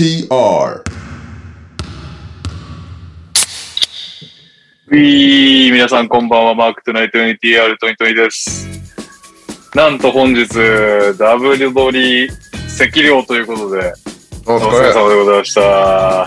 [0.00, 0.82] NTR
[4.88, 8.66] ういー皆さんこんばんは、マークトゥナイト NTR トニトニです。
[9.74, 10.48] なんと本日、
[11.18, 12.32] ダブルボリー
[12.82, 13.92] 赤量ということで、
[14.46, 16.26] おお疲れ様でございました。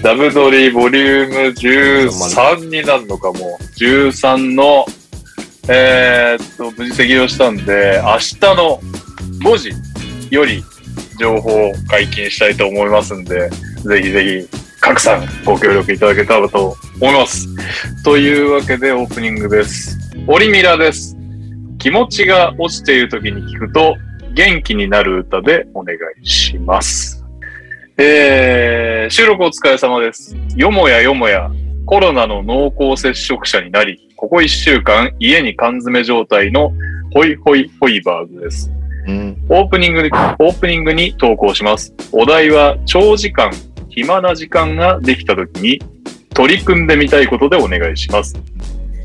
[0.00, 3.58] ダブドリボリューム13になるのかも。
[3.80, 4.86] 13の、
[5.68, 8.80] えーっと、無事適用したんで、明日の
[9.42, 9.72] 5時
[10.30, 10.62] より
[11.18, 17.48] 情報を解禁したいと思いますんで、ぜひぜひ、拡散ご協力いただけたらと思います。
[18.04, 19.98] というわけでオープニングです。
[20.26, 21.16] オリミラです。
[21.78, 23.96] 気持ちが落ちている時に聞くと
[24.34, 27.24] 元気になる歌でお願いします。
[27.98, 30.36] えー、収録お疲れ様です。
[30.56, 31.50] よもやよもや
[31.84, 36.72] コロナの濃厚接触者になり、ここ一週間家に缶詰状態の
[37.12, 38.70] ホイホイホイバーグです。
[39.08, 39.46] うん。
[39.48, 41.94] オープニングに、オープニングに投稿します。
[42.12, 43.50] お題は長時間、
[43.88, 45.80] 暇な時間ができた時に
[46.34, 48.34] 取り組んでみたいことでお願いします。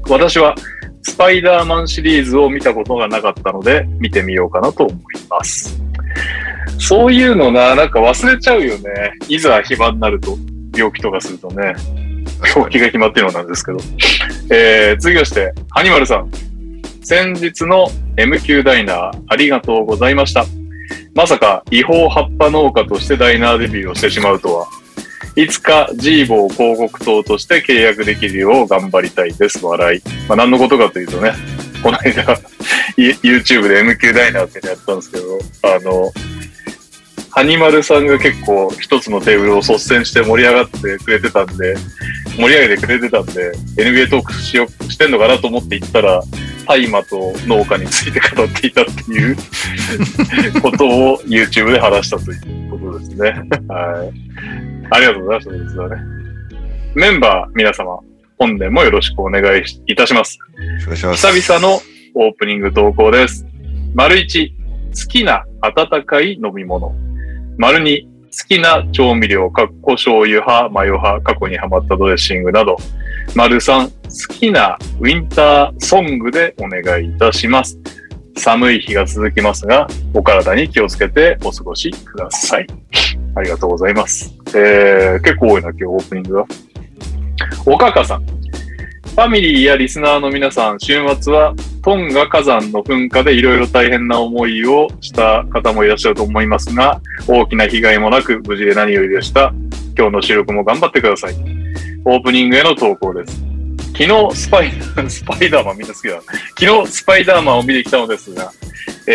[0.09, 0.53] 私は
[1.01, 4.97] スパイダーマンシリーズを見たことがなかったので見てみようかなと思い
[5.29, 5.81] ます。
[6.77, 8.89] そういうのな、なんか忘れちゃうよね。
[9.29, 10.37] いざ暇になると、
[10.75, 11.73] 病気とかするとね。
[12.55, 13.77] 病気が暇っていうのなんですけど。
[14.51, 16.29] えー、続きまして、ハニマルさん。
[17.03, 20.45] 先日の MQ ダイナーありがとうございました。
[21.13, 24.67] まさか違法葉っぱ農家としてダイナーデビューをしてしまうとは。
[25.35, 29.65] いつかジーボー広告塔として契約できるよう頑張りたいです。
[29.65, 30.01] 笑い。
[30.27, 31.33] まあ何のことかというとね、
[31.81, 32.23] この間、
[32.95, 36.11] YouTube で MQ ダイナーってやったんですけど、あの、
[37.31, 41.75] ハニマルさんが結構一つのテーブルを率先して盛り上がってくれてたんで、
[42.37, 46.23] 盛り上げてくれてたんで、NBA トークしよしてんのかなと思って行ったら、
[46.65, 49.35] 大麻と農家について語っていたっていう
[50.61, 52.35] ことを YouTube で話したとい
[52.67, 53.29] うことですね。
[53.67, 54.23] はい。
[54.91, 55.95] ありがとうございました、実はね。
[56.95, 57.99] メンバー皆様、
[58.37, 60.37] 本年もよろしくお願いいたします。
[60.79, 61.81] 久々の
[62.15, 63.45] オープニング投稿です。
[63.95, 66.93] 丸1、好きな温かい飲み物。
[67.57, 68.09] 丸2、好
[68.47, 72.77] きな調味料、かっこ醤油派、マヨ派、過去にハマったドレッシングなど。
[73.35, 77.79] 丸3、好きなウィンターソングでお願いいたします。
[78.37, 82.67] 寒い日が続きますが、お体に気をつけてお過ごしください。
[83.35, 84.33] ありがとうございます。
[84.55, 86.45] えー、結構多いな、今日オープニングが。
[87.65, 88.25] おかかさん。
[88.25, 91.53] ファミリーやリスナーの皆さん、週末は
[91.83, 99.53] トンガ火山の噴火でいろいろ大変な思いをした方もいらっしゃると思いますが、大きな被害もなく無事で何よりでした。
[99.97, 101.35] 今日の収録も頑張ってください。
[102.05, 103.52] オープニングへの投稿です。
[103.95, 104.73] 昨日スパイ、
[105.07, 106.19] スパイダーマンみんな好きだ。
[106.59, 108.51] 昨日スパイダーマンを見てきたのですが、
[109.07, 109.13] えー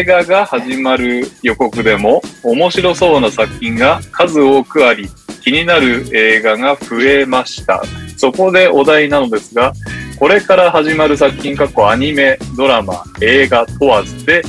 [0.00, 5.08] 映画が始まる予告でも面白そうな作品が数多くあり、
[5.42, 7.82] 気になる映画が増えました。
[8.16, 9.72] そこでお題なのですが、
[10.18, 14.42] これから始まる作品、過去アニメ、ドラマ、映画問わずで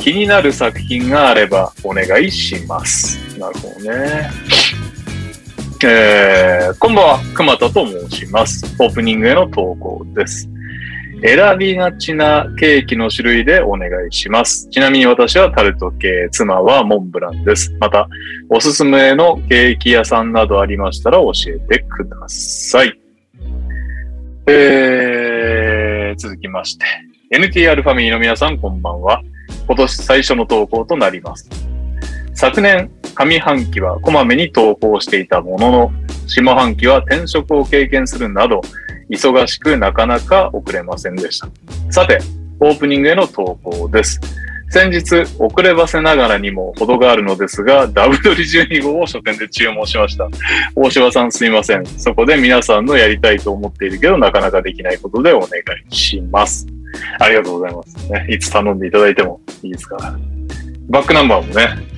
[0.00, 3.18] 気になる作品があればお願いします。
[3.38, 4.30] なるほどね。
[5.84, 8.64] えー、こんばんは、熊田と申します。
[8.80, 10.48] オープニングへの投稿です。
[11.22, 14.68] 選びがちなケーキの種類でお願いします。
[14.70, 17.72] ちなみに私はタルト系、妻はモンブランです。
[17.78, 18.08] また、
[18.48, 22.98] おすすめのケーキ屋さんなどありましたら教えてください。
[24.48, 26.86] えー、続きまして。
[27.30, 29.22] NTR ファミリーの皆さんこんばんは。
[29.68, 31.67] 今年最初の投稿となります。
[32.38, 35.92] 昨年、上半期はこまめに投稿していたものの、
[36.28, 38.60] 下半期は転職を経験するなど、
[39.10, 41.48] 忙しくなかなか遅れませんでした。
[41.90, 42.20] さて、
[42.60, 44.20] オープニングへの投稿です。
[44.70, 50.28] 先日、遅ればせながらにも程があるのですが、ダブドリ12号を書店で注文しました。
[50.76, 51.84] 大柴さんすいません。
[51.86, 55.48] そこで皆さんのやりたいと思っているけど、なかなかできないことでお願
[55.90, 56.68] いします。
[57.18, 58.12] ありがとうございます。
[58.12, 60.16] ね、いつ頼んでいただいてもいいですから。
[60.88, 61.97] バックナンバーもね、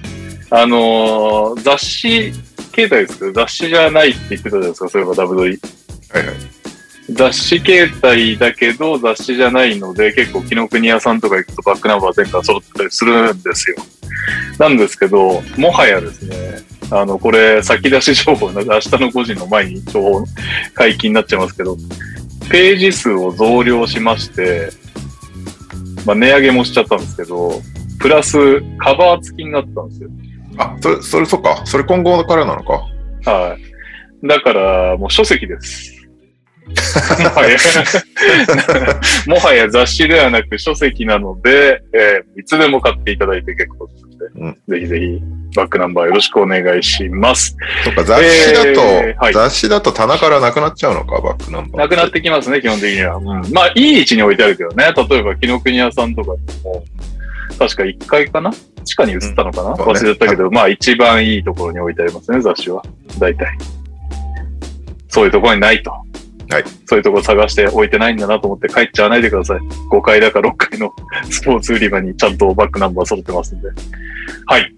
[0.50, 2.32] あのー雑誌
[2.74, 5.58] 携帯ですけど、雑誌じゃないって言ってたじゃないですか、そういえばダブドリ。
[6.10, 6.34] はいはい。
[7.12, 13.76] 雑誌携帯だけど雑誌じゃないので結構紀ノ国屋さんとか行くとバックナンバー全巻揃ってたりするんですよ。
[14.58, 16.36] なんですけど、もはやですね、
[16.90, 20.24] あの、これ先出し情報な、明日の5時の前に情報
[20.74, 21.76] 解禁になっちゃいますけど、
[22.50, 24.70] ページ数を増量しまして、
[26.04, 27.60] まあ値上げもしちゃったんですけど、
[27.98, 30.10] プラスカバー付きになったんですよ。
[30.58, 31.62] あ、それ、それ、そっか。
[31.64, 32.86] それ今後からなのか。
[33.30, 33.56] は
[34.22, 34.26] い。
[34.26, 35.96] だから、もう書籍です。
[37.18, 37.58] もはや
[39.26, 44.04] もはや雑誌ではなく書籍なので、えーいつでも買っていただいて結構です
[44.38, 45.20] ので、ぜひぜひ
[45.56, 47.56] バックナンバーよろしくお願いします。
[47.84, 51.76] とか雑誌だと、えーはい雑誌だと棚からなくなっちゃうのか、バックナンバー。
[51.78, 53.16] なくなってきますね、基本的には。
[53.16, 54.92] うん、まあ、いい位置に置いてあるけどね。
[54.96, 56.84] 例えば、紀ノ国屋さんとかでも、
[57.58, 58.52] 確か1階かな？
[58.84, 62.82] 地下に移ったのかな、うん忘れちゃったけど、まあ、一番いいところに置いてありますね、雑誌は。
[63.18, 63.56] 大体。
[65.08, 65.90] そういうところにないと。
[65.90, 66.64] はい。
[66.86, 69.58] そういうところ探して置いてないんだなと思って帰っちゃわないでください。
[69.58, 70.92] 5階だか6階の
[71.30, 73.68] スポーツ売り場にちゃんとバックナンバー揃ってますんで。
[74.46, 74.74] はい。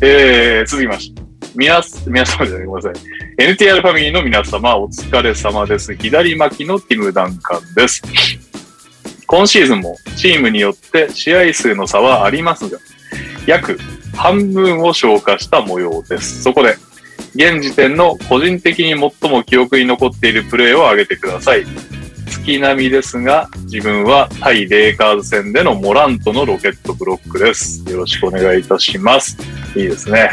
[0.00, 1.22] えー、続きまして。
[1.56, 3.44] 皆す、皆様じゃない、ごめんなさい。
[3.44, 5.94] NTR ファミリーの皆様、お疲れ様です。
[5.96, 8.49] 左巻きのティム・ダンカンです。
[9.30, 12.78] 今シーズンもチームによって試合数の差はありますが、
[13.46, 13.78] 約
[14.16, 16.42] 半分を消化した模様です。
[16.42, 16.74] そこで、
[17.36, 18.88] 現時点の個人的に
[19.20, 21.64] 最も記憶に残っているプレーを挙げてください。
[22.28, 27.88] 月並みですが、自分は対レイカーズ戦でのモラントのロケットブロックです。
[27.88, 29.38] よろしくお願いいたします。
[29.76, 30.28] いいですね。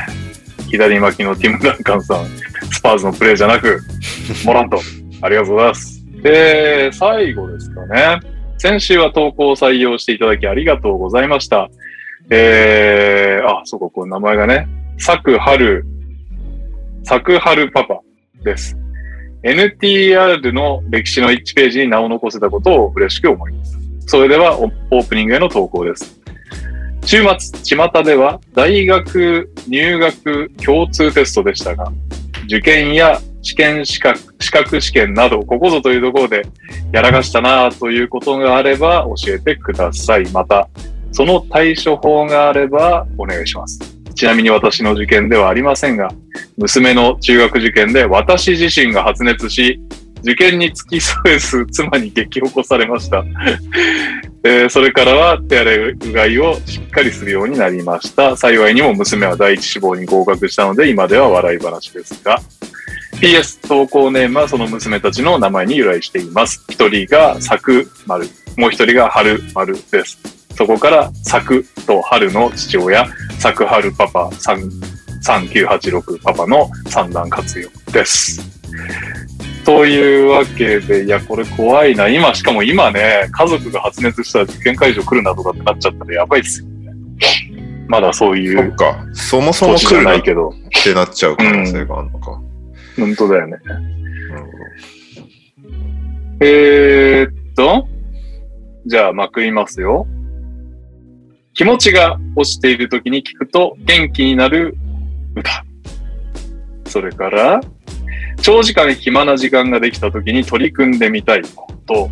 [0.72, 2.26] 左巻きのティム・ダンカンさん、
[2.72, 3.80] スパーズのプレーじゃなく、
[4.44, 4.80] モラント、
[5.22, 6.04] ありがとうございます。
[6.24, 8.37] で、最後ですかね。
[8.58, 11.70] 先週は投稿を採用していただきありがとうございました。
[12.30, 14.68] えー、あ、そうか、この名前がね、
[14.98, 15.86] サクハル、
[17.04, 18.02] サクハルパパ
[18.44, 18.76] です。
[19.44, 23.78] NTR の歴史の1ページに名を残せたことを嬉しく思います。
[24.08, 26.20] それではオオープニングへの投稿です。
[27.06, 31.94] 週末、巷では大学入学共通テストでしたが、
[32.46, 36.46] 受験や試験資格、資格試験など、ここぞというところで
[36.92, 40.30] やらかしたなということがあれば教えてください。
[40.32, 40.68] また、
[41.14, 43.80] その対処法があればお願いします。
[44.16, 46.10] ちなみに私の受験ではありませんが、
[46.58, 49.80] 娘の中学受験で私自身が発熱し、
[50.24, 53.24] 受験に付き添えず妻に激起こされました。
[54.44, 58.36] えーそれからは手洗いうがいをしっかりするようになりました。
[58.36, 62.42] 幸いにも娘は第一志望に合格したので今では笑い話ですが。
[63.20, 66.64] PS 投稿ネームはその娘たちの名前に由来しています。
[66.70, 68.28] 一人が作丸、
[68.58, 70.20] もう一人が春丸です。
[70.56, 73.08] そこから作と春の父親、
[73.40, 78.40] 作春パパ3986パパの三段活用です。
[79.66, 82.08] というわけで、いや、これ怖いな。
[82.08, 86.94] 今、しかも今ね、家族が発熱したら受験会場来るなとかってなっちゃったらやばいっすよね。
[87.88, 89.06] まだそういうそっか。
[89.14, 90.54] そもそも来るないっなけど、
[90.84, 92.42] てなっちゃう可能性があるのか。
[93.00, 93.58] 本当だよね。
[96.40, 97.88] えー、っと、
[98.86, 100.08] じゃあ、まくりますよ。
[101.54, 104.78] 気持ちが落ちている時に聞くと元気になる
[105.36, 105.64] 歌。
[106.86, 107.62] それから、
[108.42, 112.10] 長時間暇な時間ができた時に取り組んでみたいこと。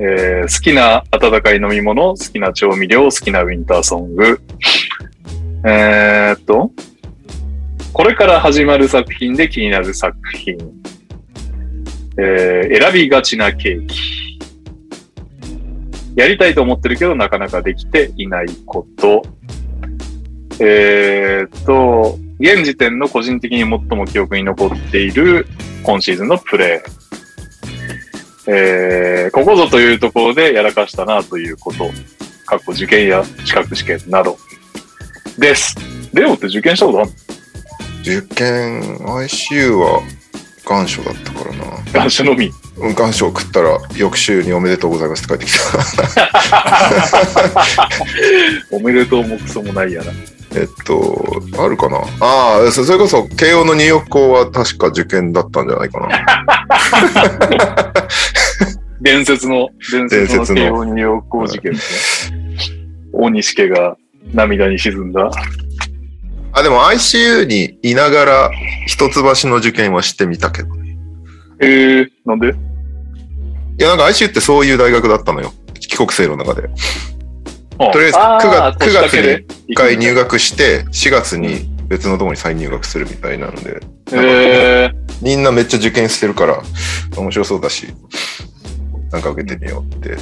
[0.00, 4.40] えー好きな温かい飲み物、好きな調味料、好きなウィンターソング。
[5.66, 6.70] えー、っと、
[7.98, 10.56] これから始まる作品で気になる作品。
[12.16, 14.38] えー選びがちなケーキ。
[16.14, 19.24] やりたいと思ってるけどなかなかできていないこと。
[20.60, 25.48] えーっと、現時点の個人的に最も記憶に残っている
[25.82, 28.52] 今シーズンのプレー。
[28.52, 31.90] えーここぞというところでやらかしたなということ。
[32.46, 34.38] かっこ受験や資格試験など。
[35.36, 35.74] です。
[36.14, 37.27] レオって受験したことあるど。
[38.08, 40.00] 受験、ICU は
[40.64, 41.64] 願書だったからな。
[41.66, 42.50] の願書のみ？
[42.78, 45.58] うん願書送ったら、翌週におめでとうございますって帰ってきた。
[48.76, 50.12] おめでとうもクソもないやな。
[50.54, 51.98] えっと、あるかな？
[52.20, 56.08] ああ、そそれこそ、慶応の入浴校は確か受験だったんじゃないかな。
[59.02, 62.38] 伝説の、伝説の伝説の慶応入浴校事件ですね。
[63.12, 63.96] 大西家が
[64.32, 65.30] 涙に沈んだ。
[66.58, 68.50] あ、でも ICU にいながら、
[68.86, 70.68] 一橋の受験はしてみたけど。
[71.60, 72.48] えー、なんで？
[72.48, 72.52] い
[73.82, 75.52] や、なんか ICU ってそういう大学だったのよ。
[75.80, 76.68] 帰国生の中で。
[77.78, 83.80] とりあえずあ9月年だけで一回入学して、4月に別のところに再入学するみたいなので、
[84.12, 86.60] えー、みんなめっちゃ受験してるから、
[87.16, 87.86] 面白そうだし、
[89.12, 90.16] なんか受けてみようって。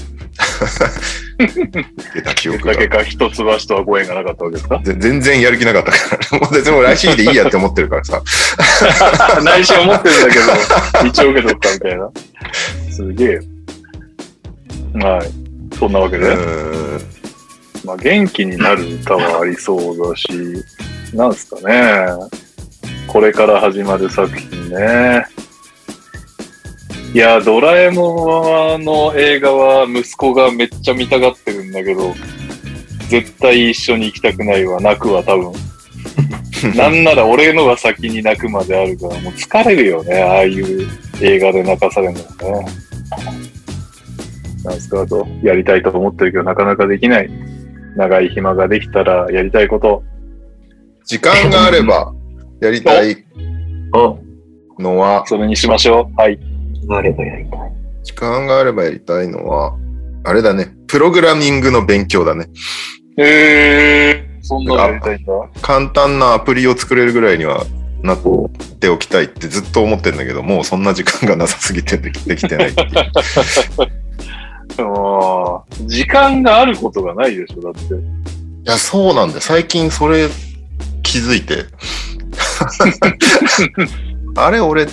[2.14, 3.37] 出た記憶がだけか一橋
[3.69, 4.81] とはご縁がなかったわけですか？
[4.83, 8.23] ぜ全然やる気なかったから、もう別に来週でいいやって思ってるからさ。
[9.43, 12.11] 内心思ってるんだけど、一応受け取ったみたいな。
[12.90, 13.40] すげえ。
[15.05, 15.76] はい。
[15.78, 16.35] そんなわけで、
[17.85, 20.28] まあ、元気になる歌はありそうだし、
[21.12, 22.07] なんですかね。
[23.07, 25.26] これから始まる作品ね。
[27.16, 32.12] いや、ドラえもんの映画は息子がめっちゃ見たがってるんだけど、
[33.08, 35.52] 絶対一緒に行きたくないわ、泣くわ、多分。
[36.76, 40.87] なんなら俺のが先に泣くまであるから、もう疲れるよね、ああいう
[41.23, 42.66] 映画で泣かされるのね。
[44.62, 47.30] なんすかと、やりたいと思ってるけど、なかなかできない。
[47.96, 50.02] 長い暇ができたらやりたいこと。
[51.06, 52.12] 時間があれば
[52.61, 53.25] やりたい
[53.94, 54.18] お、
[54.78, 56.20] のは、それにしましょう。
[56.20, 56.56] はい。
[56.90, 57.73] あればやりたい。
[58.05, 59.76] 時間があればやりたいのは、
[60.25, 60.75] あれだね。
[60.87, 62.49] プログラミングの勉強だね。
[63.16, 65.33] へえー、そんなのやりたいんだ。
[65.62, 67.64] 簡単なアプリを作れるぐらいには
[68.02, 68.19] なっ
[68.78, 72.90] ておきたいってずっと思ってんだけど、もうそんな時間がなさすぎてできてないっていう。
[74.78, 77.95] あー時間があることがないでしょ、だって。
[77.95, 77.97] い
[78.64, 79.40] や、そうなんだよ。
[79.40, 80.28] 最近それ
[81.02, 81.64] 気づいて。
[84.37, 84.87] あれ、俺、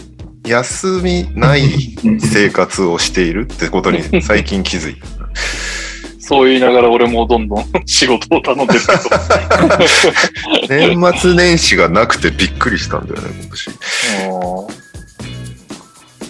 [0.45, 5.07] 休みない生活をしているってことに 最近気づいた。
[6.19, 8.99] そう言いながら俺もどんどん仕事を頼んでるけど。
[10.69, 13.71] 年末年始がなくてびっくりしたんだよね、今年。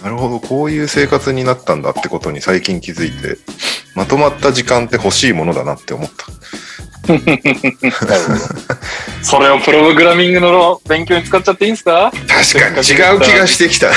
[0.04, 3.38] うんなるほど、こういう生活になったんだってことに最近気づいて、
[3.94, 6.26] まとまった時間って欲しいものだなって思った。
[9.22, 12.10] それをプログラミングの勉強に使っちゃっていいんすか？
[12.28, 13.88] 確かに違う気がしてきた。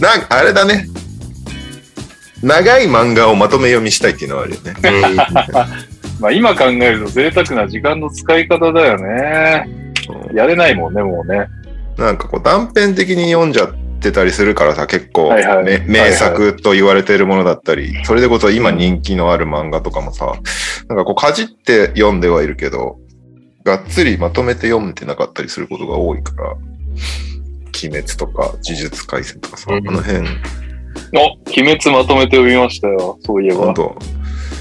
[0.00, 0.86] なんかあれだね。
[2.42, 4.74] 長い漫画をまとめ読みしたいっていうのはあるよね。
[6.20, 9.68] まあ今考えると贅沢な時間の使い方だよね。
[10.34, 11.46] やれないもんね、もうね。
[11.96, 20.34] なんかこう断片的に読んじゃってたりするからさ、結構、はいはいね名作と言われているものだったり、それでこそ今人気のある漫画とかもさ、
[20.88, 22.98] なんかこうかじって読んではいるけど、
[23.64, 30.28] がっつりまとめて読めてなかったりすることが多いから、鬼滅とか呪術廻戦とかさ、うんあの辺、
[31.14, 33.18] お、鬼滅まとめて読みましたよ。
[33.24, 33.72] そういえば。
[33.72, 33.74] 本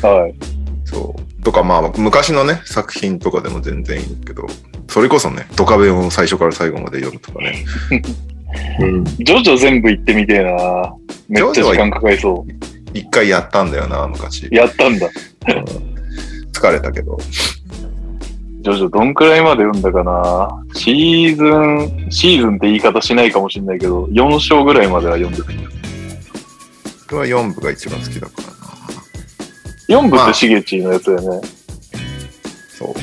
[0.02, 0.36] 当はい。
[0.86, 1.44] そう。
[1.44, 4.48] とかまあ昔のね、作品とかでも全然いいけど、
[4.88, 7.66] それこそね、ドカベンを最初から最後まで読むとかね。
[8.80, 9.04] うん。
[9.04, 10.94] ジョジョ全部行ってみてえな。
[11.28, 12.52] めっちゃ時間かかりそう。
[12.94, 14.48] 一回やったんだよな、昔。
[14.52, 15.10] やったんだ。
[16.54, 17.18] 疲れたけど。
[18.62, 20.50] ジョジョどんくらいまで読んだかな。
[20.74, 25.46] シーズン、シーズンって言い方しないかもしれないけど、4章ぐらいまでは読んでる。
[27.02, 28.34] 僕は4部が一番好きだか
[29.90, 30.02] らな。
[30.02, 31.48] 4部ってしげちのやつだよね。
[32.70, 32.96] そ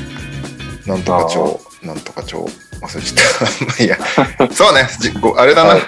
[0.87, 0.89] う。
[0.89, 3.65] なんとか町、なんとか町、忘れちゃった。
[3.67, 3.99] まあいいや。
[4.53, 4.89] そうね、
[5.37, 5.71] あれだな。
[5.71, 5.81] はい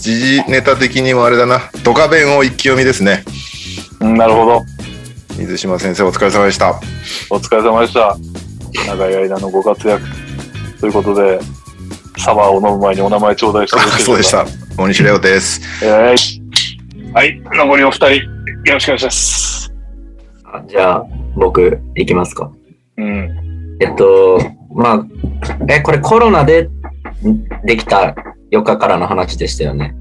[0.00, 1.60] 時事ネタ的にもあれだな。
[1.84, 3.22] ドカベンを一気読みですね。
[4.00, 4.62] うんなるほど。
[5.36, 6.80] 水島先生お疲れ様でした。
[7.28, 8.16] お疲れ様でした。
[8.86, 10.02] 長い間のご活躍。
[10.80, 11.38] ということで、
[12.18, 14.46] サワーを飲む前にお名前頂戴していそうでした。
[14.78, 15.60] 大西レオです。
[15.82, 16.40] えー
[17.12, 17.40] はい。
[17.52, 18.22] 残りお二人、よ
[18.74, 19.72] ろしくお願いします。
[20.44, 21.04] あじゃあ、
[21.34, 22.50] 僕、いきますか。
[22.96, 23.49] うん。
[23.80, 24.38] えっと、
[24.74, 25.06] まあ、
[25.68, 26.68] え、これコロナで
[27.26, 28.14] んできた
[28.52, 29.94] 4日からの話でしたよね。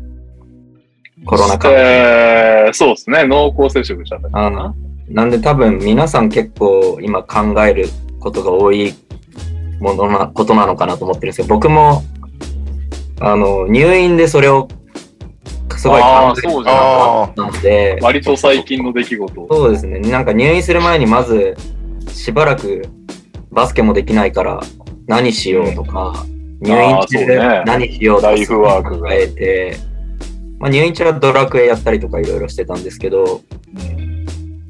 [1.25, 1.69] コロナ禍。
[1.71, 3.23] えー、そうですね。
[3.25, 4.75] 濃厚接触したんだあの
[5.07, 7.87] なんで多分皆さん結構今考える
[8.19, 8.93] ことが多い
[9.79, 12.03] ものなことなのかなと思ってるんですけど、僕も
[13.21, 14.67] あの入院でそれを
[15.77, 16.07] すごい考
[16.37, 16.75] えそうじゃん
[17.23, 19.47] あたので、割と最近の出来事。
[19.49, 19.99] そうですね。
[19.99, 21.55] なんか入院する前にまず
[22.09, 22.98] しばらく
[23.51, 24.61] バスケもできないから
[25.07, 26.25] 何しようとか、
[26.61, 27.63] 入院あー中そうね。
[27.65, 29.77] 何しようとか考えて、
[30.59, 33.41] まあ、入院中はドラクエやったりとかいろいろしてたんですけど、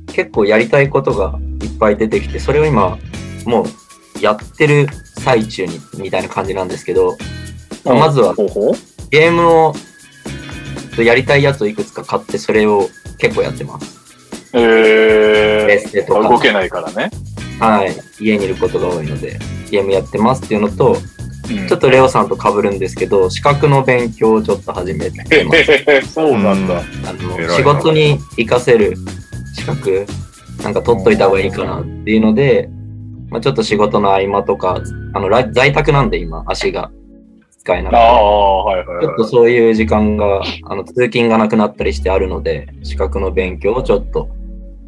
[0.07, 2.97] 結構やりたいことがいっぱい出てきて、それを今
[3.45, 3.65] もう
[4.21, 7.17] やってる最中にみたいな感じなんですけど、
[7.83, 8.33] まあまずは
[9.09, 9.73] ゲームを
[10.97, 13.99] やりたいやつをいくつか買ってそれを結構やってます。
[14.53, 16.29] えー、か。
[16.29, 17.09] 動けないからね。
[17.59, 19.39] はい、家にいることが多いので、
[19.69, 20.97] ゲームやってますっていうのと、
[21.49, 21.67] うん。
[21.67, 26.13] ちょっとレオさんと被るんですけど、資格の勉強をちょっと始めてます。
[26.13, 26.75] そうなんだ。
[26.75, 27.07] うん。
[27.07, 28.95] あの仕事に活かせる
[29.55, 30.05] 資格、
[30.63, 32.69] なんか取っといた方がいいかなっていうので、
[33.29, 34.81] まあ、ちょっと仕事の合間とか、
[35.13, 36.91] あの来在宅なんで今、足が
[37.59, 44.29] 使えなくて、はいはいはちょっとそういう時間が、あの通勤がなくなったりしてあるので、資格の勉強をちょっと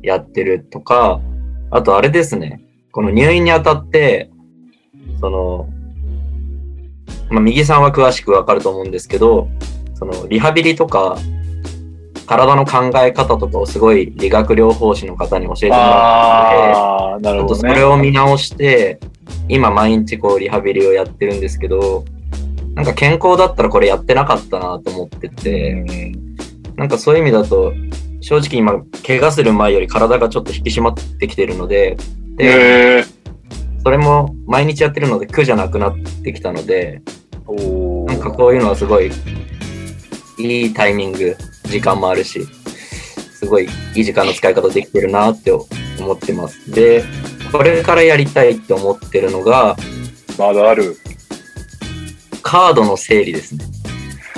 [0.01, 1.21] やってるとか、
[1.71, 2.61] あとあれですね、
[2.91, 4.29] この入院にあたって、
[5.21, 5.69] その、
[7.29, 9.47] まあ、右さんは詳しくわかると思うんですけど、
[9.95, 11.17] そのリハビリとか、
[12.27, 15.69] 体の考え方とかをすごい理学療法士の方に教えてい。
[15.69, 17.65] もらって、ちょっとそ。
[17.65, 18.99] れを見直して、
[19.47, 22.03] 今毎日こうリハビリをやってるんですけど、
[22.75, 26.13] なんか健康だったらこれやってなかったなと思ってて、
[26.75, 27.73] なんかそういう意味だと、
[28.21, 31.97] 正直今、怪我する前より体がちょっと引き締まってきてるので、
[32.37, 33.03] で。
[33.83, 37.01] それも毎日やってるので苦じゃなくなってきたので、
[37.47, 39.11] おなんかこういうのはすごい
[40.37, 42.45] いいタイミング、時間もあるし、
[43.33, 45.65] すごいいい時間の使い方できてるなって思
[46.13, 46.69] ってます。
[46.71, 47.03] で、
[47.51, 49.75] これからやりたいって思ってるのが、
[50.37, 50.95] まだある。
[52.43, 53.65] カードの整理ですね。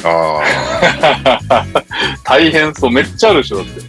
[0.03, 0.41] あ
[2.23, 2.91] 大変そう。
[2.91, 3.81] めっちゃあるでしょ、だって。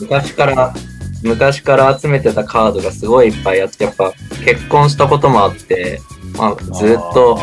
[0.00, 0.74] 昔から、
[1.22, 4.12] 昔から集めてたカードがすごいいっぱいあって、やっぱ
[4.44, 6.00] 結婚したこともあって、
[6.36, 7.38] まあ、ずっと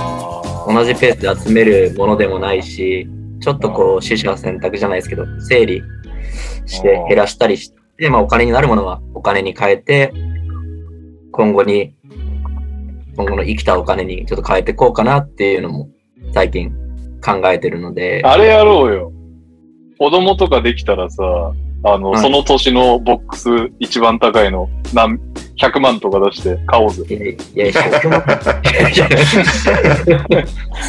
[0.67, 3.07] 同じペースで集めるものでもないし、
[3.41, 5.81] ちょっとこう、取捨選択じゃないですけど、整理
[6.65, 10.13] して減らしたりして、まあお金になるものはお金に変えて、
[11.31, 11.95] 今後に、
[13.15, 15.89] 今後の生きたお金にちょっと変えていこうかなっていうのも
[16.33, 16.71] 最近
[17.23, 19.11] 考えてるので、あれやろうよ。
[19.97, 21.23] 子供とかできたらさ、
[21.83, 23.49] あの、はいその年のボックス
[23.79, 25.19] 一番高いの、何、
[25.57, 27.03] 100万とか出して買おうぜ。
[27.55, 28.21] いや、いや、100万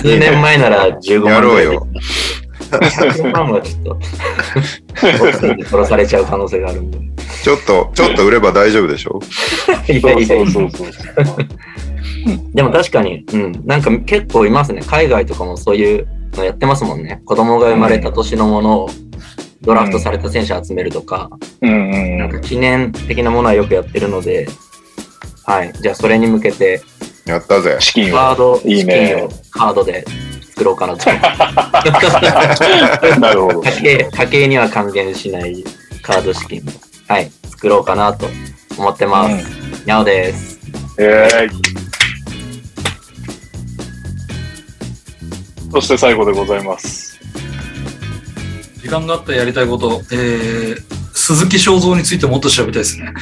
[0.02, 1.86] 数年前なら15あ、万やろうよ。
[2.70, 3.98] 100万はちょっと、
[5.64, 6.98] 殺されちゃう可能性があるんで。
[7.42, 9.18] ちょっと、ちょっと売れば大丈夫でしょ？
[9.88, 10.92] いやそういやいやそうそうそう。
[12.52, 14.82] でも確かに、うん、なんか結構いますね。
[14.86, 16.08] 海外とかもそういう
[16.38, 17.22] のやってますもんね。
[17.24, 18.90] 子供が生まれた年のものを
[19.62, 22.18] ドラフトされた選手集めるとか、うんうんうん。
[22.18, 24.48] なんか記念的なものはよくやってるので、
[25.44, 25.72] はい。
[25.72, 26.82] じゃあそれに向けて、
[27.26, 27.76] やったぜ。
[27.80, 28.16] 資金を。
[28.16, 30.04] カード、いいね資金をカードで
[30.50, 31.10] 作ろうかなと。
[33.20, 33.62] なるほど。
[33.62, 35.64] 家計、家計には還元しない
[36.02, 36.62] カード資金、
[37.08, 38.26] はい、作ろうかなと
[38.78, 39.84] 思ってます。
[39.84, 40.58] にゃおです。
[40.98, 41.69] えー
[45.70, 47.18] そして最後でございます。
[48.82, 50.76] 時間があったらやりたいこと、えー、
[51.12, 53.12] 鈴木正蔵についてもっと調べたいですね。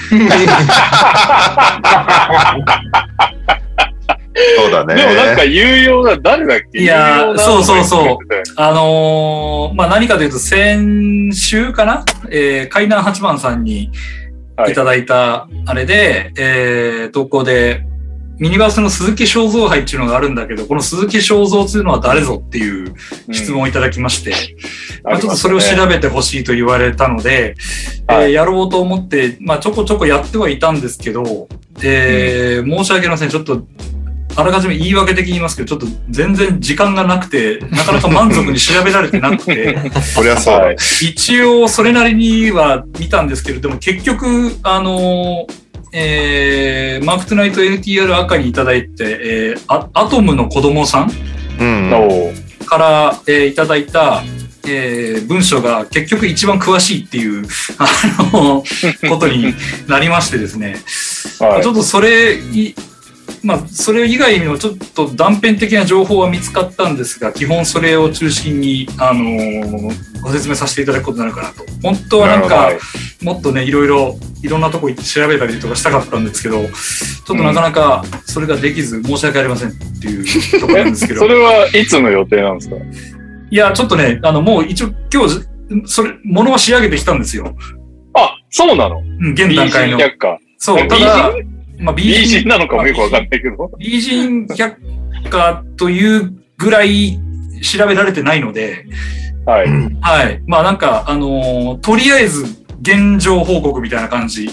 [4.57, 4.95] そうだね。
[4.95, 6.81] でもなんか有用な、誰だっけ？
[6.81, 8.19] いやそうそうそう
[8.57, 12.05] あのーまあ、何かというと、先週かな？
[12.31, 13.91] えー、海南八番さんに
[14.69, 17.85] いただいたあれで、えー、投稿で、
[18.39, 22.91] ミニバースの鈴木正蔵杯っていうのがあるんだけど、この鈴木正蔵っていうのは誰ぞっていうは
[23.29, 24.33] い質問をいただきまして、
[25.05, 27.57] まあ、ちょっとうんそれを調べてほしいと言われたので、
[28.07, 28.25] はい。
[28.25, 31.49] えーやろうと思って、まあ、ちょこちょこやってはいたんですけど、
[31.83, 33.29] えー申し訳ありません。
[33.29, 33.67] ちょっと、
[34.37, 45.47] あらかじめ言い訳的に言いますけど、ちょっと全然時間がなくて、なかなか満足に調べられてなくて、そりゃそう一応それなりには見たんですけれども、結局、あの
[45.93, 51.11] えーマークトゥナイト NTR 赤にいただいて、えーアアトムの子供さん
[51.61, 52.67] うん。
[52.67, 54.23] から、えーいただいた、
[54.67, 57.47] えー文章が結局一番詳しいっていう、
[57.79, 57.87] あ
[58.33, 58.63] の、
[59.09, 59.55] ことに
[59.87, 60.77] なりましてですね、
[61.41, 61.63] はい。
[61.63, 62.75] ちょっとそれい、
[63.43, 71.65] まあ、それ以外にもちょっと断片的な情報は見つかったんですが、基本それを中心に、あのーご説明させていただくことになるかなと。
[71.81, 72.73] 本当はなんか
[73.23, 81.21] もっとね、いろいろ、いろんなとこ行って調べたりとかしたかったんですけど、ちょっとなかなかそれができず申し訳ありませんっていうところなんですけど。
[81.23, 82.77] それはいつの予定なんですか？
[83.51, 85.47] いや、ちょっとね、あの、もう一応今日、
[85.87, 87.57] それ、ものは仕上げてきたんですよ。
[88.15, 88.99] あ、そうなの？
[88.99, 90.01] うん、現段階の。
[90.59, 93.71] そう、た美だ人、まあ、美人なのかもよくわかんないけど。
[93.79, 94.81] 美人百
[95.31, 97.19] 科というぐらい
[97.63, 98.85] 調べられてないので、
[99.47, 99.69] はい。
[100.01, 100.43] はい。
[100.47, 102.45] まあなんか、あのーとりあえず
[102.83, 104.49] 現状報告みたいな感じ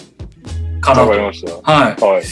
[0.80, 1.02] かなと。
[1.02, 1.52] わかりました。
[1.52, 2.24] ははい。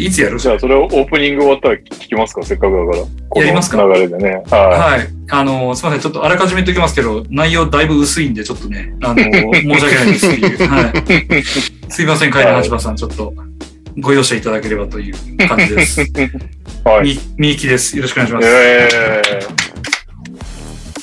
[0.00, 0.06] い。
[0.06, 0.38] いつやる？
[0.38, 2.42] じゃあ、それをオープニング終わったら聞きますか？
[2.42, 3.42] せっかくだから。
[3.42, 3.82] やりますか？
[3.82, 4.42] 流れでね。
[4.50, 5.06] ははい。
[5.30, 6.00] あのーすみません。
[6.00, 10.68] ちょっとあらかじめ言っておきますけど、内容だいぶ薄いんで、ちょっとね、あのー申し訳ないですっていう。
[10.68, 10.92] はい。
[11.92, 13.34] すいません、海南橋場さん、ちょっと
[13.98, 16.00] ご容赦いただければという感じです。
[16.02, 16.06] い。
[16.88, 17.08] はい。
[17.08, 17.94] み、みゆきです。
[17.96, 18.46] よろしくお願いします。
[18.48, 18.88] え
[19.24, 19.40] え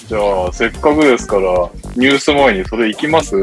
[0.07, 1.41] じゃあ、せっかくですから、
[1.95, 3.35] ニュース前にそれ行きます？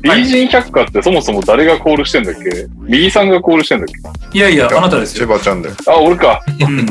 [0.00, 2.66] 美人百科ってそもそも誰がコールしてんだっけ？
[2.80, 3.86] 右さんがコールしてんだっ
[4.32, 4.38] け？
[4.38, 5.34] いやいや、あなたです千よ。
[5.34, 5.74] 葉ちゃんだよ。
[5.86, 6.42] あ、俺か。
[6.60, 6.86] うん。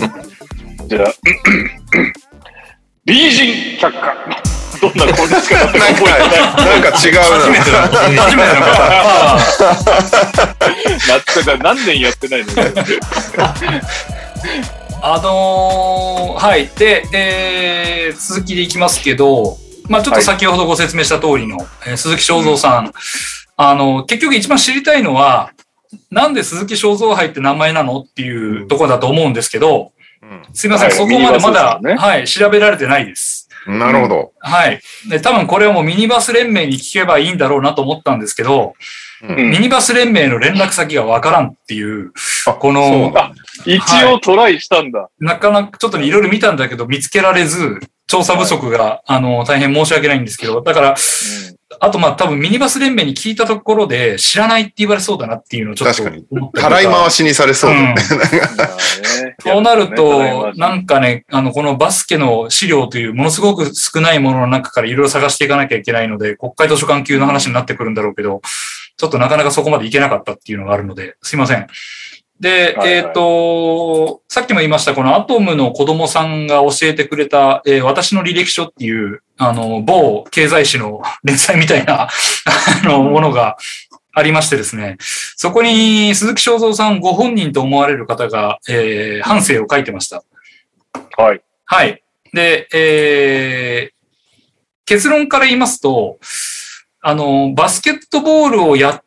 [0.88, 1.14] じゃあ、
[3.06, 4.16] 美人百科。
[4.84, 5.94] どんなコールですかない。
[5.94, 6.00] な
[6.80, 7.88] んか違う初めてだ。
[7.88, 8.60] 初めてだ
[11.08, 11.18] な。
[11.18, 12.38] ってた何年やってな。
[12.38, 12.52] いの
[15.02, 16.68] あのーはい。
[16.78, 22.92] で、えー続きでいきますけど、まあちょっと先ほどご説明した通りの、えー鈴木正蔵さん。
[23.56, 25.52] あの、結局一番知りたいのは、
[26.12, 26.28] な。
[26.28, 27.84] んで鈴木正蔵杯って名前な。
[27.84, 33.00] のっていうところだと思うんですけど、うんすいません、はいそこまでまだ、ねはい、調べられてな。
[33.00, 33.50] いです。
[33.68, 34.34] なるほど。
[34.40, 34.82] はい。
[35.10, 38.74] で、多分これはもうミニバス連盟に聞けばいいんだろうなと思ったんですけど、
[39.22, 42.12] うんミニバス連盟の連絡先がわからんっていう、
[42.46, 43.14] あこの
[43.66, 45.10] 一応トライしたんだ。
[45.18, 50.96] なかなかちょっとねいろいろ見たんだけど見つけられず、調査不足が、あの、大変申し訳ないんですけど、だから、
[51.84, 57.96] あとまあ多分ミニバス連盟に聞いたところで知らないって言われそうだなっていうのをちょっと確かに思ったたらい回しにされそうだね。
[59.44, 68.42] そうなると、なんかね、あの、このバスケの資料というものすごく少ないものの中からいろいろ探していかなきゃいけないので、国会図書館級の話になってくるんだろうけど、
[68.96, 71.68] ちょっとなかなかそこまでいけなかったっていうのがあるので、すいません。
[72.40, 82.10] で、はいはいえっ、と、さっきも言いました、このアトムの子供さんが教えてくれた、えー私の履歴書っていう、あの、某経済誌の連載みたいな、あ
[82.84, 83.58] の、ものが
[84.14, 90.24] ありましてですね、そこに鈴木正蔵さんご本人と思われる方が、えー、反省を書いてました。
[91.18, 91.42] はい。
[91.66, 92.04] はい。
[92.34, 93.94] で、えー、
[94.86, 96.20] 結論から言いますと、
[97.02, 99.04] あの、バスケットボールをやっ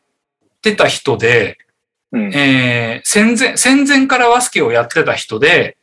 [0.60, 1.58] てた人で、
[2.12, 2.34] うん。
[2.34, 5.76] えー、戦前、戦前からバスケをやってた人で、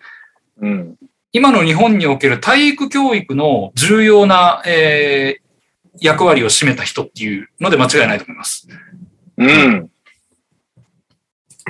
[0.62, 0.96] うん。
[1.32, 8.68] 今の日本における体育教育の重要な、えー、役割を占めた人っていうので間違いないと思います。
[9.38, 9.90] うん。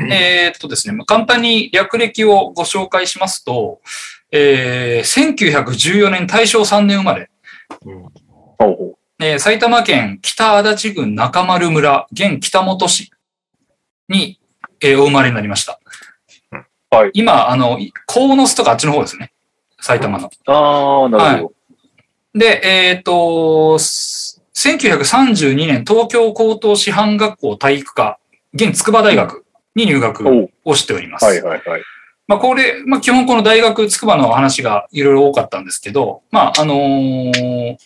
[0.10, 3.80] えーっとですね、まあ簡単に略歴をご紹介しますと、
[4.32, 7.30] えー、1914年大正3年生まれ、
[7.86, 8.06] うん
[9.22, 13.12] えー埼玉県北足立郡中丸村、現北本市
[14.10, 14.40] に、
[14.84, 15.80] えーお生まれになりました。
[16.92, 19.32] はい今、あの、い鴻巣とかあっちの方ですね。
[19.80, 20.28] 埼玉の。
[20.28, 20.52] う。
[20.52, 21.54] ああ、なるほ
[22.36, 28.20] で、えっ、と、す1932年東京高等師範学校体育科、
[28.54, 31.26] 現筑波大学に入学をしております。
[31.26, 31.82] はいはいはい。
[32.28, 37.78] まあ、これ、まあ、基本この大学、筑波の話がいろいろ多かったんですけど、まあ、あのー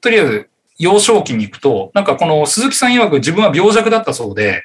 [0.00, 4.62] とりあえず、幼少期に行くと、なんかこの鈴木さん曰く自分は病弱だったそうで、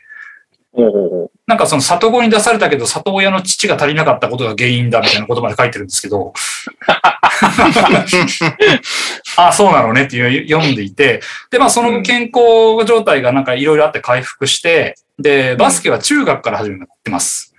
[1.45, 6.33] なんかその里子に出されたけど、里親の父が足りなかったことが原因だみたいなことまで書いてるんですけど、
[9.37, 17.53] あそうなのねっていう読んでいて、で、まあその後健康状態がなんかいろいろあって回復して、で、バスケは中学から始めてます。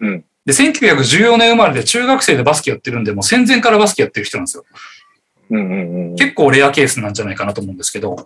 [0.00, 4.64] うんで、1914年生まれで中学生でバスケやってるんで、もう戦前からバスケやってる人なんですよ。
[5.50, 5.56] う。
[5.56, 6.16] うんうんうん。
[6.16, 8.16] 結構レアケースなんじゃないかなと思うんですけど。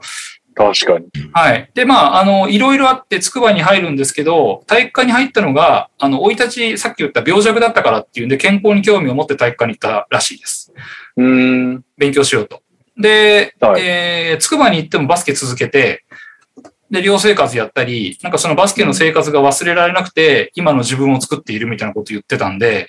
[0.58, 1.06] 確かに。
[1.32, 1.70] はい。
[1.72, 10.72] で、まあ、あの、いろいろあって、筑波に入るんですけど、体育科に入ったのが、あの、生い立ち、さっき言った病弱だったからっていうんで、健康に興味を持って体育科に行ったらしいです。
[11.16, 11.26] うー
[11.74, 11.84] ん。
[11.96, 12.60] 勉強しようと。
[12.96, 16.04] で、はいえー、筑波に行ってもバスケ続けて、
[16.90, 22.88] で、寮生活やったり、なんかそのバスケの生活が忘れられなくて、今の自分を作っているみたいなこと言ってたんで、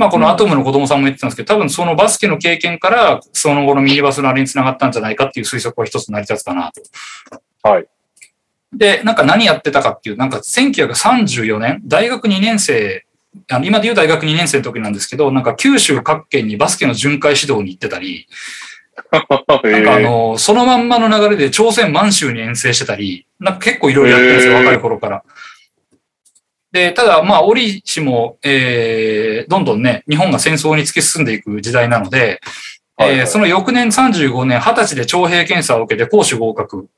[0.00, 7.68] まあこのアトムの子供さんも言ってたんですけど、多分そのバスケの経験から、その後のミニバスのあれにつながったんじゃないかっていう推測は一つ成り立つかなと。
[7.68, 7.86] はい。
[8.72, 13.04] で、なんか何やってたかっていう、なんか1934年、大学2年生、
[13.50, 18.26] あの今で言う大学2年生の時なんですけど、なんか九州各県にバスケの巡回指導に行ってたり、
[19.12, 25.22] なんかあええの、そのまんまの流れで朝鮮満州に遠征してたり、なんか結構いろいろやってるんですよ、若い頃から。
[26.72, 32.40] で、ただ、まあ、折しも、えー、どんどんね、日本が戦争に突き進んでいく時代なので、
[32.96, 36.88] はいはいえーその翌年35年、20歳で徴兵検査を受けて攻守合格。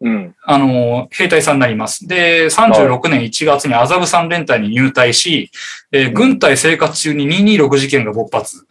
[0.00, 0.34] うん。
[0.42, 2.06] あの、兵隊さんになります。
[2.06, 5.50] で、36年1月に麻布三連隊に入隊し、
[5.92, 8.66] えー軍隊生活中に226事件が勃発。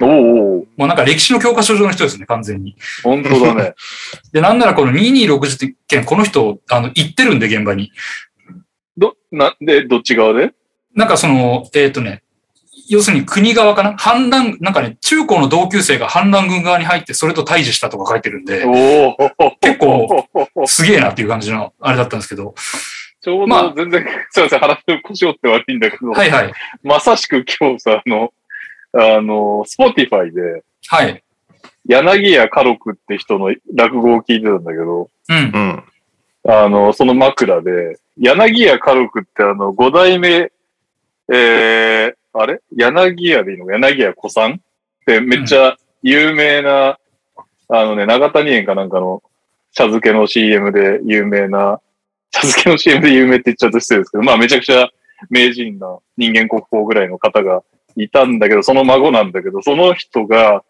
[0.00, 2.76] おうおうもうなんか歴史の教科書上の人ですね、完全に。
[3.02, 3.74] 本当だね。
[4.32, 7.90] で、なんならこの226事件、この人、あの、行ってるんで、現場に。
[8.98, 10.52] ど、なんで、どっち側で？
[10.94, 12.22] なんかその、えっ、とね、
[12.88, 13.96] 要するに国側かな？
[13.96, 20.26] 反乱、なんかね、中高の同級生が反乱軍側に入って、それと対峙したとか書いてるんで、おお結構
[20.66, 22.54] すげえなっていう感じの、あれだったんですけど。
[23.20, 26.52] ちょうまあど全然、 すいません、話の腰折って悪いんだけど、はいはい。
[26.82, 28.32] まさしく今日さ、あの、
[28.92, 31.22] あの、スポティファイで、はい。
[31.86, 35.58] 柳家花緑って人の落語を聞いてたんだけど、うんう。
[35.58, 35.84] ん。
[36.48, 40.50] あの、その枕で、柳家花緑ってあの、五代目、
[41.30, 42.60] えー、あれ？
[42.74, 43.66] 柳家でいいの？
[43.70, 44.56] 柳家小さんっ
[45.06, 46.98] てめっちゃ有名な、
[47.68, 49.22] あのね、永谷園かなんかの
[49.72, 51.80] 茶漬けの CM で有名な、
[52.30, 54.88] 茶漬けの CM で有名って言っちゃうと失礼ですけど、まあめちゃくちゃ
[55.30, 57.62] 名人な人間国宝ぐらいの方が
[57.96, 60.64] いたんだけど、その孫なんだけど、その人が、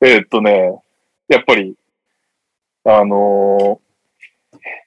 [0.00, 0.80] えーっとね、
[1.28, 1.74] やっぱり、
[2.84, 3.80] あの、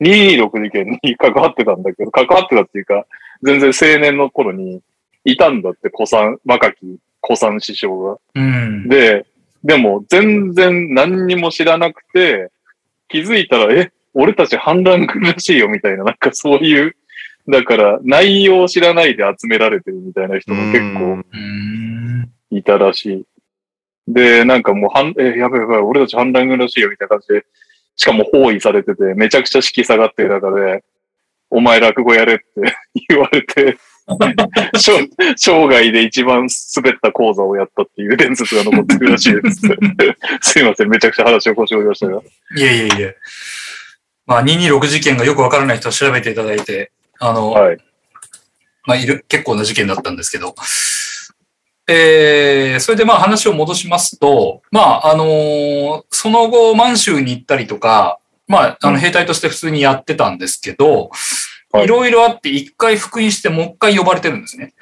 [0.06, 3.06] 226事件に関わってたんだけど、関わってたっていうか、
[3.44, 4.82] 全然青年の頃に
[5.24, 8.18] いたんだって、子さん、若き古参師匠が。
[8.36, 8.88] うん。
[8.88, 9.26] で、
[9.64, 12.52] でも全然何にも知らなくて、
[13.08, 16.96] 気づいたら、え、俺たち反乱軍らしいよみたいな、なんかそういう、
[17.48, 22.32] だから内容を知らないで集められてるみたいな人も結構うん。
[22.52, 23.26] いたらしい。
[24.08, 27.46] で、なんかもう、はん、え、やばいやばい、俺たち反乱軍らしいよみたいな感じで、
[27.96, 30.84] しかも包囲されてて、めちゃくちゃ式下がってる中で、
[31.50, 32.46] お前落語やれって
[33.10, 33.78] 言われて、
[34.78, 39.62] 生生涯で一番滑った講座をやったっていう伝説が残ってるらしいです。
[40.42, 42.22] すいません、めちゃくちゃ話を腰折りましたが。
[42.56, 43.16] いえいえいえ。
[44.28, 47.78] まあ、226事件がよくわからない人は調べていただいて、あの、はい。
[48.86, 50.54] まあ、いる、結構な事件だったんですけど、
[51.88, 61.10] えー、それでまあ話を戻しますと、まあ、あのーその後満州に行ったりとか、まあ、あの、兵隊として普通にやってたんですけど、
[61.72, 64.74] はいいろいろあって一回復員してもう一回呼ばれてるんですね。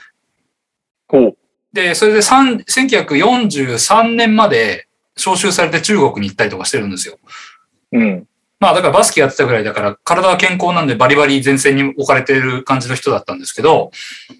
[1.73, 7.17] で、それで3 1943年まで招集されて中国に行ったりとかしてるんですよ。
[7.93, 8.27] うん。
[8.63, 13.91] まあだからバスケやってたぐらいだから体は健康なんでバリバリ前線に置かれてる感じの人だったんですけど、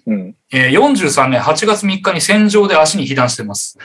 [0.06, 0.34] うん。
[0.50, 3.78] えー43年8月3日に戦場で足に被弾してます。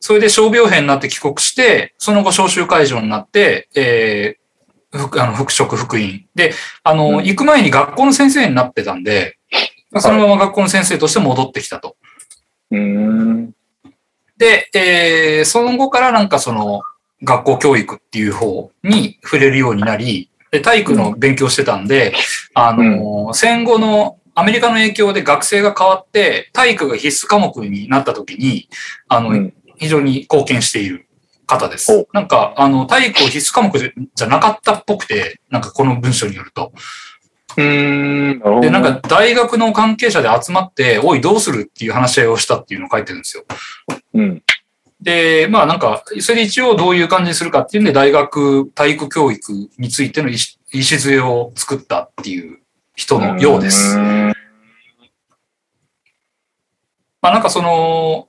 [0.00, 6.26] それで傷病兵になって帰国して、その後招集会場になって、えーふあの復職復員。
[6.34, 9.36] で、あの、うん行く前に学校の先生になってたんで、
[9.90, 11.96] まあそのまま学校の先生として戻ってきたと。
[12.70, 13.50] うーん。
[14.38, 16.80] で、えーその後からなんかその
[17.24, 22.14] 学校教育っていう方に触れるようになり、で体育の勉強してたんで、
[22.54, 28.68] あの、戦後のアメリカの影響で学生が変わって、体育が必須科目になった時に、
[29.08, 31.08] あの、うん非常に貢献している
[31.46, 32.06] 方でおす。
[32.12, 36.72] なんか、あの、体育を必須科目じゃなかったっぽくて、なんかこの文章によると。
[37.56, 38.60] うーん。
[38.60, 43.44] で、なんか大学の関係者で集まって、おい、どうするっていう話し合いをしたっていうのを書いてるんですよ。
[44.14, 44.42] うん。
[45.00, 50.30] で、まあなんか、それで一応どういう感じにするかっていうんで、大学体育教育についての
[50.72, 52.58] 礎を作ったっていう
[52.94, 53.96] 人のようです。
[57.20, 58.28] まあなんかその、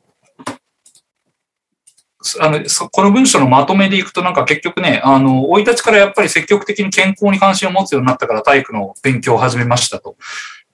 [2.40, 10.16] あのそこの文章のまとめでいくと、なんか結局ね、あの、生い立ちからやっぱり積極的に健康に関心を持つようになったから体育の勉強を始めましたと。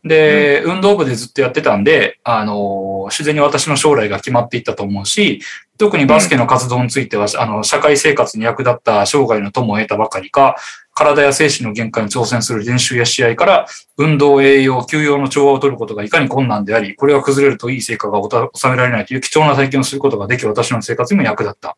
[0.04, 5.42] で、運動部でずっとやってたんで、あの、自然に私の将来が決まっていったと思うし、
[5.82, 10.56] 特にバスケの活動については、あの、社会生活に役立った生涯の友を得たばかりか、
[10.94, 13.66] 体や精神の限界に挑戦する練習や試合から、
[13.98, 18.22] 運動、栄養、休養の調和を取ることがいかに困難であり、これが崩れるといい成果が
[18.54, 21.76] 収められないという貴重な体験をすることができ、私の生活にも役立った。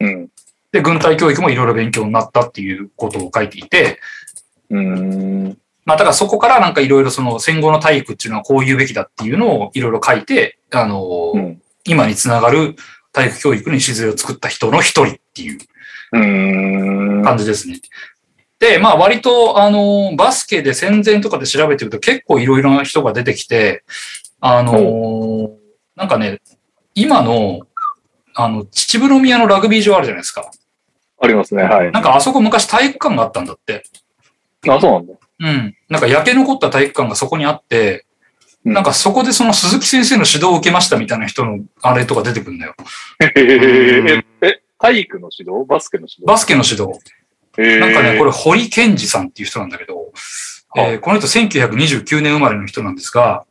[0.00, 0.28] うん。
[0.72, 4.00] で、軍隊教育もいろいろ勉強になったっていうことを書いていて、
[4.68, 5.58] うーん。
[5.84, 11.62] まあ、だからそこからなんかいろいろその戦後の体育っていうのはこういうべきだっていうのをいろいろ書いて、あの、うん。
[11.84, 12.76] 今につながる
[13.18, 15.58] 体育教育に礎を作った人の一人っていう。
[17.24, 17.80] 感じですね。
[18.60, 23.82] で、まあ割と、あの、バスケで戦前とかで調べてると結構いろいろな人が出てきて、
[24.40, 25.50] あの、
[25.96, 26.40] なんかね、
[26.94, 27.60] 今の、
[28.34, 30.50] あの、秩父宮のラグビー場あるじゃないですか。
[31.20, 31.64] ありますね。
[31.64, 31.90] はい。
[31.90, 33.82] なんかあそこ昔体育館があったんだって。
[34.68, 35.14] あ、そうなんだ。
[35.40, 35.76] うん。
[35.88, 38.07] なんか焼け残った体育館がそこにあって、うん
[38.68, 42.74] なんかそこでその鈴木先生の指導を受けましたみたいな人のあれとか出てくるんだよ。
[43.20, 45.66] へえ、え、体育の指導？
[45.66, 46.26] バスケの指導？
[46.26, 46.98] バスケの指導。
[47.58, 50.12] なんかね、これ堀健二さんっていう人なんだけど、
[50.76, 53.46] えーこの人1929年生まれの人なんですが、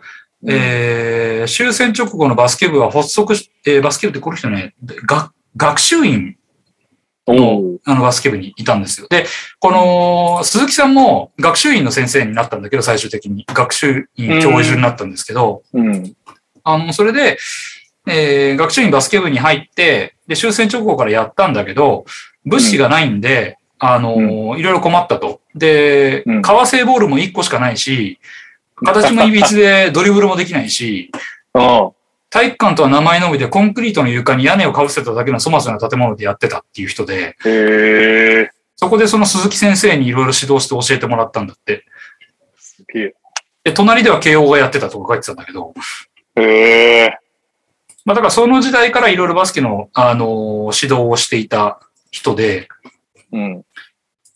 [0.47, 6.37] えー終戦直後のバスケ部は発足し、えーバスケ部ってこの人ね、学学習院
[7.27, 9.07] おーあのバスケ部にいたんですよ。
[9.09, 9.25] で、
[9.59, 16.15] この鈴木さんも学習院の先生になったんだけど、最終的に学習院教授になったんですけど、うん。
[16.63, 17.37] あの、それで、
[18.07, 22.05] えー学習院バスケ部に入って、で、終戦直後からやったんだけど、
[22.45, 25.41] 物資がないんで、あのーいろいろ困ったと。
[25.53, 28.19] で、うん革製ボールも1個しかないし、
[28.85, 31.11] 形もいびつでドリブルもできないし。
[32.29, 37.35] 体育館とは名前のみでコンクリートの床に屋根をかぶせただけの粗末な建物でやってたっていう人で。
[38.75, 41.83] そこでその鈴木先生にいろいろ指導して教えてもらったんだって。
[43.63, 45.73] で、隣では慶応がやってたとか書いてたんだけど。
[48.05, 51.79] まあだからその時代からいろいろバスケの、あのー指導をしていた
[52.11, 52.67] 人で、
[53.31, 53.65] うん。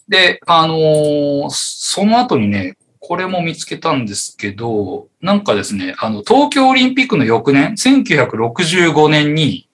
[0.09, 9.67] で、あのーその後にね、これも見つけたんですけど、なんかですね、あの、東京オリンピックの翌年、1965年に、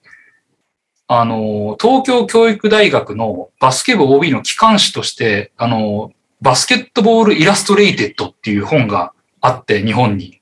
[1.10, 10.40] あのー東京教育大学のバスケ部 OB の機関誌として、あのーバスケットボールイラストレイテッドっていう本があって、日本に。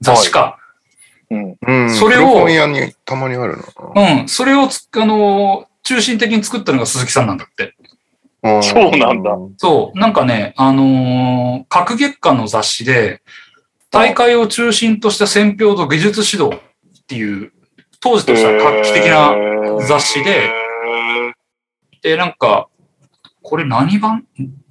[0.00, 0.58] 雑誌か。
[1.30, 1.56] うん。
[1.66, 1.90] うん。
[1.90, 3.56] それをにたまにある
[3.94, 4.20] な。
[4.20, 4.28] うん。
[4.28, 7.74] それをつ、あの、中心的に作ったのが鈴木さんなんだって。
[8.44, 9.36] うんそうなんだ。
[9.56, 9.98] そう。
[9.98, 13.22] なんかね、あのー各月間の雑誌で、
[13.90, 17.52] 大会を中心とした選評と技術指導っていう、
[18.00, 19.32] 当時としては画期的な
[19.86, 20.50] 雑誌で、
[22.02, 22.68] で、なんか、
[23.42, 24.24] これ何版？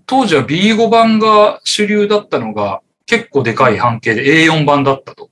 [0.05, 5.29] 当時は B5 版が主流だったのが、結構でかい半径で A4 版だったと。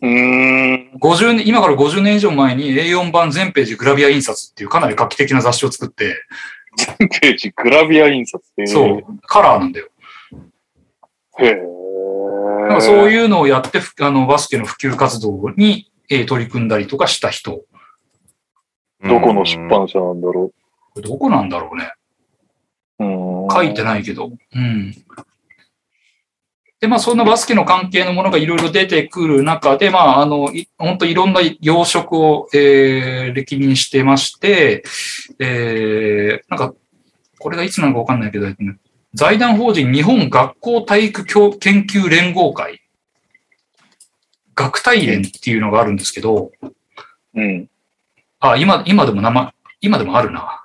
[0.00, 0.90] うーん。
[1.00, 6.14] 50年、今から50年以上前に A4 版全ページグラビア印刷っていうかなり画期的な雑誌を作って、
[7.20, 8.68] ページ、グラビア印刷っていう。
[8.68, 9.88] そう、カラーなんだよ。
[11.38, 11.54] へえ。
[12.68, 13.10] なんかそうう。
[13.10, 17.64] いうのをやって、ふあの、バスケの普及活動に、えー取り組んだりとかした人。
[19.02, 20.50] どこの出版社なんだろ
[20.92, 21.92] これどこなんだろうね。
[23.50, 24.30] 書いてないけど。
[24.54, 24.94] うん。
[26.80, 34.82] で、まあ、そんなバスケの関係のものがいろいろ出てくる中で、まあ、あの、い本当いろんな養殖を、えー歴任してまして、
[35.38, 36.74] えーなんか、
[37.38, 38.46] これがいつなのかわかんないけど、
[39.12, 42.80] 財団法人日本学校体育教研究連合会、
[44.54, 46.50] 学体連っていうのがあるんですけど、
[47.34, 47.68] うん。
[48.40, 50.64] あ、今、今でも名前、今でもあるな。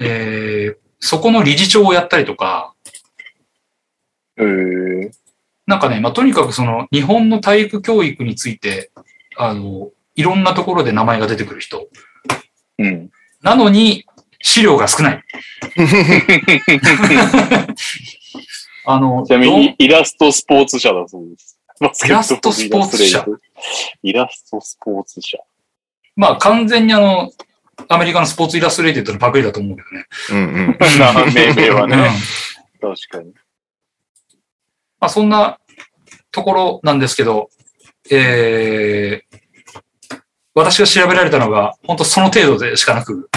[0.00, 2.74] えーそこの理事長をやったりとか、
[4.38, 4.44] へ
[5.06, 5.10] え。
[5.66, 8.90] なんかね、まあ、とにかくその日本の体育教育について、
[9.36, 11.88] あの、いろんなところで名前が出てくる人。
[12.78, 13.10] うん。
[13.42, 14.04] なのに、
[14.40, 15.22] 資料が少ない。
[18.86, 21.58] あの、ちなみに、イラストスポーツ社だそうです。
[22.04, 23.24] イラストスポーツ社
[24.02, 25.38] イラストスポーツ社。
[26.16, 27.30] まあ完全にあの、
[27.88, 30.06] アメリカのスポーツイラストレイテッドのパクリだと思うけどね。
[30.30, 30.78] うんうん。
[30.98, 32.10] 名はうんね。
[32.80, 33.32] 確かに。
[35.00, 35.58] まあそんな
[36.30, 37.50] ところなんですけど、
[38.10, 40.18] えー、
[40.54, 43.28] 私が調べられたのが、本当その程度でしかなく、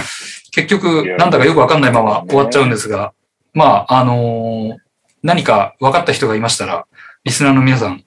[0.52, 3.14] 結局なんだかよくわかんないまま終わっちゃうんですが、
[3.54, 4.92] まあ、あのー
[5.24, 6.88] 何か分かった人がいましたら、
[7.24, 8.04] リスナーの皆さん、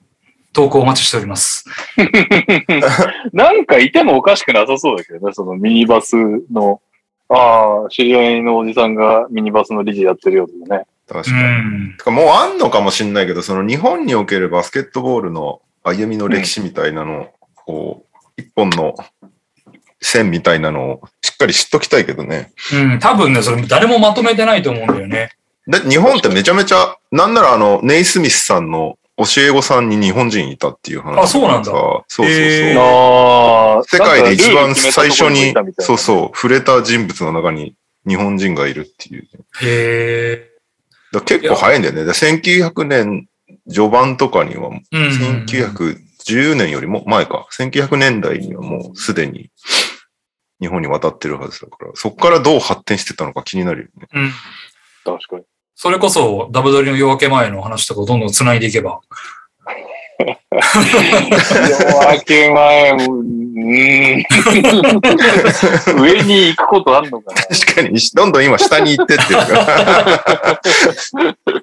[0.51, 1.65] 投稿お待ちしております。
[3.31, 6.15] なんかいてもおかしくなさそうだけどね、そのミニバス
[6.51, 6.81] の、
[7.29, 10.85] ああ、知り合いのおじさんがミニバスの理事やってるよとかね。
[11.09, 11.93] う確かに。
[11.93, 11.97] ん。
[11.97, 18.05] てかもうあんのかもしんないけど、その日本におけるバスケットボールの歩みの歴史みたいなのを、こ
[18.37, 18.95] う、一本の
[20.01, 22.51] 線みたいなのをしっかり知っときたいけどね。
[22.73, 25.31] うん、多分ね、それ誰もまとめてないと思うんだよね。
[25.67, 31.75] で、日本ってめちゃめちゃ、なんならあの、ネイスミスさんの教え子さんに日本人いたっていう話あそうなんだそう
[32.07, 32.25] そうそう。
[32.27, 37.75] へーああ、世界で一番最初にそうそう、触れた人物の中に
[38.07, 39.27] 日本人がいるっていう。
[39.61, 40.49] へ
[41.15, 42.03] だ結構早いんだよね。
[42.03, 43.27] で1900年
[43.69, 44.81] 序盤とかには、ー。
[44.91, 45.45] うん。
[45.45, 47.47] 1910年よりも前か。
[47.51, 49.49] 1900年代にはもうすでに
[50.59, 54.07] 日本に渡ってるはずだから、そこからどう発展してたのか気になるよね。
[54.13, 54.31] うん。
[55.03, 55.43] 確かに。
[55.75, 59.01] それこそ、ダブドリの夜明け前の話とかをどんどん繋いでいけば。
[60.19, 60.35] 夜
[62.15, 64.25] 明け前も、うーん。
[66.01, 70.61] 上に行くことあんのかな確かに、どんどん今下に行ってってるから。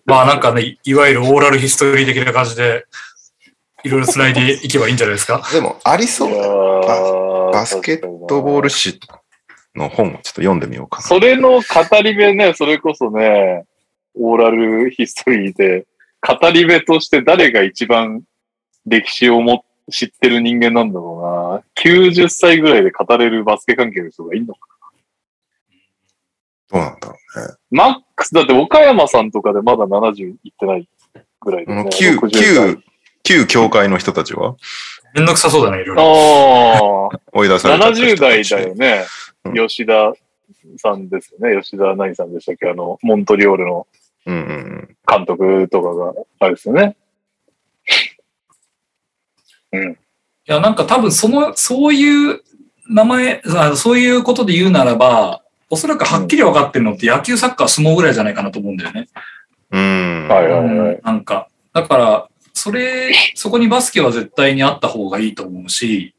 [0.05, 2.85] まあなんかね、いいわゆるオーラルヒストリー的な感じで、
[3.85, 5.43] いろいろ繋いでいけばいいんじゃないですか。
[5.53, 6.31] でも、ありそう
[7.53, 9.01] バスケットボール誌
[9.75, 11.03] の本をちょっと読んでみようかな。
[11.03, 11.63] それの語
[12.03, 13.65] り部ね、それこそね、
[14.15, 15.87] オーラルヒストリーで、
[16.21, 18.23] 語り部として誰が一番
[18.87, 21.83] 歴史をも知ってる人間なんだろうな。
[21.83, 24.61] 90歳ぐらいで語れるバスケ関係の人がいるのか。
[26.71, 27.55] どうなんだろうね。
[27.71, 30.89] マックス、だって岡山さんとかでまだ70いってない
[31.41, 31.79] ぐらいで、ね。
[31.83, 32.83] この旧、60旧、
[33.23, 34.57] 旧教会の人たちは？
[35.15, 36.03] めんどくさそうだね、いろいろ。
[36.03, 39.05] あ 追い出あ、された70代だよね。
[39.45, 40.13] うん吉田
[40.79, 41.61] さんですよね。
[41.61, 42.69] 吉田何さんでしたっけ？
[42.71, 43.87] あの、モントリオールの。
[44.25, 46.97] 監督とかが、あれですよね。
[49.73, 49.97] い
[50.47, 52.43] や、なんか多分その、そういう
[52.89, 59.09] 名前、あそういうことで言うならば、おそらくはっきり分かってるのって野球、サッカー、相撲ぐらいじゃないかなと思うんだよね。
[59.71, 60.29] うん。
[60.29, 61.01] はいはいはい。
[61.03, 66.15] なんか、だから、それ、そこにバスケは絶対にあった方がいいと思うし、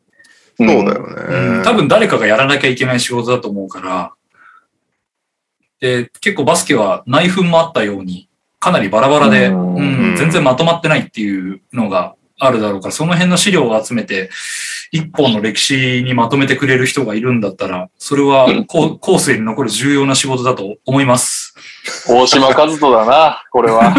[0.58, 1.64] そうだようんね。
[1.64, 4.14] 多分誰かがやらなきゃいけない仕事だと思うから、
[5.80, 8.30] で、結構バスケは内紛もあったように、
[8.60, 14.30] かなりバラバラで、ううんん、全然まとまってないっていうのがあるだろうから、その辺の資料を集めて、
[14.92, 21.56] 一本の歴史にまとめてくれる人がいるんだったら、それは後後世に残る重要な仕事だと思います。
[22.08, 23.94] 大島和人だな、これは。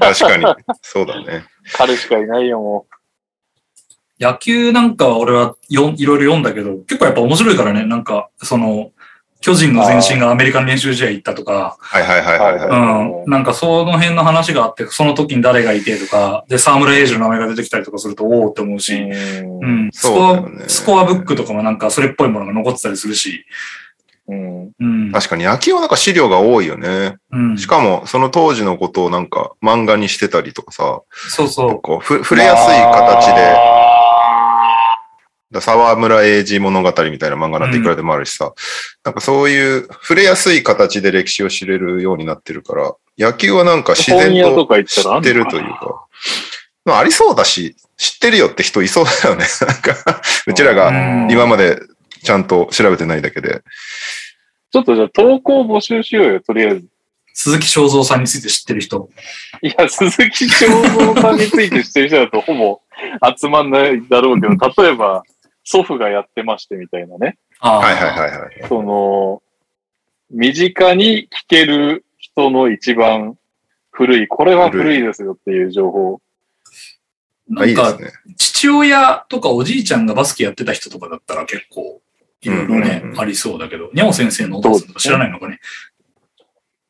[0.00, 0.44] 確かに。
[0.82, 1.44] そうだね。
[1.74, 8.92] 彼しかいないよ、もい野球なんかは俺はよいろいろ読んだけど、結構やっぱ面白いからね、なんか、その、
[9.42, 13.22] 巨人の前身がアメリカの練習試合行ったとか、はいはいはいはい、はい。
[13.24, 13.30] うん。
[13.30, 19.90] なんかその辺の話があって、その時に誰がいてとか、で、沢村栄治の名前が出てきたりとかすると、おおって思うし、うん。
[19.92, 23.44] スそうコア、スコアブックとかもなんかそれっぽいものが残ってたりするし、
[24.28, 24.70] うん。
[24.78, 25.12] うん。
[25.12, 27.16] 確かに野球はなんか資料が多いよね。
[27.32, 27.58] うん。
[27.58, 31.80] しかも、その当時のことをなんか漫画にしてたりとかさ、そうそう。
[31.80, 33.81] こうふ触れやすい形で、だ
[35.60, 38.52] 沢村栄治物語みたいな漫画なんていくらでもあるしさ、
[39.04, 46.06] なんかそういう触れやすい形で歴史を知れるようになってるから、野球はなんか自然と知ってるというか、
[46.84, 49.44] まあありそうだし、知ってるよって人いそうだよね。
[49.66, 50.92] なんか、うちらがう
[51.26, 51.80] ん今まで
[52.24, 53.62] ちゃんと調べてないだけで。
[54.72, 56.86] ちょっとじゃあ投稿募集しようよ、とりあえず。
[57.34, 59.08] 鈴木正蔵さんについて知ってる人。
[59.62, 62.80] いや、鈴木正蔵さんについて知ってる人だとほぼ
[63.38, 65.22] 集まんないだろうけど、 例えば
[65.64, 67.38] 祖父がやってましてみたいなね。
[67.60, 68.68] ああはいはいはいはい。
[68.68, 69.42] その、
[70.30, 73.36] 身近に聞ける人の一番
[73.90, 76.20] 古い、これは古いですよっていう情報。
[77.48, 77.98] ないんか。
[78.36, 82.00] 父親とかおじいちゃんがバスケやってた人とかだったら結構、
[82.40, 85.60] いろいろね、ありそうだけど、にゃお先生のお父さんとか知らないのかね？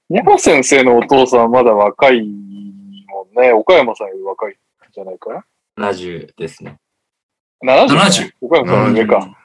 [0.09, 3.53] 山先生のお父さんはまだ若いもんね。
[3.53, 4.57] 岡山さんより若いん
[4.93, 5.45] じゃないか
[5.79, 6.79] 70ですね。
[7.63, 7.89] な ?70?
[7.89, 9.37] 70岡山さんの上か。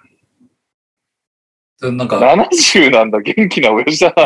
[1.80, 4.24] でなんか、70なんだ、元気な親父だな。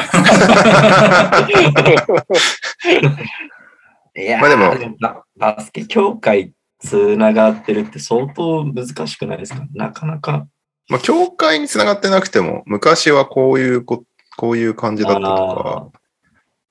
[4.13, 9.65] いやーまあでもババスケ協会つながってるって相当難しくないですか？
[9.73, 10.47] なかなか。
[10.89, 14.03] まあ、教会に繋がってなくても、昔はこういうこ、
[14.35, 15.87] こういう感じだったとか、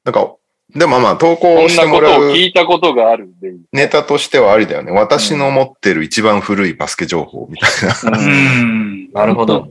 [0.05, 0.35] なんか、
[0.75, 3.61] でもまあ、投こ稿してんなこもらうとを聞いたことがあるんでいい。
[3.73, 4.93] ネタとしてはありだよね。
[4.93, 7.71] 私の持ってる一番古いバスケ情報みたい
[8.11, 8.19] な。
[8.19, 9.13] ううんん。
[9.13, 9.69] なるほど。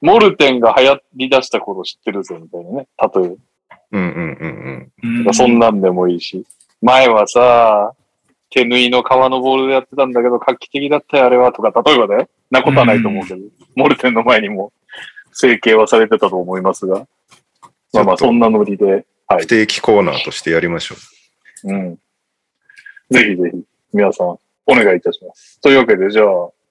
[0.00, 2.88] モルテンが流行り出した頃知ってるぞみたいなね。
[3.14, 3.36] 例え
[3.90, 5.32] うんうんうんうんば。
[5.32, 6.44] そんなんでもいいし。
[6.82, 7.92] 前はさ、
[8.50, 11.52] 手縫いの革のボールでやってたんだけど画期的だったよ、あれは。
[11.52, 12.28] とか、例えばね。
[12.50, 13.40] なことはないと思うけど。
[13.74, 14.72] モルテンの前にも
[15.32, 17.06] 整形はされてたと思いますが。
[17.92, 19.06] まあまあ、そんなノリで。
[19.26, 19.46] はい不。
[19.46, 20.96] 定期コーナーとしてやりましょ
[21.64, 21.72] う。
[21.72, 21.98] うん。
[23.10, 23.62] ぜひぜひ、
[23.92, 24.40] 皆さん、お
[24.74, 25.60] 願いいたします。
[25.60, 26.26] というわけで、じゃあ、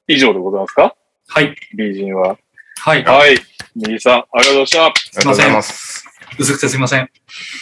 [0.07, 0.95] 以上でございますか？
[1.27, 1.55] はい。
[1.75, 2.37] ?B 陣は。
[2.79, 3.03] はい。
[3.03, 3.37] はい。
[3.75, 4.85] 右さん、ありがとうございました。
[4.85, 6.05] ありがとうございます。
[6.39, 7.09] 薄くてすいません。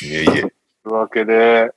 [0.02, 0.26] いえいえ。
[0.26, 0.42] とい
[0.86, 1.72] うわけで、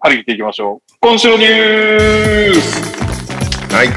[0.00, 0.92] 張り切っていきましょう。
[1.00, 3.88] 今週のニュースはい。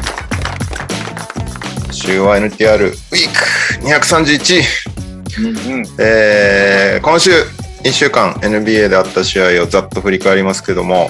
[1.93, 5.08] 週は NTR ウィーク231。
[5.39, 5.85] うん。
[5.99, 7.31] えー、今週
[7.83, 11.09] 1週間 NBA であった試合をざっと振り返りますけども、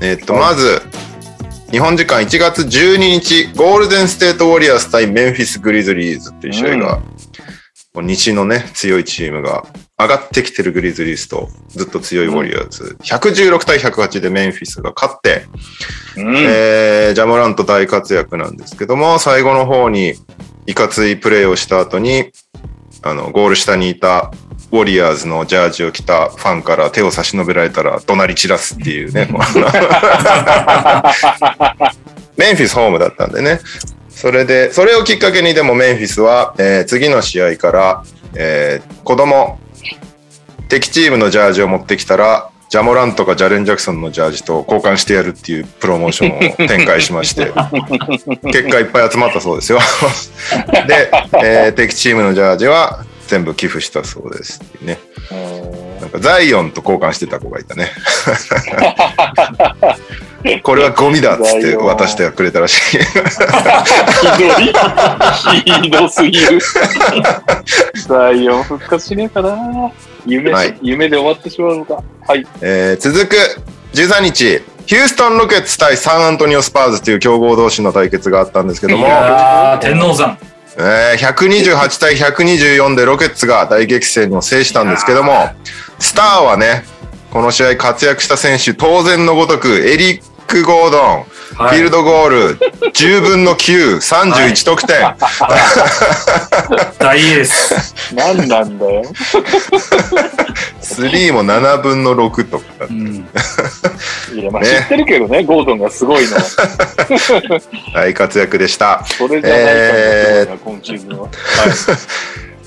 [0.00, 0.82] えーっと、まず、
[1.70, 7.02] 日本時間1月12日、ゴールデンステートウォリアーズ対メンフィス・グリズリーズっていう試合が、
[7.92, 9.66] こう西のね、強いチームが
[9.98, 15.44] 上がってきてるグリズリーズとずっと強いウォリアーズ、116対108でメンフィスが勝って、
[16.16, 16.36] うん。
[16.36, 20.14] えージャモラント大活躍なんですけども、最後の方に
[20.66, 22.30] いかついプレーをした後に、
[23.02, 24.32] あの、ゴール下にいた
[24.70, 29.28] ウォリアーズのジャージを着たファンから手を差し伸べられたら怒鳴り散らすっていうね。
[32.36, 33.60] メンフィスホームだったんでね。
[34.10, 38.02] それで、それをきっかけにでもメンフィスは、えー次の試合から、
[38.34, 39.58] えー子供、
[40.68, 47.50] 敵チームのジャージを持ってきたら、ジャモラントかジャレン・ジャクソンのジャージと交換してやるっていうプロモーションを展開しまして、
[48.52, 49.78] 結果いっぱい集まったそうですよ。
[50.86, 51.10] で、
[51.42, 54.98] えー敵チームのジャージは全部寄付したそうですね。
[56.12, 57.90] なんかザイオンと交換してた子がいたね。
[60.62, 62.98] これはゴミだっつって渡してくれたらしい。
[62.98, 63.04] ひ
[64.38, 65.82] どい。
[65.82, 66.58] ひどすぎる。
[68.08, 69.90] 第4復活しねえかな。
[70.24, 72.02] 夢し、はい夢で終わってしまうのか。
[72.26, 72.46] はい。
[72.62, 73.36] えー続く
[73.92, 80.38] 13日、ヒューストン・ロケッツ対サンアントニオ・スパーズという強豪同士の対決があったんですけどいも、やー天皇山。
[80.78, 85.50] えー128対124でロケッツが大激戦を制したんですけども、
[85.98, 86.84] スターはね、
[87.30, 94.96] この試合活躍した選手、当然のごとく、エリック・ゴードン、フはいィールドゴール、10分の9、31得点。
[96.98, 98.14] 大エース。
[98.14, 99.02] 何なんだよ。
[100.80, 102.64] スリーも7分の6とか。
[102.88, 103.28] うん。
[104.34, 106.42] いや、まあね知ってるけどね、ゴードンがすごいのは。
[107.94, 109.04] 大活躍でした。
[109.04, 109.92] それじゃないからす
[110.24, 111.22] ごいな、今シーズンは。
[111.24, 111.30] はい。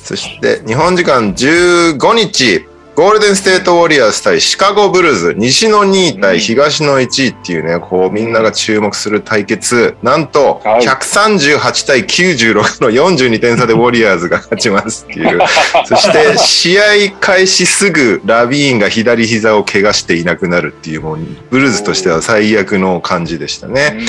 [0.03, 15.39] そして、日本時間15日、ゴールデンステートウォリアーズ対シカゴブルーズ、西の2位対東の1位っていうね、こうみんなが注目する対決、なんとはい138対96の42点差でウォリアーズが勝ちますっていう。
[15.87, 16.83] そして試合
[17.21, 21.19] 開始すぐラビーンが左膝を怪我していなくなるっていうもう
[21.49, 23.99] ブルズとしては最悪の感じでしたね。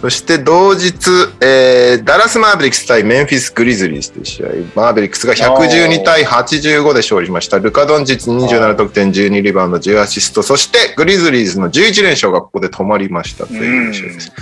[0.00, 0.92] そして同日、
[1.40, 7.58] えーダラス・マーベリックス対メンフィス・グリズリーズという試合、マーベリックスが112対85で勝利しました。
[7.58, 14.32] ルカ・ドンチッチ27得点、12リバウンド、10アシスト、そしてグリズリーズの11連勝がここで止まりましたという試合です。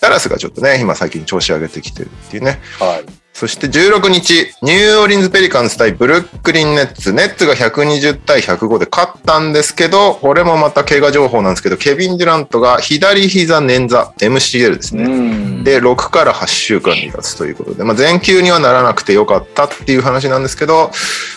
[0.00, 2.60] ダラスがちょっとね、今最近調子上げてきてるっていうね。
[2.80, 3.21] はい。
[3.32, 7.12] そして16日、ニューオーリンズ・ペリカンズ対ブルックリン・ネッツ。
[7.12, 15.06] ネッツが120対105で勝ったんですけど、これもまた怪我情報なんですけど、ケビン・デュラントが左膝捻挫、MCL ですね。
[15.06, 20.90] んで、6から8週間離脱ということで、まあ、全休にはならなくてよかったっていう話なんですけど、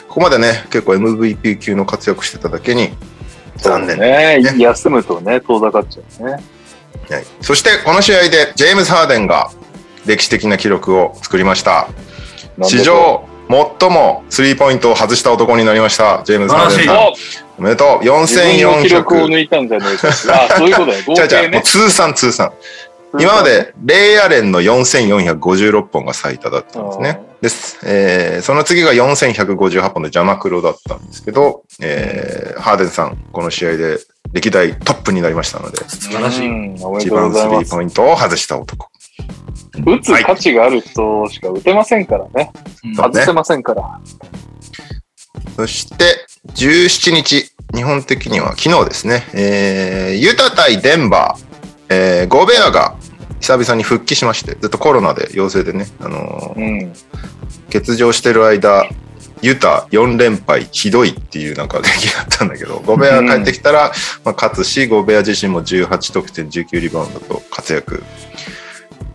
[0.09, 2.89] ここまでね、結構 MVP 級の活躍してただけに、
[3.57, 3.97] 残念。
[3.99, 6.31] ねね休むとね、遠ざかっちゃうね。
[6.33, 6.43] はい
[7.41, 9.51] そして、この試合で、ジェームズ・ハーデンが
[10.05, 11.87] 歴史的な記録を作りました。
[12.63, 13.27] 史上
[13.79, 16.23] 最もスリーポイントを外した男になりました。
[16.23, 16.97] ジェームズ・ハーデンさん。
[16.97, 17.13] お
[17.57, 18.03] おめでとう。
[18.03, 19.27] 自分の記録を4400。
[19.27, 20.45] 抜いたんじゃないですか。
[20.45, 21.03] あ、そういうことね。
[21.07, 21.57] 合じゃあじゃあ計ね。
[21.57, 22.51] もう通算通算。
[23.17, 27.21] 今までレイアレンの4456本が最多だったんですね。
[27.41, 27.77] です。
[27.85, 33.99] えーその次が4158本でジャマクロだったんですけど、えーハーデンさん、この試合で
[34.33, 36.75] 歴代トップになりましたので、素晴らしい。
[36.99, 37.43] 一番スリ。
[37.47, 38.89] ーポイントを外した男。
[39.85, 42.51] 打つ価値がある人しか打てませんからね。
[42.83, 43.99] うんそう外せませんから。
[45.55, 51.43] そして、17日、日本的には昨日ですね、えーユタ対デンバー、
[51.89, 52.95] えーゴベアが
[53.39, 56.93] 久々に復帰しまして、ずっとコロナで陽性でね、あのーうん。
[57.71, 58.87] 欠場してる間、
[59.41, 63.91] ユタ4連敗ひどいっていうなんか出来だったんだけど、ゴベアが帰ってきたら、
[64.23, 68.03] まあ、勝つし、ゴベア自身も18得点、19リバウンドと活躍。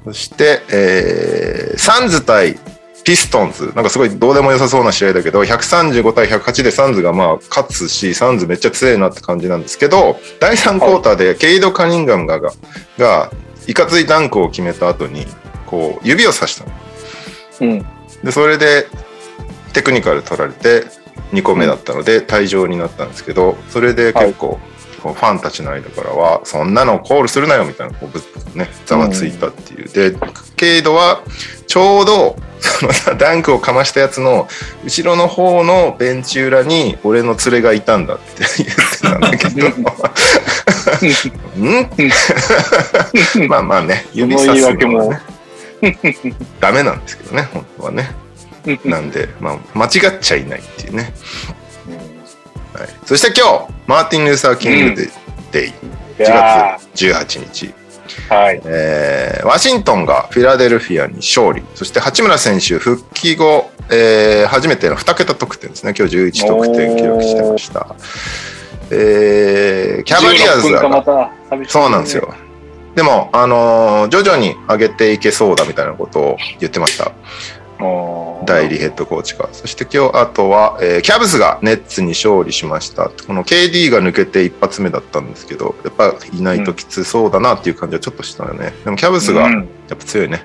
[0.04, 2.58] そして、えーサンズ対
[3.04, 3.72] ピストンズ。
[3.74, 12.52] なんかすごいどうでも良さそうな試合だけど、135対108でサンズがまあ勝つし、サンズめっちゃ強いなって感じなんですけど、第3クォーターでケイド・カニンガムが、が、
[12.98, 13.30] が
[13.66, 15.26] いかついダンクを決めた後に、
[15.66, 16.72] こう、指をさしたの。
[17.62, 17.86] うん。
[18.22, 18.86] でそれで
[19.72, 20.84] テクニカル取られて
[21.32, 24.58] 2個目だったので退場になったんですけどそれで結構、
[25.02, 28.20] こうファンたちの間からはそんなのコールするなよみたいなこうぶ
[28.58, 30.16] ねざわついたっていう、で
[30.56, 31.22] ケイドは
[31.66, 34.46] ちょうどそのダンクをかましたやつの
[34.84, 38.24] 後ろの方のベンチ裏に俺の連れがいたんだって
[38.58, 39.68] 言ってたんだけど。
[43.46, 43.48] ん。
[43.48, 45.20] まあまあね指さすのはね。
[46.60, 48.10] ダメなんですけどね本当はね。
[48.84, 51.14] なんで、まあ、間違っちゃいないっていうね。
[52.80, 55.02] はい、そして今日、マーティン・ルーサー・キング
[55.52, 55.72] デイい
[56.18, 58.60] 1や月18日、ーはい。
[58.64, 67.94] えーワシントンがフィラデルフィアに勝利、そして八村選手、復帰後、えー初めての2桁得点ですね、今日11得点記録してました。
[68.90, 71.02] えーキャバリアーズ16分かま
[71.50, 72.16] が、ねそうなんです。
[72.16, 72.32] よ。
[72.94, 77.12] でも、あのー徐々に上げていけそうだみたいなことを言ってました。
[78.46, 79.48] 代理ヘッドコーチが。
[79.52, 83.10] そして今日、あとは、えーキャブスがネッツに勝利しました。
[83.26, 88.72] この KD が抜けて一発目だったんですけど、やっぱいないときつそうだなっていう感じはちょっとしたよね。
[88.84, 90.44] でもキャブスがやっうんぱ強いね。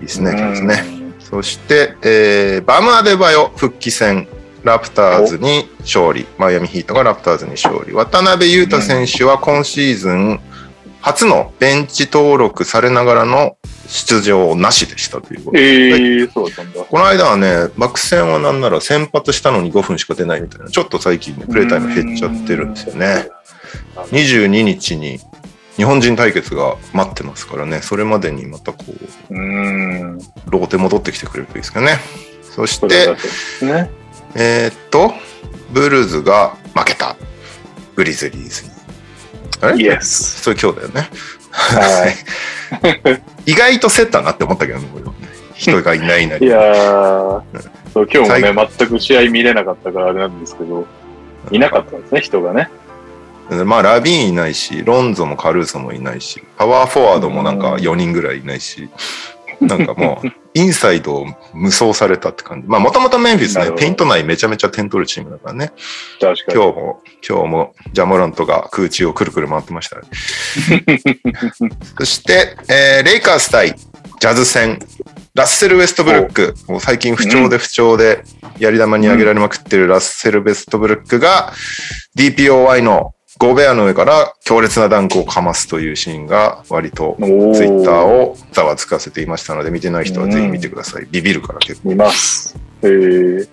[0.00, 0.74] いいですね、キャブスうね。
[0.76, 4.28] んそして、えーバムアデバヨ復帰戦。
[4.64, 6.26] ラプターズに勝利。
[6.36, 7.92] マイアミヒートがラプターズに勝利。
[7.92, 10.40] 渡辺裕太選手は今シーズン
[11.00, 13.56] 初のベンチ登録されながらの
[13.88, 15.62] 出場なしでしたということで。
[15.62, 16.80] ええそうだったんだ。
[16.84, 23.28] この間はね、バック戦はなんなら先発したのに5分しか出ないみたいな、ちょっと最近ね、プレイタイム減っちゃってるんですよね。
[24.12, 25.18] 22日に
[25.76, 28.84] 日本人対決が待ってますからね、それまでにまたこ
[29.30, 30.18] う、うん。
[30.50, 31.98] ローテ戻ってきてくれるといいですかね。
[32.42, 32.86] そして
[33.64, 33.90] ね。
[34.34, 35.14] えーっと、
[35.70, 37.16] ブルーズが負けた。
[37.96, 38.70] グリズリーズに。
[39.60, 39.82] あれ？
[39.82, 40.42] イエス。
[40.42, 41.10] そういう今日だよね。
[41.58, 43.20] はい。
[43.50, 46.46] 意外と競ったなって思ったけどね、これはね人がいないなり。
[46.46, 47.42] いやー、
[47.92, 50.86] そう今日も最ね、全く試合見れなかったからあれなんですけど、
[51.50, 52.70] いなかったんですね、人がね。
[53.64, 58.90] まあ、ラビーンいないし、ロンゾもカルーソもいないし、パワーフォワードもなんか4人ぐらいいないし、
[59.60, 62.68] なんかもう、インサイドを無双されたって感じ。
[62.68, 65.72] まあ、もともとメンフィスね、ペイント内めちゃめちゃ点取るチームだからね。
[66.20, 66.54] 確かに。
[66.54, 70.02] 今日も、今日もジャモラントが空中をくるくる回ってましたね。
[71.98, 73.74] そして、えーレイカーズ対
[74.20, 74.78] ジャズ戦。
[75.34, 76.54] ラッセル・ウェストブルック。
[76.66, 78.24] もう最近不調で不調で、
[78.58, 81.52] やり玉に上げられまくってるラッセル・ウェストブルックが、
[82.16, 87.28] DPOY のゴーベアの上から強烈なダンクをかますというシーンが割とツイ
[87.68, 91.06] ッターをざわつかせていましたので、見てない人はぜひ見てください。
[91.08, 91.90] ビビるから結構。
[91.90, 92.58] 見ます。
[92.82, 93.48] えー、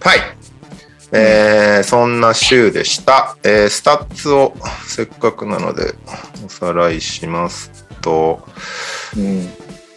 [0.00, 0.18] はい。
[1.12, 3.38] えー、そんな週でした。
[3.44, 4.54] えー、スタッツを
[4.86, 5.94] せっかくなので
[6.44, 8.46] おさらいしますと、
[9.16, 9.48] うん。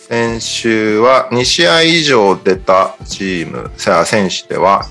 [0.10, 4.90] 先週は2試合以上出たチーム、さあ選手では、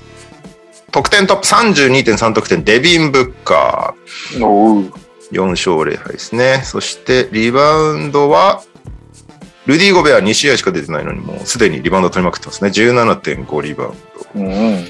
[0.91, 3.95] 得点トップ32.3得点、デビン・ブッカ。
[4.35, 4.91] ー、
[5.31, 6.61] 4勝0敗ですね。
[6.63, 8.63] そしてリバウンドは、
[9.65, 12.69] ルディ・ゴベア2試合しか出てないのに、もうすでにリバウンド取りまくってますね。
[12.69, 13.93] 17.5リバウン
[14.35, 14.39] ド。
[14.41, 14.87] うん。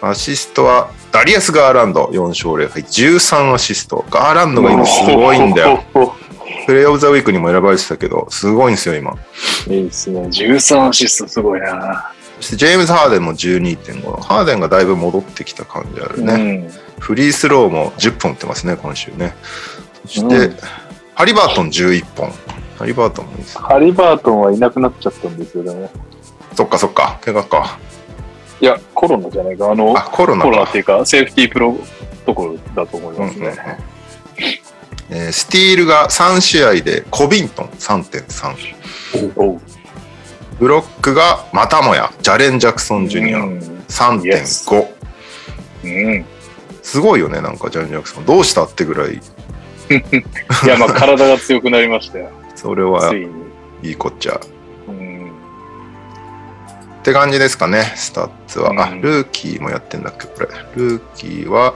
[0.00, 5.82] アシストはダリアス・ガーランド4勝0敗13アシストガーランドが今すごいんだよ。
[5.94, 6.14] よ。
[6.66, 9.14] プレイオブザウィークにも選ばれてたけどすごいんですよ今
[9.68, 10.20] いいですね。
[10.22, 12.12] 13アシストすごいな。
[12.36, 17.00] そしてジェームズ・ハーデンも12.5ハーデンがだいぶ戻ってきた感じあるね、うん。
[17.00, 19.34] フリースローも10本打ってますね今週ね。
[20.04, 20.56] そして、うん。
[21.14, 22.32] ハリバートン11本。
[22.78, 25.90] ハリバートンもいいですハリバートンはいなくなっちゃったんですよ、でも。
[26.54, 27.18] そっかそっか。
[27.22, 27.78] 怪我か。
[28.60, 29.70] いや、コロナじゃないか。
[29.70, 31.76] あの、あコロナコロナっかていうか、セーフティープロ
[32.26, 33.44] トコルだと思いうんうんうん。
[33.44, 33.78] ますね。
[35.08, 39.60] えースティールが3試合でコビントン3.3おう。
[40.58, 43.40] ブロックがまたもやジャレン・ジャクソン・ジュニア。
[43.40, 43.58] うん。
[43.88, 44.88] 3.5、
[45.84, 46.24] うん。
[46.82, 48.24] すごいよねなんかジャレン・ジャクソン。
[48.24, 49.14] どうしたってぐらい。
[50.64, 52.30] いや、まあ、体が強くなりましたよ。
[52.54, 53.30] それはついに。
[53.82, 54.40] いいこっちゃ。
[54.88, 55.30] うん。
[57.00, 59.00] って感じですかねスタッツは、あうん。
[59.00, 60.48] ルーキーもやってんだっけこれ。
[60.74, 61.74] ルーキーは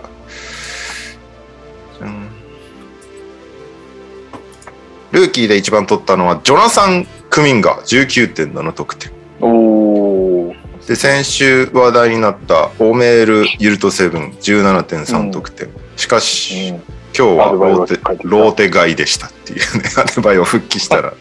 [5.12, 9.12] ルーキーで一番取ったのはジョナサン・クミンガ19.7得点。
[9.40, 10.86] おー。
[10.86, 16.82] で先週話題になったオメール・ユルトセブン17.3得点、しかし、うん。
[17.16, 19.84] 今日はローテローテ買いでしたっていうね。
[19.98, 21.02] アデバイオ復帰したら。
[21.02, 21.14] は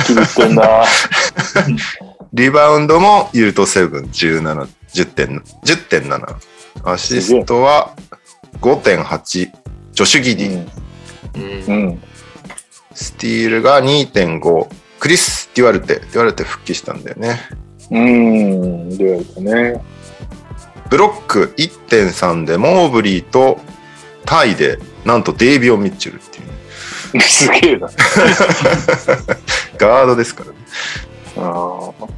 [0.00, 0.84] っきり言ってんな。
[2.32, 6.36] リバウンドもユルトセブン17 10.7 10.7
[6.84, 7.92] アシストは
[8.60, 9.50] 5.8
[9.92, 10.68] ジョシュ・ギディ、
[11.36, 11.86] うんうん。
[11.86, 12.02] うん。
[12.94, 14.66] スティールが2.5
[14.98, 17.40] クリス・デュアルテデュアルテ復帰したんだよね
[17.90, 18.96] うん。
[18.98, 19.80] どうやったね。
[20.90, 23.60] ブロック1.3でモーブリーと
[24.24, 26.42] タイでなんとデイビオン・ミッチェルってい
[27.18, 27.88] うすげえな。
[29.78, 30.56] ガードですからね
[31.36, 32.08] あーっ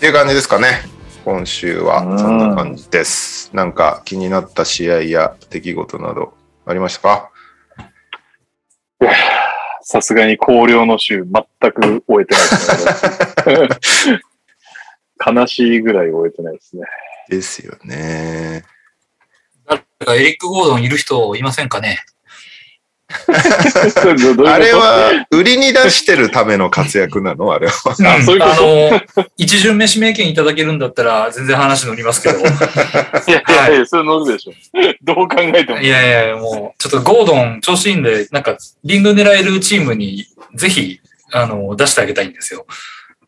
[0.00, 0.82] ていう感じですかね。
[1.24, 3.50] 今週はうんそんな感じです。
[3.54, 6.34] なんか気になった試合や出来事など
[6.66, 7.30] ありましたか？
[9.94, 14.20] さすがに高陵の週全く終えてないですね。
[15.24, 16.82] 悲しいぐらい終えてないですね。
[17.28, 18.64] ですよね。
[19.64, 22.00] 誰かエリック・ゴードンいる人いませんかね？
[24.46, 27.52] あれは売りに出してるための活躍なの？
[27.52, 27.72] あれは。
[27.90, 29.16] あそういうこと？
[29.16, 32.38] あの、一巡目指名権いただけるんだったら全然話乗りますけど。
[32.40, 34.52] いやいやいや、それ乗るでしょ。
[35.02, 35.78] どう考えても。
[35.78, 41.00] いやいや、もう、ちょっとゴードン調子いいんで、なんか、リング狙えるチームにぜひ、
[41.32, 42.66] あの、出してあげたいんですよ。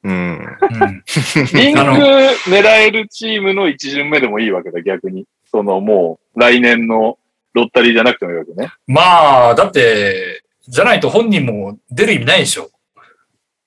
[0.04, 0.12] うん。
[0.12, 1.04] うん。
[1.52, 5.24] リング狙えるチームの一巡目でもいいわけだ、逆に。
[5.50, 7.18] そのもう、来年の
[7.56, 8.70] ロッタリーじゃなくてもいいわけね。
[8.86, 12.68] まあ、だって、じゃないと本人も出る意味ないでしょ。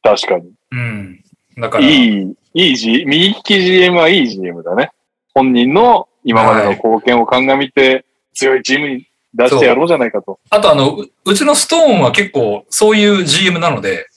[0.03, 0.51] 確かに。
[0.71, 1.23] うん。
[1.57, 4.91] だから、いい、いい G、右利き GM はいい GM だね。
[5.33, 10.39] 本人の今までの貢献を鑑みて、強いチームに出してやろうじゃないかと。
[10.51, 14.07] あとあの、ううちのストーンは結構そういう GM なので、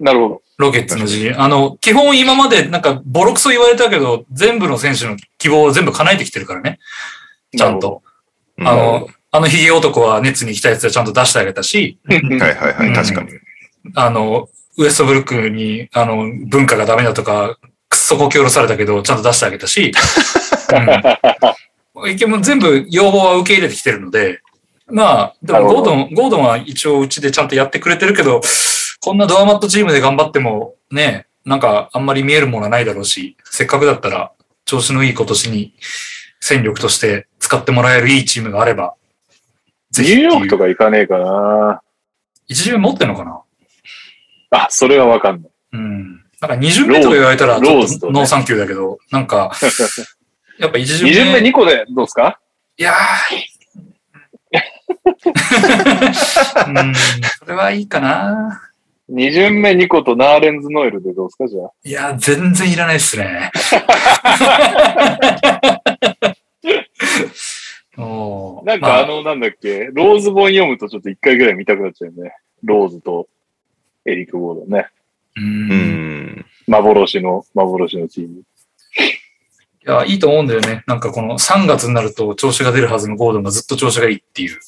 [0.00, 0.42] なるほど。
[0.56, 1.38] ロケッツの GM。
[1.38, 6.78] あの、基本今までなんかボロクソ言われたけど、全部の選手の希望を全部叶えてきてるからね。
[7.56, 8.02] ちゃんと。
[8.62, 8.68] うん。
[8.68, 13.30] あの、あのヒゲ男はネッツに行きたいやつはちゃんと出してあげたし、はいはいはい、確かに。
[13.94, 14.48] あの、
[14.78, 17.58] ウエストブルックに、あの、文化がダメだとか、
[17.88, 19.92] くっそこき下ろされたけど、ちゃんと出してあげたし、
[21.94, 22.30] うん。
[22.30, 24.40] も全部要望は受け入れてきてるので、
[24.86, 28.40] まあ、でもゴードン、ゴードンは一応うちでちゃんとやってくれてるけど、
[29.00, 34.32] こんなドアマットチームで頑張っても、ね、なんかあんまり見えるものはないだろうし、せっかくだったら
[34.64, 35.74] 調子のいい今年に
[36.44, 38.96] 戦力として使ってもらえるいいチームがあれば、
[39.92, 41.82] ぜニひっていうューヨークとか行かねえかな。
[42.48, 43.42] 一巡目持ってんのかな？
[44.50, 45.52] あ、それはわかんない。
[45.74, 46.24] うん。
[46.40, 49.52] なんか二巡目とか言われたらノーサンキューだけけど、なんか、
[50.58, 51.24] やっぱ一巡二目。
[51.24, 52.40] 巡目2個でどうですか？
[52.76, 52.96] いやー。
[56.66, 56.94] うん、
[57.38, 58.60] それはいいかな。
[59.08, 61.70] 二巡目2個とナーレンズノエルでどうですかじゃあ。
[61.84, 63.52] いや、全然いらないっすね。
[68.64, 72.32] なんかあの、なんだっけ、ローズ本読むとちょっと一回ぐらい見たくなっちゃうよね。
[72.62, 73.28] ローズと
[74.04, 74.88] エリック・ゴードンね。
[75.36, 75.40] う。
[75.40, 76.46] うんん。
[76.66, 78.38] 幻の、幻のチーム。
[78.38, 78.44] い
[79.84, 80.84] や、いいと思うんだよね。
[80.86, 84.58] なんかこの3月になると調子が出るはずのゴードンがずっと調子がいいっていう。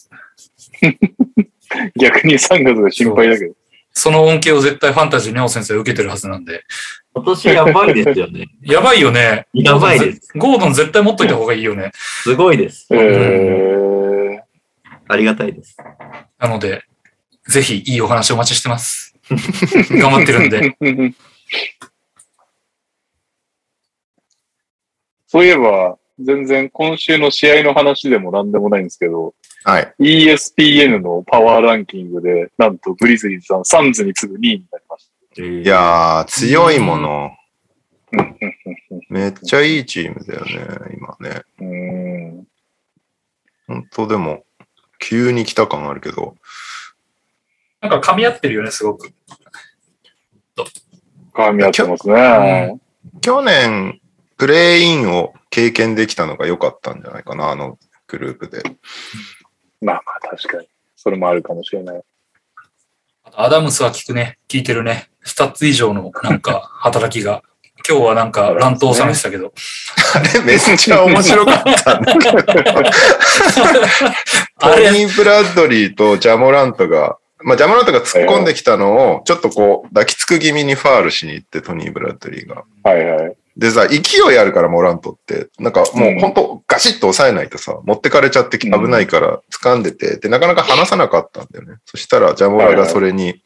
[1.97, 3.55] 逆に3月が心配だけど。
[3.95, 6.65] その恩恵を絶対ファンタジーネオ先生は受けてるはずなんで。
[7.15, 8.49] 今年やばいですよね。
[8.63, 9.47] やばいよね。
[9.55, 10.33] やばいです。
[10.37, 11.93] ゴードン絶対持っといた方がいいよね。
[11.95, 12.89] すごいです。
[12.91, 14.41] えー、
[15.07, 15.77] ありがたいです。
[16.39, 16.83] なので、
[17.47, 19.15] ぜひいいお話お待ちしてます。
[19.31, 20.77] 頑張ってるんで。
[25.29, 29.35] そういえば、全然今週の試合の話でも何でもないんですけど、
[29.65, 29.95] はい。
[29.99, 37.31] ESPN のパワーランキングで、なんとグリズリーズさん、サンズに次ぐ2位になりましいいやー、強いもの。
[39.09, 42.35] めっちゃいいチームだよね、今ね。
[43.67, 44.45] 本当でも、
[45.01, 46.37] 急に来た感あるけど。
[47.81, 49.13] なんか噛み合ってるよね、すごく。
[51.33, 52.79] 絡み合ってますね。
[53.23, 54.01] 去年、
[54.37, 58.63] プレイインを経験できたのが良かったんじゃないかな、あのグループで。
[59.85, 60.69] まあまあ確かに。
[60.97, 62.03] それもあるかもしれない。
[63.37, 64.39] アダムスは効くね。
[64.49, 65.11] 効いてるね。
[65.23, 67.43] スタッツ以上のなんか 働きが。
[67.87, 69.53] 今日はなんか乱闘収めてたけど。
[70.15, 72.39] あれめっちゃ面白かったんだけど。
[74.57, 82.65] あれ、トニー・ブラッドリーとジャモラントが、まあ、ジャモラントが突っ込んできたのを、ちょっとこう、抱きつく気味にファールしに行って、トニー・ブラッドリーが。
[82.85, 83.37] はいはい。
[83.57, 83.99] でさ、勢
[84.35, 85.49] いあるから、モラントって。
[85.59, 91.77] なんかもう本当ガシッと押さえないとさ、持ってかれちゃって危ないから掴んでて、で、なかなか離さなかったんだよね。
[91.85, 93.43] そしたら、ジャモラがそれに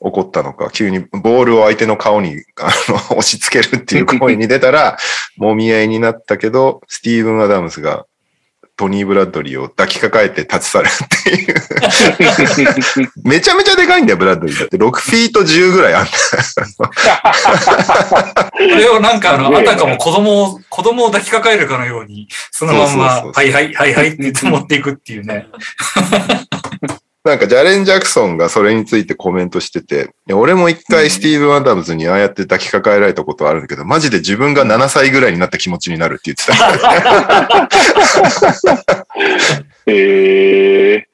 [0.00, 4.98] 怒ったのか、急にボールを相手の顔にあの押し付けるっていう行為に出たら、
[5.36, 8.06] もみ合いになったけど、スティーブン・アダムスが
[8.76, 10.90] トニー・ブラッドリーを抱きかかえて立ち去るっ
[11.24, 11.54] ていう。
[13.24, 14.58] めちゃめちゃでかいんだよ、ブラッドリー。
[14.58, 16.10] だって6フィート10ぐらいあんだ
[18.52, 25.46] これをなんかあの、あたかも子供を、子供を抱きかかえるかのように、そのまんま、はいはい、はいはいって言って持っていくっていうね。
[27.26, 37.68] なんかジャレン・ジャクソンがそれについてコメントしてて、俺も一回スティーブン・アダムズにああやって抱きかかえられたことはあるんだけど、マジで自分が7歳ぐらいになった気持ちになるって言ってた。
[39.88, 41.08] ええ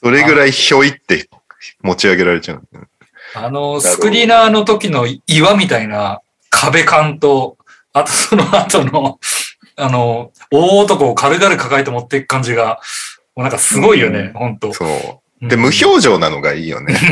[0.00, 1.28] それぐらいひょいって
[1.82, 2.62] 持ち上げられちゃう。
[3.34, 6.20] あの、スクリーナーの時の岩みたいな
[6.50, 7.56] 壁感と、
[7.92, 9.18] あとその後の、
[9.74, 12.78] あの、大男を軽々抱えて持っていく感じが、も
[13.36, 14.72] うなんかすごいよね、ほんと。
[14.72, 15.48] そう。
[15.48, 16.94] で、無表情なのがいいよね。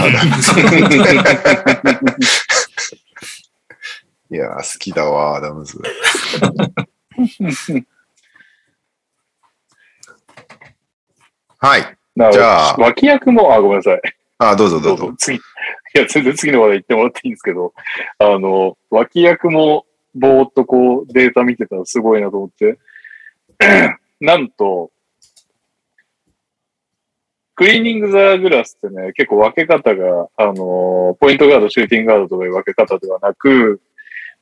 [4.31, 5.79] いやー、好きだわ、アダムズ。
[11.59, 11.97] はい。
[12.33, 14.01] じゃあ脇役も、あ、ごめんなさい。
[14.39, 15.05] あ、どうぞどうぞ。
[15.07, 15.17] どうぞ。
[15.19, 15.37] 次。
[15.37, 15.41] い
[15.95, 17.73] や、全然次の話題言ってもらっていいんですけど、
[18.19, 22.79] あの、脇役もぼーっとこうデータ見てたらすごいなと思って、
[24.21, 24.91] なんと、
[27.57, 33.81] クリーニングザグラスってね、結構分け方が、あの、ポイントガード、シューティングガードとかいう分け方ではなく、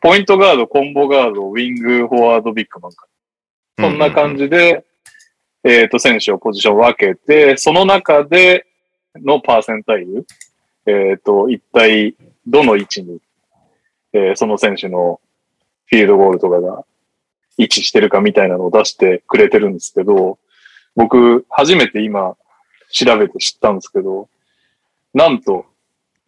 [0.01, 3.07] ポイントガード、コンボガード、ウィング、フォワード、ビッグマンか。
[3.79, 4.85] そんな感じで、
[5.65, 8.67] えっ、と、選手をポジション分けて、その中で
[9.17, 10.27] のパーセンタイル、
[10.87, 13.21] えっ、と、一体どの位置に、
[14.15, 15.21] えーその選手の
[15.87, 16.85] フィールドゴールとかが
[17.57, 20.39] 位置してるかみたいなのを出してくれてるんですけど、
[20.97, 22.37] 僕、初めて今
[22.93, 24.29] 調べて知ったんですけど、
[25.15, 25.67] なんと、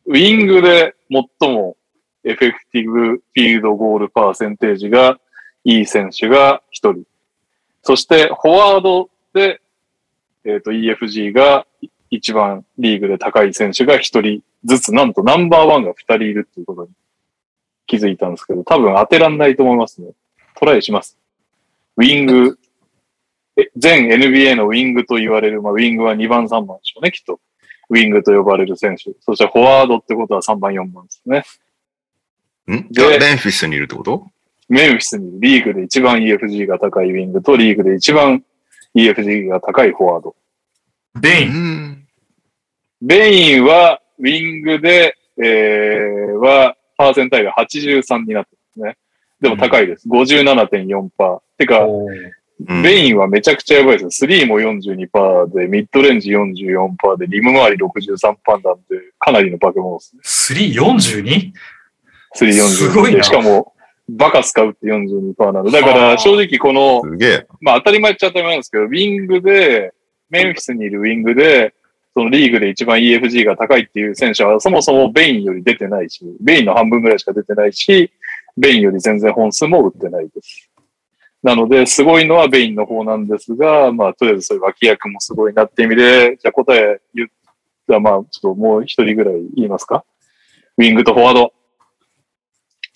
[0.06, 0.94] ウィングで
[1.40, 1.76] 最も
[2.24, 5.18] エフェクティブフィールドゴールパーセンテージが
[5.64, 7.04] いい選手が一人。
[7.82, 9.60] そして、フォワードで、
[10.44, 11.66] えっ、と、EFG が
[12.10, 16.90] 一番リーグで高い選手が一人ずつ、なんとナンバーワンが二人いるっていうことに
[17.86, 20.08] 気づいたんですけど、多分当てらんないと思いますね。
[20.56, 21.18] トライします。
[21.96, 22.58] ウィング、
[23.76, 27.40] 全 NBA のウィングと言われる、まあ、ウィングは2番、3番でしょうね、きっと。
[27.90, 29.12] ウィングと呼ばれる選手。
[29.20, 31.44] そしてフォワードってことは3番、4番ですね。
[32.74, 32.88] ん？
[32.90, 34.26] じゃあメンフィスにいるってこと？
[34.68, 38.42] メンフィスにリーグで一番 EFG が高いウィングとリーグで一番
[38.94, 40.34] EFG が高いフォワード。
[41.16, 41.50] うベイン。
[41.50, 42.07] ん。
[43.02, 48.96] ベインはウィングで、えー、はパーセンタイル83になってますね。
[49.40, 50.09] でも高いです。
[50.09, 51.40] 57.4%。
[51.59, 51.86] てか、
[52.61, 54.30] ベインはめちゃくちゃやばいですよ。
[54.30, 60.72] 3も42%で、ミッドレンジ44%で、リム周り63%なんで、かなりの化け物ですね。
[60.72, 61.52] 342?
[62.36, 63.22] 3、すごいな42で。
[63.24, 63.72] しかも、
[64.09, 65.70] バカ使うって42%なんで。
[65.72, 67.46] だから、正直この、すげえ。
[67.61, 69.92] まあ当たり前っちゃ当たり前なんですけど、ウィングで、
[70.30, 71.74] メンフィスにいるウィングで、
[72.14, 78.12] そのリーグで一番 EFG が高いっていう選手は、そもそもベインより出てないし、ベインの半分ぐらいしか出てないし、
[78.57, 80.70] ベインより全然本数も打ってないです。
[81.45, 87.28] なので、すごいのはベインの方なんですが、まあ、とりあえずそういう脇役もすごいなって意味で、じゃあ答え言っ
[87.86, 90.07] たら、まあ、ちょっともう一人ぐらい言いますか？
[90.78, 91.53] ウィングとフォワード。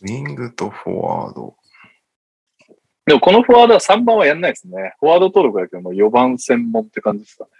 [0.01, 1.55] ウィングとフォワード。
[3.05, 4.94] でもこのフォワードは3番はやんないですね。
[4.99, 7.51] フォワード登録だけども4番専門って感じですかね。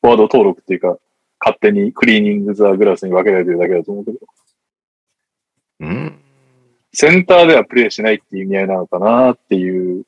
[0.00, 0.96] フォワード登録っていうか、
[1.40, 4.18] 勝手にクリーニングザグラスに分けられてるだけだと思うけど、
[5.80, 6.23] うん
[6.94, 10.04] センターではプレイしないっていう意味合いなのかなっていう。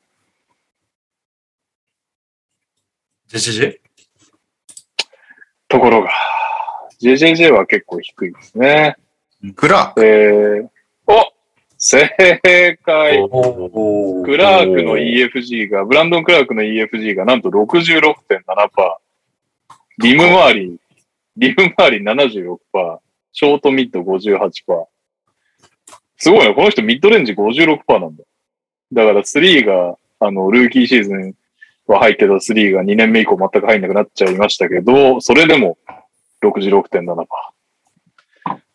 [3.26, 3.76] ジェジェジェ？
[5.68, 6.10] ところが、
[7.00, 8.96] JJJ は結構低いですね。
[9.56, 10.04] クラーク。
[10.04, 10.68] えー、
[11.08, 11.32] お
[11.76, 12.08] 正
[12.84, 18.12] 解おクラークの EFG が、ブランドン・クラークの EFG がなんと66.7%。
[19.98, 20.80] リム周り、
[21.36, 22.58] リム周り76%。
[23.32, 24.86] ショートミッド58%。
[26.18, 26.54] すごいね。
[26.54, 28.24] この人ミッドレンジ56%なんだ。
[28.92, 31.34] だから3が、あの、ルーキーシーズン
[31.86, 35.78] は入ってた3が2年目以降全く入んなくなっちゃいましたけど、それでも
[36.42, 37.26] 66.7%。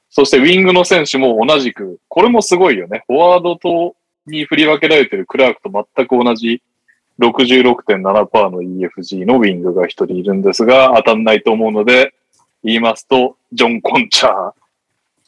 [0.09, 3.03] そしてウィングの選手も同じく、これもすごいよね。
[3.07, 3.95] フォワードと
[4.27, 6.61] に振り分けられてるクラークと全く同じ
[7.19, 12.13] 66.7%の EFG のウィングが一人いるんですが、当たんないと思うので、
[12.63, 14.53] 言いますと、ジョン・コンチャー。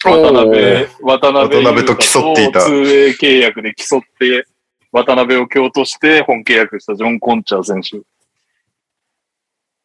[0.03, 4.45] 渡辺、渡辺渡辺と競っていた 2A 契約で競って、
[4.91, 8.05] 渡辺を強として本契約したジョン・コンチャー選手。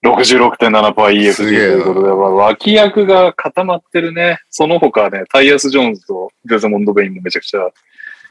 [0.05, 4.39] 66.7%パー EFG ということで、まあ脇役が固まってるね。
[4.51, 7.69] その他はね、タイヤス・ジョーンズとデズモンド・ベインもめちゃくちゃ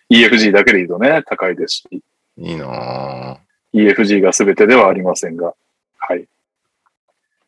[0.09, 2.03] EFG だけで言うとね、高いですし、
[2.37, 3.37] いいなぁ
[3.73, 5.53] EFG が全てではありませんが、
[5.97, 6.25] はい。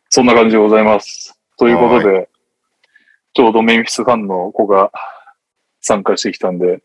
[0.10, 1.40] そんな感じでございます。
[1.58, 2.30] ということで、
[3.40, 4.92] ちょうどメンフィスファンの子が
[5.80, 6.82] 参加してきたんで、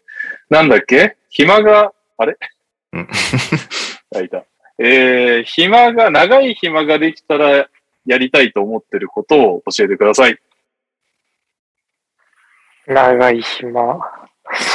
[0.49, 1.17] なんだっけ？
[1.29, 2.37] 暇が、あれ？
[2.93, 3.09] うん
[4.15, 4.45] あ、いた。
[4.79, 7.69] えー、暇が、長い暇ができたら
[8.07, 10.39] やりたいと思ってることを教えてください。
[12.87, 13.99] 長い暇。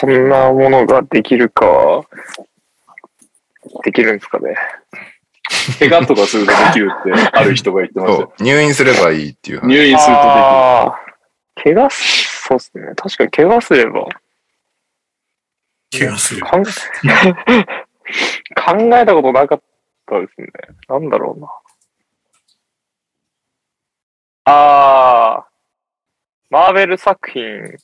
[0.01, 2.03] そんなものができるか？
[3.85, 4.53] できるんですかね？
[5.79, 9.67] 怪我とかするとできるってある人が言ってました入院すればいいっていう話。
[9.67, 11.08] 入院するとでああー、
[11.61, 12.93] 怪我す、そうっすね。
[12.95, 14.07] 確かに怪我すれば。
[15.89, 16.41] 気がする。
[16.45, 16.51] 考
[18.97, 19.61] えたことなかっ
[20.05, 20.47] たですね。
[20.87, 21.47] なんだろうな。
[24.45, 25.47] ああ、
[26.49, 27.77] マーベル作品、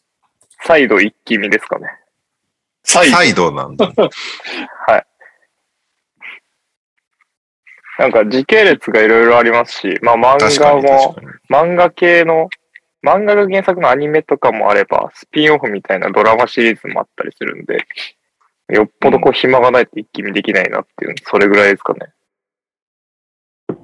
[0.63, 1.87] 再度一気見ですかね。
[2.83, 3.11] きる。
[3.11, 3.91] サイドなんだ。
[7.97, 11.71] なんか時系列がいろいろありますし、まあ漫確かに画も確、かに。
[11.71, 12.49] 漫画系の、
[13.05, 17.85] 漫画が原作のアニメとかもあれば、スピンオフみたいなドラマシリーズもあったりするんで、
[18.69, 21.99] よっぽどこう暇がないと一気見できないなっていう、それぐらいですかね。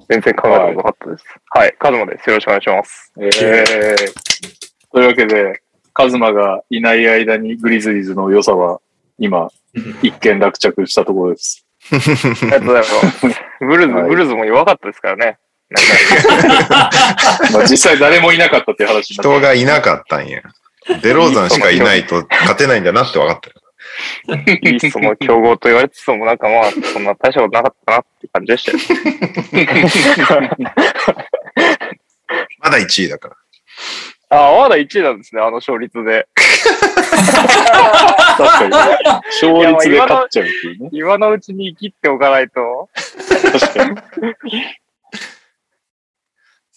[0.08, 1.24] 全然考えたことなかったです。
[1.50, 2.28] はい、カズマです。
[2.28, 3.12] よろしくお願いします。
[3.20, 3.96] えー、
[4.90, 5.62] というわけで、
[5.94, 8.80] カズマがいない間にグリズリーズの良さは
[9.18, 9.50] 今、
[10.02, 11.64] 一見落着したところです。
[11.92, 13.40] ありがとうございます。
[13.60, 15.38] ブルーズ、はいブルーズも弱かったですからね。
[17.52, 20.42] まあ、実際誰もいなかったっていう話人がいなかったんや。
[21.02, 23.56] デローザンしかいないと勝てないんだなって分かったよ。
[24.62, 28.78] いいその競合と言われつつも、なんかまあ、そんな大したことなかったなって感じでしたよ。
[32.60, 33.36] まだ1位だから。
[34.30, 36.26] ああ、まだ1位なんですね、あの勝率で。
[38.38, 38.70] 確かに。
[38.70, 40.90] 勝率で勝っちゃうっていうね。
[40.92, 42.88] 今のうちに生きっておかないと。
[43.52, 43.96] 確かに。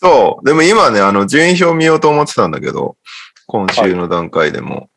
[0.05, 0.45] そう。
[0.45, 2.95] でも今ね、あの、順位表見ようと思ってたんだけど、
[3.47, 4.89] 今週の段階でも、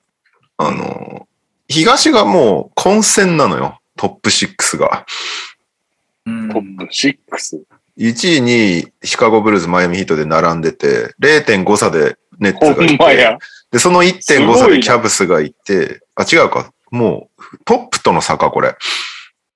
[0.59, 1.27] あの、
[1.69, 3.81] 東がもう混戦なのよ。
[3.97, 5.07] トップ6が。
[6.27, 7.63] うんトップ6。
[7.99, 13.39] 1位にシカゴブルーズ、マイアミヒートで並んでて、0.5差でネッツほがいて。
[13.73, 16.73] で、その1.5差でキャブスがいて、あ、違うか。
[16.91, 18.77] もう、トップとの差か、これ。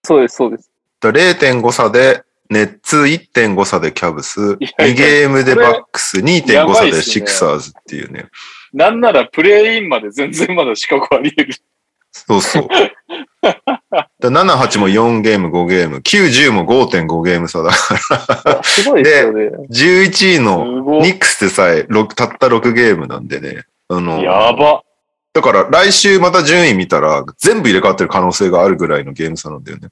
[0.03, 0.71] そうです、そうです。
[1.01, 8.27] だ0.5差で、ネッツ1.5差でキャブス、いやいや2ゲームでバックス、2.5差でシクサーズっていうね。
[8.73, 11.55] なんならプレイインまで全然まだ資格あり得る。
[12.13, 12.69] そうそう。
[14.21, 16.03] だ7、8も4ゲーム、5ゲーム、9、
[16.49, 19.51] 10も5.5ゲーム差だから、すごいですよね。
[19.71, 23.65] 11位のニックスでさえ6たった6ゲームなんでね。
[23.89, 24.83] あの、やば。
[25.33, 29.89] だから来週また順位見たら全部入れ替わってる可能性があるぐらいのゲーム差なんだよね。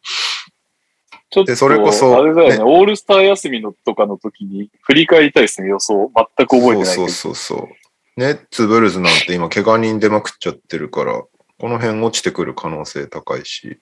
[1.30, 6.10] ちょっと、でそれこそあれだよねねオールスター休みのとかの時に振り返りたいですね、予想。
[6.36, 6.84] 全く覚えてない。
[6.86, 7.68] そうそうそう。
[8.16, 11.22] ネッツ、ブルーズなんて今怪我人出まくっちゃってるから、
[11.58, 13.78] この辺落ちてくる可能性高いし、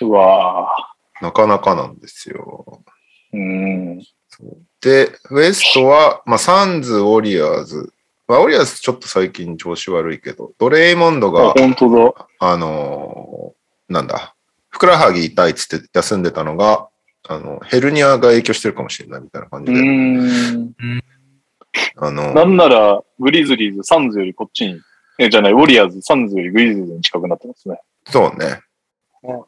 [0.00, 0.68] うわ
[1.20, 2.82] なかなかなんですよ。
[3.32, 3.36] ぁ。
[3.36, 3.98] うん。
[4.80, 7.92] で、ウエストは、まあ、サンズ、ウォリアーズ。
[8.26, 12.26] まあ、ウォリアーズちょっと最近調子悪いけど、ドレイモンドが、あ、本当だ。
[12.40, 14.33] あのーなんだ、
[14.74, 16.88] ふくらはぎ痛いっつって休んでたのが、
[17.28, 20.74] あの、ヘルニアが影響してるかもしれないみたいな感じで、うん。
[21.96, 24.80] あの、なんなら、グリズリーズ、サンズよりこっちに、
[25.20, 27.78] え、じゃない、ウォリアーズ、サンズよりグリズリーズに近くなってますね。
[28.06, 28.62] そうね。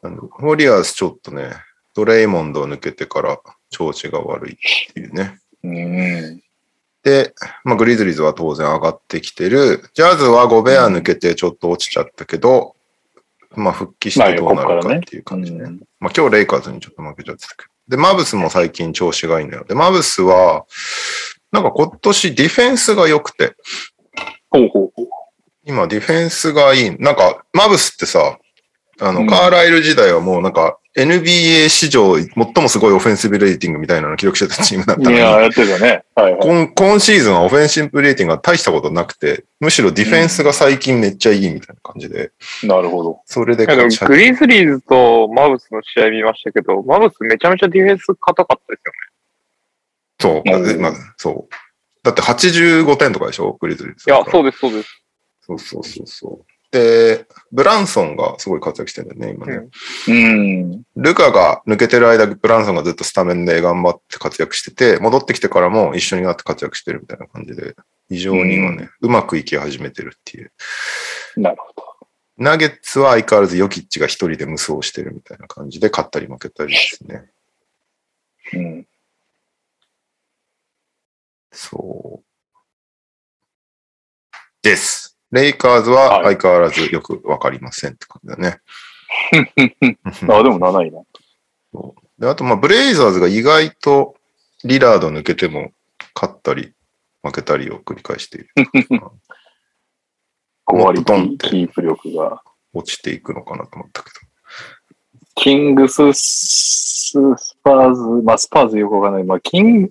[0.01, 1.51] あのウォリアーズちょっとね、
[1.93, 3.37] ドレイモンドを抜けてから
[3.69, 4.57] 調子が悪いっ
[4.93, 5.39] ていうね。
[5.61, 6.41] うん。
[7.03, 7.33] で、
[7.65, 9.89] まあ、グリズリーズは当然上がってきてる。
[9.93, 12.76] ジャズはゴベア抜けてちょっと落ちちゃったけど、
[13.55, 15.63] まあ、復帰してどうなるかっていう感じね。
[15.63, 17.95] うんまあ、今日レイカーズにちょっと負けちゃってたけど。
[17.95, 19.63] で、マブスも最近調子がいいんだよ。
[19.63, 20.65] で、マブスは、
[21.51, 23.55] なんか今年ディフェンスが良くて、
[24.49, 25.07] ほうほうほう。
[25.65, 26.97] 今ディフェンスがいい。
[26.99, 28.39] なんか、マブスってさ、
[28.99, 36.03] あの、うんカーライル時代はもうなんか、NBA 史上最もすごいオフェンシブレーティングみたいなのを記録してたチームだったのに、いや、やってたね。
[36.15, 36.41] はいはい。
[36.41, 42.31] 今今シーズンはオフェンシブレーティングが大したことなくて、むしろディフェンスが最近めっちゃいいみたいな感じで、
[42.63, 43.21] なるほど。
[43.25, 50.43] それで勝ちグリズリーズとマブスの試合見ましたけど、マブスめちゃめちゃディフェンス硬かったですよね。
[50.43, 51.53] そう、うんまあ、そう。
[52.01, 53.55] だって85点とかでしょ？
[53.59, 54.09] グリズリーズ。
[54.09, 55.03] いや、そうです、そうです。
[55.41, 56.45] そうそうそうそう。
[56.71, 59.69] で、ブランソンがすごい活躍してるんだよね、今ね。
[60.07, 60.83] うんうん。
[60.95, 67.75] ルカが抜けてる間、ブランソンがずっとスタメンで頑張って活躍してて、戻ってきてからも一緒になって活躍してるみたいな感じで、
[68.09, 70.51] 非常に今ね、うまくいき始めてるっていう。
[71.37, 71.87] なるほど。
[72.37, 77.23] ナゲッツは相変わらずヨキッチが一人で無双してるみたいな感じで、勝ったり負けたりですね。
[78.53, 78.87] うん。
[81.51, 82.25] そう。
[84.61, 85.06] です。
[85.31, 88.59] レイカーズは相変わらずよくわかりませんって感じだね。
[90.03, 91.01] あ、でも7位な。
[91.73, 94.15] そうであと、まあ、ブレイザーズが意外と
[94.63, 95.71] リラード抜けても
[96.15, 96.73] 勝ったり
[97.21, 98.49] 負けたりを繰り返している。
[100.67, 102.41] 5割キーキープ力が。
[102.73, 104.11] 落ちていくのかなと思ったけど、
[105.35, 107.13] キングス、ス
[107.63, 109.23] パーズ、まあスパーズよくわかんない。
[109.23, 109.89] まあキン、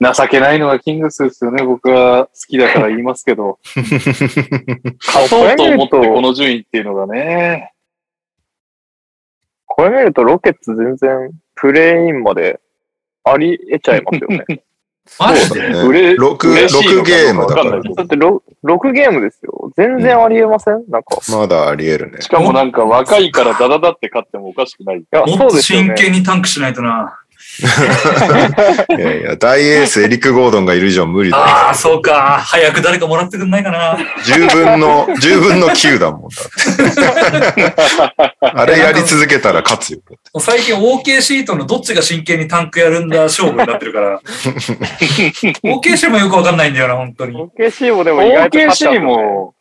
[0.00, 1.64] 情けないのがキングスですよね。
[1.64, 3.58] 僕は好きだから言いますけど。
[5.04, 7.72] 勝とうと思ってこの順位っていうのがね。
[9.66, 12.60] これ見るとロケッツ全然プレイインまで
[13.24, 14.62] あり得ちゃいますよね。
[15.18, 19.72] マジでね うれ6嬉しいのかゲームだからだって 6, 6ゲームですよ。
[19.76, 21.16] 全然あり得ません、なんか。
[21.26, 22.28] いまだあり得るねし。
[22.28, 25.04] かもなんか若いからダダダって勝ってもおかしくない。
[25.10, 25.86] や、もっとそうですよね。
[25.88, 27.17] 真剣にタンクしないとな。
[27.58, 32.38] いやいや、大エースエリック・ゴードンがいる以上無理だああ、そうか。
[32.40, 33.96] 早く誰かもらってくんないかな。
[33.96, 36.36] 10分の、10分の9だもんだ
[37.48, 37.74] って。
[38.40, 40.00] あれやり続けたら勝つよ。
[40.08, 44.20] もう最近 OKC とのどっちが真剣にタンクやるんだ勝負になってるから。
[45.64, 47.36] OKC もよくわかんないんだよな、本当に。
[47.58, 49.54] OKC もでも意外と勝っちゃう OKC も、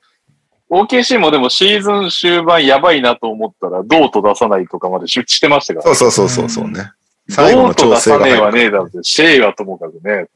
[0.69, 5.95] OKC もでもシーズン終盤やばいなと思ったら、どうと出さないとかまで出してましたから。
[5.95, 6.91] そうそうそうそうそうね。
[7.29, 8.51] 最後の調整が出さねえは。
[8.51, 10.27] ねえだろって、シェイはともかくね。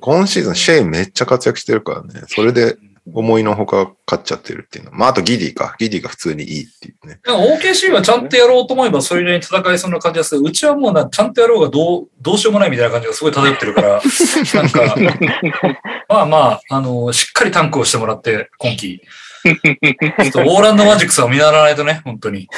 [0.00, 2.22] 今シーズンシェイめっちゃ活躍してるからね。
[2.28, 2.76] それで
[3.12, 4.92] 思いのほか勝っちゃってるっていうの。
[4.92, 5.76] まあ、あとギディか。
[5.78, 7.20] ギディが普通にいいっていうね。
[7.26, 10.40] OKC はちゃんとやろうと思えばそれなりに戦いそうな感じがする。
[10.42, 14.00] うちはもうな、ちゃんとやろうがどう、どうしようもないみたいな感じがすごい漂ってるから、
[14.54, 14.96] なんか、
[16.08, 19.02] まあまあ、あの、しっかりタンクをしてもらって、今季。
[20.24, 22.48] ちょっとオーランドマジックスは見習わないとね、本当に。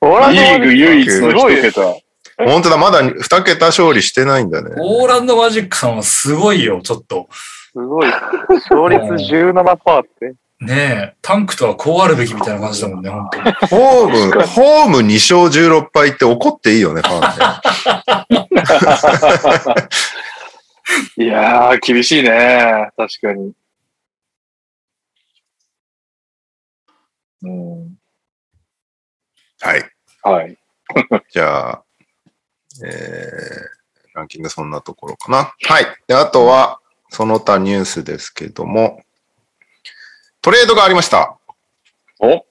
[0.00, 1.94] オーランドリーグ唯一のすごいです一桁。
[2.46, 4.70] 本当だ、まだ2桁勝利してないんだね。
[4.78, 7.28] オーランドマジックさんはすごいよ、ちょっと。
[7.72, 8.06] すごい。
[8.48, 9.02] 勝率
[9.34, 10.34] 17%って。
[10.60, 13.44] ねえ、タンクとはこうあるべきみたいな感じだもんね、本当に。
[13.70, 17.20] ホーム、ホーム2勝16敗って怒っていいよね、 ファン
[21.18, 21.24] ね。
[21.24, 22.88] いやー、厳しいね。
[22.96, 23.52] 確かに。
[27.42, 27.98] うん。
[29.60, 29.90] はい。
[30.22, 30.58] はい。
[31.30, 31.84] じゃあ、
[32.84, 35.54] えー、ランキングそんなところかな。
[35.62, 35.86] はい。
[36.06, 36.80] で、あとは、
[37.10, 39.02] その他ニュースですけども、
[40.40, 41.38] トレードがありました。
[42.20, 42.44] お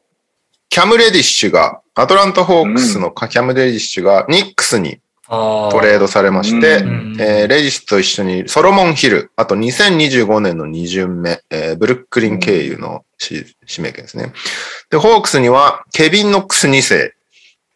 [0.70, 14.34] キャム・レディッシュが、アトランタ・ホークスのキャム・レディッシュがニックスにあトレードされまして、うんえーレディッシュと一緒にソロモン・ヒル、あと2025年の2巡目、えーブルックリン経由のし指名権ですね。
[14.90, 17.14] で、ホークスにはケビン・ノックス2世、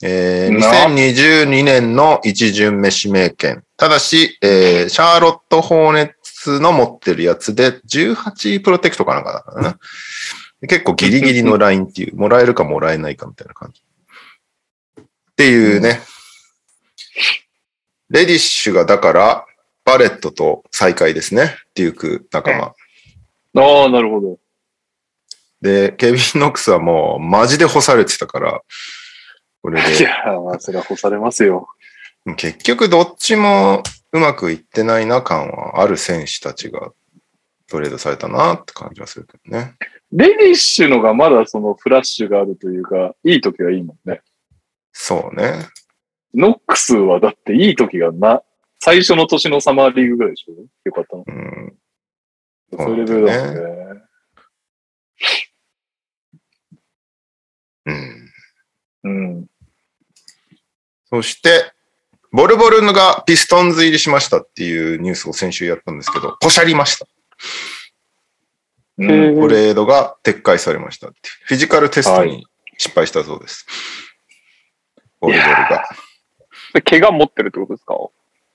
[0.04, 3.64] えーな2022年の1巡目指名権。
[3.78, 9.80] ただし、えーシャーロット・ホーネッツの持ってるやつで18プロテクトかなんかだからな。
[10.68, 13.82] 結構ギリギリのラインっていう、もらえるかもらえないかみたいな感じ。
[15.02, 16.02] っていうね。
[18.12, 19.46] レディッシュがだから、
[19.86, 21.56] バレットと再会ですね。
[21.76, 22.74] デューク仲間。
[23.64, 24.38] ああ、なるほど。
[25.62, 28.62] で、ケビン・ノックスはもうマジで干されてたから、
[29.62, 30.12] これで、いや
[30.60, 31.70] それは干されますよ。
[32.36, 33.82] 結局どっちも
[34.12, 36.92] うまくいってないな感はある選手たちが
[37.68, 39.76] トレードされたなって感じはするけどね。
[40.12, 44.22] レディッシュのがまだそのフラッシュがあるというか、いい時はいいもんね。
[44.92, 45.68] そうね。
[46.34, 48.42] ノックスはだっていい時がな、
[48.80, 50.54] 最初の年のサマーリーグぐらいでしょ？
[50.86, 51.24] よかったの。
[51.28, 51.78] うん。
[52.78, 54.02] そういうレベルだもんね。
[57.86, 58.32] うん。
[59.04, 59.48] うん。
[61.10, 61.74] そして、
[62.32, 67.06] ボルボルヌがピストンズ入りしましたっていうニュースを先週やったんですけど、ポシャりました。
[68.98, 72.46] うん、トレードが撤回されましたフィジカルテストに
[72.78, 73.66] 失敗したそうです。
[75.20, 75.84] ボルボルが。
[76.80, 77.96] 怪我持ってるってことですか？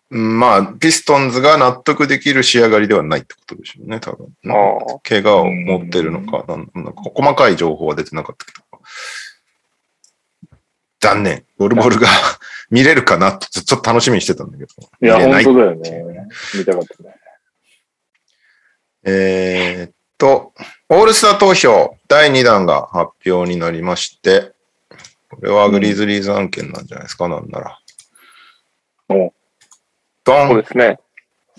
[0.08, 4.28] うんまあ、ピストンズが納得できる仕上がりではないってことでしょうね、多分。
[4.46, 5.00] ああ。
[5.02, 8.64] 怪我を持ってるのか、なんなんか細かい情報は出てなかったけど。
[11.00, 11.44] 残念。
[11.58, 12.06] ボルボルが
[12.70, 14.70] 見れるかなってちょっと楽しみにしてたんだけど。
[15.02, 16.28] いや、本当だよね。
[16.54, 17.14] 見たかったね。
[19.02, 20.52] えーっと、
[20.88, 24.52] オールスター投票第2弾が発表になりまして、
[25.30, 27.78] これはグリズリーズ案件なんじゃないですか、なんなら。
[29.08, 29.32] お
[30.24, 30.98] ドンそうですね。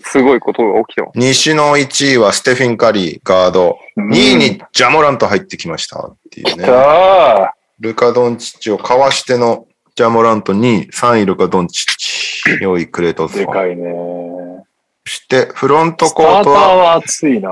[0.00, 1.18] すごいことが起きてます。
[1.18, 3.78] 西の1位はステフィン・カリー、ガード。
[3.96, 6.64] 2位にジャモラント入ってきましたっていう来ね。
[6.64, 7.48] たー
[7.80, 13.46] ルカ・ドンチッチをかわしてのジャモラント2位、3位ルカ・ドンチッチ、4位クレイトスファン。
[13.46, 13.92] でかいね。
[15.04, 17.50] そして、フロントスターートは、は熱いな。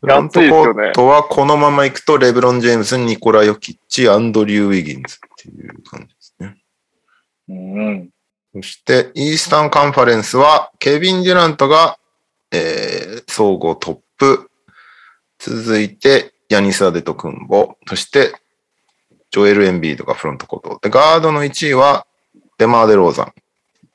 [0.00, 6.56] フロントコートはこのまま行くと、レブロン・ジェームズ、ニコラ・ヨキッチ、アンドリュー・ウィギンズっていう感じですね。
[7.48, 8.10] うん。
[8.54, 11.98] そして、イースタンカンファレンスは、ケビン・デュラントが、
[12.50, 14.50] えー、総合トップ。
[15.38, 17.76] 続いて、ヤニス・アデトクンボ。
[17.86, 18.34] そして、
[19.30, 20.80] ジョエル・エンビードがフロントコート。
[20.82, 22.06] で、ガードの1位は、
[22.58, 23.32] デマー・デローザン。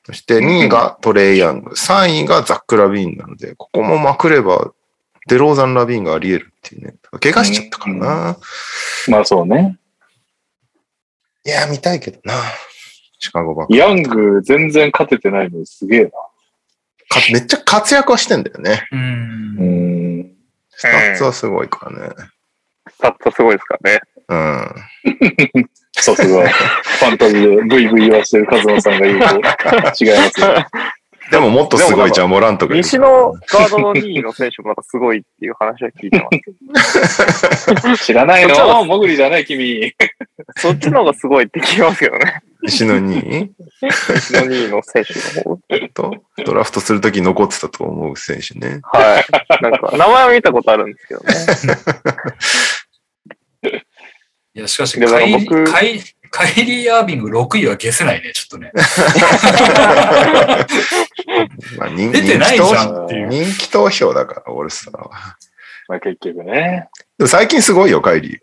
[0.06, 1.72] そして、2位がトレイ・ヤング。
[1.72, 4.72] 3位がザック・ラビーンなので、ここもまくれば、
[5.28, 6.94] デローザン・ラビーンがあり得るっていうね。
[7.20, 8.36] 怪我しちゃったからな。
[9.08, 9.76] まあそうね。
[11.44, 12.34] いや、見たいけどな。
[13.26, 13.76] シカゴバック。
[13.76, 16.10] ヤング全然勝ててないのにすげえな。
[16.10, 18.86] かめっちゃ活躍はしてんだよね。
[18.92, 18.96] う。
[18.96, 20.32] うんん。
[20.70, 22.14] スタッツはすごいからね。
[22.88, 24.00] スタッツすごいですからね。
[24.28, 25.66] うん。
[25.98, 30.04] さすが、ファンタジーでブイブイ言わしてるカズマさんが言うと違います
[30.40, 30.66] よ。
[31.30, 32.84] でももっとすごいじゃん、モラントがいる。
[32.84, 36.26] 西のガードの2位の選手もなんかすごいっていう話は聞いて
[36.72, 36.80] ま
[37.96, 38.04] す。
[38.04, 38.84] 知らないの？
[38.84, 39.92] モグリじゃない君。
[40.56, 42.42] そっちの方がすごいって聞きますけどね。
[42.62, 43.48] 西の2
[43.82, 45.76] 西の2位の選手の方。
[45.76, 48.80] 位と、ドラフトするとき残ってたと思う選手ね。
[48.82, 49.62] はい。
[49.62, 51.34] なんか、名前は見たことあるんですけどね。
[54.54, 56.00] いや、しかし、でもカイカイ
[56.36, 58.70] カイリー・アービング6位は消せないね、ちょっとね。
[61.78, 63.30] まあ、人出てないじゃん人っていう。
[63.30, 65.10] 気人気投票だから、オールスターは。
[65.88, 66.90] まあ結局ね。
[67.16, 68.40] でも最近すごいよ、カイリー。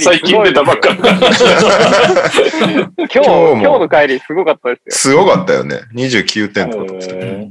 [0.00, 0.94] 最近出たばっか。
[0.94, 1.20] 今日、
[3.14, 5.82] 今日も今日の帰りすごかったですすごかったよね。
[5.94, 7.50] 29点とか取ってたよえよ。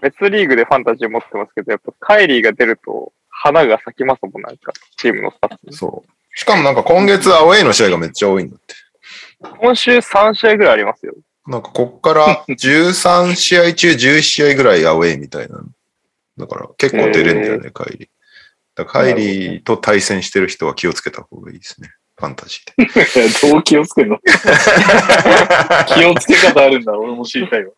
[0.00, 5.70] 別リーグでファンタジー持ってますけど、やっぱカイリーが出ると花が咲きますもん、なんか、チームのスタッフ。
[5.70, 6.21] そう。
[6.34, 8.74] しかもなんか今月アウェイの試合がめっちゃ多いんだって。
[9.60, 11.14] 今週3試合ぐらいありますよ。
[11.46, 15.60] なんかこっから 13試合中11試合ぐらいアウェイみたいな。
[16.38, 18.08] だから結構出れんだよね、カイリー。
[18.74, 21.90] だからカイリーと対戦してる人は気をつけた方がいいですね。
[22.16, 23.04] ファンタジーで。
[23.04, 24.18] ー、 どう気をつけんの？
[25.88, 26.96] 気をつけ方あるんだ。
[26.96, 27.72] 俺も知りたいわ。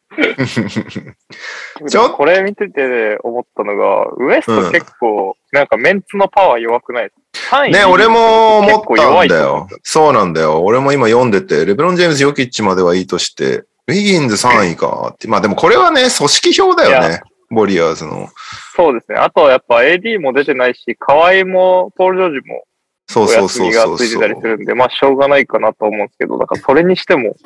[1.89, 7.24] ちょこれ見てて思ったのが、ウエスト結構、なんかメンツのパワー弱くないですか、3位
[7.71, 9.69] ね、俺も思った弱いんだよ。
[9.83, 10.63] そうなんだよ。
[10.63, 15.29] 俺も今読んでて、レブロン・ジェームズ・ヨキッチまではいいとして、ウィギンズ3位かって。
[15.29, 17.21] まあでもこれはね、組織票だよね。
[17.51, 18.29] ウォリアーズの。
[18.75, 19.19] そうですね。
[19.19, 22.65] あとはやっぱ AD も出てないし、河合もポール・ジョージも
[23.09, 24.47] そうおそうそうがそうそうついてたりす。
[24.47, 27.37] るんで、まあしょうがないかなと思うんですけど、だからそれにしても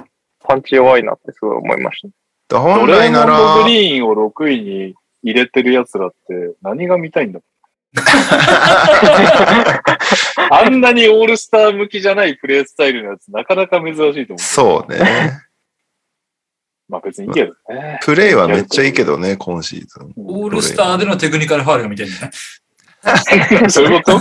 [0.44, 2.08] パンチ弱いなってすごい思いました。
[2.48, 7.40] ド本レーモンド・来ならグ、リーンを6位に入れてる奴らって何が見たいんだ
[10.50, 14.38] あんなにオールスター向きじゃないプレースタイルのやつなかなか珍しいと思う。
[14.38, 15.42] そうね。
[16.88, 17.98] まあ別にいいけどね。
[18.02, 20.12] プレイはめっちゃいいけどね、今シーズン。
[20.16, 22.30] オールスターでのテクニカルファウルが見たいんだね。
[23.70, 24.12] そういうこ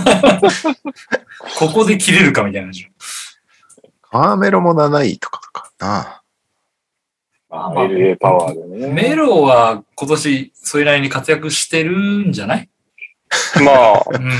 [1.66, 2.72] ここで切れるかみたいな。
[4.10, 6.22] カーメロも7位とかかな。
[7.50, 8.92] あ LA パワーでね。
[8.92, 11.96] メロは今年それなりに活躍してる
[12.28, 12.68] んじゃない？
[13.64, 14.30] まあ、うん。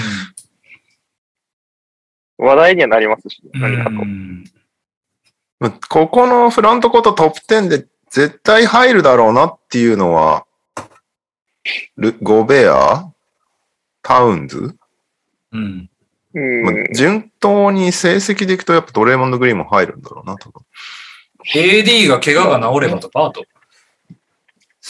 [2.39, 3.91] 話題にはなりますし、う何かと。
[3.91, 4.45] ん
[5.89, 10.47] ここのフロントコートトップ10で絶対入るだろうなっていうのは、
[11.97, 13.11] ルゴベア
[14.03, 14.77] タウンズ、
[15.53, 15.91] うん。
[16.35, 20.63] うんまあ順当に成績でいくとやっぱドレーモンド・グリーンも入るんだろうな、多分。
[21.55, 23.45] AD が怪我が治ればとか、あと。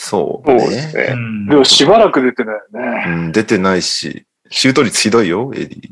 [0.01, 1.03] そうそうですね。
[1.03, 1.09] ね。
[1.11, 3.03] うんでもしばらく出てないよね。
[3.07, 5.89] うん、出てないし、シュート率ひどいよ、エディ。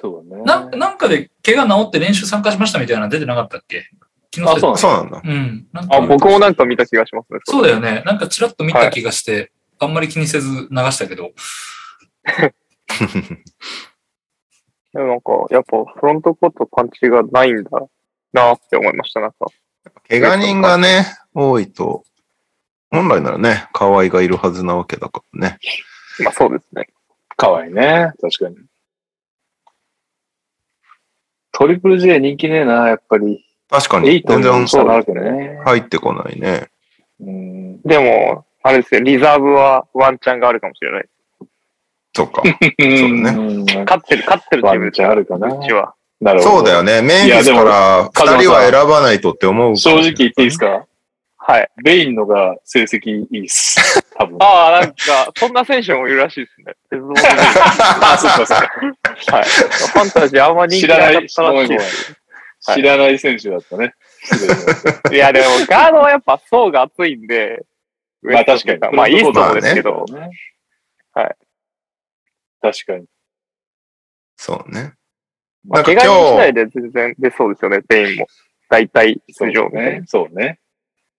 [0.00, 0.42] そうだね。
[0.42, 3.84] ななんかで怪我治って練習参加しましたみたいなの出てなかったっけ？
[4.32, 5.22] 気のせいあそうなんだ。
[5.24, 5.66] うん。
[5.72, 7.38] なんかあ、僕もなんか見た気がしますね。
[7.44, 8.02] そうだよね。
[8.04, 11.30] なんかちらっと見た気がして、あんまり気にせず流したけど。
[14.92, 17.70] でもなんか、やっぱフロントコートパンチがないんだ
[18.32, 19.20] なって思いました。
[19.20, 19.36] なんか、
[20.08, 22.02] 怪我人がね、多いと、
[22.90, 25.58] 本来ならね、河合がいるはずなわけだからね。
[26.22, 26.88] まあそうですね。
[27.36, 28.12] かわいいね。
[28.20, 28.56] 確かに。
[31.52, 33.44] トリプル J 人気ねえな、やっぱり。
[33.68, 35.60] 確かに、8全然の差があるけどね。
[35.64, 36.68] 入ってこないね。
[37.20, 37.82] うん。
[37.82, 41.04] でも、あれですよ、リザーブはワンチャンがあるかもしれない。
[42.14, 42.42] そっか。
[42.42, 43.84] そうだね。
[43.84, 45.94] 勝ってる、勝ってるチームワンチャンあるかなうちは。
[46.20, 46.56] なるほど。
[46.56, 47.00] そうだよね。
[47.02, 49.76] メンフィスから二人は選ばないとって思う。
[49.76, 50.86] 正直言っていいですか？
[51.50, 51.70] はい。
[51.82, 53.76] ベインのが成績いいっす。
[54.16, 54.36] 多分。
[54.40, 54.94] ああ、なんか、
[55.36, 56.74] そんな選手もいるらしいですね。
[56.88, 59.36] 鉄道のあ、そっかそっか。
[59.36, 59.44] はい。
[59.44, 61.78] ファンタジーあんま人気なかったらしい。
[62.74, 63.94] 知らない選手だったね。
[65.10, 67.64] いや、でも、ガードはやっぱ層が厚いんで、
[68.22, 68.96] まあ確かに。
[68.96, 70.30] まあ、イーストもですけど、ね。
[71.14, 71.36] はい。
[72.60, 73.06] 確かに。
[74.36, 74.92] そうね。
[75.66, 78.26] まあ、怪我人次第で全然出そうですよね、全員も。
[78.68, 80.04] 大体そう出場ね。
[80.06, 80.59] そうね。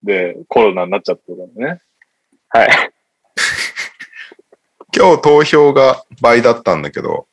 [0.04, 1.82] で、コロナになっちゃったからね。
[2.54, 2.60] な。
[2.60, 2.70] はい。
[4.96, 7.28] 今日投票が倍だったんだけど、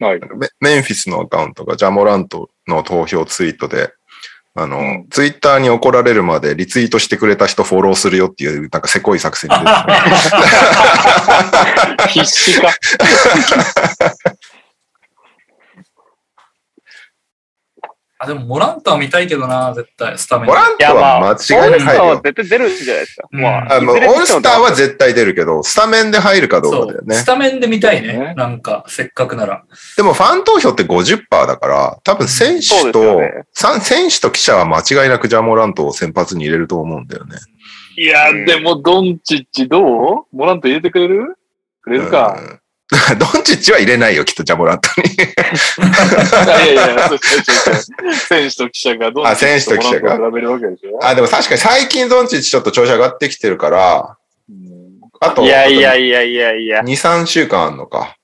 [0.00, 0.20] はい。
[0.20, 3.92] メメンフィスのアカウントがジャモラントの投票ツイートで、
[4.54, 9.86] あの、うんツイッターに怒られるまでリツイートしてくれた人フォローするよっていう、なんかせこい作戦に出てた。
[12.08, 12.68] 必死か。
[18.18, 20.46] あ、でもモランタは見たいけどな、絶対、スタメン。
[20.46, 22.20] モラントはあ、間違いなく入るオールスターはよ。
[22.22, 23.28] 絶対出るんじゃないですか。
[23.32, 27.24] うんまあ、あもうオールスターは絶対出るけど、スタメンで入るかどうかだよねス。
[27.24, 28.34] タメンで見たいねね。
[28.36, 29.64] なんか、せっかくなら。
[29.96, 37.36] でもファン投票って50%だから、多分選手と、よねさん選手と記者は間違いなくジャモラントを先発に入れると思うんだよね。
[37.96, 39.80] いや、うんでも、ドンチッチど
[40.32, 40.36] う？
[40.36, 41.36] モラント入れてくれる？
[41.82, 42.38] くれるか。
[43.12, 43.18] うん。
[43.18, 45.10] ドンチッチは入れないよ、きっとジャモラントに。
[45.12, 45.16] い
[46.48, 47.08] やいや
[48.28, 50.98] 選手と記者がドンチッチあ選手と記者が比べるわけでしょ。
[51.02, 54.16] あ、でも確かに最近ドンチッチちょっと調子上がってきてるから、
[54.48, 54.84] うん
[55.20, 56.84] あと、いやいやいやいやいや2、。
[56.84, 58.16] 3週間あんのか。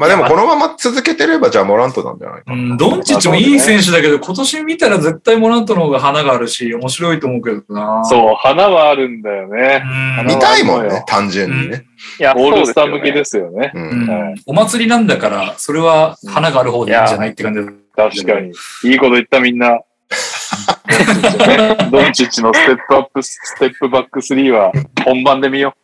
[0.00, 2.56] まあでもこのまま続けてればジャモラントなんじゃないかな。
[2.56, 8.02] うん、ドンチッチもいい選手だけど、今年見たら絶対モラントの方が花があるし、面白いと思うけどな。
[8.06, 9.82] そう、花はあるんだよね。
[10.20, 10.26] うん。
[10.26, 11.84] 見たいもんね単純にね。
[12.18, 13.74] いや、オールスター向きですよね。
[14.46, 17.66] お祭りなんだから、それは花がある方でいいんじゃないって感じで。
[17.94, 18.52] 確かに。
[18.84, 19.80] いいこと言ったみんな。
[21.90, 24.72] ドンチッチのステップアップ、ステップバック3は
[25.04, 25.79] 本番で見よう。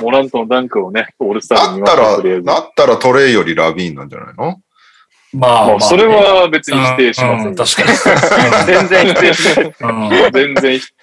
[0.00, 2.44] モラントのダンクをね、オールスターで見ましたら、とりあえず。
[2.44, 4.60] だったらトレイよりラビーンなんじゃないの？
[5.34, 7.48] まあ、まあまあ、それは別に否定しませんよ。
[7.48, 9.66] うん確か全然否定しな
[10.28, 10.32] い。
[10.32, 10.94] 全然否。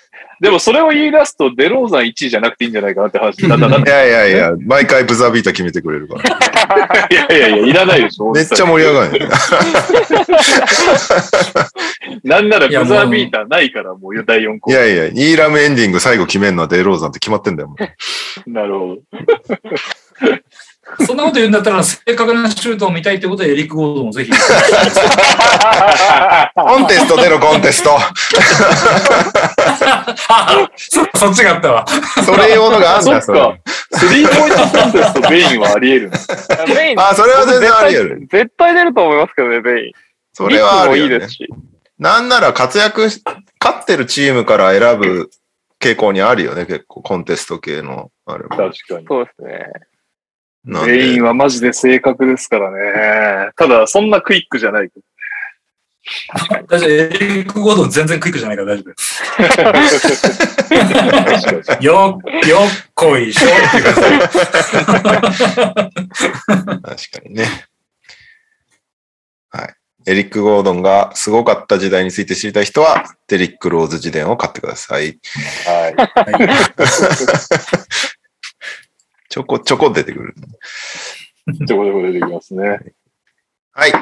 [0.41, 3.69] でもそれを言い出すと、デローザン1位じゃなくていいんじゃないかなって話になった。
[3.69, 7.07] だっいやいやいや、毎回ブザービーター決めてくれるから。
[7.07, 8.31] て いやいやいや、いらないでしょ。
[8.31, 9.35] めっちゃ盛り上がるよね。
[12.23, 14.71] なんならブいやザービーターないから、もう第4項。
[14.71, 17.75] いやいや、イーラムエンディング最後決めるのはデローザンって決まってんだよ。
[18.47, 18.97] なるほど。
[21.05, 24.31] そんなこと言うんだったら、正確なシュートを見たいってことで、エリック・ゴードンもぜひ。
[24.31, 24.37] コ
[26.79, 27.97] ンテスト出ろ、コンテスト。
[30.29, 31.85] あ そそっちがあったわ。
[32.25, 33.39] それ用のがあんだ、それ。
[33.39, 33.57] か。
[33.93, 36.17] スリーポイントコンテストベインはあり得るな。
[36.75, 38.27] ベイン、あ、それは全然あり得る。
[38.31, 39.93] 絶対出ると思いますけどね、ベイン。
[40.33, 41.33] それはあるよねいいです。
[41.33, 41.47] し。
[41.99, 43.21] なんなら活躍し、
[43.63, 45.29] 勝ってるチームから選ぶ
[45.81, 48.49] 傾向にあるよね、結構コンテスト系のあれも。
[48.49, 49.05] 確かに。
[49.07, 49.65] そうですね。
[50.63, 53.51] なんベインで、はマジで正確ですからね。
[53.55, 54.89] ただ、そんなクイックじゃない。
[56.67, 56.89] 大丈夫。
[56.89, 58.93] エリック・ゴードン全然クイックじゃないから大丈夫。
[61.83, 65.81] よ、よっこいしょっていう感じ。
[66.81, 67.45] 確かにね。
[69.49, 69.75] はい。
[70.07, 75.19] エリック・ゴードンがすごかった時代について知りたい人は、デリック・ローズ自伝を買ってください。
[75.65, 75.93] は
[79.31, 80.35] ちょこちょこ出てくる。
[81.47, 81.57] い。
[81.65, 82.79] ちょこちょこ出てきますね。
[83.71, 83.93] はい。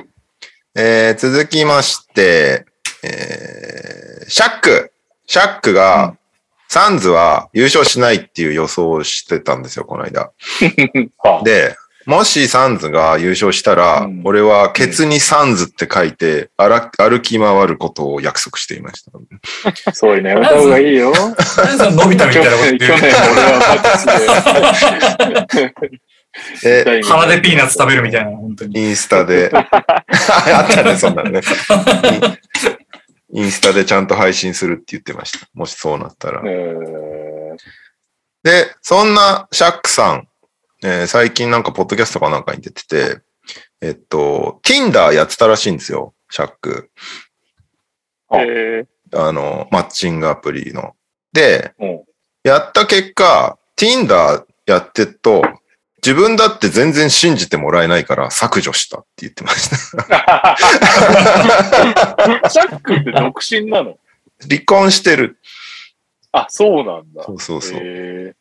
[0.75, 2.65] えー、続きまして、
[3.03, 4.91] えー、シャック。
[5.27, 6.17] シャックが、
[6.67, 10.31] サンズは優勝しないっていう予想をしてたんですよ、この間。
[11.19, 11.75] はで、
[12.09, 19.11] もしサンズが優勝したら、うん俺はケツにサンズって書いて、あら歩き回ることを約束していました。
[19.85, 21.13] あ、そういうのやめた方がいいよ。
[21.13, 24.05] 何その伸びたみた去いなこと年、言って去年俺はマックス
[26.63, 26.83] で。
[26.83, 28.79] で、鼻でピーナッツ食べるみたいな、本当に。
[28.79, 29.67] インスタで、 あっ
[30.67, 31.41] たね、そんなのね。
[33.33, 35.47] インスタでちゃんと配信するって言ってました。
[35.53, 36.41] もしそうなったら。
[36.43, 37.57] えー
[38.41, 40.28] で、そんなシャックさん、
[40.83, 43.21] えー最近なんかポッドキャストかなんかに出てて、
[43.81, 46.89] えっと、Tinder やってたらしいんですよ、シャック。
[48.29, 50.95] あえあの、マッチングアプリの。
[51.33, 52.03] で、うん
[52.43, 55.43] やった結果、Tinder やってると、
[56.01, 60.55] 自分だって全然信じてもらえないから削除したって言ってました。
[62.49, 63.97] シャックって独身なの？
[64.49, 65.37] 離婚してる。
[66.31, 67.23] あ、そうなんだ。
[67.25, 67.79] そうそうそう。
[67.81, 68.35] へ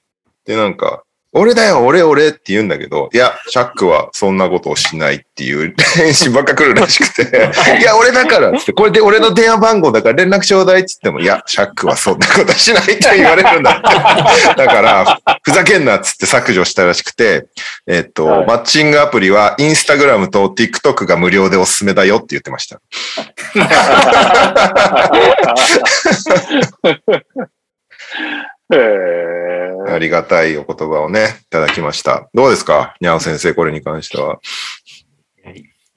[0.44, 1.02] で、なんか、
[1.32, 14.54] 俺だよ、俺、俺って言うんだけど、いや、シャックはそんなことをしないっていう 返信ばっか来るらしくて、 いや、俺だからって、これで俺の電話番号だから連絡ちょうだいって言っても、いや、シャックはそんなことしないって言われるんだって。
[14.56, 17.44] だから、ふざけんなっつって削除したらしくて、
[17.86, 22.80] えっと、はいマッチングアプリはインスタグラムと TikTok が無料でおすすめだよって言ってました。
[28.72, 28.76] え。
[28.76, 32.28] へありがたいお言葉をね、いただきました。
[32.34, 32.94] どうですか？
[33.00, 34.38] にゃお先生、これに関しては。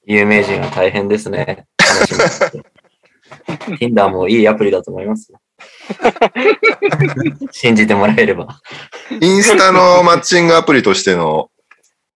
[0.05, 1.65] 有名人は大変ですね。
[1.77, 2.51] 楽しみです
[3.79, 5.39] Tinder もいいアプリだと思いますよ。
[7.51, 8.59] 信じてもらえれば。
[9.21, 11.49] インスタのマッチングアプリとしての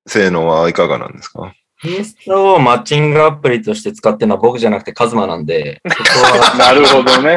[0.08, 1.54] 性能はいかがなんですか？
[1.84, 5.82] インスタをマッチングアプリとして使ってるのは僕じゃなくてカズマなんで、
[6.58, 7.36] なるほどね。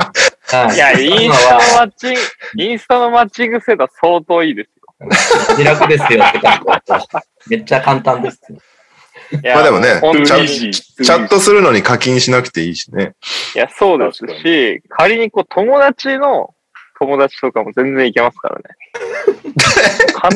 [0.50, 2.20] はいいや、インスタのマッチング、
[2.62, 5.08] インスタのマッチング精度は相当いいですよ。
[5.56, 6.60] 自楽ですよって感
[7.46, 7.50] じ。
[7.50, 8.40] めっちゃ簡単です。
[9.30, 13.14] いやまあでもねチャットするのに課金しなくていいしね。
[13.54, 16.54] いや、そうですし、仮にこう、友達の
[16.98, 18.62] 友達とかも全然いけますからね。
[20.14, 20.32] かん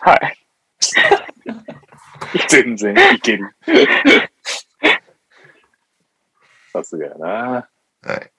[0.00, 0.36] はい。
[2.48, 3.54] 全然いける。
[6.76, 7.28] さすがやな。
[7.28, 8.30] はい。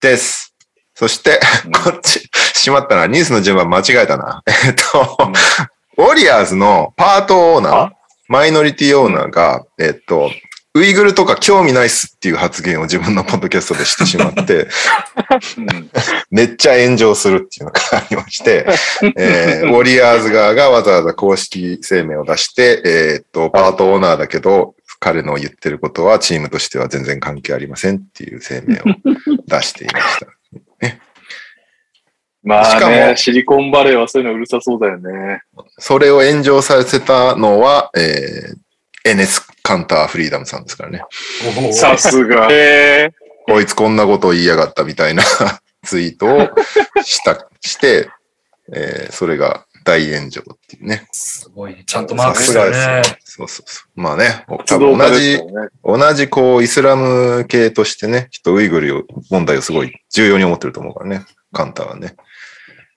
[0.00, 0.54] です。
[0.94, 1.38] そして、
[1.84, 3.06] こっち、しまったな。
[3.06, 4.42] ニュースの順番間違えたな。
[4.66, 5.16] えっと、
[5.98, 7.92] ウォリアーズのパートオーナーあ、
[8.28, 10.30] マイノリティオーナーが、えっと、
[10.74, 14.68] ウイグルとか興味ないっすっていう発言を自分のポッドキャストでしてしまって、
[15.56, 15.90] う ん
[16.30, 18.66] めっちゃ炎上するっていうのがありまして、
[19.16, 28.96] えーウォリアーズ側がわざわざ公式声明を出して、えーっと、パートオーナーだけど、彼の言ってることはチームとしては全然関係ありませんっていう声明を
[29.46, 30.26] 出していました。
[32.42, 35.40] ましかもあね、シリコンバレーはそういうのうるさそうだよね。
[35.78, 38.56] それを炎上させたのは、えー
[39.08, 41.00] エネス・カンター・フリーダムさんですからね。
[41.72, 42.48] さすが。
[42.50, 43.10] え
[43.46, 45.22] こいつこんなことを言いやがったみたいな
[45.84, 46.50] ツイートを
[47.04, 48.10] した、して、
[48.72, 51.06] えーそれが大炎上っていうね。
[51.12, 51.84] すごい。
[51.86, 52.70] ちゃんとマークさしたね
[53.02, 53.02] ね。。
[53.22, 54.00] そうそうそう。
[54.00, 55.40] まあね、多分同じ。
[55.84, 62.16] 同じこう、イスラム系としてね、きっとウイグル問題をすごい重要に思ってると思うからね、カンターはね。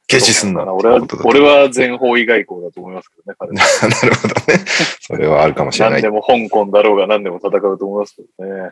[0.09, 3.53] 消しすんな俺は俺は全方位外交だと思いますけどね彼は。
[3.87, 4.65] なるほどね。
[5.01, 6.09] それはあるかもしれない何で。
[6.09, 8.71] も香港だろうが何でも戦うと思いますけどね。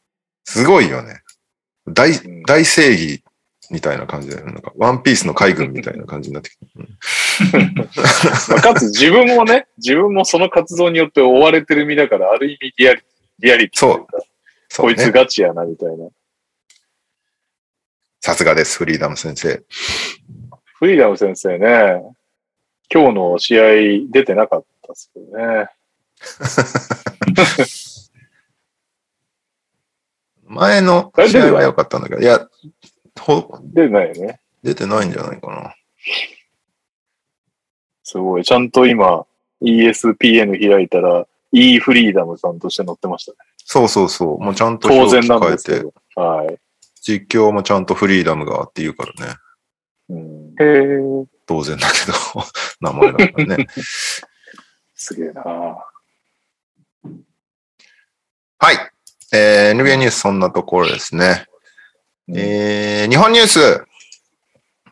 [0.44, 1.20] すごいよね。
[1.86, 3.22] 大ん、大正義
[3.70, 4.52] みたいな感じだよね。
[4.52, 6.66] なんか、ワンピースの海軍みたいな感じになってきて。
[6.76, 6.82] う
[7.58, 7.84] んま
[8.56, 13.02] あかつ自分もね、自分もその活動によって追われてる身だから、ある意味リアリ
[13.40, 14.18] リアリティというか、
[14.68, 16.08] そうこいつガチやなみたいな。
[18.20, 19.62] さすがです、フリーダム先生。
[20.64, 22.02] フリーダム先生ね、
[22.92, 23.64] 今日の試合
[24.10, 25.68] 出てなかったですけどね。
[30.48, 32.48] 前の試合は良かったんだけど、いや、
[33.18, 34.40] ほ出てないよね。
[34.62, 35.74] 出てないんじゃないかな。
[38.02, 38.44] すごい。
[38.44, 39.26] ちゃんと今、
[39.62, 43.36] ESPN 開いたら、E フリーダムさんとして載ってましたね。
[43.64, 44.40] そうそうそう。
[44.40, 46.22] もうちゃんと当表然なん記変えて、ですけど。
[46.22, 46.58] はい。
[47.02, 49.34] 実況もちゃんとフリーダムがって言うからね。
[50.10, 52.14] うん、へー当然だけど、
[52.80, 53.66] 名前だからね。
[54.94, 55.42] すげえな
[58.60, 58.76] はい。
[59.32, 61.46] えー、NBA ニュースそんなところですね。
[62.34, 63.84] えー、日本ニュース。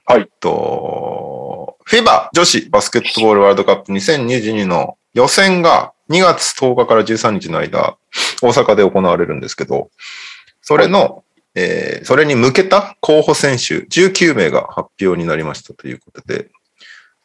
[0.08, 7.96] はいと、フィバ女子バスケットボールワールドカップ2022の予選が2月10日から13日の間、
[8.40, 9.90] 大阪で行われるんですけど、
[10.62, 16.50] それの、えーそれに向けた候補選手19名が発表になりましたということで、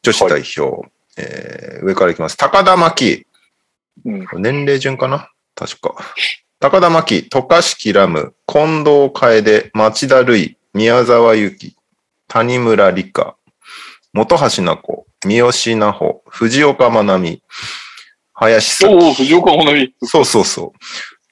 [0.02, 2.38] 女子代表、えー上からいきます。
[2.38, 3.28] 高田真希、
[4.06, 4.28] うん。
[4.42, 5.30] 年齢順かな？
[5.54, 5.96] 確か。
[6.62, 11.76] 高田真希、渡嘉敷ラム、近藤楓、町田瑠唯、宮沢由紀、
[12.28, 13.36] 谷村理香、
[14.14, 17.42] 本橋奈子、三好奈穂、藤岡真奈美、
[18.36, 19.96] 林咲おお、藤岡ほなみ。
[20.04, 20.74] そうそうそ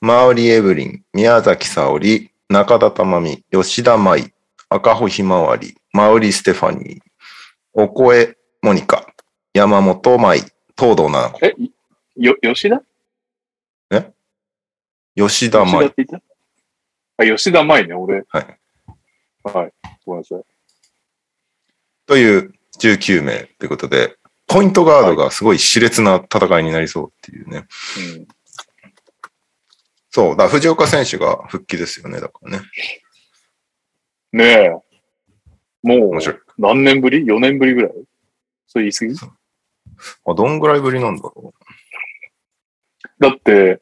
[0.02, 0.04] う。
[0.04, 4.34] マウリエブリン、宮崎沙織、中田珠美、吉田舞、
[4.70, 7.00] 赤穂ひまわり、マウリステファニー、
[7.74, 9.06] おこえモニカ、
[9.54, 10.40] 山本舞、
[10.76, 11.54] 東堂七子、え、
[12.16, 12.82] よ、吉田？
[15.15, 15.94] 吉田舞吉田っ。
[15.94, 16.22] て言っ
[17.18, 17.23] た？
[17.23, 18.23] あ、吉田舞ね、俺。
[18.30, 18.60] はい。
[19.44, 19.73] はい。
[20.06, 20.44] ごめんなさい。
[22.06, 24.18] という19名ということで、
[24.48, 27.68] ポイントガードがすごい熾烈な戦いになりそうっていうね。
[28.15, 28.27] うん。
[30.10, 32.65] そう、だから藤岡選手が復帰ですよね、だからね。
[34.31, 34.69] ねえ。
[35.84, 36.38] もう面、白い。
[36.57, 37.91] 何年ぶり ?4 年ぶりぐらい？
[38.68, 39.15] それ言い過ぎ？
[40.26, 41.53] あ、どんぐらいぶりなんだろ
[43.19, 43.81] だって、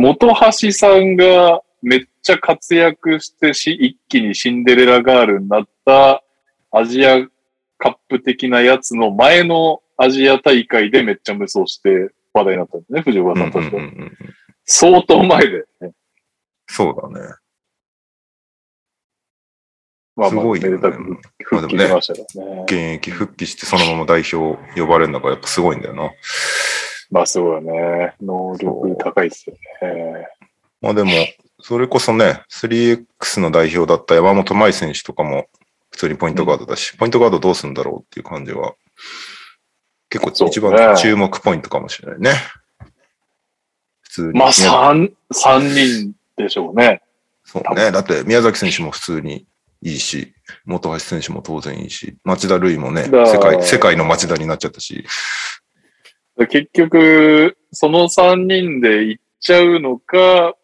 [0.00, 6.24] 元橋さんがめっちゃ活躍してし、一気にシンデレラガールになった
[6.70, 7.26] アジア
[7.76, 13.82] カップ的なやつの前のアジア大会でめっちゃ無双して話題になったんですね、藤岡さんとしては。
[13.82, 14.16] うんうんうん。
[14.64, 15.92] 相当前で、ね。
[16.66, 17.34] そうだね。
[20.16, 22.62] まあまあ、すごいよねめでたく復帰しましたからね。
[22.62, 26.10] 現役復帰してそのまま代表呼ばれるのがやっぱすごいんだよな。
[27.10, 28.14] まあすごいよね。
[28.20, 30.28] 能力高いっすよね。
[30.80, 31.10] まあでも、
[31.60, 35.48] それこそね、3X の代表だった山本舞選手とかも
[35.90, 38.74] 普通にポイントガードだし、ポイントガードどうするんだろうっていう感じは、
[40.08, 42.32] 結構一そう番ね注目ポイントかもしれないね。
[44.02, 44.38] 普通に。
[44.38, 47.02] まあ宮三、三人でしょうね。
[47.44, 47.90] そうね。
[47.90, 49.46] だって宮崎選手も普通に
[49.82, 50.34] いいし、
[50.66, 55.04] 本橋選手も当然いいし、町田瑠唯もね、だ世界、世界の町田になっちゃったし、
[56.46, 60.54] 結局、その三人で行っちゃうのか、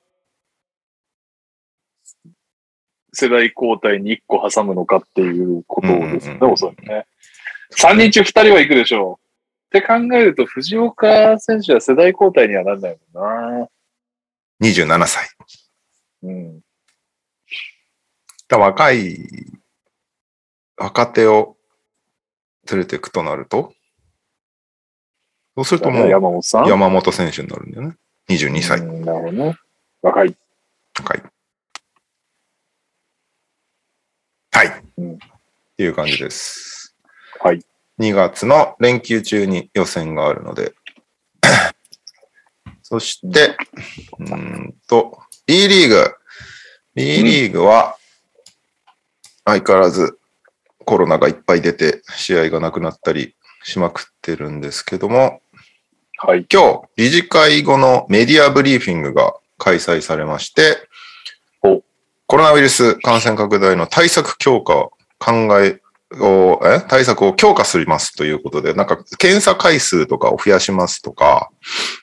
[3.13, 7.07] 世代交代に一個挟むのかっていうことですよね、おそらくね。
[7.71, 9.77] 三人中二人は行くでしょう。
[9.77, 13.69] って考えると、藤岡選手は世代交代にはなんないもんな。
[14.61, 15.29] 27歳。
[16.23, 16.61] うん。
[18.49, 19.19] だ若い
[20.77, 21.57] 若手を
[22.71, 23.73] 連れていくとなると、
[25.57, 26.67] そうするともう山本さん？
[26.69, 27.97] 山本選手になるんだよね。
[28.29, 28.79] 22歳。
[28.81, 29.57] うんなるほどね。
[30.03, 30.37] 若い。
[31.03, 31.23] はい。
[34.53, 34.85] はい。
[34.99, 35.19] うんっ
[35.77, 36.95] ていう感じです。
[37.41, 37.61] はい。
[37.99, 40.75] 2月の連休中に予選があるので。
[42.83, 43.57] そして、
[44.19, 46.15] うーんと、B リーグ。
[46.95, 47.97] B リーグは、
[49.45, 50.19] 相変わらず
[50.85, 53.35] コロナがいっぱい出て、試合がなくなったり
[53.65, 55.41] しまくってるんですけども、
[56.19, 56.47] はい。
[56.51, 60.79] 今日、理事会後のメディアブリーフィングが開催されまして
[61.63, 61.83] お、
[62.27, 65.79] コロナウイルス感染拡大の対策強化を考え
[66.19, 66.81] を、え？
[66.89, 71.51] 対策を強化しますということで、なんか検査回数とかを増やしますとか、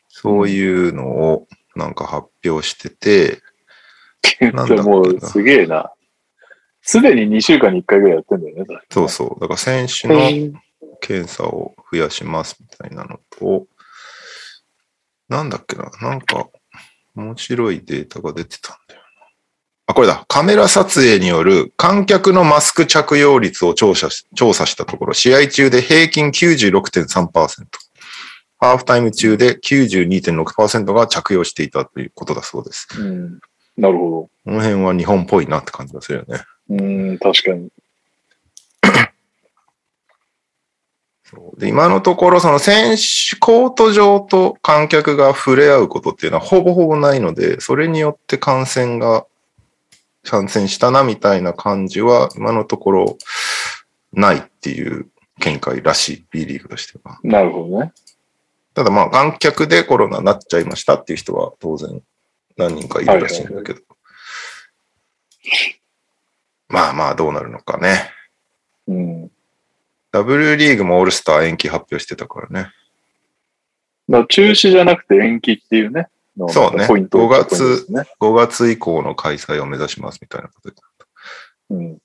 [0.10, 3.42] そういうのをなんか発表してて、
[4.40, 5.92] なんだっけなもうすげえな。
[6.84, 8.66] すでに2週間に1回ぐらいやってんだよね。
[8.92, 10.60] そうそう、だから選手の
[11.02, 13.66] 検査を増やしますみたいなのと、
[15.34, 16.48] なんだっけな、なんか
[17.16, 19.08] 面白いデータが出てたんだよな。
[19.88, 20.26] あ、これだ。
[20.28, 27.66] カメラ撮影による観客のマスク着用率を調査し調査したところ、試合中で平均96.3%、
[28.60, 32.88] ハーフタイム中で92.6%が着用していたということだそうです。
[33.00, 33.40] うん。
[33.76, 36.44] なるほこの辺は日本っぽいなって感じがするよね。
[36.70, 37.70] うん、確かに。
[38.84, 38.94] そう
[41.58, 49.26] で今のところ、その選手、コート上と観客が触れ合うことっていうのはほぼほぼないので、それによって感染が、
[50.24, 53.18] 感染したなみたいな感じは、今のところ
[54.14, 55.08] ないっていう
[55.40, 57.20] 見解らしい、B リーグとしては。
[57.24, 57.94] なるほどね。
[58.74, 62.02] ただまあ、観客でコロナになっちゃいましたっていう人は当然
[62.58, 63.82] 何人かいるらしいんだけど。
[66.70, 68.10] まあまあ、どうなるのかね。
[68.88, 69.32] うん。
[70.14, 72.72] W リーグもオールスター延期発表してたからね。
[74.28, 76.08] 中止じゃなくて延期っていうね。
[76.50, 78.04] そうねポイント5月ポイントですね。
[78.20, 80.76] 5月以降の開催を目指しますみたいなことで。
[81.72, 81.98] うん。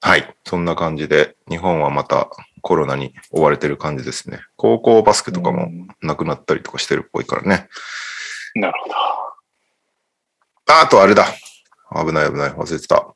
[0.00, 0.32] はい。
[0.44, 2.30] そんな感じで、日本はまた
[2.62, 4.40] コロナに追われてる感じですね。
[4.56, 7.68] 高校バスケとかもうんなくなったりとかしてるっぽいからね。
[8.54, 8.94] なるほど。
[10.72, 11.26] ああとあれだ。
[11.90, 12.50] 危ない危ない。
[12.50, 13.12] 忘れてた。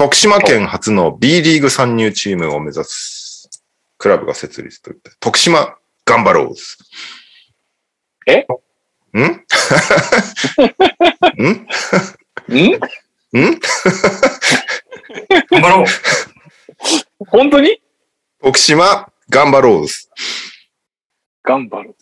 [0.00, 3.50] 徳島県初の B リーグ参入チームを目指す
[3.98, 6.62] クラブが設立といって、徳島ガンバローズ。
[8.26, 8.46] え？
[9.12, 9.20] ん？
[9.22, 9.44] ん？
[12.48, 12.56] ん？
[13.38, 13.60] ん？
[15.50, 15.84] 頑張ろう。
[17.28, 17.82] 本当に？
[18.42, 20.08] 徳島ガンバローズ。
[21.42, 21.94] 頑張る。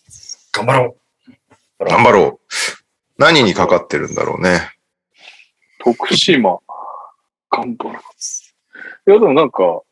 [0.52, 0.96] 頑張ろ
[1.80, 2.44] 頑張ろう。
[3.18, 4.70] 何にかかってるんだろうね。
[5.80, 6.60] 徳島、
[7.50, 7.98] 頑張る。
[9.06, 9.82] いや、でもなんか、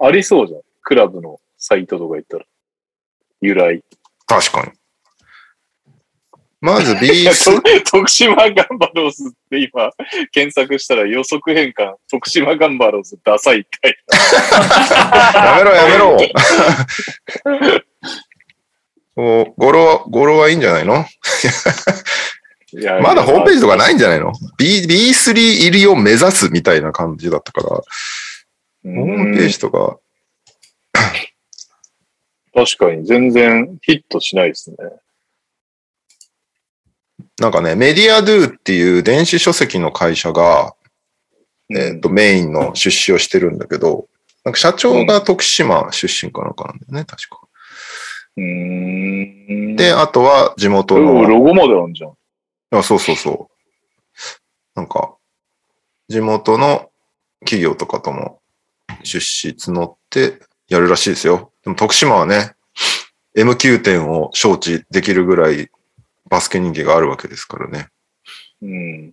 [0.00, 0.60] ありそうじゃん。
[0.82, 2.44] クラブのサイトとか行ったら。
[3.40, 3.82] 由来。
[4.26, 4.72] 確かに。
[6.60, 9.90] まず いや、B3 と徳島ガンバローズって今、
[10.30, 13.98] 検索したら予測変換、徳島ガンバローズダサいって
[15.34, 16.16] やめろやめろ。
[19.16, 21.04] お 語呂は、語呂はいいんじゃないの？
[23.02, 29.98] まだホームページとかないんじゃないの ?B、B3 入りを目指すみたいな感じだったから、ホームページとか、
[32.54, 34.76] 確かに全然ヒットしないですね。
[37.40, 40.74] なんかね、メディアドゥっていう電子書籍の会社が、
[41.70, 44.06] えっ、と、メインの出資をしてるんだけど、
[44.44, 47.40] なんか社長が徳島出身かなんかなんだよね、確か。
[48.36, 48.44] うー
[49.72, 49.76] ん。
[49.76, 52.12] で、あとは地元うん、の、ロゴまであるじゃん。
[52.72, 53.52] あそうそうそう。
[54.74, 55.16] なんか、
[56.08, 56.90] 地元の
[57.40, 58.40] 企業とかとも
[59.02, 61.52] 出資募ってやるらしいですよ。
[61.64, 62.54] でも徳島はね、
[63.36, 65.70] MQ 点を招致できるぐらい
[66.28, 67.88] バスケ人気があるわけですからね。
[68.62, 69.12] うん。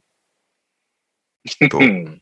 [1.46, 1.82] きっとう。
[1.82, 2.22] ん。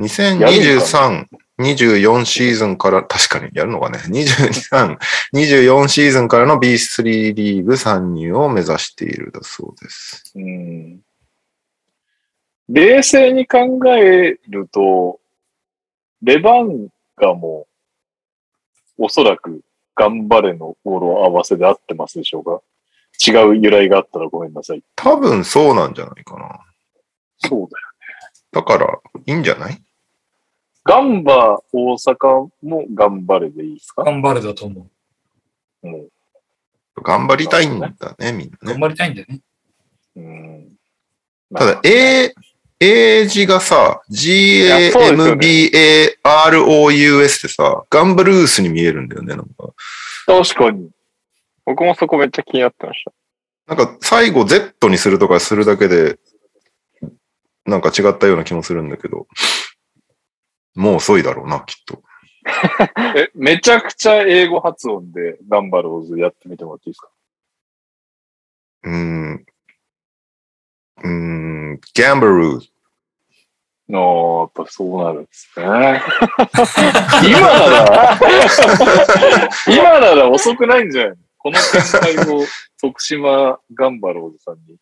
[0.00, 1.26] 2023、
[1.60, 3.98] 24シーズンから、確かにやるのかね。
[3.98, 4.98] 23、
[5.34, 10.32] 24シーズンからの B3 リーグ参入を目指しているだそうです。
[10.34, 11.00] うん。
[12.68, 15.20] 冷静に考えると、
[16.22, 17.66] レバンガも、
[18.98, 19.62] おそらく、
[19.96, 22.60] 頑張れの語呂合わせで合ってますでしょうか？
[23.26, 24.82] 違う由来があったらごめんなさい。
[24.96, 26.60] 多分そうなんじゃないかな。
[27.38, 27.68] そうだよ。
[28.52, 29.82] だから、いいんじゃない？
[30.90, 34.02] ガンバ大阪も頑張れでいいですか？
[34.02, 34.88] 頑張れだと思
[35.84, 35.88] う。
[35.88, 36.08] うん。
[37.00, 37.88] 頑張りたいんだ
[38.18, 38.72] ね、みんなね。
[38.72, 39.40] 頑張りたいんだよね。
[40.16, 40.72] うん。
[41.54, 42.34] ただ、A、
[42.80, 44.98] A 字がさ、GAMBAROUS
[47.38, 49.68] ってさ、ガンバルースに見えるんだよね、なんか。
[50.26, 50.90] 確かに。
[51.66, 53.12] 僕もそこめっちゃ気になってました。
[53.76, 56.18] なんか、最後 Z にするとかするだけで、
[57.64, 59.28] なんか違ったような気もするんだけど、
[60.74, 62.02] もう遅いだろうな、きっと。
[63.16, 67.10] え、めちゃくちゃ英語発音でガンバローズやってみてもらっていいですか？
[68.84, 69.46] うーん。
[71.02, 71.08] うー
[71.74, 72.68] ん、ギャンバルーズ。
[73.92, 75.64] ああ、やっぱそうなるんですね。
[77.28, 78.18] 今なら、
[79.66, 81.16] 今なら遅くないんじゃないの？
[81.38, 82.44] この展開を
[82.80, 84.76] 徳島ガンバローズさんに。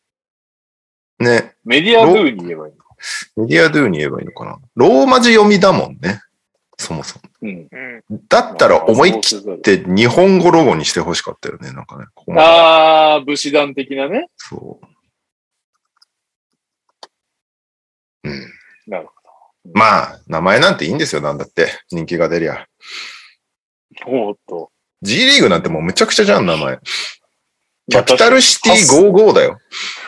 [1.21, 2.88] ね、メディアドゥに言えばいいのか。
[3.37, 4.59] メディアドゥに言えばいいのかな？
[4.75, 6.21] ローマ字読みだもんね。
[6.77, 7.23] そもそも。
[7.43, 7.69] うん。
[7.71, 8.27] うん。
[8.29, 12.05] だったら思い切って日本語ロゴにしてほしかったよね、なんかね。
[12.15, 14.29] ここああ、武士団的なね。
[14.37, 14.87] そう。
[18.25, 18.53] うん。
[18.87, 19.13] なるほ
[19.75, 21.69] まあ、名前なんていいんですよ、なんだって。
[21.91, 22.67] 人気が出りゃ。
[24.07, 24.11] ど。
[24.11, 24.71] おーっと。
[25.03, 26.79] G リーグなんてもうむちゃくちゃじゃん、名前。
[27.89, 29.59] キまあャピタルシティ55だよ。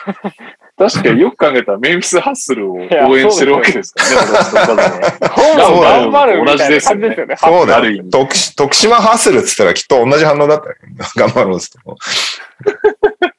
[0.81, 7.35] 確かによく考えたらメンフィス・ハッスルをや応援してるわけですからね、そう頑張るみたいな感じですよね。
[7.37, 7.77] そうだよ。
[7.77, 10.75] ある意味徳徳島ハッスルって言ったらきっと同じ反応だったよ。
[11.15, 11.97] 頑張ろうっつっても。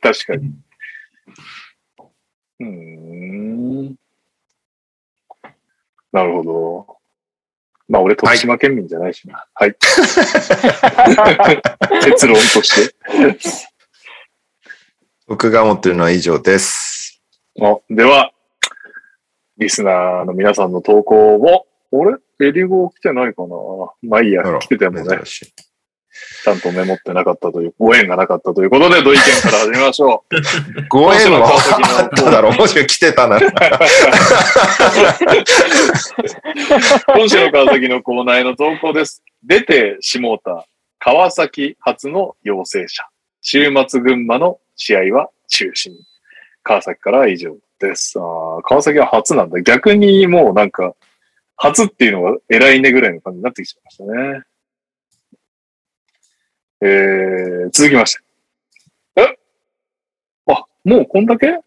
[0.01, 0.53] 確かに。
[2.61, 2.67] うー
[3.91, 3.95] ん。
[6.13, 6.87] なるほど。
[7.89, 9.47] まあ俺、徳島県民じゃないしな。
[9.55, 9.75] はい。
[12.05, 12.95] 結論として。
[15.27, 16.92] 僕が持ってるのは以上です。
[17.61, 18.33] あでは、
[19.59, 23.49] リスナーの皆さんの投稿も、俺エリゴ来てないかな？
[24.03, 25.19] まあいいや来ててもね。
[26.45, 30.35] ちゃんとメモってなかったという、ご縁がなかったということで、土井県から始めましょう。
[30.89, 32.53] ご縁は今週の川崎のあっただろう。
[32.55, 33.51] もしか来てたなら。
[37.15, 39.23] 今週の川崎のコーナーへの投稿です。
[39.43, 40.67] 出てしもうた
[40.99, 43.05] 川崎初の陽性者。
[43.41, 45.97] 週末群馬の試合は中止に。
[46.63, 48.19] 川崎からは以上です。
[48.19, 49.61] あー川崎は初なんだ。
[49.63, 50.95] 逆にもうなんか、
[51.57, 54.43] 初っていうのが偉いねぐらいの感じになってきちゃいましたね。
[56.81, 58.23] えー、続きまして。
[59.17, 59.37] え？
[60.53, 61.61] あ、もうこんだけ？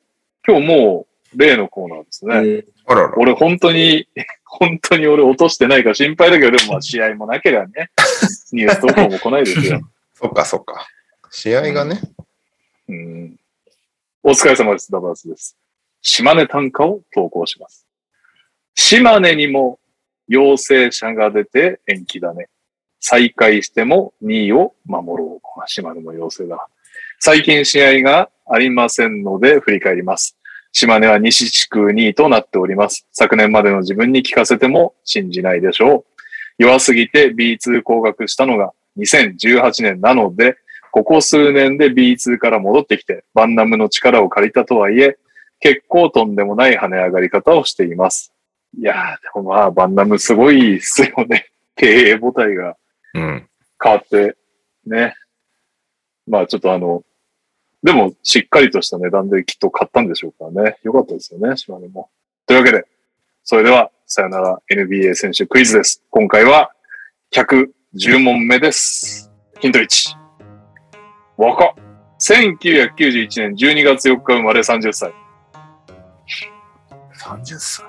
[0.47, 2.35] 今日もう例のコーナーですね。
[2.35, 3.13] えーあらら。
[3.17, 4.07] 俺本当に、
[4.45, 7.89] 本当に俺落としてないから心配だけど、でもまあ試合もなければね、
[8.53, 9.81] ニュース投稿も来ないですよ。
[10.13, 10.87] そっかそっか。
[11.31, 11.99] 試合がね。
[12.87, 13.39] うん、
[14.27, 14.91] お疲れ様です。
[14.91, 15.55] ダバースです。
[16.01, 17.85] 島根短歌を投稿します。
[18.73, 19.77] 島根にも
[20.27, 22.49] 陽性者が出て延期だね。
[22.99, 25.67] 再開しても2位を守ろう。
[25.67, 26.67] 島根も陽性だ。
[27.19, 30.35] 最近試合がありませんので振り返ります。
[30.71, 33.07] 島根は西地区2位となっております。
[33.11, 36.05] 昨年までの自分に聞かせても信じないでしょう。
[36.57, 40.57] 弱すぎて B2 降格したのが2018年なので、
[40.95, 45.17] ここ数年で B2 から戻ってきて、バンナムの力を借りたとはいえ、
[45.59, 48.31] 結構とんでもない跳ね上がり方をしています。
[48.79, 51.49] いやー、でもまあ、バンナムすごいっすよね。
[51.75, 52.77] 経営母体が
[53.13, 53.49] うん。
[53.83, 54.37] 変わって、
[54.85, 55.15] ね。
[56.27, 57.03] まあちょっとあの、
[57.83, 60.77] でもしっかりとした値段できっと買ったんでしょうからね。
[60.83, 62.09] よかったですよね、島根も。
[62.45, 62.85] というわけで、
[63.43, 66.01] それでは、さよなら NBA 選手クイズです。
[66.09, 66.71] 今回は
[67.33, 69.29] 110問目です。
[69.59, 70.24] ヒント1。
[71.37, 71.73] 若っ。
[72.19, 75.13] 1991年12月4日生まれ30歳。
[77.21, 77.85] 30歳。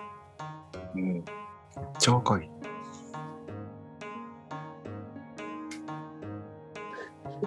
[0.97, 1.13] うん。
[1.15, 1.23] めっ
[1.99, 2.51] ちゃ若い。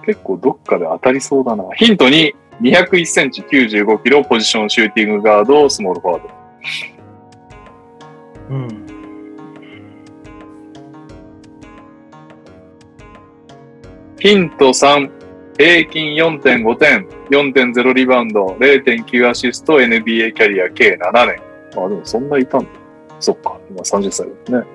[0.06, 1.64] 結構どっかで当たりそうだな。
[1.76, 6.30] ヒント2、201センチ95キロポジションシューティングガードスモールフォワード。
[8.50, 8.86] うん。
[14.20, 15.19] ヒント3、
[15.60, 21.36] 平均4.5点、4.0リバウンド、0.9アシスト、NBA キャリア計7年。
[21.76, 22.68] あ、でもそんないたんだ。
[23.20, 24.66] そっか、今30歳だね。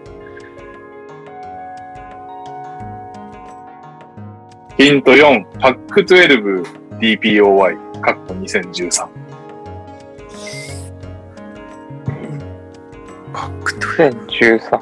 [4.76, 6.62] ヒント4、パック12
[6.98, 9.08] DPOY、カッコ2013。
[13.32, 14.80] バックト2013。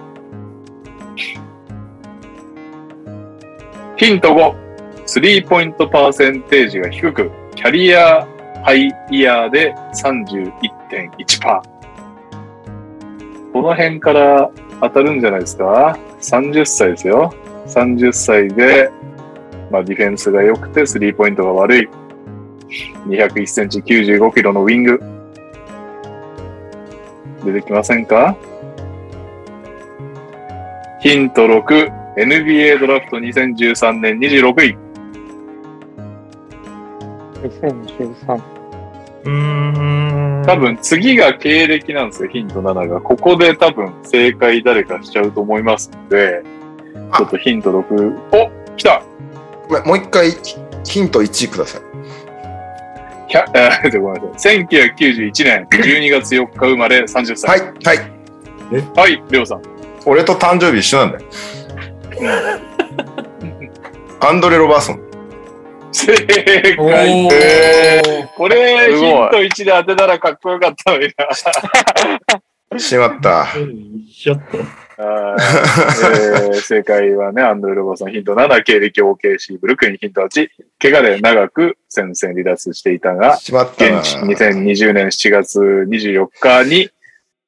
[3.98, 4.71] ヒント5、
[5.12, 8.26] スリーポイントパーセンテージが低く、キャリア
[8.64, 11.62] ハイイヤーで31.1%。
[13.52, 17.30] この辺から当たるんじゃないですか ?30 歳ですよ。
[17.66, 18.90] 30歳で、
[19.70, 21.88] まあディフェンスが良くて、スリーポイントが悪い。
[23.06, 24.98] 201センチ95キロのウィング。
[27.44, 28.34] 出てきませんか？
[31.02, 34.91] ヒント6、NBA ドラフト2013年26位。
[37.42, 38.42] 2013。
[39.24, 39.30] うー
[40.40, 40.42] ん。
[40.44, 43.00] 多分次が経歴なんですよ、ヒント7が。
[43.00, 46.42] ここで多分正解誰かしちゃうと思いますので、
[47.10, 48.18] あちょっとヒント6。
[48.32, 49.02] お来た
[49.86, 50.30] もう一回
[50.84, 51.82] ヒント1ください。
[53.54, 54.66] えーごめんなさい。
[54.66, 57.50] 1991年12月4日生まれ30歳。
[57.50, 57.98] はい、はい。
[58.96, 59.62] はい、レオさん。
[60.04, 61.24] 俺と誕生日一緒なんだよ。
[64.20, 65.11] アンドレ・ロバーソン。
[65.92, 66.12] 正
[66.78, 67.28] お解。
[67.28, 68.28] ー。
[68.36, 69.00] これ、ヒン
[69.30, 71.28] ト1で当てたらかっこよかったのにな。
[72.78, 73.46] しまった。
[73.54, 74.42] 一緒って。
[74.98, 75.36] あー
[76.46, 80.48] えー正解はね、アンドレ・ロバーソンヒント7、経歴 OKC ブルックリンヒント8、
[80.78, 84.00] 怪我で長く戦線離脱していたが、しまったな。
[84.00, 86.90] 現地2020年7月24日に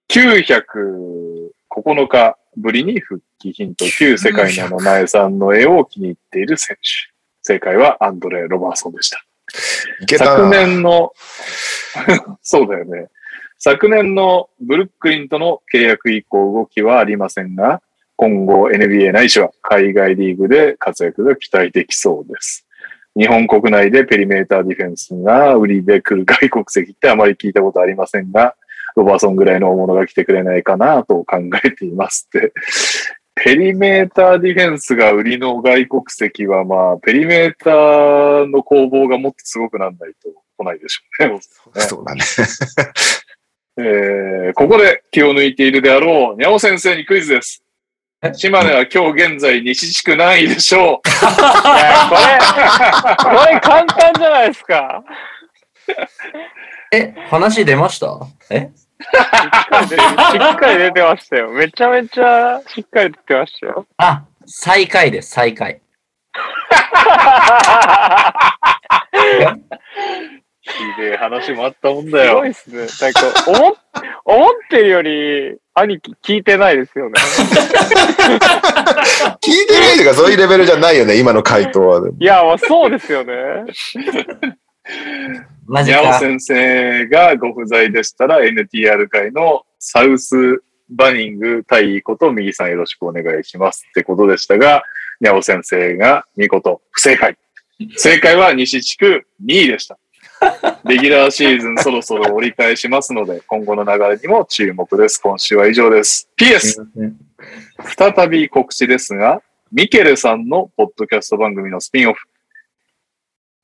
[0.08, 7.13] 909日ぶりに復帰ヒント9世界の名前さんの絵を気に入っている選手。
[7.44, 9.22] 正解はアンドレ・ロバーソンでした。
[10.18, 10.50] 昨な。
[10.50, 11.12] 年の、
[12.42, 13.08] そうだよね。
[13.58, 17.82] 昨年のブルックリンとの契約以降動きはありませんが、
[18.16, 22.66] 今後 NBA ないしは海外リーグで活躍が期待できそうです。
[23.16, 28.56] 日本国内でペリメーターディフェンスが売りで来る外国籍ってあまり聞いたことありませんが、
[28.96, 32.52] ロバーソンぐらいの大物が来てくれないかなと考えていますって。
[33.36, 41.40] ペリメーターディフェンスが売りの外国籍は、まあ、ペリメーターの攻防がもっとすごくなんないと来ないでしょうね。
[41.82, 42.22] そうだね。
[43.76, 47.60] えーここで気を抜いているであろう、にゃお先生にクイズです。
[48.34, 51.08] 島根は今日現在西地区何位でしょう？
[51.10, 55.02] これ、これ簡単じゃないですか。
[56.92, 58.20] え、話出ました？
[58.50, 58.70] え？
[59.88, 61.50] しっかり出てましたよ。
[61.50, 63.86] めちゃめちゃしっかり出てましたよ。
[63.98, 65.80] あ、最下位です、最下位。
[70.66, 72.86] ひでえ話もあったもんだよすごい。
[72.86, 73.10] っすね。
[73.10, 73.74] なんか、思っ、
[74.24, 77.20] 思ってるより、兄貴聞いてないですよね。
[79.42, 82.00] 聞いてないとかそういうレベルじゃないよね、今の回答は。
[82.18, 83.34] いや、もうそうですよね。
[85.66, 86.00] マジか。
[86.00, 94.82] にゃお先生がご不在でしたら NTR 会のサウスバニング対こと右さんよろしくお願いしますってことでしたが、
[95.20, 97.36] にゃお先生が見事不正解。
[97.96, 99.98] 正解は西地区2位でした。
[100.84, 105.18] レギュラーシーズンそろそろ折り返しますので、今後の流れにも注目です。
[105.18, 106.28] 今週は以上です。
[106.38, 106.84] PS、
[107.96, 109.42] 再び告知ですが、
[109.72, 112.26] ミケレさんのポッドキャスト番組のスピンオフ、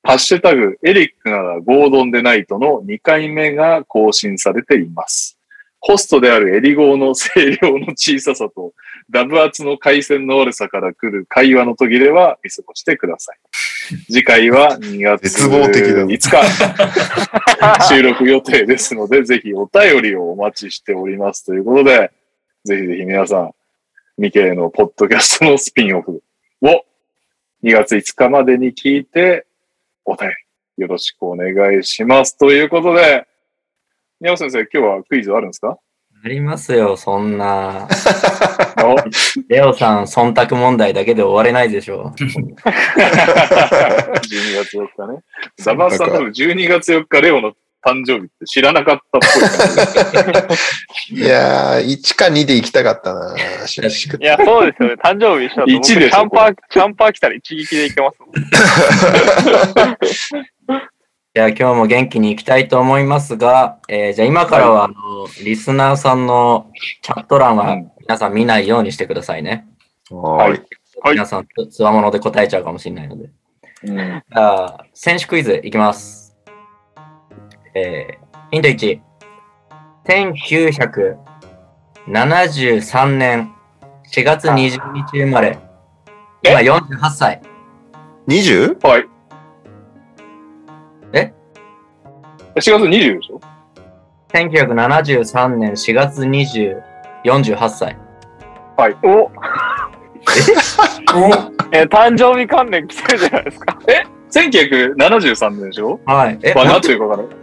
[0.03, 5.39] ハッシュタグ、エリックならゴードンでナイトの2回目が更新されています。
[5.81, 8.73] ホストであるエリゴーの声量の小ささと、
[9.11, 13.39] ダブ圧の回線の悪さから来る会話の途切れは見過ごしてください。
[14.11, 22.11] 次回は2月絶望的だ5日、 収録予定ですので、ぜひお便りをお待ちしておりますということで、
[22.65, 23.51] ぜひぜひ皆さん、
[24.19, 26.23] ミケのポッドキャストのスピンオフ
[26.63, 26.85] を
[27.65, 29.47] 2月5日までに聞いて、
[30.11, 30.35] お便り
[30.83, 32.37] よろしくお願いします。
[32.37, 33.27] ということで、
[34.21, 35.79] 宮尾先生、今日はクイズあるんですか？
[36.25, 37.87] ありますよ、そんな。
[38.85, 38.97] お
[39.49, 42.13] レオさん、忖度問題だけで終われないでしょ。
[42.19, 42.25] 12
[44.65, 45.21] 月4日ね。
[45.59, 49.21] ザバスさん多分12月4日レオの誕生日って知らなかったっ
[51.09, 51.19] ぽい。
[51.21, 53.37] いやー、1か2で行きたかったな。
[53.67, 54.95] ししくいや、そうですよね。
[55.03, 58.27] 誕生日一緒だと僕一でしょキャンパー、キャンパー来たら一撃で行けますも
[60.77, 60.81] ん。
[61.33, 64.95] じゃあ今日も元気に行きたいと思いますが、えーじゃあ今からはあの
[65.45, 69.65] リスナーさんのチャット欄はうん皆さん見ないようにしてくださいね。
[70.11, 70.61] はーい。
[71.03, 73.31] はい皆さんつつわもので答えちゃうかもしれないので。
[73.85, 76.20] うんじゃあ選手クイズいきます。
[77.75, 79.01] えーヒント1。
[82.07, 83.53] 1973年
[84.13, 84.55] 4月20
[84.93, 85.57] 日生まれ。
[86.43, 87.41] 今48歳。
[88.27, 88.87] 20?
[88.87, 89.07] はい。
[91.13, 91.33] え
[92.57, 93.41] ?4 月20でしょ
[94.33, 96.81] ？1973年4月20、
[97.25, 97.97] 48歳。
[99.03, 99.31] お お
[101.73, 103.79] え、誕生日関連来てるじゃないですか。
[104.33, 106.01] ?1973 年でしょ？
[106.07, 106.39] はい。
[106.43, 107.37] え、まあ、なんていうかわからない。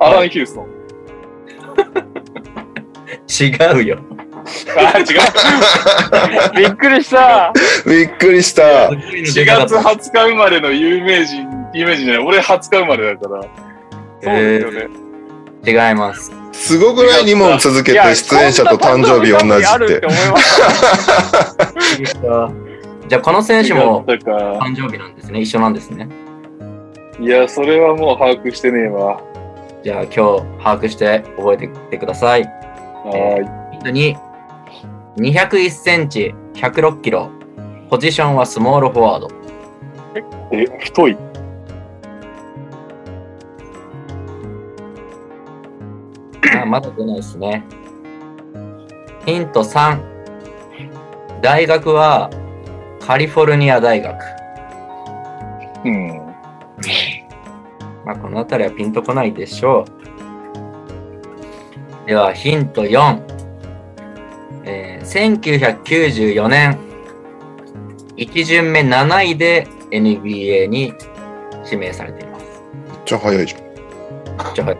[0.00, 0.66] アラン・ヒューストン。
[3.28, 3.98] 違うよ。
[4.76, 5.06] あ、違う。
[6.56, 7.52] びっくりした。
[7.86, 8.62] びっくりした。
[8.90, 12.24] 4月20日生まれの有名人、有名人じゃない。
[12.26, 13.42] 俺20日生まれだから。
[13.42, 13.48] そ
[14.30, 14.88] うですよね。
[15.66, 16.32] 違います。
[16.52, 20.06] すごくない？2問続けて出演者と誕生日同じあるってって。
[20.06, 20.60] 思いまし
[22.14, 22.50] た。
[23.08, 24.18] じゃあ、この選手も誕
[24.76, 25.40] 生日なんですね。
[25.40, 26.08] 一緒なんですね。
[27.18, 29.20] いや、それはもう把握してねえわ。
[29.82, 30.20] じゃあ、今日
[30.62, 32.42] 把握して覚えてってください。
[32.42, 34.16] はヒント2、
[35.16, 37.30] 201センチ、106キロ。
[37.88, 39.28] ポジションはスモールフォワード。
[40.52, 40.64] ーい。
[40.64, 41.16] え、太い。
[46.62, 47.64] あまだ出ないですね。
[49.24, 52.30] ヒント3、大学は
[53.00, 54.22] カリフォルニア大学。
[55.84, 56.20] うん。
[58.04, 59.84] まあ、この辺りはピンとこないでしょ
[62.04, 62.08] う。
[62.08, 63.22] では、ヒント4。
[64.64, 65.06] えー
[65.82, 66.78] 1994年、
[68.16, 70.92] 1巡目7位で NBA に
[71.64, 72.62] 指名されています。
[72.88, 73.60] めっちゃ早いじゃん。
[73.62, 73.74] めっ
[74.54, 74.78] ちゃ早い。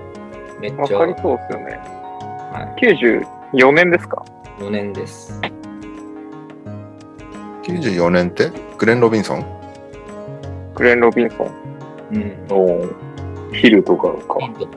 [0.60, 1.80] めっわちゃかりそうですよね。
[2.52, 2.74] は
[3.56, 4.24] 94年ですか？
[4.58, 5.40] い、4年です。
[7.62, 8.52] 94年って？
[8.78, 9.44] グレン・ロビンソン？
[10.74, 11.50] グレン・ロビンソン。
[12.12, 12.46] うん。
[12.50, 14.46] おーヒルとかかヒ。
[14.46, 14.68] ント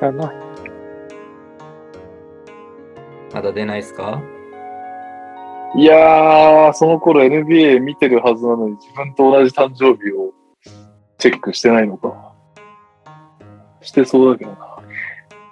[0.00, 0.32] やな
[3.32, 4.22] まだ出ないですか？
[5.74, 10.32] いやー、その頃 NBA 見てるはずなのに自分と同じ誕生日を
[11.18, 12.32] チェックしてないのか。
[13.82, 14.78] してそうだけどな。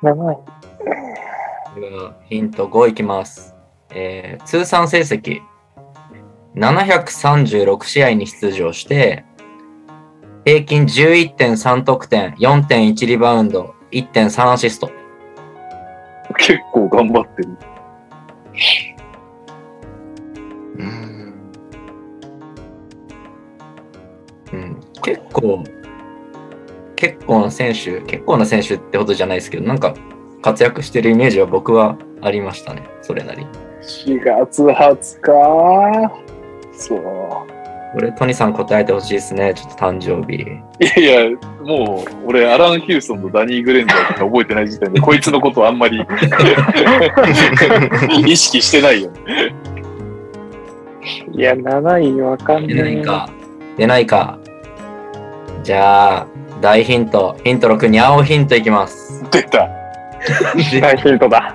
[0.02, 1.80] 7位。
[1.80, 3.54] ではヒント5いきます。
[3.90, 5.40] えー通算成績
[6.54, 9.24] 736試合に出場して、
[10.44, 14.90] 平均11.3得点、4.1リバウンド、1.3アシスト。
[16.38, 17.48] 結構頑張ってる。
[20.76, 21.34] うん
[24.52, 25.64] うん、結構、
[26.94, 29.94] 結構な選手、結構な選手ってほどじゃないですけど、なんか
[30.42, 33.46] 活躍してるイメージは僕はありましたね、それなり。
[33.80, 36.24] 4月20日。
[36.72, 37.63] そう。
[37.94, 40.42] これ、トニさん答えてほしいですね、ちょっと誕生日。
[40.80, 46.02] いやいや、もう、俺、アラン・ヒューソンとダニー・グレンダーしか覚えてない時点で、こいつのことあんまり
[48.26, 49.10] 意識してないよ。
[51.32, 53.28] いや、7位わかん出なないいか。
[53.76, 54.38] 出ないか。
[55.62, 56.26] じゃあ、
[56.60, 57.36] 大ヒント。
[57.44, 59.24] ヒント6、にゃおヒントいきます。
[59.30, 59.68] 出た。
[60.80, 61.54] 大ヒントだ。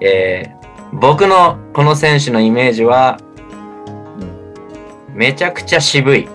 [0.00, 0.60] えー
[0.92, 3.18] 僕のこの選手のイメージは、
[5.20, 6.26] めちゃくちゃ渋い。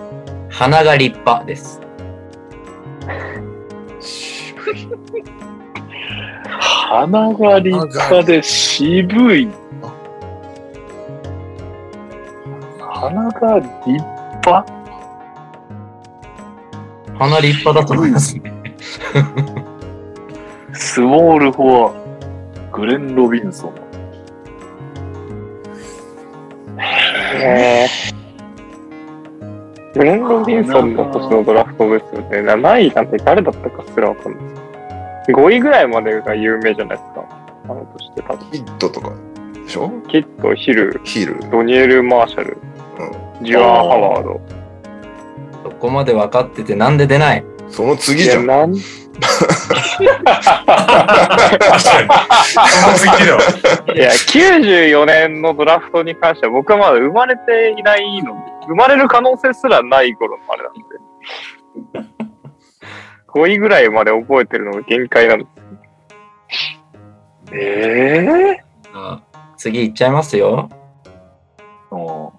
[0.48, 1.80] 鼻が立派です。
[6.60, 9.48] 鼻が立派で渋い。
[12.78, 13.68] 鼻が立
[14.46, 14.64] 派？
[17.18, 18.52] 鼻立派だと思いますね。
[20.74, 23.74] スモールフォア、グレン・ロビンソン。
[26.78, 28.25] えー
[29.96, 32.40] グレン・ロビンソンの年のドラフトですよね。
[32.40, 34.56] 7位なんて誰だったかすらわかんないで
[35.26, 35.32] す。
[35.32, 37.24] 5位ぐらいまでが有名じゃないですか。
[37.64, 38.50] あの年って多分。
[38.50, 39.12] ヒットとか
[39.54, 39.90] でしょ？
[40.08, 41.50] キッド、ヒル、ヒール。
[41.50, 42.58] ドニエル・マーシャル、
[43.42, 44.40] ジュアン・ハワード。
[45.64, 47.44] そこまで分かっててなんで出ない？
[47.68, 48.46] その次いや、じゃん。
[48.46, 48.80] なん、確かに。
[48.80, 49.05] その次だわ。
[53.94, 58.38] いや、94年のドラフトに関しては僕はまだ生まれていないので、
[58.68, 60.80] 生まれる可能性すらない頃のあれなんで。
[63.28, 65.50] 5位ぐらいまで覚えてるのが限界なんです。
[67.52, 69.22] ええあ
[69.56, 70.68] 次いっちゃいますよ。
[71.90, 72.32] ー。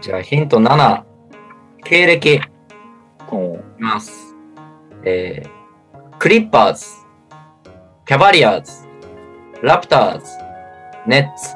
[0.00, 1.02] じゃあヒント7。
[1.84, 2.40] 経歴い
[3.32, 3.52] うん。
[3.52, 3.60] うん。
[3.60, 4.34] きます。
[5.04, 5.55] えー、
[6.18, 6.86] クリッパーズ、
[8.06, 8.72] キャバリアーズ、
[9.62, 10.26] ラプターズ、
[11.06, 11.54] ネッツ。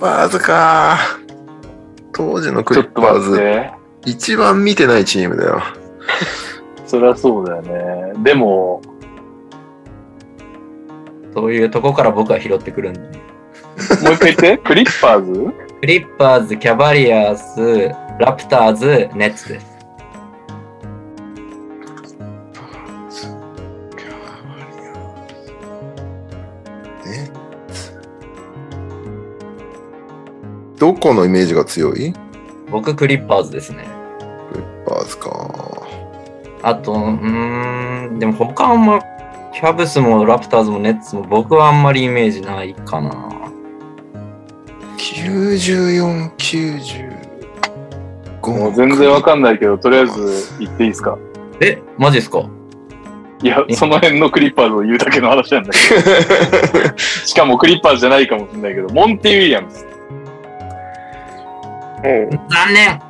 [0.00, 0.98] バーズか。
[2.12, 3.42] 当時のクリッパーズ。
[4.06, 5.62] 一番見てないチームだよ。
[6.86, 8.12] そりゃそうだよね。
[8.22, 8.80] でも、
[11.34, 13.00] そういうとこから僕は拾ってくるんで。
[13.00, 13.06] も
[14.10, 14.58] う一回言って。
[14.64, 15.52] クリッパーズ？
[15.80, 17.90] クリッパーズ、キャバリアーズ、
[18.20, 19.73] ラプターズ、ネッツです。
[30.84, 32.12] どこのイメージが強い？
[32.70, 33.86] 僕、クリッパーズですね。
[34.52, 35.30] クリッパーズか。
[36.62, 39.00] あと、うーん、でも他あんま、
[39.54, 43.30] キャブスもラプターズもネッツも僕はあんまりイメージないかな。
[44.98, 47.14] 94、95。
[48.46, 51.16] もう全然わかんないけど、とりあえず言っていいですか
[51.62, 52.46] え、マジですか？
[53.42, 55.78] いや、その辺のクリッパーズを言うだけの話なんだけ
[56.90, 56.98] ど。
[56.98, 59.86] しかもクリッパーズじゃないかもしれないけど、モンティ・ウィリアムズ。
[62.04, 63.00] 残念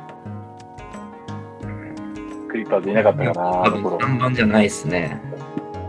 [2.47, 4.07] クリッパーズいなかったかな、あ多分の頃。
[4.07, 5.19] 3番じゃないですね。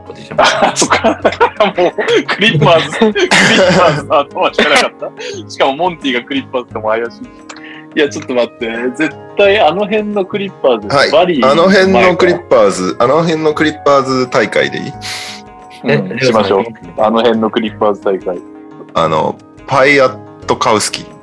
[0.05, 0.41] ポジション。
[0.41, 1.21] あ、そっか。
[1.77, 1.93] もう、
[2.27, 3.29] クリッパーズ、クリッ
[3.79, 5.51] パーズの頭しかなかった。
[5.51, 7.21] しかもモンティがクリッパーズっても怪しいし。
[7.95, 8.67] いや、ちょっと待って。
[8.97, 11.11] 絶対あの辺のクリッパーズ、はい。
[11.13, 14.93] バリーあの辺のクリ前ッパーズ、あの辺のクリッパーズ大会でいい？
[15.85, 16.65] うんしましょう。
[16.99, 18.39] あの辺のクリッパーズ大会。
[18.95, 21.16] あの、パイアットカウスキー。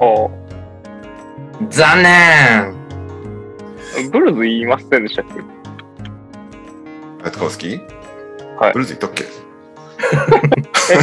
[0.00, 0.28] あ
[1.68, 2.74] 残念
[4.10, 5.32] ブルズ言いませんでしたっけ？
[5.34, 5.42] パイ
[7.24, 7.80] アットカウスキー
[8.56, 9.24] はいブルーズ言ったっけ？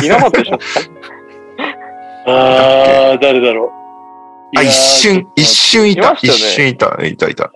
[0.01, 0.59] え、いなかったでしょ
[2.29, 3.69] あー、誰だろう。
[4.57, 5.45] あ、いやー一瞬、一。
[5.45, 6.01] 瞬いた。
[6.01, 6.87] いました一瞬いた。
[7.05, 7.53] いたいた。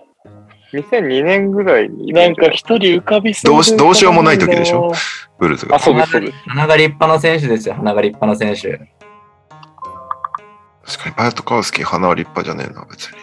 [0.72, 2.12] 2002年ぐらいに。
[2.12, 4.92] なんか一人浮かびそうどうしどうしようもない時でしょ？
[5.38, 5.78] ブルーズがあ、。
[5.78, 6.32] そうです、そうです。
[6.46, 8.80] 鼻が立派な選手ですよ、鼻が立派な選手。
[10.84, 13.18] 確かにパイトカウスキー鼻は立派じゃねえな、別に。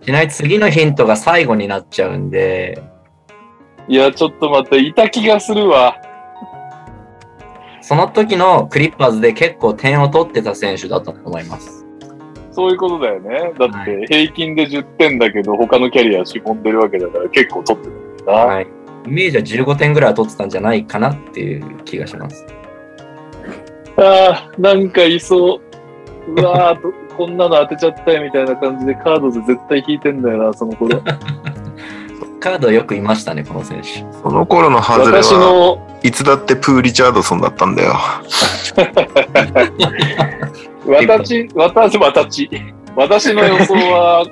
[0.06, 2.82] しないと次のヒントが最後になっちゃうんで、
[3.88, 5.96] いや、ちょっと待って、いた気がするわ。
[7.80, 11.84] その時のクリッパーズで結構点を取ってた選手だったと思います。
[12.50, 13.52] そそういうことだよね。
[13.58, 18.54] だって平均で10点だけど、他のキャリアしぼんでるわけだから結構取ってるんだよな。
[18.54, 18.66] はい。
[19.06, 22.46] イメージは15点ぐらいは取ってたんじゃないかなっていう気がします。
[23.96, 25.60] ああ、なんかいそう。
[26.32, 31.02] うわーと、こんなの当てちゃったよみたいな感じでカードで絶対引いてんだよな、 その頃。
[32.40, 34.04] カードよくいましたね、この選手。
[34.22, 37.94] その頃のハズレ私は、の、いつだってプー・リチャードソンだったんだよ。
[40.86, 42.50] 私、私、私、
[42.96, 44.26] 私の予想は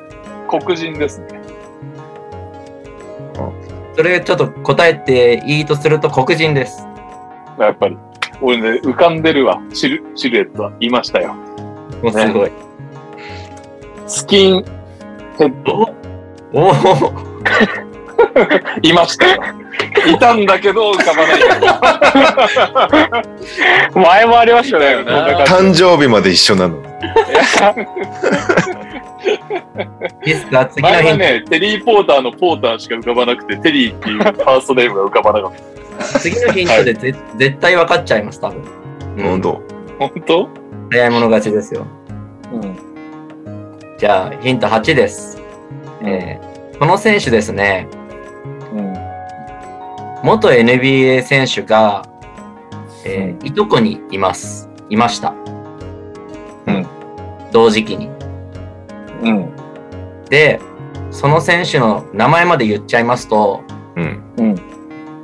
[0.49, 1.39] 黒人ですね。
[3.95, 6.87] それちょっと答えていいとすると黒人です。
[7.59, 7.99] やっぱり。
[8.41, 9.61] 俺ね、浮かんでるわ。
[9.73, 11.35] シルシルエットはいましたよ。
[12.03, 12.53] もうすごい。
[14.07, 14.65] スキン
[15.39, 15.93] ヘッド
[16.53, 16.73] おお
[18.83, 19.43] いましたよ。
[20.07, 21.37] いたんだけど浮かばな
[23.21, 23.23] い。
[23.95, 24.85] 前もありましたね。
[24.85, 25.45] だよな。
[25.47, 26.77] 誕生日まで一緒なの。
[26.77, 26.81] い
[30.31, 30.89] いですか次の。
[30.91, 35.59] 前はね、テリー・ポーターのポーターしか浮かばなくて、テリーっていうファーストネームが浮かばなかった。
[36.21, 38.63] 次のヒントでぜ、絶対分かっちゃいます、多分。
[39.17, 39.63] 本当？
[39.99, 40.49] 本当？
[40.91, 41.87] 早い者勝ちですよ。
[42.53, 42.77] うん。
[43.99, 45.41] じゃあ、ヒント8です。
[46.03, 46.49] えー
[46.79, 47.89] この選手ですね、
[48.73, 48.95] うん。
[50.23, 52.09] 元 NBA 選手が、
[53.05, 54.69] えーいとこにいます。
[54.89, 55.35] いました。
[56.69, 56.87] うん。
[57.51, 58.09] 同時期に。
[59.25, 59.51] うん。
[60.31, 60.61] で、
[61.11, 63.65] その選手の名前まで言っちゃいますと、
[63.97, 64.23] うん。
[64.37, 64.55] うん。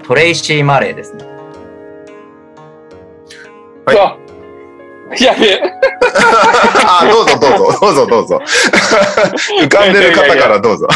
[0.07, 1.25] トレイシー・マレーですね。
[3.87, 4.17] はいあ
[5.21, 5.63] やべえ。
[6.87, 8.41] あ、どうぞどうぞ、どうぞどうぞ。
[9.61, 10.89] 浮かんでる方からどうぞ。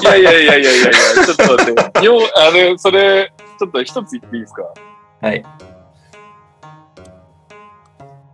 [0.00, 0.90] いやいやいやいやいやいや、
[1.26, 2.04] ちょっと待って。
[2.04, 4.62] よう、あれ、それ、ちょっと一つ言っていいですか？
[5.20, 5.44] はい。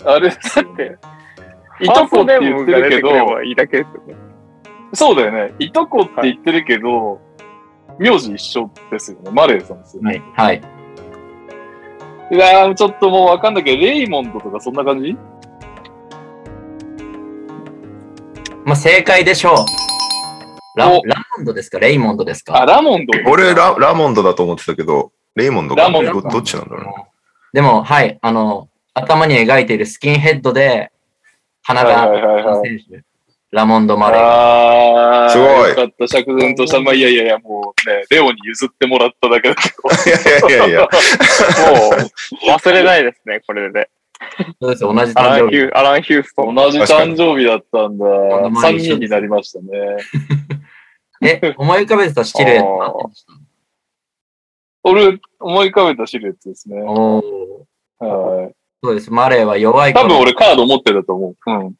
[0.04, 0.96] あれですよね。
[1.80, 3.84] いとこって言ってるけど、いいだけ。
[4.94, 5.54] そうだよね。
[5.58, 7.20] いとこって言ってるけど、
[7.98, 9.30] 名字一緒ですよね。
[9.30, 10.22] マレーさんですよね。
[10.34, 10.60] はい。
[10.60, 10.64] は
[12.30, 12.36] い。
[12.36, 15.16] いやー、ちょっともうわかんないけど、レイモンドとかそんな感じ？
[18.64, 19.54] まあ、正解でしょう。
[20.78, 21.78] ラおラモンドですか？
[21.78, 23.30] レイモンドですあ、かラモンド。
[23.30, 25.82] 俺ラ、ラモンドだと思ってたけど、レイモンドか？
[25.82, 27.06] ラモンドどどっちなんだろうね。
[27.54, 28.18] でも、はい。
[28.20, 30.92] あの、頭に描いているスキンヘッドで、
[31.62, 32.68] 鼻が、はいはいはいはい。
[32.68, 33.04] 選手、
[33.50, 34.20] ラモンド・マレー。
[34.20, 36.80] あー、すごいよかった、釈然とした。
[36.80, 39.88] まあ、いやいやいや、もうね、レオに譲ってもらっただけだけど。
[40.52, 40.86] いやいやいや、も
[42.46, 43.88] う、忘れないですね、これで。
[44.60, 45.72] そうですよ、同じ誕生日。
[45.72, 46.54] アラン・ヒューストン。
[46.54, 48.04] 同じ誕生日だったんだ。
[48.04, 49.68] んな前3に一緒人になりましたね。
[51.42, 53.10] え、思い浮かべてたシルエット
[54.84, 56.80] 俺、思い浮かべたシルエットですね。
[56.80, 58.54] はい。
[58.82, 59.10] そうです。
[59.12, 61.50] マレーは弱い多分俺カード持ってたと思う。
[61.50, 61.74] うん。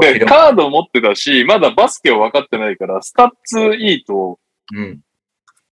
[0.00, 4.38] で、カード持ってたし、まだバスケを分かってないから、スタッツいいと、
[4.74, 5.00] うん。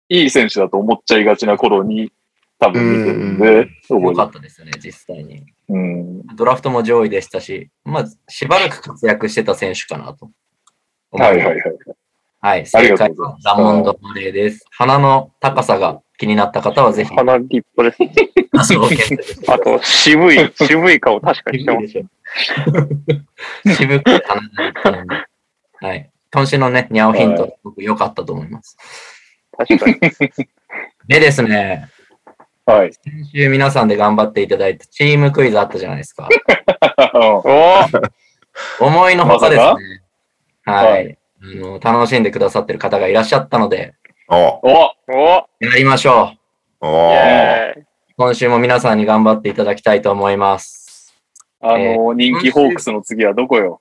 [0.10, 2.11] いい選手だと思っちゃいがちな頃に、
[2.60, 5.44] 多分見てるんで、良か覚ったですよね、実際に。
[5.69, 6.28] うん。
[6.36, 10.32] ドラフトも上位でしたし、まあ、しばらく活躍してた選手かなと。
[11.11, 11.61] はいはいはい。
[12.40, 12.65] はい。
[12.65, 14.65] 正解はラモンド・マレーです。
[14.72, 17.15] 鼻の高さが気になった方はぜひ。
[17.15, 18.11] 鼻立派で
[18.64, 18.81] すね。
[19.48, 23.76] あと、渋い、渋い顔確かにしてます。
[23.77, 25.15] 渋くて鼻が立ったので。
[25.80, 26.10] はい。
[26.34, 28.77] 今週のね、ニャオヒント、はいすごく良かったと思います。
[29.57, 29.99] 確かに。
[31.07, 31.89] でですね、
[32.65, 32.94] はい。
[32.94, 36.27] 先週皆さんで頑張っていただいたチームクイズあったじゃないですか。
[38.81, 40.02] 思いのほかですね。
[40.65, 41.80] まはい、はいあの。
[41.80, 43.94] 楽しんでくださってる方がいらっしゃったので、
[44.30, 46.34] おおおやりましょ
[46.82, 46.86] う。
[46.86, 47.14] お
[48.18, 51.16] 今週も皆さんに頑張っていただきたいと思います。
[51.62, 53.80] あえの、人気ホークスの次はどこよ？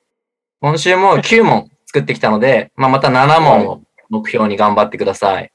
[0.60, 5.34] 今週も9問作ってきたので、まあ、また7問を目標に頑張ってください。
[5.34, 5.52] はい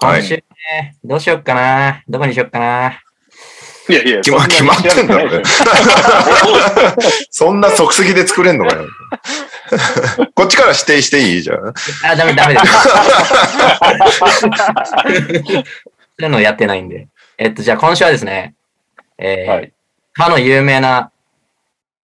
[0.00, 2.04] 今週ね、どうしよっかな。
[2.08, 3.02] どこにしよっかな。
[3.88, 5.42] いやいや、決ま決まってんだろうね。
[7.30, 8.86] そんな 即席で作れんのかよ。
[10.34, 11.42] こっちから指定していい？
[11.42, 11.58] じゃん。
[12.04, 12.66] あ、ダメダメです。
[12.66, 12.72] そ
[15.58, 15.62] う
[16.22, 17.08] いうのやってないんで。
[17.38, 18.54] えっと、じゃあ今週はですね、
[19.18, 19.72] えーはい
[20.12, 21.12] かの有名な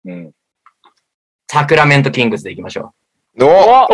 [0.06, 0.32] うん。
[1.52, 2.94] サクラメントキングスでいきましょ
[3.40, 3.88] おお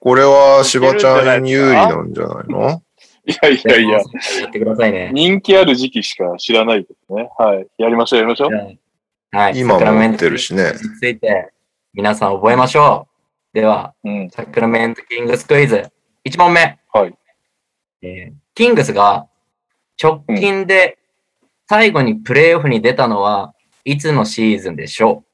[0.00, 2.82] これは柴ちゃんに有利なんじゃないの？
[3.24, 3.68] いやいう。
[3.68, 4.02] やいや、や
[4.48, 5.10] ってくださいね。
[5.12, 7.28] 人気ある時期しか知らないけどね。
[7.38, 7.66] はい。
[7.78, 9.36] やりましょう、やりましょう。
[9.36, 9.58] はい。
[9.58, 10.72] 今もサクラメント持ってるしね。
[10.72, 11.52] について
[11.94, 13.08] 皆さん覚えましょ
[13.52, 13.56] う。
[13.56, 14.30] では、うん。
[14.30, 15.90] サクラメントキングスクイズ。
[16.24, 16.78] 1問目。
[16.92, 17.14] はい。
[18.02, 19.28] えーキングスが
[20.02, 20.98] 直近で
[21.66, 23.54] 最後にプレイオフに出たのは
[23.84, 25.24] いつのシーズンでしょ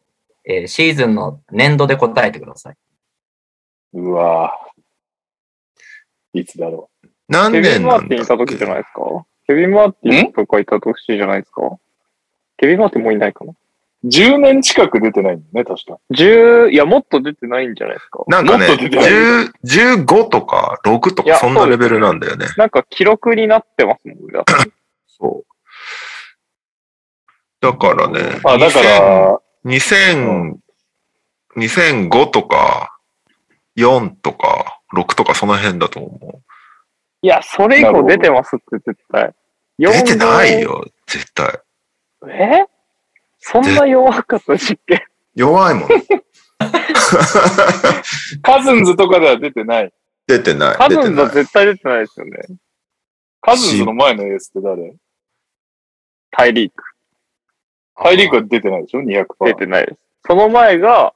[0.46, 2.76] う、えーシーズンの年度で答えてください。
[3.94, 6.90] うわぁいつだろ
[7.28, 9.00] 何ケビン・年なんマーティンいた時じゃないですか？
[9.46, 11.62] ケビン・マーティンとかいた時じゃないですか？
[12.56, 13.56] ケビン・マーティンもういないかなう。
[14.06, 15.98] 10年近く出てないんだよね、確か。
[16.12, 18.22] 10、いや、もっと出てないんじゃないですか？
[18.28, 22.46] なんかね、もっと出てない10 15とか6とかそんなレベルなんだよね。
[22.56, 24.44] なんか記録になってますもん、だ
[25.08, 25.48] そう。
[27.60, 30.54] だからね、あ、だから、2000、
[31.56, 32.96] 2005とか
[33.76, 36.40] 4とか6とかその辺だと思
[37.22, 39.24] いや、それ以降出てますって絶対。
[39.26, 39.34] う。
[39.78, 40.60] 出てない。
[40.60, 41.58] よ、絶対。
[42.28, 42.66] え？
[43.40, 45.00] そんな弱かった実験
[45.34, 45.88] 弱いもん。
[48.42, 49.92] カズンズとかでは出てない。
[50.26, 50.76] 出てない。
[50.76, 51.20] カズンズ。
[51.20, 52.40] は絶対出てないですよね。
[53.40, 54.94] カズンズの前のエースって誰？
[56.30, 56.84] タイリーク。
[57.94, 59.26] ハイリークは出てないでしょ ?200%。
[59.44, 59.98] 出てないです。
[60.26, 61.14] その前が、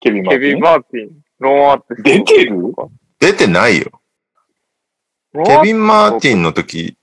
[0.00, 2.74] ケビン・マーティンケビン・マーティン、ローンアーティスト出てる？
[3.18, 4.00] 出てないよ。
[5.42, 6.96] ケビン・マーティンの時、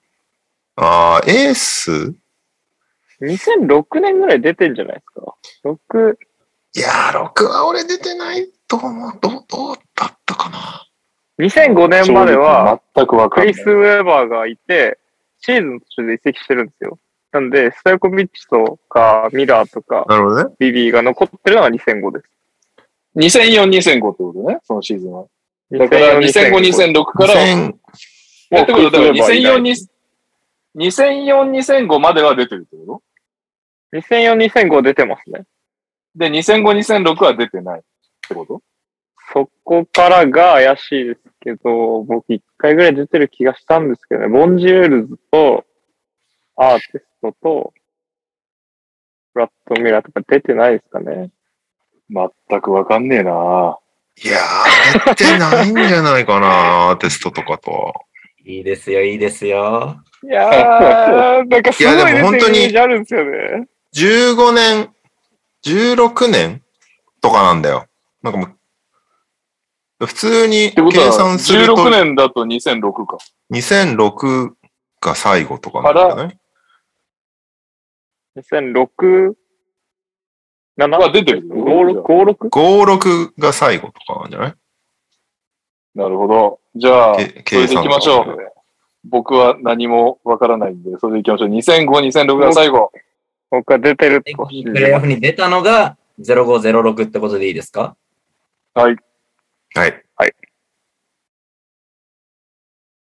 [0.78, 2.14] ああ、エース
[3.22, 5.36] ？2006年ぐらい出てんじゃないですか。
[5.66, 6.18] 6、
[6.76, 9.12] いやー、6は俺出てないと思う。
[9.20, 10.88] どう、どうだったかな
[11.40, 13.42] ？2005年までは、全くわか。
[13.42, 14.98] クリス・ウェーバーがいて、
[15.42, 16.98] シーズン途中で移籍してるんですよ。
[17.34, 20.56] なんで、スタイコビッチとか、ミラーとか、なるほどね。
[20.58, 22.26] ビビーが残ってるのが2005です。
[23.18, 25.26] 2004、2005ってことね、そのシーズンは。
[25.72, 27.34] だから2005、2006から、
[28.52, 29.74] 2000えってことはだからクリスウェーバーいない
[30.76, 33.02] 2004、2004、2005までは出てるってこ
[33.94, 35.40] 2004、2005出てますね。
[35.40, 35.46] と
[36.16, 36.64] で、2005、
[37.04, 37.84] 2006は出てないっ
[38.28, 38.62] てこと？
[39.34, 44.28] そこからが怪しいですけど、僕一回ぐらい出てる気がしたんですけどね。
[44.28, 45.66] ボンジュールズと、
[46.58, 47.74] アーティストと、
[49.34, 51.32] ブラッドミラーとか出てないですかね。
[52.10, 53.78] 全くわかんねえな
[54.22, 57.94] いやー、出てないんじゃないかな、 アーティストとかと。
[58.46, 60.02] いいですよ、いいですよ。
[60.24, 63.68] いやー、 なんかすごいいやで出も本当にあるんですよね。
[63.94, 64.94] 15年、
[65.66, 66.64] 16年
[67.22, 67.86] とかなんだよ。
[68.24, 68.46] なんかも
[70.00, 73.18] う、普通に計は、算すると16年だと2006か。
[73.52, 74.52] 2006
[75.02, 76.38] が最後とかなんじゃない
[78.38, 79.34] 2006、
[80.78, 80.98] 7?
[80.98, 82.02] は出てるよ ?56?
[82.02, 82.50] 56?
[82.50, 84.56] 56が最後とかなんじゃない？
[85.96, 86.60] なるほど。
[86.76, 88.38] じゃあ、けそれで行きましょう。
[89.04, 91.50] 僕は何もわからないんで、それで行きましょう。
[91.86, 92.92] 2005、2006が最後。
[93.50, 95.00] 僕は出てるでと信じプレイオ。
[95.00, 97.96] フに出たのが0506ってことでいいですか？
[98.74, 98.96] はい。
[99.76, 100.04] はい。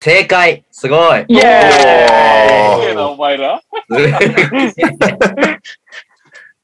[0.03, 0.99] 正解すごい
[1.29, 1.73] イエーイ
[2.81, 3.61] すげえな、お前ら。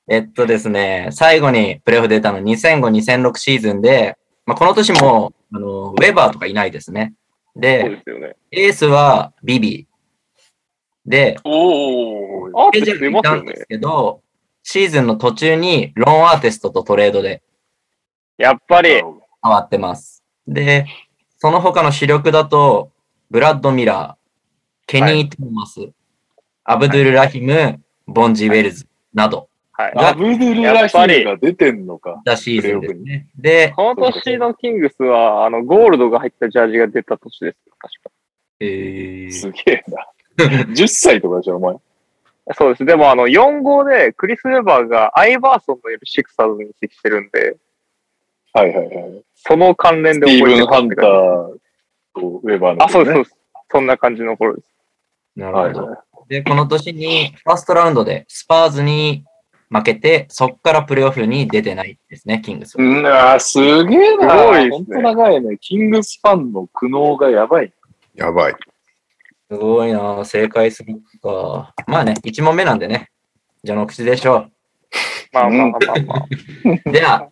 [0.09, 4.17] えっとですね、最後にプレイオフ出たの2005、2006シーズンで、
[4.47, 7.15] まあ、この年もあのウェバーとかいないですね。
[7.55, 8.37] で、でね。
[8.51, 11.11] エースはビビー。
[11.11, 12.51] で、おー。
[12.55, 13.67] アーティメジャーストいますよねにいたんです。
[13.67, 14.23] けど、
[14.63, 17.43] シーズンの途中にローンアーティストとトレードで
[18.39, 19.05] やっぱり、変
[19.43, 20.23] わってます。
[20.47, 20.87] で、
[21.39, 22.93] その他の主力だと、
[23.31, 25.81] ブラッド・ミラー、ケニー・トーマス、
[26.63, 29.49] アブドゥル・ラヒム、ボンジ・ウェルズなど、
[29.79, 29.93] はい。
[29.95, 32.23] アブドゥル・ラヒムが出てんのか。
[32.25, 33.29] だシーズンですね。
[33.37, 37.59] で、この年のキングスは、あの、ゴールドが入ったジャージが出た年です。
[37.79, 38.11] 確か。
[38.61, 40.07] えーすげえな。
[40.73, 41.77] 10歳とかじゃん、お前。
[42.55, 42.85] そうです。
[42.87, 47.57] でも、あの、4号でクリス・ウェバーがアイバーソンのいるシクサーズに移籍してるんで、
[48.55, 49.23] はいはいはい。
[49.35, 51.61] その関連スで覚えてティーブン・ハンターと
[52.43, 52.85] ウェバーの、じ。
[52.85, 53.37] あ、そうです、そうです。
[53.71, 54.73] そんな感じの頃です。
[55.37, 55.87] なるほど。
[55.87, 59.25] はいはで、この年に、ファーストラウンドでスパーズに
[59.69, 62.85] 負けて、そこからプレーオフに出てないですね、キングスは。
[62.85, 64.31] うん、あーすげえな。
[64.31, 65.59] すごいねほんと長いね。
[65.61, 67.73] キングスファンの苦悩がやばい。
[68.15, 68.55] やばい。
[69.51, 71.75] すごいな正解するか。
[71.87, 73.11] まあね、1問目なんでね、
[73.65, 74.49] 序の口でしょ
[75.33, 76.27] まあまあまあまあ。
[76.87, 76.91] う。
[76.93, 77.29] では、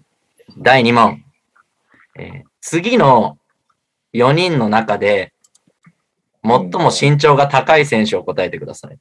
[0.58, 1.22] 第2問。
[2.18, 3.36] えー次の
[4.14, 5.34] 4人の中で、
[6.42, 8.98] 最も身長が高い選手を答えてください。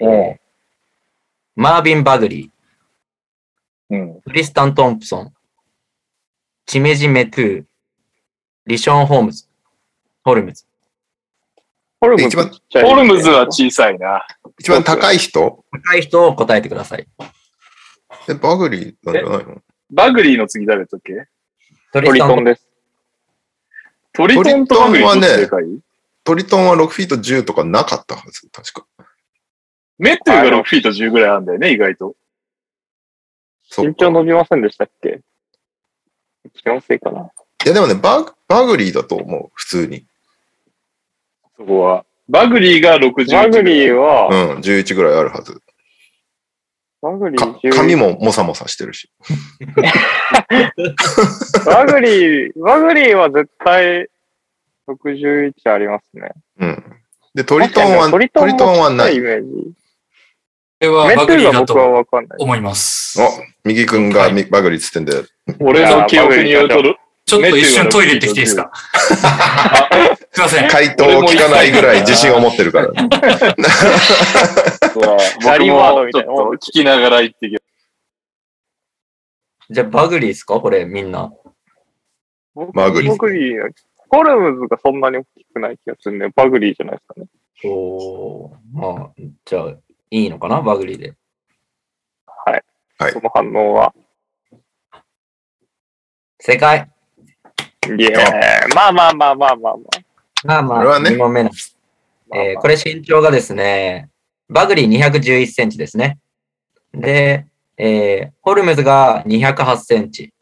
[0.00, 0.49] えー
[1.60, 4.20] マービン・バグリー、うん。
[4.22, 5.34] クリスタン・トンプソン、
[6.64, 7.64] チメジ・メトゥー、
[8.64, 9.44] リション・ホームズ、
[10.24, 10.64] ホルムズ。
[12.00, 14.26] ホルムズルムズは小さいな。
[14.58, 15.62] 一番高い人？
[15.70, 17.06] 高い人を答えてください。
[18.26, 19.62] え、バグリーなんじゃないの？
[19.90, 21.12] バグリーの次誰だっけ？
[21.92, 22.66] トトリトンです。
[24.14, 25.76] トリトンとバグリートリトンはね
[26.24, 28.86] トリトンは6フィート10とかなかったはず、確か。
[30.00, 32.16] メットゥが6フィート10ぐらいあるんだよね、意外と。
[33.76, 34.10] 身長か。
[34.12, 35.20] 伸びませんでしたっけ？
[36.54, 37.30] 気のせいかな。
[37.64, 40.06] いやでもね、バグ、バグリーだと思う、普通に。
[41.58, 42.06] そこは。
[42.28, 43.32] バグリーが61。
[43.32, 45.60] バグリーは、うん、11ぐらいあるはず。
[47.02, 49.10] バグリかー10髪ももさもさしてるし。
[51.66, 54.08] バグリー、バグリーは絶対
[54.88, 56.32] 61ありますね。
[56.58, 56.96] うん。
[57.34, 59.16] で、トリトンは、トリトントリトンはもない。
[59.16, 59.72] イメージ。
[60.80, 62.38] これはメバグリーだとわかんない。
[62.40, 63.20] 思います。
[63.20, 63.28] お、
[63.64, 65.12] 右くんがみバグリーっつってんで、
[65.60, 66.82] 俺の記憶によると、
[67.26, 68.70] ちょっと一瞬トイレ行ってきていいですか？
[70.32, 70.70] すいません。
[70.70, 72.88] 回答を聞かないぐらい自信を持ってるから。
[72.92, 77.56] もちょっみたいなと聞きながら言ってき
[79.72, 80.58] じゃあバグリーですか？
[80.60, 81.30] これみんな。
[82.74, 83.70] バグリーバグリー、
[84.08, 86.30] ホルムズがそんなに大きくない気がするね。
[86.34, 87.26] バグリーじゃないですかね。
[87.64, 89.10] おーまあ、
[89.44, 89.74] じゃあ、
[90.10, 90.60] いいのかな？
[90.60, 91.14] バグリーで。
[92.46, 92.64] はい。
[92.98, 93.94] はいその反応は？
[96.38, 96.88] 正解
[97.98, 98.18] いや
[98.74, 99.80] まあまあまあまあまあま
[100.42, 101.76] まあまあ、これはね2問目なんです。
[102.34, 104.08] えーこれ身長がですね、
[104.48, 106.18] バグリー211センチですね。
[106.94, 107.46] で、
[107.76, 110.32] えーホルムズが208センチ。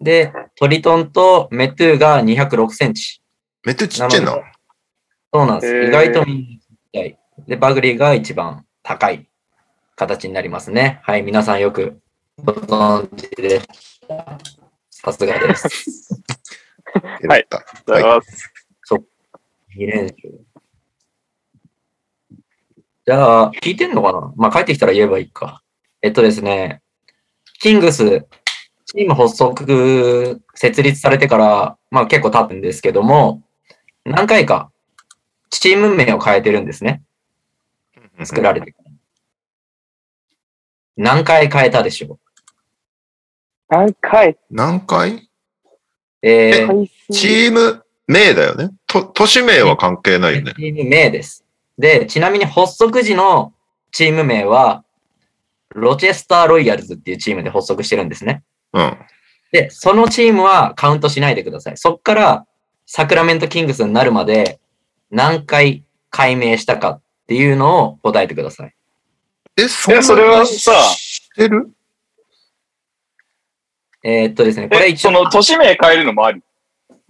[0.00, 3.22] で、トリトンとメトゥーが206センチ。
[3.64, 4.32] めっちゃちっちゃいな。
[5.32, 5.84] そうなんです。
[5.84, 6.58] 意外とみんなちっ
[6.92, 7.18] ちゃい。
[7.46, 9.28] で、バグリーが一番高い
[9.96, 11.00] 形になりますね。
[11.02, 12.00] はい、皆さんよく
[12.42, 13.60] ご存知で。
[14.88, 15.68] さすがです。
[17.28, 17.60] はいやったあ。
[17.60, 18.50] ありがとうございます。
[19.76, 20.14] 2連勝。
[23.04, 24.32] じゃあ、聞いてんのかな？
[24.36, 25.62] まあ、帰ってきたら言えばいいか。
[26.00, 26.80] えっとですね、
[27.60, 28.26] キングス、
[28.86, 33.42] チーム発足、設立されてから、まあ結構経ってんですけども、
[34.06, 34.72] 何回か
[35.50, 37.02] チーム名を変えてるんですね。
[38.24, 38.90] 作られてから。
[40.96, 42.18] 何回変えたでしょう？
[43.68, 44.36] 何回？
[44.50, 45.28] 何回？
[46.22, 48.70] えー、回チ数ーム名だよね。
[48.86, 50.54] と、都市名は関係ないよね。
[50.56, 51.44] チーム名です。
[51.78, 53.52] で、ちなみに発足時の
[53.92, 54.84] チーム名は、
[55.74, 58.42] ロチェスター・ロイヤルズっていうチームで発足してるんですね。
[58.72, 58.98] うん。
[59.52, 61.76] で、そのチームはカウントしないでください。
[61.76, 62.46] そっから
[62.86, 64.60] サクラメント・キングスになるまで
[65.10, 68.74] 何回改名したかっていうのを答えてください。
[69.54, 71.70] え、そえそれはさ知ってる？
[74.02, 76.40] えーっとですね、これえ、一応その都市名変えるのもあり？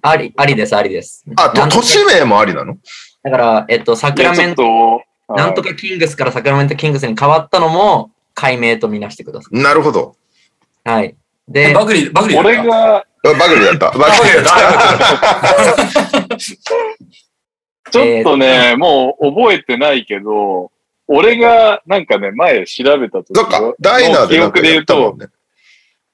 [0.03, 1.25] あり、ありです、ありです。
[1.37, 2.77] あ、と都市名もありなの？
[3.23, 10.17] だから、えっと、サクラメント、ト、なんとかキングスからサクラメント・キングスに変わったのも改名とみなしてくださなるほど。
[10.85, 10.89] い。
[10.89, 11.15] はい。
[11.55, 12.49] えで、バグリー、バグリーだった？
[12.49, 13.97] 俺が、あバグリーだった。
[13.97, 14.51] バグリーだ
[16.27, 16.37] った。
[17.91, 20.71] ちょっとね、もう覚えてないけど、
[21.07, 25.27] 俺がなんかね、前調べた時そっか、ダイナーで記憶で言うとやったもん、ね。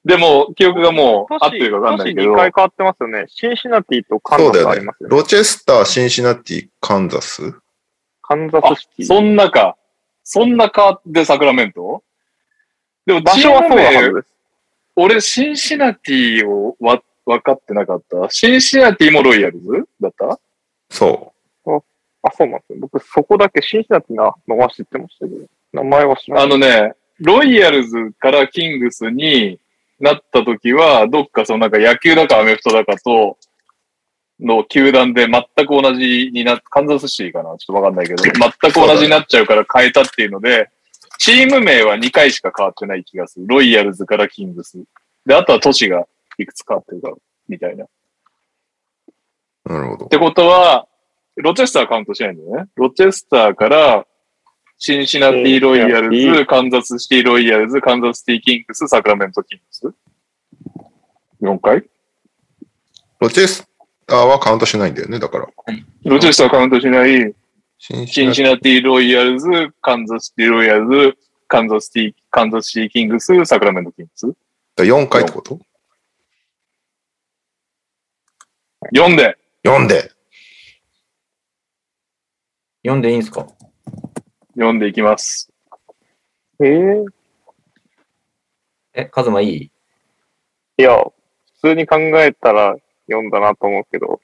[0.05, 3.25] でも記憶がもう合ってるかわかんないけど2、回変わってますよね。
[3.27, 5.09] シンシナティとカンザスそうだよねありますよ。
[5.09, 5.17] ね。
[5.17, 7.53] ロチェスター、シンシナティ、カンザス？
[8.21, 9.05] カンザあスシテ、ィ。
[9.05, 9.75] そんなか。
[10.23, 12.03] そんなかでサクラメント？
[13.05, 14.25] でも場所はそう。
[14.95, 18.29] 俺、シンシナティをわ分かってなかった？
[18.29, 19.87] シンシナティもロイヤルズ？
[19.99, 20.39] だった？
[20.89, 21.33] そ
[22.25, 22.79] あ、そうなんですよ。
[22.79, 26.45] 僕、そこだけシンシナティなのは知ってましたけど、名前は知らない。
[26.45, 29.59] あのね、ロイヤルズからキングスに
[29.99, 33.37] なった時は、どっかそのなんか野球だかアメフトだかと、
[34.39, 40.69] の球団で全く同じになっ、カンザスシティかなちょっとわかんないけど、 全く同じになっちゃうから変えたっていうので、
[41.19, 43.45] チーム名は2回しか変わってない気がする。
[43.47, 44.83] ロイヤルズからキングス。
[45.25, 46.05] で、あとは都市が
[46.37, 47.13] いくつ変わってるか、
[47.47, 47.85] みたいな。
[49.65, 50.05] なるほど。
[50.07, 50.87] てことは、
[51.37, 52.69] ロチェスターカウントしないんだよね。
[52.75, 54.05] ロチェスターから、
[54.77, 59.93] シンシナティロイヤルズ、カンザスシティロイヤルズ、カンザスシティキングス、サクラメントキングス
[61.41, 61.83] ?4 回？
[63.19, 63.67] ロチェス
[64.05, 65.47] ターはカウントしないんだよね、だから。
[66.03, 67.33] ロチェスターカウントしない、
[67.77, 69.47] シンシンシナティロイヤルズ、
[69.81, 71.17] カンザスシティロイヤルズ、
[71.47, 74.27] カンザスシティ、カンザスシティキングス、サクラメントキングス
[74.77, 75.59] 4回ってこと
[78.93, 79.37] ?4 で。
[79.63, 80.14] ?4 で。
[82.85, 83.47] 読んでいいんですか？
[84.53, 85.51] 読んでいきます。
[86.59, 87.05] えー、
[88.93, 89.71] え、カズマいい？
[90.77, 91.03] いや、
[91.61, 92.75] 普通に考えたら
[93.09, 94.21] 読んだなと思うけど、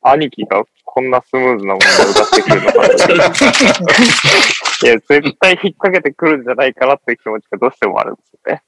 [0.00, 1.86] 兄貴がこんなスムーズなものを出
[2.22, 2.94] してくるのかと。
[4.86, 8.62] いや、絶対引っ掛けてくるんじゃないかなっていう気持ちがどうしてもあるんですよね。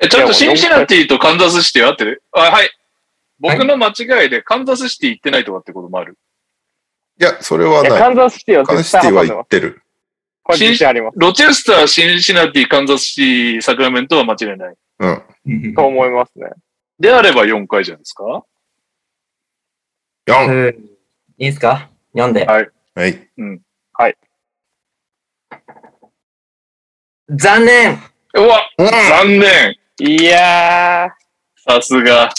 [0.00, 2.22] え、ちょっとシンシナティとカンザスシティ合ってる？
[2.32, 2.70] あ、はい。
[3.38, 6.18] 僕の間違いでカンザスシティ行ってないとかってこともある？
[7.20, 7.98] いや、それはない。
[8.00, 9.26] カンザスシティはカンザスシティは。
[9.26, 9.82] 行ってる。
[10.42, 11.14] これ自信あります。
[11.18, 14.74] ロチェスター、シンシナティ、カンザスシティ、サクラメントは間違いない。
[15.00, 15.10] う
[15.70, 15.74] ん。
[15.74, 16.46] と思いますね。
[16.98, 18.44] であれば4回じゃないですか
[20.26, 20.46] ？4。
[20.46, 20.76] うん
[21.38, 21.88] いいですか？
[22.14, 22.44] 読んで。
[22.46, 24.16] はいはい。
[27.30, 27.98] 残念
[28.34, 31.08] うわうん残念いや
[31.56, 32.30] さすが。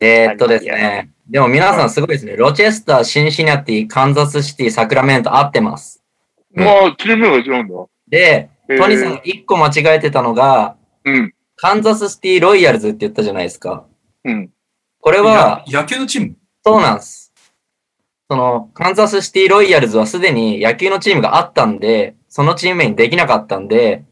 [0.00, 1.10] えーっとですね。
[1.30, 2.34] でも皆さんすごいですね。
[2.36, 6.02] ロチェスター、シンシナティ、カンザスシティ、サクラメント合ってます。
[6.56, 7.74] うんまあ、チームが違うんだ。
[8.08, 8.76] で、ー。
[8.76, 11.32] トニーさんが1個間違えてたのが、うん。
[11.54, 13.86] カンザスシティロイヤルズって言ったじゃないですか。
[14.24, 14.50] うん。
[15.00, 16.36] これは、や野球のチーム？
[16.64, 17.32] そうなんです。
[18.28, 24.04] その、カンザスシティロイヤルズはすでに野球のチームがあったんで、そのチーム名にできなかったんで、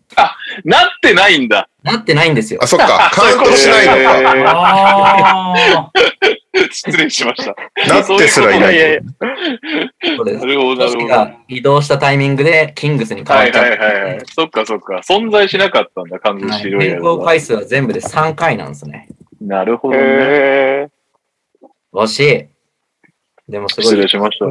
[0.65, 1.69] なってないんだ。
[1.83, 2.67] なってないんですよあ、。
[2.67, 3.11] そっか。
[3.13, 4.19] カウントしないのか。
[4.19, 5.93] えーああ。
[6.73, 7.55] 失礼しました。
[7.95, 9.01] なってすらいないいやいや
[10.17, 10.53] そうですな。
[10.53, 11.31] るほど、なるほど。
[11.49, 13.85] 移動したタイミングでキングスに変わはいっちゃった。
[13.85, 14.21] はいはいはい。
[14.27, 15.01] そっかそっか。
[15.09, 17.17] 存在しなかったんだ、完全はいシロイヤ変ルは。
[17.19, 19.09] 更回数は全部で3回なんですね。
[19.41, 20.03] なるほどね。
[20.03, 20.89] え
[21.93, 23.53] 惜しい。
[23.53, 23.85] でもすごい。
[23.85, 24.47] 失礼しました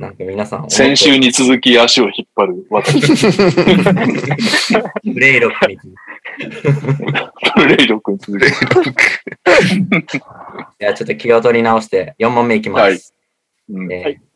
[0.00, 3.00] なんか皆さん、先週に続き足を引っ張る私。
[5.12, 5.74] プレイロックに。
[5.74, 5.78] い
[7.54, 8.44] プレイ力に続き。
[10.78, 12.82] や、ちょっと気を取り直して4問目いきます。
[12.82, 12.98] はい
[13.82, 13.92] うん。
[13.92, 14.30] えー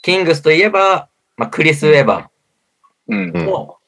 [0.00, 2.30] キングスといえば、まあ、クリス・ウェバ
[3.08, 3.32] うん。
[3.32, 3.78] ーと、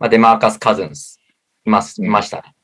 [0.00, 1.20] まあ、デマーカス・カズンス
[1.64, 2.54] います、いましたね、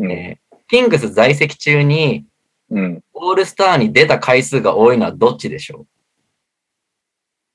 [0.00, 0.12] うん。
[0.12, 2.26] えーキングス在籍中に
[2.70, 3.02] うん。
[3.14, 5.86] オールスターに出た回数が多いのはどっちでしょ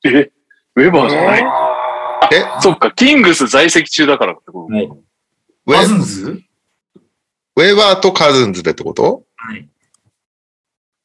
[0.03, 0.31] え
[0.75, 1.43] ウェバーじゃない？
[2.33, 4.67] え、そっか、キングス在籍中だからってこと？
[4.69, 4.85] うはい。
[4.85, 6.43] ウェカズンズ
[7.55, 9.23] ウェーバーとカズンズでってこと？
[9.35, 9.67] はい。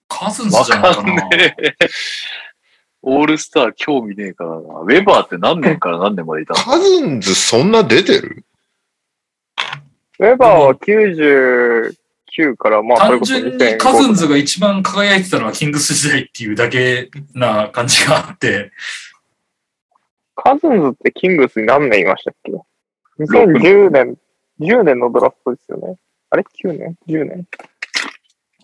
[0.09, 1.28] カズンズわじゃないかかんな。
[1.28, 1.74] ねえ。
[3.02, 4.56] オールスター興味ねえからな。
[4.56, 6.60] ウェバーって何年から何年までいたの？
[6.60, 8.44] カズンズそんな出てる？
[10.18, 10.74] ー、ウェバーは
[12.38, 18.72] 99から、まあ、単純にカズン2005ズが一番輝いてたのはキングス時代っていうだけな感じがあって、
[20.34, 22.52] カズンズってキングスに何年いましたっけ
[23.20, 24.16] ?2010 年、
[24.60, 25.96] 10年のドラフトですよね。
[26.30, 27.46] あれ ?9 年 ?10 年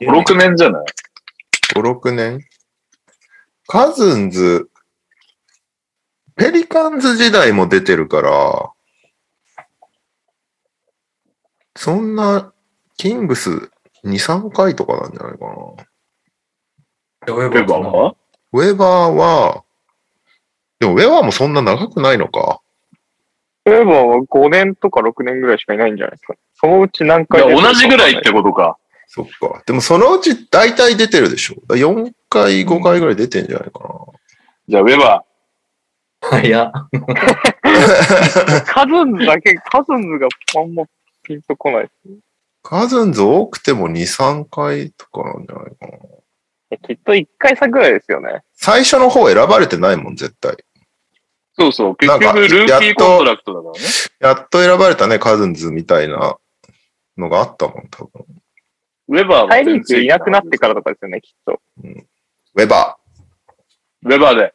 [0.01, 0.85] ?5、6年じゃない
[1.75, 2.41] ?5、6年？
[3.67, 4.69] カズンズ、
[6.37, 8.71] ペリカンズ時代も出てるから、
[11.75, 12.53] そんな、
[13.03, 13.51] キングス
[14.05, 15.53] 2、3回とかなんじゃないかな。
[17.35, 18.15] ウェウェバーは？
[18.53, 19.65] ウェバーは、
[20.79, 22.61] でもウェバーもそんな長くないのか。
[23.67, 26.35] ウェバーは5年とか6年ぐらいしかいないんじゃないですか。
[26.55, 28.79] そのうち何回同じぐらいってことか。
[29.09, 29.65] そっか。
[29.67, 31.57] でもそのうち大体出てるでしょ。
[31.67, 33.89] だ4回、5回ぐらい出てんじゃないかな。
[34.69, 35.25] じゃあ、ウェバ
[36.45, 36.71] いや、
[38.65, 40.85] カズンズだけ、カズンズがあんま
[41.25, 42.19] ピンとこないですね。
[42.63, 45.93] カズンズ多くても2、3回とかなんじゃないかな。
[46.71, 48.43] えきっと1回差ぐらいですよね。
[48.55, 50.53] 最初の方選ばれてないもん、絶対。
[50.53, 50.57] ー。
[51.59, 51.97] そうそう。
[51.97, 53.89] 結なんか局、 rookie contract だからね。
[54.21, 56.39] やっと選ばれたね、カズンズみたいな
[57.19, 58.25] のがあったもん、多分。
[59.09, 61.61] ウェバーはタイリークいなくなってからとかですよね、きっと。
[61.85, 62.97] ウェバ
[64.05, 64.55] ウェバーで。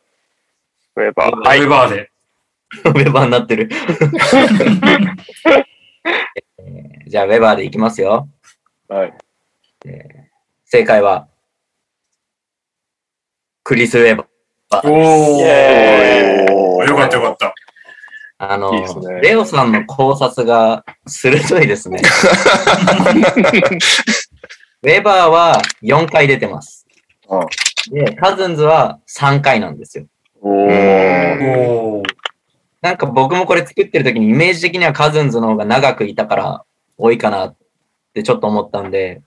[0.96, 1.38] ウェバー。
[1.38, 1.60] ウはい。
[1.60, 2.10] ェバーで。
[2.86, 3.70] ウェバーになってる。
[6.60, 8.28] えーじゃあ、ウェバーでいきますよ。
[8.90, 9.14] はい。
[10.66, 11.30] 正解は、
[13.64, 14.90] クリス・ウェバー。
[14.90, 17.54] おーよかったよかった。
[18.40, 22.02] あの、いいねレオさんの考察が鋭いですね。
[24.84, 26.86] ウェバーは4回出てます。
[27.90, 30.06] で、カズンズは3回なんですよ。
[30.42, 31.48] おーー。
[31.48, 32.17] おー
[32.82, 36.66] なんか僕もこれ作ってる時にイメージ的にはカズンズの方が長くいたから
[36.98, 37.56] 多いかなっ
[38.14, 39.22] てちょっと思ったんで、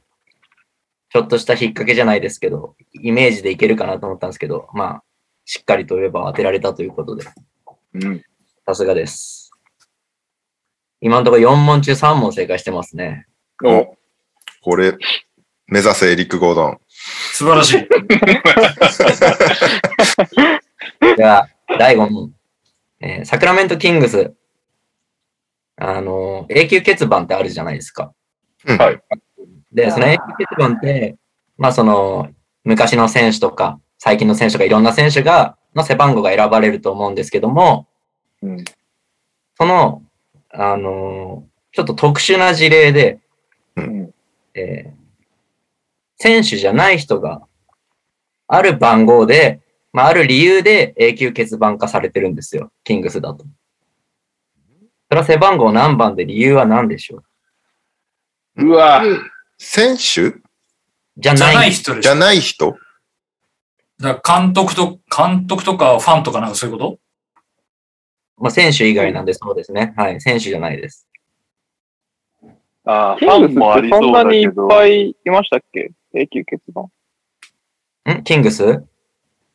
[1.11, 5.03] ちょっとした引っ掛けじゃないですけど、イメージでいけるかなと思ったんですけど、まあ、
[5.45, 7.25] しっかりとウェバー当てられたということで、
[7.95, 8.23] うん。
[8.67, 9.51] さすがです。
[11.01, 13.27] 今のところ4問中3問正解してますね。
[13.65, 13.97] お
[14.63, 14.97] これ、
[15.67, 16.79] 目指せエリック・ゴードン。
[16.89, 17.89] 素晴らしい。
[21.17, 21.49] では、
[21.79, 22.33] 第5問。
[23.01, 24.35] えーサクラメントキングス。
[25.77, 28.13] あのー永久欠番ってあるじゃないですか。
[28.67, 29.01] うんはい。
[29.73, 31.17] で、その永久欠番って、
[31.57, 32.29] まあその、
[32.65, 37.87] 昔の選手とか、最近の選手とかいろんな選手が、の背番号が選ばれると思うんですけども、
[38.43, 38.65] うん。
[39.57, 40.03] その、
[40.51, 43.21] あのーちょっと特殊な事例で、
[43.77, 44.15] うん。
[44.55, 45.01] えー
[46.23, 47.41] 選手じゃない人が、
[48.47, 49.61] ある番号で
[49.93, 52.73] まあ、ある理由で永久欠番化されてるんですよ。
[52.85, 53.45] キングスだと。
[53.45, 57.25] それは背番号何番で理由は何でしょ
[58.57, 58.67] う？
[58.67, 59.03] うわ、
[59.59, 60.35] 選手？
[61.17, 61.73] じゃじゃない。
[61.73, 62.03] 人でしょ。
[62.03, 62.77] じゃない人？
[63.99, 66.99] だから監督と、監督とかファンとかなんかそういうこと？
[68.39, 69.93] まあ、選手以外なんでそうですね。
[69.97, 70.21] はい。
[70.21, 71.09] 選手じゃないです。
[72.85, 74.69] あーキングスファンもありそうそんなにいっだけど。
[74.69, 75.91] ぱいいましたっけ？
[76.15, 76.85] 永久欠番。
[78.17, 78.23] ん？
[78.23, 78.85] キングス？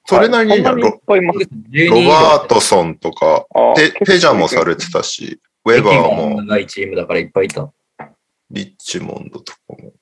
[0.06, 1.40] それなりにそんなにいっロぱいいます。
[1.40, 7.72] 12ロ以上バートソンとか、あペペジャもされてたし、ウェバーも、長いチームだからいっぱいいた。
[8.52, 9.94] リッチモンドとかも。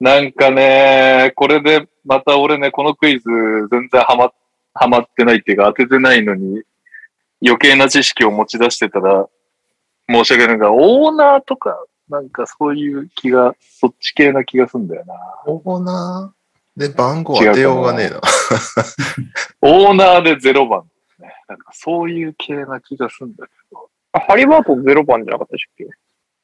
[0.00, 3.24] なんかね、これでまた俺ね、このクイズ
[3.70, 4.32] 全然ハマ、
[4.72, 6.62] ハマってないっていうか当ててないのに
[7.44, 9.28] 余計な知識を持ち出してたら
[10.08, 15.14] 申し訳ないが、オーナーとかなんかそういう気が、そっち系な気がすんだよな。
[15.46, 16.43] オーナー？
[16.76, 18.20] で番号当てようがねえな。
[19.62, 20.82] オーナーで0番、
[21.20, 21.32] ね。
[21.48, 23.90] なんかそういう系な気がすんだけど。
[24.12, 25.86] あハリバートン0番じゃなかったっけ？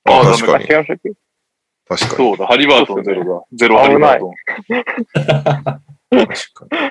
[0.05, 1.12] あ確かに違いましたっけ
[1.89, 2.16] 確かに。
[2.16, 3.44] そうだ、ハリバートンゼロだ。
[3.52, 4.35] ゼロハリバートン。
[6.27, 6.90] 確かに。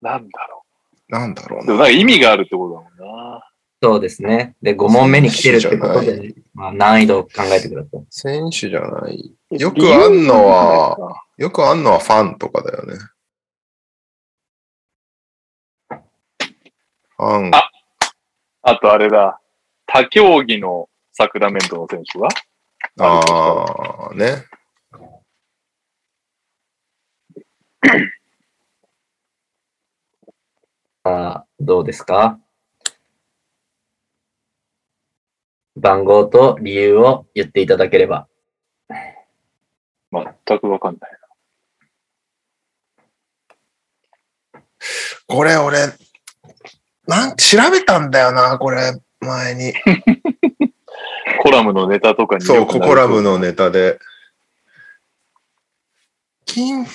[0.00, 0.64] なんだろ
[1.08, 1.66] なんだろうう。
[1.66, 1.84] でもな。
[1.84, 3.51] なんか意味があるってことだもんな。
[3.82, 4.54] そうですね。
[4.62, 8.06] で、5問目に来てるってことで、ね、まあ、難易度を考えてください。
[8.10, 9.34] 選手じゃない。
[9.50, 12.94] よくあんのは、よくあんのはファンとかだよね。
[15.88, 17.50] ファン。
[17.52, 17.70] あ
[18.62, 19.40] あとあれだ。
[19.86, 22.28] 他競技のサクラメントの選手は？
[23.00, 24.46] ああ、ね。
[31.04, 32.38] さあ、どうですか？
[35.76, 38.28] 番号と理由を言っていただければ。
[40.12, 41.10] 全くわかんない
[45.26, 45.78] これ俺、
[47.06, 49.72] なん調べたんだよな、これ、前に。
[49.72, 49.78] な。
[51.42, 53.98] コラムのネタとかにそう、ココラムのネタで。
[56.44, 56.86] 金、い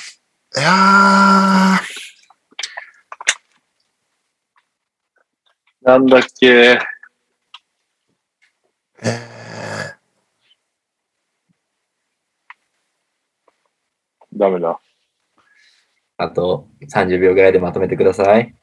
[0.56, 1.98] やー、
[5.82, 6.78] なんだっけ
[9.04, 9.38] え
[14.34, 14.80] ダメだ。
[16.18, 18.56] あと30秒ぐらいでまとめてください。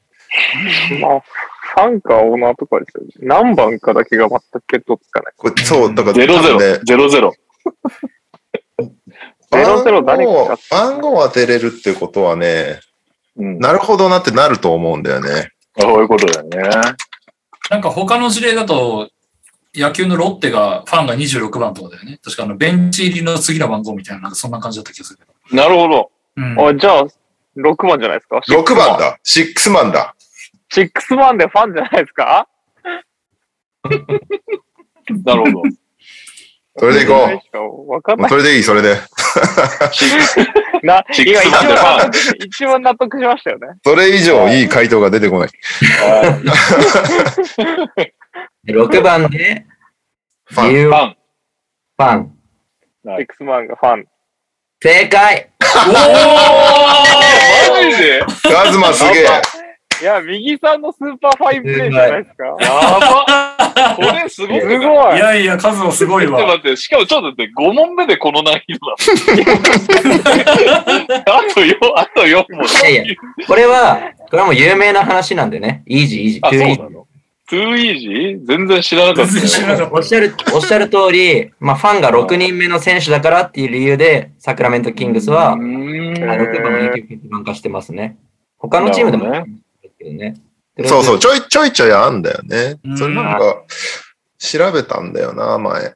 [1.01, 3.11] まあ、ファンかオーナーとかですよね。
[3.20, 5.32] 何番かだけが全く見当つかない。
[5.32, 7.32] ー、これそう、だから、ゼロゼロね、ゼロゼロ。
[9.52, 12.81] ゼロゼロ誰か番号が番号を当てれるってことはね、
[13.36, 13.59] うん。
[13.59, 15.51] なるほどなってなると思うんだよね。
[15.78, 16.59] そういうことだよね。
[17.70, 19.09] なんか他の事例だと、
[19.75, 22.19] 野球のロッテがファンが26番とかだよね。
[22.23, 25.57] 確かあのベンチ入りの次の番号みたいな、なんかそんな感じだった気がするけど。
[25.57, 26.11] なるほど。
[26.37, 26.61] うん。
[26.69, 27.05] あ、じゃあ、
[27.57, 28.99] 6番じゃないですか？6番。
[28.99, 29.19] だ。
[29.25, 30.15] 6マンだ。
[30.75, 32.49] 6番でファンじゃないですか？
[35.25, 35.84] なるほど。
[36.77, 37.29] それでいこ
[37.87, 37.93] う。
[37.93, 38.27] わかんない。
[38.27, 38.97] うそれでいい、それで。
[40.83, 43.69] な、シッ今一クスマンでファン番納得、一番納得しましたよね。
[43.85, 45.49] それ以上いい回答が出てこない。
[48.67, 49.67] 6番で、
[50.47, 51.17] ファンファン。
[51.97, 52.35] ファン。
[53.05, 54.07] はい6番がファン。
[54.83, 55.71] 正解マ
[57.91, 58.25] ジで？
[58.43, 59.25] カズマすげえ。
[60.03, 62.45] いや、右さんのスーパーファインプレーじゃないですか？
[62.45, 62.55] や
[63.01, 63.54] ば
[63.97, 64.79] これすごくすない？
[64.79, 65.17] ごい。
[65.17, 66.39] いやいや、数もすごいわ。
[66.39, 68.95] ちょっと待って、しかもちょっと待って、5問目でこの難易度だ。
[71.27, 72.65] あと4、あと4問。
[72.91, 73.15] いやいや
[73.47, 75.83] これは、これはもう有名な話なんでね。
[75.87, 77.07] easy、easy、あ、 too easy そうなの？
[77.47, 79.33] トゥーイージー全然知らなかった
[79.93, 88.17] おっしゃる、おっしゃる通り、まあ、ファンが6人目の選手だからっていう理由で、サクラメントキングスは、うーんあ6番を永久欠番化してますね。
[88.57, 89.45] 他のチームでも、ね。
[90.83, 92.93] そうそう、ちょいちょいちょいあんだよねう。
[92.95, 93.63] んそれなんか、
[94.39, 95.95] 調べたんだよな、前。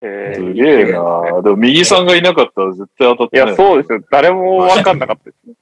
[0.00, 3.56] えーすげえなでも右さんがいなかったら絶対当たっいや、てない。
[3.56, 4.00] そうですよ。
[4.12, 5.36] 誰もわかんなかったです。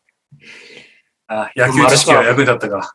[1.28, 2.94] あ野球知識は役に立ったか。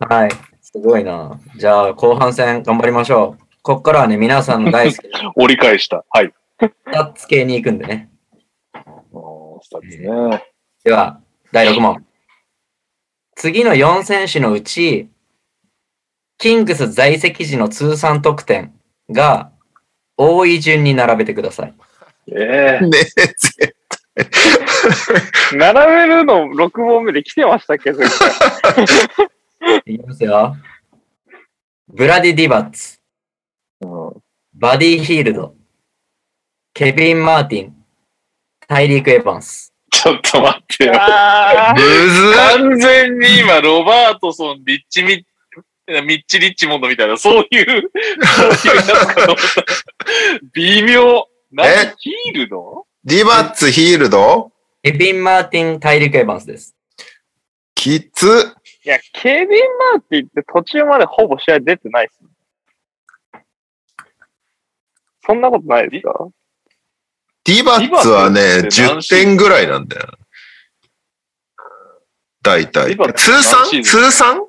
[0.08, 0.30] はい。
[0.60, 1.40] すごいな。
[1.56, 3.44] じゃあ、後半戦頑張りましょう。
[3.62, 6.04] こっからはね、皆さんの大好きな 折り返した。
[6.10, 6.32] はい。
[6.60, 8.10] スタッツ系に行くんでね。
[9.12, 10.44] おースタッツね。
[10.84, 11.20] では、
[11.52, 12.05] 第6問。
[13.36, 15.10] 次の4選手のうち、
[16.38, 18.74] キングス在籍時の通算得点
[19.10, 19.52] が
[20.16, 21.74] 多い順に並べてください。
[22.28, 22.86] ええ。
[22.86, 22.98] ね
[24.16, 28.84] え、並べるの6問目で来てましたっけ絶対
[29.94, 30.56] いきますよ。
[31.88, 32.98] ブラディ・ディバッツ、
[33.82, 34.22] うん。
[34.54, 35.54] バディ・ヒールド、
[36.72, 37.84] ケビン・マーティン、
[38.66, 39.75] タイリーク・エヴァンス。
[39.90, 40.92] ちょっと待ってよ。
[40.96, 45.24] あむずっ完全に今、ロバートソン、リッチミ
[46.04, 49.42] ミッチ・リッチモンドみたいな、そういう、そういうやつかと思った。
[50.54, 51.26] 微妙。
[51.52, 54.50] 何えヒールドディバッツヒールド
[54.82, 56.74] ケビン・マーティン・タイリーク・エヴァンスです。
[57.76, 58.26] きつ
[58.84, 62.20] いや、ケビン・マーティンって途中までほぼ試合出てないっす。
[65.24, 66.28] そんなことないですか？
[67.46, 70.06] ディバッツはね、ディバッツって何10点ぐらいなんだよ。
[72.42, 73.82] 大体通算？
[73.82, 74.40] 通算？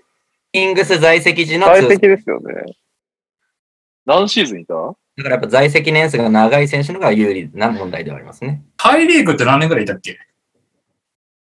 [0.52, 2.76] キングス在籍時の在通籍ですよね。
[4.06, 4.74] 何シーズンいた？
[4.74, 8.64] だからやっぱ在籍年数が長い選手のが有利な問題ではありますね。
[8.78, 10.19] タイリーグって何年ぐらいいたっけ？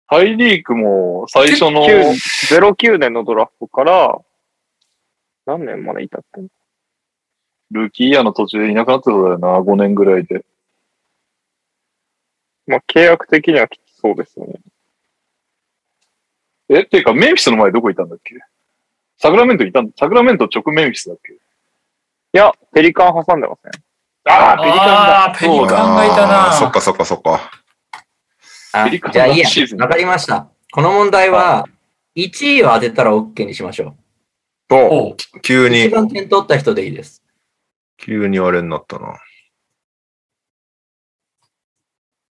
[0.07, 2.14] ハイリークも最初の、9
[2.76, 4.18] 09年のドラフトから、
[5.45, 6.41] 何年までいたって
[7.72, 10.45] ルーキーイヤーの途中でいなくなってたんだよな、5年ぐらいで。
[12.68, 14.56] まあ、契約的にはきつそうですよね。
[16.69, 18.35] え、ていうか、メンフィスの前どこいたんだっけ？
[19.18, 21.34] サクラメントいたんサクラメント直メンフィスだっけ？
[21.34, 21.38] い
[22.34, 23.72] や、ペリカン挟んでません。
[24.30, 25.26] ああ、ペリカンだ。
[25.26, 27.52] あーペリカンがいたなあーそっかそっかそっか。
[28.73, 30.49] あペリカンじゃあいいやわかりました。
[30.73, 31.68] この問題は、
[32.18, 33.95] 1位を当てたら OK にしましょ
[34.69, 35.15] うう？
[35.41, 37.23] 急に一、番点取った人でいいです。
[37.98, 39.18] 急にあれになったな。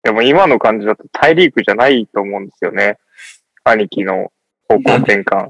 [0.04, 2.98] でも今の感じだとタイリークじゃないと思うんですよね。
[3.64, 4.30] 兄貴の
[4.68, 5.48] 方向転換。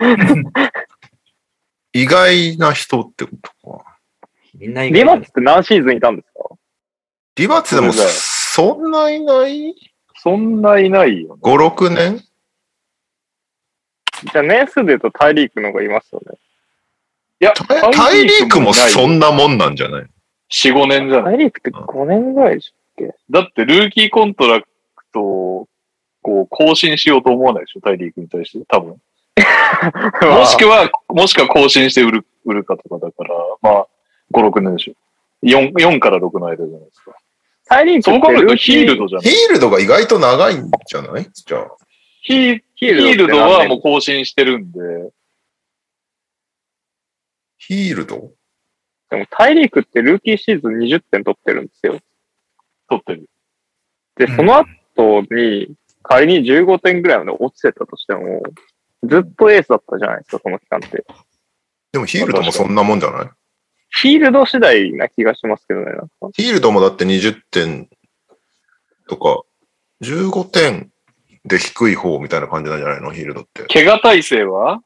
[1.92, 3.30] 意外な人ってこ
[3.62, 3.84] とか。
[4.58, 6.56] みんな意リマ外ッツって何シーズンいたんですか？
[7.36, 9.74] ディバッツでもそんないない？
[10.16, 11.40] そんないないよね。
[11.42, 12.18] ?5、6年？
[12.18, 16.36] じゃあ年数で言うとタイリークの方がいますよね。
[17.40, 20.06] いや、タイタイリークもそんんなもんなんじゃない
[20.50, 21.36] ？4、5年じゃない。
[21.36, 22.72] タイリークって5年ぐらいでし
[23.30, 24.68] だって、ルーキーコントラク
[25.12, 25.68] トを、
[26.22, 28.64] こう、更新しようと思わないでしょ、タイリークに対して。
[28.66, 28.92] 多分。
[28.92, 28.96] ょ
[30.38, 33.30] もしくは、もしくは更新して売る、売るかとかだから、
[33.62, 33.86] まあ、
[34.32, 34.94] 5、6年でしょ。
[35.42, 37.12] 4、4から6の間じゃないですか。
[37.66, 39.02] タイリークそう考えるとヒールド。
[39.04, 39.30] ドじゃない？
[39.30, 41.26] ヒールドが意外と長いんじゃない？
[41.32, 41.70] じゃあ。
[42.22, 44.78] ヒーヒールドってヒールドはもう更新してるんで、
[47.58, 48.30] ヒールド？
[49.10, 51.98] でもタイリークってルーキーシーズン20点取ってるんですよ。
[53.00, 53.28] 取ってる。
[54.16, 54.64] で、うんその
[54.96, 58.42] 後に仮に15点ぐらいまで落ちてたとしても、
[59.02, 61.04] ずっとエースだったじゃないですか、この期間って。
[61.92, 63.28] でもヒールドもそんなもんじゃない？
[63.96, 65.86] ヒールド次第な気がしますけどね。
[66.34, 67.88] ヒールドもだって20点
[69.08, 69.42] とか、
[70.02, 70.90] 15点
[71.44, 73.12] で低い方みたいな感じなんじゃないの？
[73.12, 73.62] ヒールドって。
[73.64, 74.80] 怪我体制は？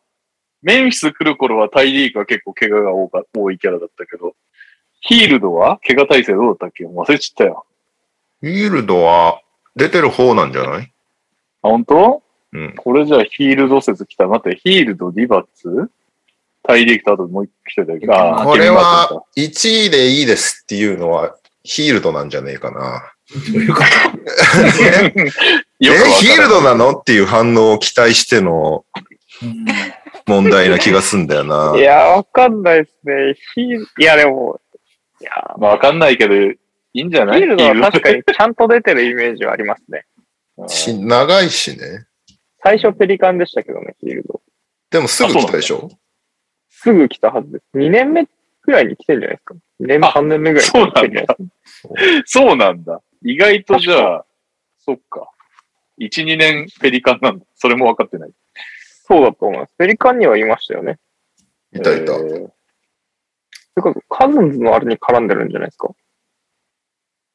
[0.63, 4.35] メンフィス来る頃はタイリークは結構怪我が多か多いキャラだったけど、
[5.01, 5.79] ヒールドは？
[5.87, 6.85] 怪我体制どうだったっけ？
[6.87, 7.65] 忘れちゃったよ。
[8.41, 9.41] ヒールドは
[9.77, 10.93] 出てる方なんじゃない？
[11.63, 12.23] あ、本当？
[12.53, 12.75] うん。
[12.77, 14.27] これじゃあヒールド説来た。
[14.27, 15.91] 待って、ヒールド、リバッツ？
[16.63, 18.07] タイリークとあともう一個来てたけ？
[18.07, 23.13] これは1位でいいですっていうのはヒールドなんじゃねえかな。
[23.53, 23.87] どういうこと？
[24.81, 25.13] え
[25.81, 26.93] ヒールドなの？
[26.93, 28.85] っていう反応を期待しての
[29.43, 29.67] うん
[30.27, 31.73] 問題な気がすんだよな。
[31.79, 33.35] いや、わかんないですね。
[33.55, 34.61] ヒール、いや、でも、
[35.23, 36.35] いや、まあわかんないけど、
[36.95, 37.41] いいんじゃない？
[37.41, 40.05] ヒールドは確かにちゃんと出てるイメージはありますね。
[40.69, 42.07] し長いしね。
[42.63, 44.41] 最初ペリカンでしたけどね、ヒールド。
[44.91, 45.91] でもすぐ来たでしょ？
[46.71, 47.65] すぐ来たはずです。
[47.77, 49.55] 2年目くらいに来てるんじゃないですか。
[49.81, 51.27] 2年目、あ3年目ぐらいに来てるんじゃないで
[51.65, 51.95] すか。
[52.27, 53.01] そうなんだ。
[53.23, 54.25] 意外とじゃあ、
[54.79, 55.31] そっか。
[56.01, 57.45] 1、2年ペリカンなんだ。
[57.57, 58.31] それも分かってない。
[59.07, 59.75] そうだと思います。
[59.79, 60.99] ペリカンにはいましたよね。
[61.73, 62.13] いたいた。
[62.15, 62.49] えー
[63.77, 65.89] てか、カズンズのあれに絡んでるんじゃないですか？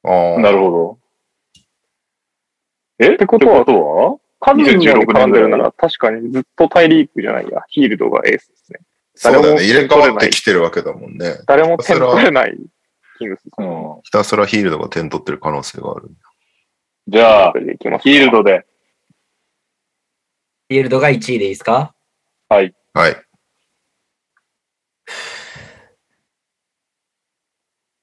[0.03, 0.39] ああ。
[0.39, 0.99] なるほど。
[2.99, 3.13] え？
[3.13, 7.61] ってことはってはカズンズのに2016絡んでるなら、確かにずっとタイリークじゃないや。
[7.69, 8.79] ヒールドがエースですね。
[9.15, 9.49] そうだよね。
[9.49, 11.37] 誰も入れ替わってきてるわけだもんね。
[11.47, 12.57] 誰も点取れない
[13.17, 13.41] キングス。
[13.57, 14.01] うん。
[14.03, 16.11] ひたすらヒールドが点取ってる可能性がある。
[17.07, 18.65] じゃあヒールドで。
[20.69, 21.93] フィールドが1位でいいですか？
[22.49, 22.73] はい。
[22.93, 23.15] はい。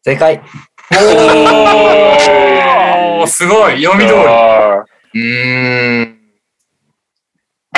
[0.03, 0.43] 正解。
[0.93, 4.21] おーすごい読み通り。
[4.27, 6.19] あうーん。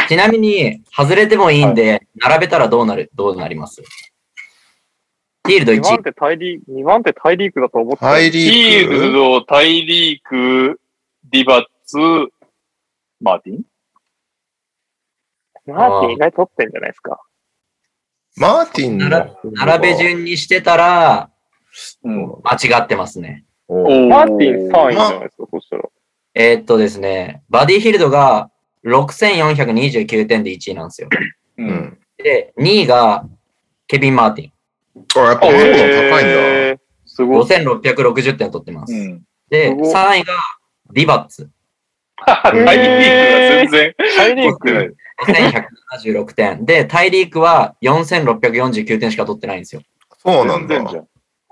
[0.08, 3.82] ちなみに、外れてもいいんで、並べたらどうなる、どうなります？
[5.44, 6.02] フィールド1 2番位。
[6.04, 10.80] 手タイリーク、2番手タイリークだと思ってたハイーヒーリークルド、タイリーク、
[11.30, 11.98] ディバッツ、
[13.20, 13.64] マーティン？
[15.66, 17.20] マーティン意外と取ってんじゃないですか。
[18.36, 19.26] マーティン並
[19.82, 21.31] べ順にしてたら、
[22.04, 22.26] うん。
[22.42, 23.44] 間違ってますね。
[23.68, 25.84] マーティン3位じゃないですか、そしたら。
[26.34, 28.50] えーっとですね、バディヒルドが
[28.84, 31.08] 6429点で1位なんですよ。
[31.58, 31.62] う。
[31.62, 31.98] うんん。
[32.16, 33.26] で、2位が
[33.86, 34.52] ケビン・マーティン。
[35.16, 36.30] あ、やっぱそうなの高いんだ。
[36.30, 36.82] えー
[37.12, 37.44] すごい。
[37.44, 38.94] 5660点取ってます。
[38.94, 39.22] うん。
[39.50, 40.32] で、すごい3位が
[40.92, 41.50] ディバッツ。
[42.26, 42.78] 大リーグが
[43.48, 43.94] 全然。
[44.16, 44.96] 大リーグ。
[46.02, 46.64] 5176点。
[46.64, 49.82] で、タイリークは4649点しか取ってないんですよ。
[50.18, 50.82] そうなんだ。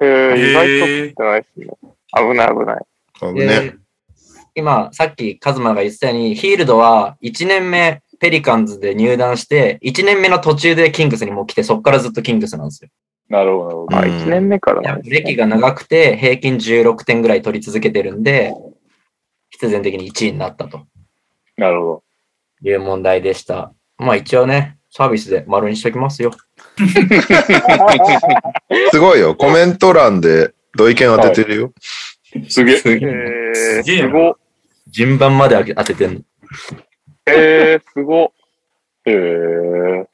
[0.00, 1.66] へえ、意外とへ取ってないですね。
[2.16, 2.86] 危ない危ない。
[3.22, 3.76] あでね。
[4.54, 12.90] 今、さっきカズマが言ってたように、ヒールドは1年目ペリカンズで入団して、1年目の途中でキングスにもう来て、そこからずっとキングスなんですよ。
[13.28, 14.22] なるほど、なるほど。
[14.22, 18.52] あ、うん1年目からなんですね歴が長くて、平均16点ぐらい取り続けてるんで、
[19.50, 20.86] 必然的に1位になったと
[21.56, 22.02] なるほ
[22.62, 23.72] いう問題でした。
[23.98, 26.30] まあ一応ね、サービスで丸にしときますよ。
[28.92, 29.34] すごいよ。
[29.34, 31.72] コメント欄で同意見当ててるよ。
[32.34, 32.40] ど。
[32.48, 32.76] すげえ。
[32.76, 34.36] すげえすげえなすご。
[34.88, 36.20] 順番まで当ててんの。
[37.26, 38.32] へえ、すご。
[39.04, 40.06] へえ。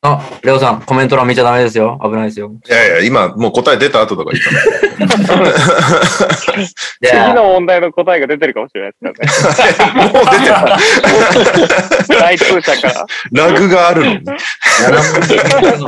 [0.00, 1.98] あ、レオさん、コメント欄見ちゃダメですよ。
[2.00, 2.52] 危ないですよ。
[2.68, 5.46] いやいや、今もう答え出た後とか言ったの。
[7.02, 10.12] 次の問題の答えが出てるかもしれないですからね。
[10.12, 12.16] もう出てた。
[12.20, 13.06] 大通社から。
[13.32, 14.20] ラグがあるのに。
[14.20, 15.86] 7問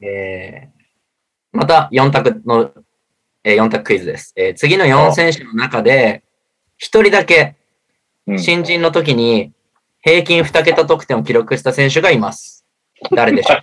[0.00, 0.74] 目えー
[1.52, 2.72] また4択の、
[3.44, 4.32] えー、4択クイズです。
[4.36, 6.22] えー次の4選手の中で、
[6.80, 7.56] 1人だけ
[8.26, 9.52] うん新人の時に
[10.04, 12.53] 平均2桁得点を記録した選手がいます。
[13.14, 13.56] 誰でしょ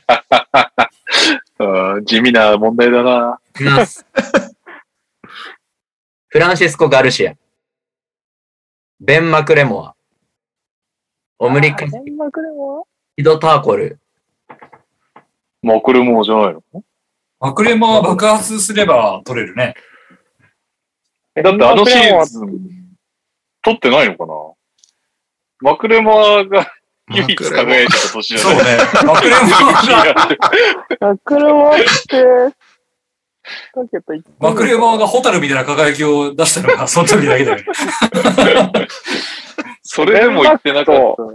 [1.97, 2.03] う？
[2.05, 3.39] 地味な問題だな。
[6.27, 7.33] フランシスコ・ガルシア。
[8.99, 9.95] ベン・マクレモア。
[11.39, 12.87] オムリカ・デンマークでも
[13.17, 13.99] ヒド・ターコル。
[15.61, 16.63] マクレモーじゃないの？
[17.39, 19.73] マクレマは爆発すれば取れるね。
[21.35, 22.95] だってあのシーズン、
[23.63, 24.33] 取ってないのかな？
[25.71, 26.71] マクレモが
[27.13, 28.77] 唯一輝いてた年じゃないそうね。
[29.05, 30.37] マクレマが、
[30.99, 31.73] マクレモっ
[32.07, 32.55] て、
[34.39, 37.65] マクレマがホタルみたいな輝きを出したのが、その時だけだよね。
[39.83, 41.29] それでも言ってなかったね。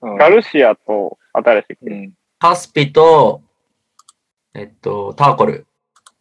[0.00, 1.84] うんガルシアと、新しい。
[1.86, 3.42] いうんカスピと、
[4.54, 5.66] えっと、ターコル。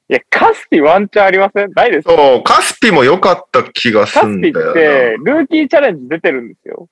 [0.07, 6.87] や、カスピワンチャンありませんないですかそう、カスピも良かった気がすカスピっんだよて、ルーキーチャレンジ出てるんですよ。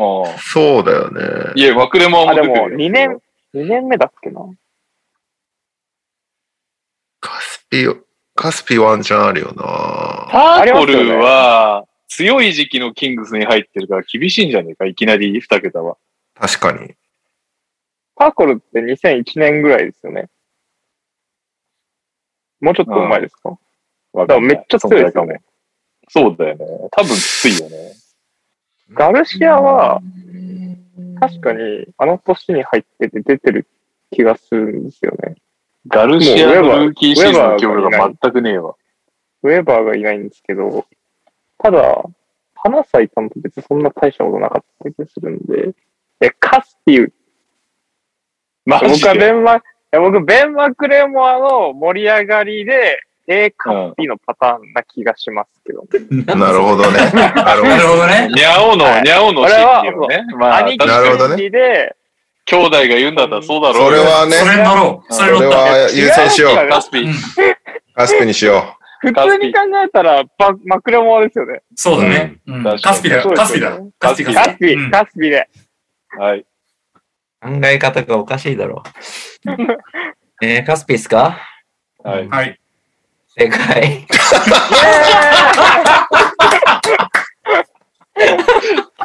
[0.00, 0.38] ああな。
[0.38, 1.52] そうだよね。
[1.54, 2.76] いや、マクレモもあ、でも、出てるよ。
[2.78, 3.20] 2年、
[3.54, 4.40] 2年目だっけな？
[7.20, 7.86] カスピ、
[8.34, 9.52] カスピワンチャンあるよな。
[9.52, 15.96] ターコありますよねルは、強い時期のキングスに入ってるから厳しいんじゃねえか、いきなり2桁は。
[16.34, 16.94] 確かに。
[18.16, 20.28] ターコルって2001年ぐらいですよね。
[22.60, 23.50] もうちょっと前ですか？
[24.12, 25.40] わだからめっちゃ強いですよね。
[26.08, 26.66] そうだよね。
[26.90, 27.92] 多分きついよね。
[28.92, 30.00] ガルシアは、
[31.20, 33.66] 確かにあの年に入ってて出てる
[34.10, 35.36] 気がするんですよね。
[35.86, 38.74] ガルシアのルーキーシーズンの記憶が全くねえわ。
[39.42, 40.86] ウェーバーがいないんですけど、
[41.58, 42.02] ただ、
[42.54, 45.74] 花咲いたのと別にそんな大したことなかった気がするんで、
[46.20, 47.12] え、カスピュ
[48.66, 49.30] マジ僕はベで。
[49.30, 49.60] ンマ、い
[49.92, 53.00] や僕、ベン・マクレモアの盛り上がりで、
[53.32, 55.84] A カスピのパターンな気がしますけど、
[56.36, 56.98] なるほどね。
[57.12, 57.88] なるほなるど。
[57.90, 58.28] ほどね。
[58.34, 60.24] ニャオの、はいニャオのシーンよね。
[60.36, 61.96] まあ、兄貴なるほどね心理で、
[62.46, 63.98] 兄弟が言うんだったらそうだろうよ。
[64.02, 65.14] それはね、それろう。
[65.14, 65.32] それ。
[65.32, 66.68] は優先しよう。
[66.68, 67.14] カスピうん。
[67.94, 71.62] カスピにしよ普通に考えたらバマクレモアですよね。
[71.74, 72.36] そうだね。
[72.82, 73.78] カスピだカスピだ。
[73.98, 75.48] カスピ、カカスピ、うんカスピで。
[76.18, 76.44] はい。
[77.42, 78.82] 考え方がおかしいだろ
[79.46, 79.50] う。
[80.44, 81.38] えー、カスピっすか？
[82.02, 82.28] はい。
[82.28, 82.59] はい。
[83.40, 84.06] 正解。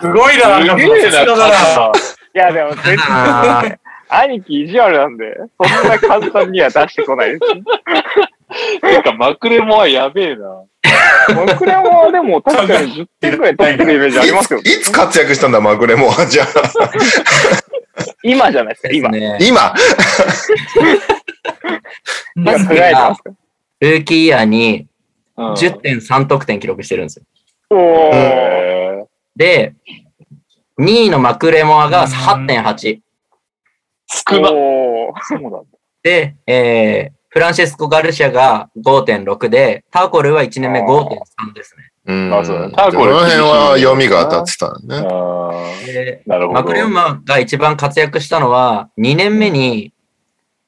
[0.01, 0.83] すごいな、なんか。
[0.83, 3.79] いや、でも絶あ対、
[4.27, 8.81] 兄貴意地悪なんで、そんな簡単には出してこないです。
[8.81, 10.63] てか、マクレモはやべえな。
[11.33, 14.61] マクレモアでも確かに10点くらい取ってるイメージありますよう。
[14.61, 14.63] い。
[14.81, 16.25] つ活躍したんだ、マグレモは。
[16.25, 16.47] じゃあ、
[18.21, 19.09] 今じゃないですか、今。
[19.09, 19.73] ね、今。
[22.35, 23.29] 今カスピ輝いてまがすか？
[23.91, 24.87] ルーキーイヤーに
[25.37, 27.25] うん10.3得点記録してるんですよ。
[29.35, 29.73] で、
[30.79, 32.99] 2位のマクレモアが8.8。
[34.07, 34.29] ー
[35.39, 35.61] 少な。
[36.03, 41.91] で、えー、フランシスコ・ガルシアが5.6で、ターコルは1年目5.3ですね。
[42.05, 42.33] うん。
[42.33, 44.95] あそうだこターコルの辺は読みが当たってたね。
[44.97, 45.51] あ
[45.85, 46.59] でーなるほど。
[46.61, 49.93] マクレモアが一番活躍したのは、2年目に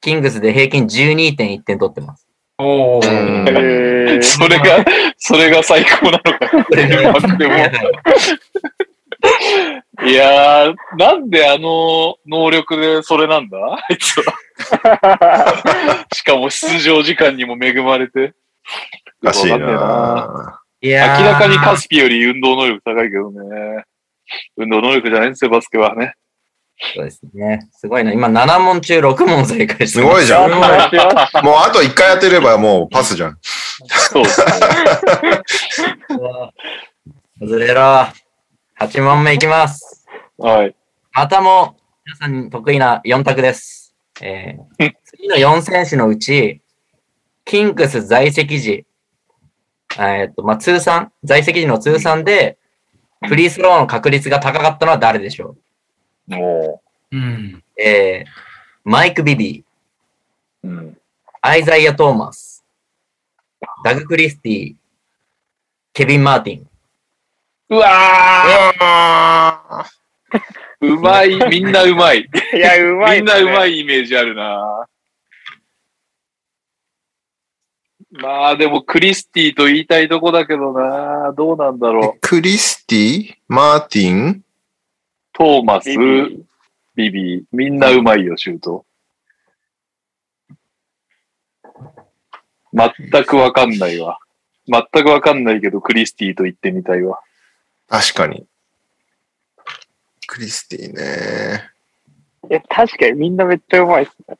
[0.00, 2.27] キングスで平均12.1点取ってます。
[2.58, 3.08] おー。
[3.08, 4.84] うんへーそれが、
[5.16, 6.38] それが最高なのか。
[10.06, 13.58] いやー、なんであの能力でそれなんだ？
[13.74, 14.34] あいつは。
[16.14, 18.34] しかも出場時間にも恵まれて。
[19.22, 20.60] おかしいな。
[20.80, 23.84] いやー明らかにカスピより運動能力高いけどね。
[24.56, 26.14] 運動能力じゃないんですよ、バスケはね。
[26.94, 27.68] そうですね。
[27.72, 28.12] すごいな。
[28.12, 30.60] 今7問中6問正解してますごいじゃん もう
[31.56, 33.38] あと一回当てればもうパスじゃん。
[33.42, 34.46] そうですね。
[37.40, 38.06] 外れろ。
[38.80, 40.06] 8問目いきます。
[40.36, 40.74] はい。
[41.12, 41.76] またも、
[42.06, 43.94] 皆さんに得意な4択です。
[44.20, 46.60] えー次の4選手のうち、
[47.44, 48.86] キンクス在籍時、
[49.98, 52.56] えーっと、まあ、通算、在籍時の通算で、
[53.26, 55.56] フリースローの確率が高かったのは誰でしょ
[56.28, 57.62] もうん。
[57.76, 58.30] うえー、
[58.84, 60.98] マイク・ビビー、う、うん。
[61.40, 62.64] アイザイア・トーマス、
[63.84, 64.74] ダグ・クリスティ、
[65.92, 66.68] ケビン・マーティン。
[67.70, 69.84] うわー
[70.80, 72.20] うまい、 みんなうまい。
[72.20, 73.76] いや、うまい、みんなうまい。
[73.76, 74.86] いイメージあるな
[78.10, 82.18] まあでもクリスティと言いたいとこだけどなどうなんだろう。
[82.20, 84.42] クリスティ、マーティン、
[85.38, 86.44] トーマス、ビビ
[86.96, 88.84] ビビ、みんなうまいよ、シュート。
[92.72, 94.18] 全くわかんないわ。
[94.66, 97.20] 全くわかんないけど、クリスティと言ってみたいわ。
[97.86, 98.46] 確かに。
[100.26, 101.70] クリスティね。
[102.50, 104.36] いや、確かにみんなめっちゃうまいっすね。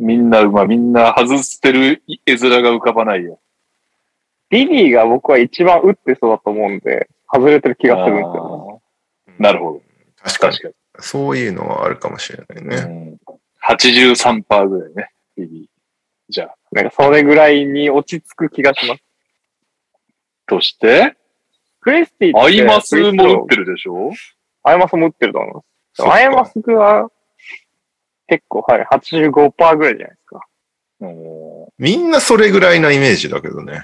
[0.00, 0.66] みんなうまい。
[0.66, 3.38] みんな外してる絵面が浮かばないよ。
[4.48, 8.80] ビビーが僕は一番打ってそうだと思うんで、外れてる気がするんですよ、
[9.28, 9.89] あーなるほど。
[10.22, 10.74] 確かに。
[11.00, 12.68] そういうのはあるかもしれないに。
[12.68, 12.76] ね。
[12.76, 13.18] うん、
[13.64, 15.70] 83%ぐらいね、ビビ。
[16.28, 16.54] じゃあ、ね。
[16.72, 19.02] なんかそれぐらいに落ち着く気がします。
[20.46, 21.16] として、
[21.80, 22.40] クリスティって。
[22.40, 24.12] アイマスも打ってるでしょ？
[24.62, 25.60] アイマスも打ってると思いま
[25.94, 26.02] す。
[26.02, 27.08] アイマスは
[28.26, 30.40] 結構、はい、85%ぐらいじゃないですか。
[31.00, 33.80] うんみんなそれぐらいなイメージだけどね。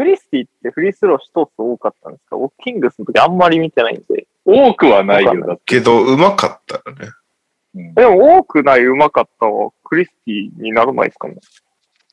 [0.00, 2.36] クリスティってフリースロー一つ多かったんですか？
[2.38, 4.26] 僕、キングスの時あんまり見てないんで。
[4.46, 5.62] 多くはないよ、だって。
[5.66, 7.10] けど、うまかったらね。
[7.74, 11.36] うんでも多くない上手かったはクリスティにならないですかね。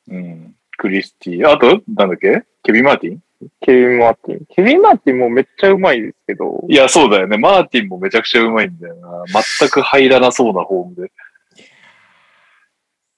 [0.09, 0.55] うん。
[0.77, 1.49] クリスティ。
[1.49, 2.43] あと、なんだっけ？
[2.61, 3.21] ケビン・マーティン？
[3.61, 4.45] ケビン・マーティン。
[4.53, 7.37] ケビン・マーティンもめっちゃうまいですけど、いや、そうだよね。
[7.37, 9.23] マーティンもめちゃくちゃうまいんだよな。
[9.59, 11.11] 全く入らなそうなフォームで。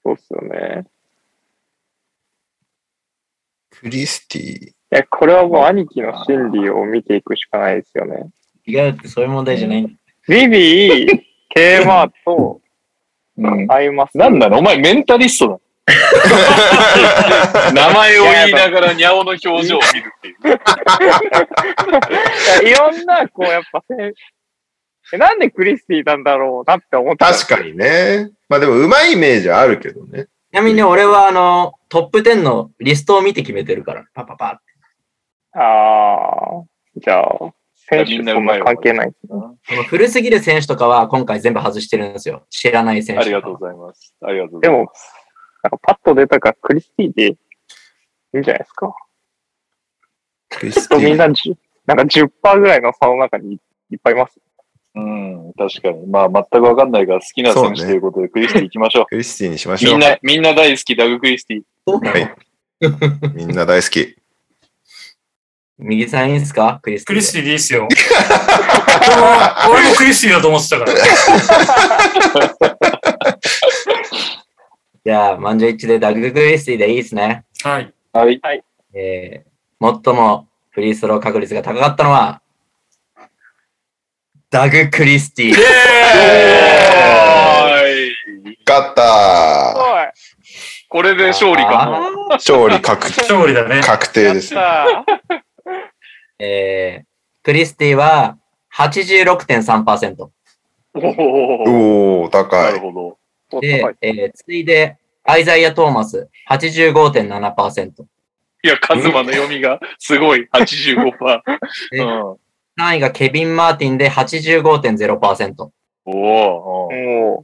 [0.03, 0.85] そうっすよね。
[3.79, 4.67] クリスティ。
[4.67, 8.29] いや、これはもう兄貴の心理を見ていくしかないですよね。
[8.67, 9.91] 違うってそういう問題じゃないんだ。
[10.27, 12.61] ビビー、ケーマーと、
[13.37, 13.71] うん。
[13.71, 14.17] アイマス。
[14.17, 14.59] なんなの？
[14.59, 15.59] お前メンタリストだ。
[17.73, 20.35] 名前を言いながらニャオの表情を見るっていう。
[22.67, 24.13] いやいろんな、こう、やっぱせん
[25.13, 27.33] え、なんでクリスティなんだろうなって思った。
[27.33, 28.29] 確かにね。
[28.49, 30.25] まあでも、うまいイメージはあるけどね。
[30.51, 34.05] ちなみに俺はあの、トップ10のリストを見て決めてるから。
[34.13, 35.59] パパパって。
[35.59, 36.63] ああ、
[36.95, 39.13] じゃあ、選手そんな関係ない。
[39.89, 42.45] 古すぎる選手とかは今回全部外してるんですよ。
[42.49, 44.15] 知らない選手ありがとうかございます。
[44.21, 44.91] ありがとうございまでも、
[45.63, 47.37] なんかパッと出たからクリスティでい
[48.35, 48.93] いんじゃないですか。
[50.49, 51.17] クリスとみんティ。
[51.17, 53.59] なじゅ、なんか10%ぐらいの差の中に
[53.89, 54.39] いっぱいいます。
[54.99, 55.05] す。
[55.05, 56.05] うん、確かに。
[56.07, 59.05] まあ、全くわかんないから好きな選手ということでクリスティ行きましょう。
[59.07, 59.93] クリスティにしましょう。
[59.93, 61.61] みんな、みんな大好き、ダグ・クリスティ。
[61.85, 62.35] はい
[63.33, 64.15] みんな大好き。
[65.79, 66.79] 右さんいいですか？
[66.81, 67.87] クリスティクリスティでいいっすよ。
[69.07, 69.27] 俺も
[69.73, 70.93] 俺もクリスティだと思ってたから。
[75.05, 77.45] じゃあ、満場一致でダグ・クリスティでいいですね。
[77.63, 77.91] はい。
[78.13, 78.39] はい。
[78.93, 82.41] えー、最もフリースロー確率が高かったのは、
[84.51, 85.53] ダグ・クリスティ。
[85.53, 85.59] は
[87.85, 88.57] い。
[88.67, 89.75] 勝った
[90.89, 92.33] これで勝利かも。
[92.33, 93.81] あ勝利確勝利だね。
[93.81, 94.55] 確定です。
[96.39, 97.05] えー、
[97.43, 98.39] クリスティは
[98.75, 100.15] 86.3%。
[100.19, 100.31] お
[100.95, 101.03] お。
[102.21, 102.79] おお高ないる。
[102.79, 103.19] ほど。
[103.51, 108.03] おでえー、次いで、アイザイア・トーマス、85.7%。
[108.63, 110.49] いや、カズマの読みがすごい。
[110.51, 111.41] 85%。
[111.91, 112.37] でうん。
[112.79, 115.69] 3位がケビン・マーティンで85.0%。
[116.05, 116.91] おお。
[116.91, 117.43] も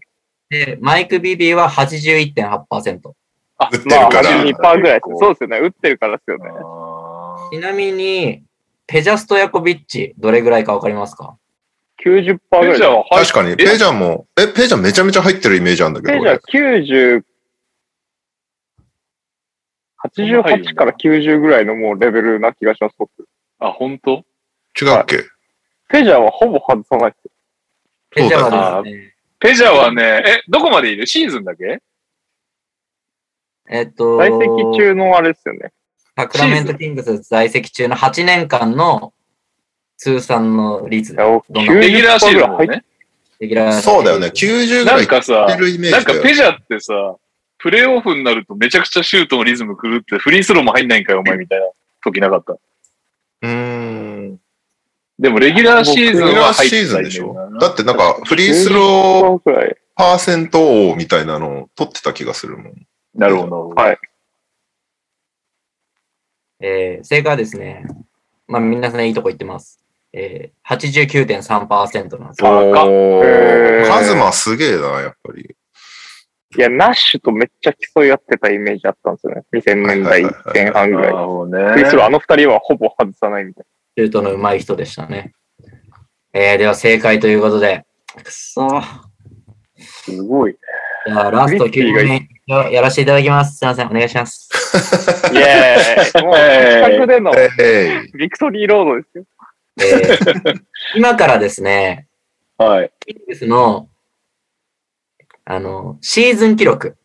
[0.50, 3.14] で、マイク・ビビーは81.8%。
[3.58, 4.30] あ打ってう、まあ、るから。
[4.78, 5.02] 82%ぐらい。
[5.20, 5.58] そうですよね。
[5.60, 6.50] 打ってるからですよね。
[6.50, 8.44] あちなみに、
[8.88, 11.38] ペジャストヤコビッチ、どれぐらいかわかりますか
[12.06, 12.76] ？90%ぐらい。
[12.76, 17.24] ーじゃあ、はい確かに、ページャンも、え、ページャンめちゃめちゃ入ってるイメージあるんだけど、ページャー
[20.18, 23.10] 俺90、88から90ぐらいのもうレベルな気がします、僕。
[23.60, 24.24] あ、本当？
[24.80, 25.24] 違うっけ？
[25.88, 27.32] ペジャーはほぼ外さないですよ。
[28.12, 31.08] ペジャそうだはですね、ペジャーはね、え、どこまでいる？
[31.08, 31.82] シーズンだけ？
[33.70, 34.48] えっと、在籍
[34.78, 35.72] 中のあれですよね。
[36.16, 39.14] サクラメントキングス在籍中の8年間の
[39.98, 41.74] 通算の率いや、僕どんな？
[41.74, 42.86] レギュラーシーズン90%ぐらい入っもね。
[43.40, 44.28] レギュラーそうだよね。
[44.28, 46.22] 90ぐらないんかさいって、るイメーなんジだよ。
[46.22, 47.16] かペジャーってさ、
[47.58, 51.66] プレイオフになるとめちゃくちゃシュートのリズム狂って、フリースローも入んないんかよ、お前みたいな
[52.04, 52.54] 時なかった？
[52.54, 54.40] うーん。
[55.18, 57.34] でもレギュラーシーズンレギュラーは入ってシーズンでしょ？
[57.60, 59.76] だってなんか、フリースロー90%ぐらい。
[59.96, 62.74] パーセント王みたいなのを取ってた気がするもん。
[63.14, 63.70] なるほど。
[63.70, 63.98] はい。
[66.60, 67.86] えー正解はですね、
[68.48, 69.80] まあ皆さんいいとこ言ってます。
[70.12, 72.50] えー、89.3%なんですよ。
[72.50, 75.56] おへーカズマすげえな、やっぱり。
[76.58, 79.44] いや、ナッシュとめっちゃ競い合ってたイメージあったんですよね。
[79.54, 81.14] 2000年代前半ぐらい。
[81.14, 81.72] なるほどね。
[81.74, 85.34] フリースローあの二人はほぼ外さないみたいシュートの上手い人でしたね。
[86.34, 88.84] えー、では正解ということで、くっそー。
[89.78, 90.58] すごい。
[91.06, 92.08] じゃあラスト9クリッピーがいい
[92.48, 93.58] 問目やらせていただきます。
[93.58, 94.50] すいません、お願いします。
[95.34, 95.40] な。
[95.40, 97.32] イエーイもう、近くでの。
[98.18, 99.26] ビクトリーロードですよ。
[99.82, 100.62] えー
[100.96, 102.08] 今からですね、
[102.58, 102.92] はい。
[103.06, 103.90] キングスの、
[105.44, 106.96] あの、シーズン記録、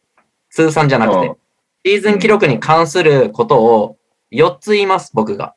[0.51, 1.37] 通算じゃなくてうん、
[1.85, 3.97] シーズン記録に関することを
[4.33, 5.55] 4つ言います、僕が。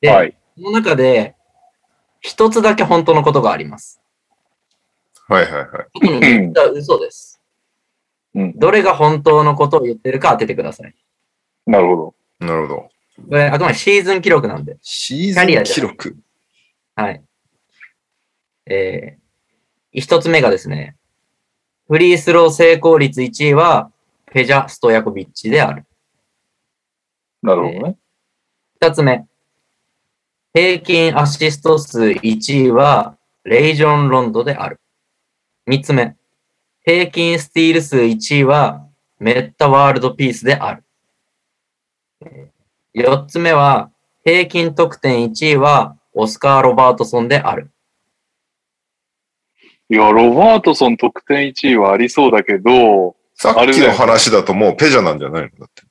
[0.00, 0.36] で、はい。
[0.56, 1.34] その中で、
[2.24, 4.00] 1つだけ本当のことがあります。
[5.28, 5.66] はいはいはい。
[5.94, 7.40] 特に言った嘘です。
[8.34, 8.58] うん。
[8.58, 10.94] どれが本当のことを言ってるか当ててください。
[11.66, 12.46] なるほど。
[12.46, 12.74] なるほど。
[13.28, 14.78] これ、あくまでシーズン記録なんで。
[14.82, 16.16] シーズン記録。
[16.96, 17.22] はい。
[18.66, 20.96] えー、一つ目がですね、
[21.88, 23.90] フリースロー成功率1位は、
[24.32, 25.84] ペジャ・ストヤコビッチである。
[27.42, 27.96] なるほどね。
[28.80, 29.26] 二つ目、
[30.52, 34.80] 平均アシスト数1位は、レイジョン・ロンドである。
[35.66, 36.16] 三つ目、
[36.84, 38.86] 平均スティール数1位は、
[39.18, 40.84] メッタ・ワールド・ピースである。
[42.22, 42.60] えー
[42.92, 43.92] 四つ目は、
[44.24, 47.70] 平均得点1位は、オスカー・ロバートソンである。
[49.88, 55.50] いや、ロバートソン得点1位はありそうだけど、さっきの話だともうペジャなんじゃないの？
[55.60, 55.82] だって。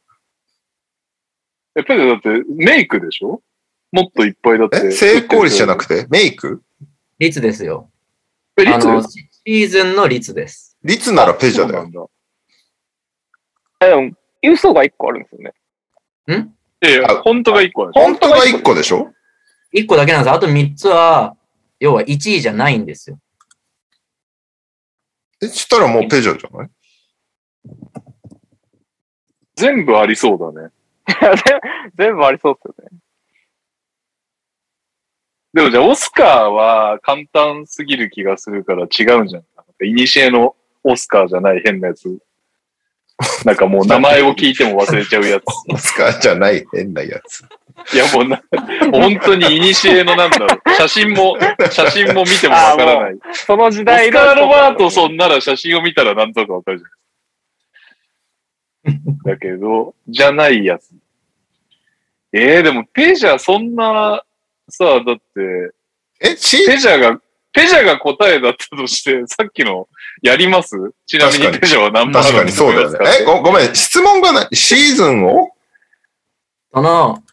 [1.75, 3.41] やっぱりだってメイクでしょ？
[3.91, 4.77] もっといっぱいだって。
[4.87, 4.91] え？
[4.91, 6.05] 成功率じゃなくて？
[6.09, 6.61] メイク？
[7.17, 7.89] 率ですよ。
[8.57, 8.75] え、率？
[8.75, 10.77] あの、シシーズンの率です。
[10.83, 11.89] 率ならペジャだよ。
[11.91, 12.11] よ。
[13.81, 14.11] えでも、
[14.43, 15.53] 嘘が一個あるんですよね。
[16.37, 16.53] ん？
[16.81, 19.11] いやいや、あ本当が1個でしょ本当が1個でしょ
[19.73, 20.33] ?1 個だけなんです。
[20.33, 21.35] あと3つは、
[21.79, 23.19] 要は1位じゃないんですよ。
[25.41, 26.69] え、したらもうペジャじゃない？
[29.55, 30.69] 全部ありそうだね。
[31.07, 31.59] いや全
[31.97, 32.97] 全部ありそうですよね。
[35.59, 39.43] でもじゃあ、オスカーは簡単すぎる気がするから違うんじゃん。
[39.85, 40.55] いにしえの
[40.85, 42.17] オスカーじゃない変なやつ。
[43.43, 45.43] なんかもう名前を聞いても忘れちゃうやつ。
[45.73, 47.41] オスカーじゃない変なやつ。
[47.93, 48.41] いやもうな、
[48.93, 50.49] 本当にいにしえのなんだろう。
[50.77, 51.37] 写真も、
[51.69, 53.19] 写真も見てもわからない。
[53.33, 59.29] その時オ代のスカー・ロバートソンなら写真を見たらなんとかわかるじゃないですか。
[59.31, 60.91] だけど、じゃないやつ。
[62.31, 64.23] ええでもペジャーそんな、
[64.69, 65.21] さあ、だって、
[66.21, 67.19] え、チペジャーが、
[67.51, 69.87] ペジャーが答えだったとして、さっきの
[70.21, 70.75] やります？
[71.05, 72.99] ちなみににペジャーは何番確かにそうだよね。
[73.21, 74.55] え、ごごめん、質問がない？
[74.55, 75.51] シーズンを？
[76.73, 77.23] その、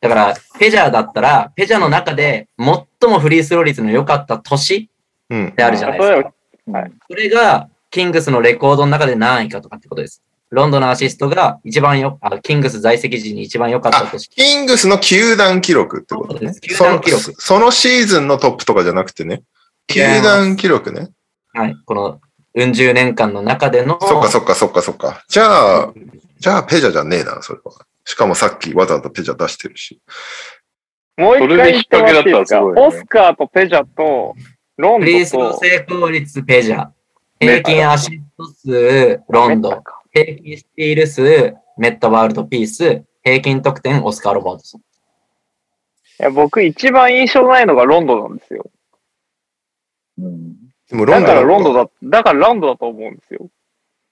[0.00, 4.88] だから、ペジャーだったら、ペジャーの中で最もフリースロー率の良かった年
[5.30, 5.52] うんっ。
[5.52, 6.78] てあるじゃないですか。
[6.78, 6.92] はい。
[7.10, 10.22] それが、キングスのレコードの中で何位かとかってことです。
[10.50, 14.28] ロンドンのアシストが一番よ、あキングス在籍時に一番良かった年。
[14.28, 16.54] キングスの球団記録ってことね。
[16.60, 19.42] 球団記録そのそのシーズンのトップとかじゃなくてね。
[19.86, 21.10] 球団記録ね。
[21.52, 21.76] はい。
[21.84, 22.20] この、
[22.54, 25.24] うん十年間の中での、そっかそっかそっかそっか。
[25.28, 25.92] じゃあ、
[26.40, 27.72] じゃあペジャじゃねえな、それは。
[28.04, 30.00] しかもさっきわざわざペジャ出してるし。
[31.18, 34.34] もう一回引っ掛けだったらすごいねオスカーとペジャと
[34.76, 36.88] ロンフリースロードと成功率ペジャー。
[37.40, 39.82] 平均アシスト数、ロンド。
[40.24, 43.04] 平均スティール数、メッタワールドピース。
[43.22, 44.80] 平均得点、オスカー・ロバートソン。
[44.80, 44.84] い
[46.24, 48.70] や僕一番印象ないのがロンドなんですよ。
[50.18, 50.56] うん
[50.88, 53.50] でもだからロンドドだ、だからロンドだと思うんですよ。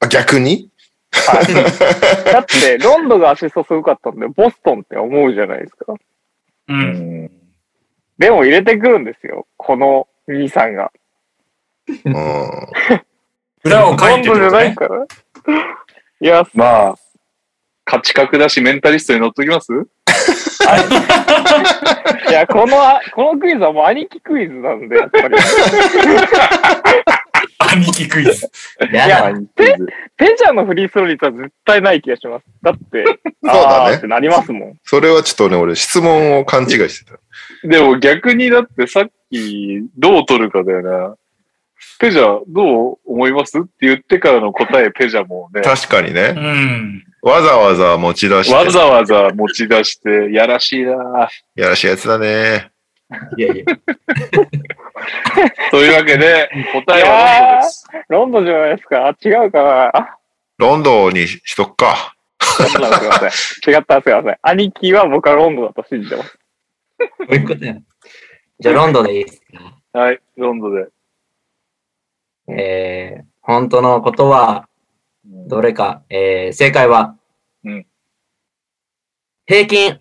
[0.01, 0.71] あ逆に？
[1.11, 1.47] はい。
[2.31, 5.95] だって、ロンドがアシストすごかったんで、ボストンって思うじゃないですか。
[5.95, 5.97] う。
[6.69, 7.31] うんん。
[8.19, 9.47] でも入れてくるんですよ。
[9.57, 10.93] この兄さんが。
[12.05, 12.15] うん。
[13.65, 14.51] 裏を書いてロンドじゃ。
[14.51, 15.07] ないから。
[16.21, 16.95] いや、まあ、
[17.85, 19.73] 価値格だし、メンタリストに乗っときます？
[22.29, 22.77] いや、この、
[23.15, 25.37] このクイズはもう兄貴クイズなんで、やっぱり。
[27.59, 28.51] 兄貴クイズ。
[28.93, 29.39] やいやだ。
[29.55, 29.77] ペ
[30.17, 32.45] ペジャのフリースロー率は絶対ない気がします。
[32.63, 33.05] だって、
[33.45, 34.75] そうだねってなりますもん。
[34.85, 37.19] それはちょっとね、俺質問を勘違いしてた。
[37.69, 41.15] でも逆にだってさっきどう取るかだよな。
[41.99, 43.59] ペジャどう思います？
[43.59, 46.33] って言ってからの答えペジャもね、確かにうね。
[46.33, 47.05] ん。
[47.23, 48.55] わざわざ持ち出して。
[48.55, 52.71] わざわざ持ち出して、やらしいなやらしいやつだね。
[53.37, 53.65] いやいや。
[55.71, 57.87] というわけで、答えはロンドです。
[58.09, 59.09] ロンドンじゃないですか。
[59.09, 59.87] あ、違うかな。
[59.97, 60.19] あ、
[60.59, 62.15] ロンドンにしとくか。
[62.41, 62.89] すいま
[63.31, 63.73] せん。
[63.75, 64.37] 違った、すいません。
[64.43, 66.39] 兄貴は僕はロンドンだと信じてます。
[66.99, 67.81] こういうことやな。
[68.61, 69.41] じゃあ、ロンドンでいいです
[69.93, 69.99] か？
[70.01, 70.87] はい、ロンドで。
[72.49, 74.69] えー、本当のことは、
[75.25, 77.17] どれか、えー、正解は、
[77.65, 77.87] うん。
[79.47, 80.01] 平均、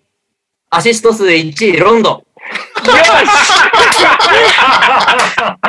[0.70, 2.18] アシスト数1位、ロンド。
[2.18, 2.22] ン。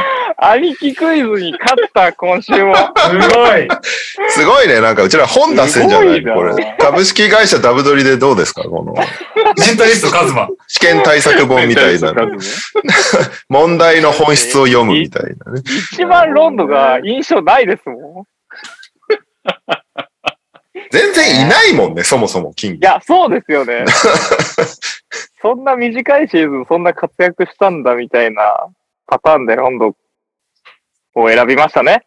[0.40, 2.76] 兄貴クイズに勝った、今週も。
[2.76, 2.84] す
[3.18, 3.68] ごい。
[4.30, 4.82] すごいね。
[4.82, 6.24] なんかうちら本出せんじゃない？
[6.24, 6.78] これ。
[6.80, 8.64] 株式会社ダブドリでどうですか？
[8.64, 9.02] このメ
[9.74, 10.48] ンタリストカズマ。
[10.68, 12.14] 試験対策本みたいな。
[13.50, 15.62] 問題の本質を読むみたいなね。
[15.94, 18.26] 一番ロンドンが印象ないですもん。
[20.92, 22.78] 全然いないもんね、そもそもキング。
[22.78, 23.86] いや、そうですよね。
[25.42, 28.68] そんな短いシーズン、そんな活躍したんだみたいな
[29.08, 29.96] パターンでロンドン
[31.22, 32.06] を選びましたね。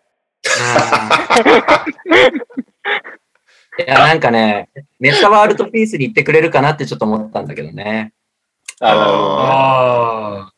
[3.78, 8.12] いや、なんかね、メタワールドピースに行ってくれるかなってちょっと思ったんだけどね。
[8.80, 10.52] あなるほどねああ。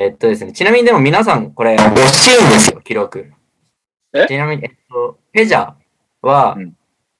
[0.00, 3.32] えっとですね、ちなみにでも皆さん、これ、惜しいんですよ、記録。
[4.12, 4.26] え？
[4.26, 5.72] ちなみに、えっと、ペジャー
[6.22, 6.76] は、うん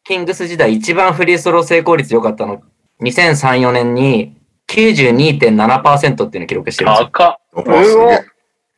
[0.06, 2.62] キングス時代一番フリースロー成功率良かったの、
[3.00, 4.36] 2003、4年に
[4.68, 7.06] 92.7%っていうのを記録してるんですよ。
[7.06, 7.40] 赤。
[7.54, 8.24] おうおすげえ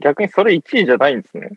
[0.00, 1.50] 逆にそれ1位じゃないんですね。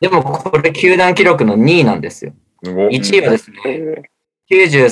[0.00, 2.32] でも、これ、球団記録の2位なんですよ。
[2.62, 4.86] すごい1位はですえね、ー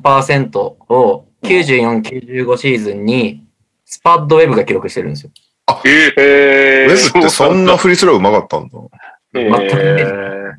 [0.00, 3.46] 93.4%を94、95シーズンに、
[3.84, 5.30] スパッドウェブが記録してるんですよ。
[5.84, 8.78] ええウェブってそんなフリースローうまかったんだ。
[9.34, 10.52] え全くねー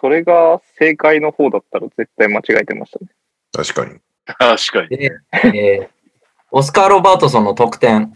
[0.00, 3.06] それが正解の方だったら絶対間違えてましたね。
[3.52, 4.00] 確かに。
[4.26, 4.88] 確かに。
[4.88, 5.12] で、
[5.44, 5.88] えー
[6.54, 8.12] オスカー・ロバートソンの得点、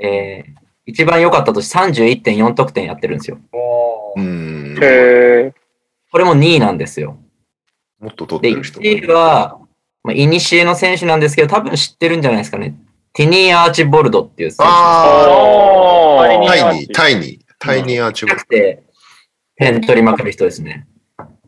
[0.00, 0.57] えー
[0.88, 3.38] 一番良かった年31.4得点やってるんですよ。
[4.16, 4.82] うーん。
[4.82, 5.54] へえ
[6.10, 7.18] これも2位なんですよ。
[8.00, 9.58] もっと取っで、てる人1位は、
[10.02, 12.74] まあ、イニシエの選手なんですけど、多分知ってるんじゃないですかね。
[13.12, 14.64] ティニー・アーチボルドっていう選手。
[14.64, 18.82] ああ、タイニー、タイニー、タイニーアーチボル近くて、
[19.56, 20.86] 点取りまくる人ですね。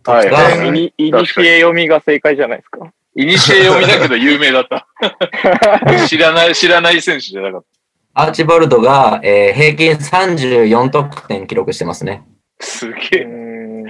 [0.05, 2.93] はいがはいイニイニシエ読みが正解じゃないですか。
[3.17, 4.87] イニシエ読みだけど有名だった。
[6.09, 7.65] 知らない、知らない選手じゃなかっ
[8.15, 12.25] アーチボルドが、えー平均34得点記録してますね。
[12.59, 12.67] た。
[12.67, 13.25] すげうえ。
[13.25, 13.85] ん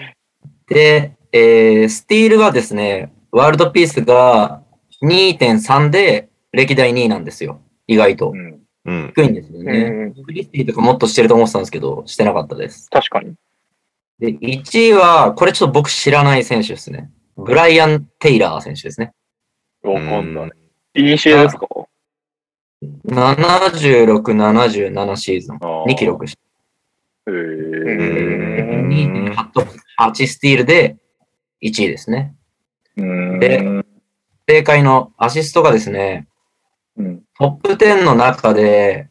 [0.68, 4.62] で、えースティールがですね、ワールドピースが
[5.02, 7.60] 2.3で歴代2位なんですよ。
[7.86, 8.36] 意外とう。
[8.36, 9.12] んうん。
[9.14, 9.88] 低いんですようね。
[9.90, 12.88] んクリスティとかもっとしてると思ってたんですけど、してなかったです。
[12.90, 13.34] 確かに。
[14.18, 17.10] で、1位は、これちょっと僕知らない選手ですね。
[17.36, 19.12] ブライアン・テイラー選手ですね。
[19.82, 20.50] わかんない。
[20.94, 21.66] イニシエですか？
[22.82, 26.40] 76、77シーズンに記録して、
[27.28, 28.88] へうーん
[29.34, 29.66] 2.8得
[29.98, 30.96] 8スティールで
[31.62, 32.34] 1位ですね。
[32.96, 33.38] うん。
[33.38, 33.84] で
[34.48, 36.26] 正解のアシストがですね、
[36.96, 39.08] うんトップ10の中で、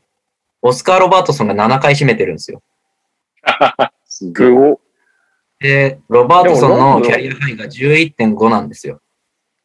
[0.62, 2.62] オスカー・ロバートソンが7回占めてるんですよ。
[4.06, 4.80] すご。
[5.60, 9.02] で、ロバートソンのキャリアハイが11.5なんですよ。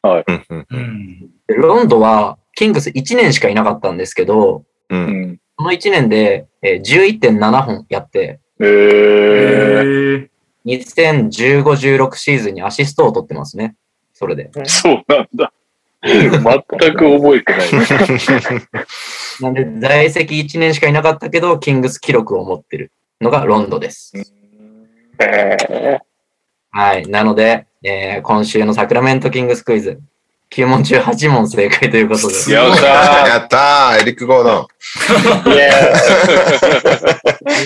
[0.02, 1.31] うんうんうん。
[1.47, 5.41] でロンドは、キングス1年しかいなかったんですけど、ううんん。
[5.58, 8.65] その1年で、えー11.7本やって、え。
[8.66, 10.31] え。
[10.66, 13.76] 2015-16シーズンにアシストを取ってますね。
[14.12, 14.50] それで。
[14.65, 15.52] そうなんだ。
[16.02, 17.68] 全く覚えてない。
[19.41, 24.12] なんで、在籍1年しかいなかったけど、キングス記録を持ってるのがロンドです。
[25.18, 25.99] えー
[26.70, 27.07] はい。
[27.07, 30.00] なので、えー今週のサクラメントキングスクイズ、
[30.55, 32.52] 9問中8問正解ということで。
[32.52, 34.02] やったやったー。
[34.02, 34.66] エリック・ゴードン。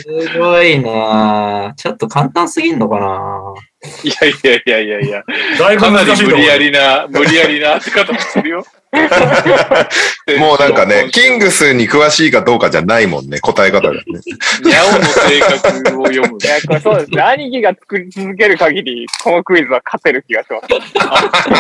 [0.03, 3.55] すごいなぁちょっと簡単すぎんのかな
[4.03, 5.25] いやいやいやいやいや、
[5.59, 8.67] だいぶかなり無理やりな、無理やりな当て方してるよ。
[10.39, 14.03] もうなんかね、キングスに詳しいかどうかじゃないもんね、答え方がね。
[14.07, 16.47] ニャオの性格を読むい。
[16.47, 17.23] や、これそうですね。
[17.23, 20.69] 兄貴が作り続ける限り、このクイズは勝てる気がします。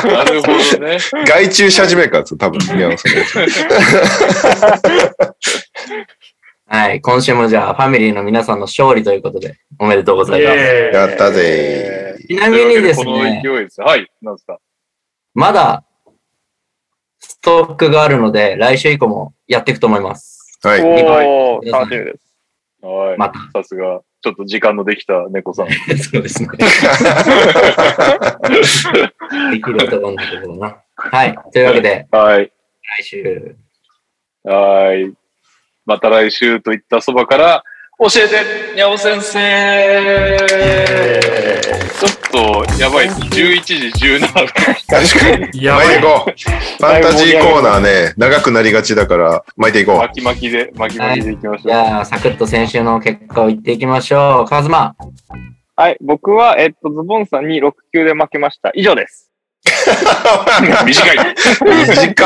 [0.06, 0.98] なるほどね。
[1.26, 3.12] 外注し始めるからです多分、宮本さん
[6.78, 7.00] はい。
[7.00, 10.56] 今週もじゃあ、ファミリーの皆さんの勝利ということで、おめでとうございます。
[10.92, 13.80] やったぜちなみにですねこの勢いです。
[13.80, 14.58] はい、なんですか？
[15.34, 15.84] まだ、
[17.20, 20.58] ストックがあるので、来週以降もやっていくと思います。
[20.62, 20.82] はい。
[20.82, 22.34] おー、楽しみです。
[22.82, 23.18] はい。
[23.18, 23.38] また。
[23.52, 25.68] さすが、ちょっと時間のできた猫さん。
[25.98, 26.48] そうですね。
[29.52, 30.82] できると思うんだけどな。
[30.96, 31.38] はい。
[31.52, 32.52] というわけで、はい。
[33.00, 33.56] 来週。
[34.44, 35.12] はい。
[35.86, 37.64] また来週といったそばから、
[38.00, 40.36] 教えて、にゃお先生
[41.98, 43.20] ちょっと、やばいです。
[43.22, 43.74] 11時
[44.06, 44.46] 17分。
[44.86, 45.64] 確かに。
[45.64, 46.30] やばい巻いていこう。
[46.30, 49.96] ファンタジーコーナーね、長くなりがちだから、巻いていこう。
[49.96, 51.70] 巻き巻きで、巻き巻きでいきましょう。
[51.70, 54.48] じゃあ、サクッと先週の結果を言っていきましょう。
[54.48, 54.94] カズマ。
[55.74, 58.70] はい、僕は、えっと、ズボンさんに6球で負けました。
[58.76, 59.32] 以上です。
[60.86, 60.86] 短い。
[60.86, 61.34] 短っ。
[61.66, 62.24] 短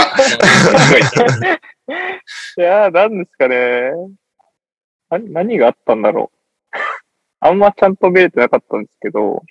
[0.99, 1.61] い。
[2.59, 3.93] いやー、なんですかね。
[5.19, 6.39] な何があったんだろう。
[7.41, 9.43] あんまちゃんと見れてなかったんですけど、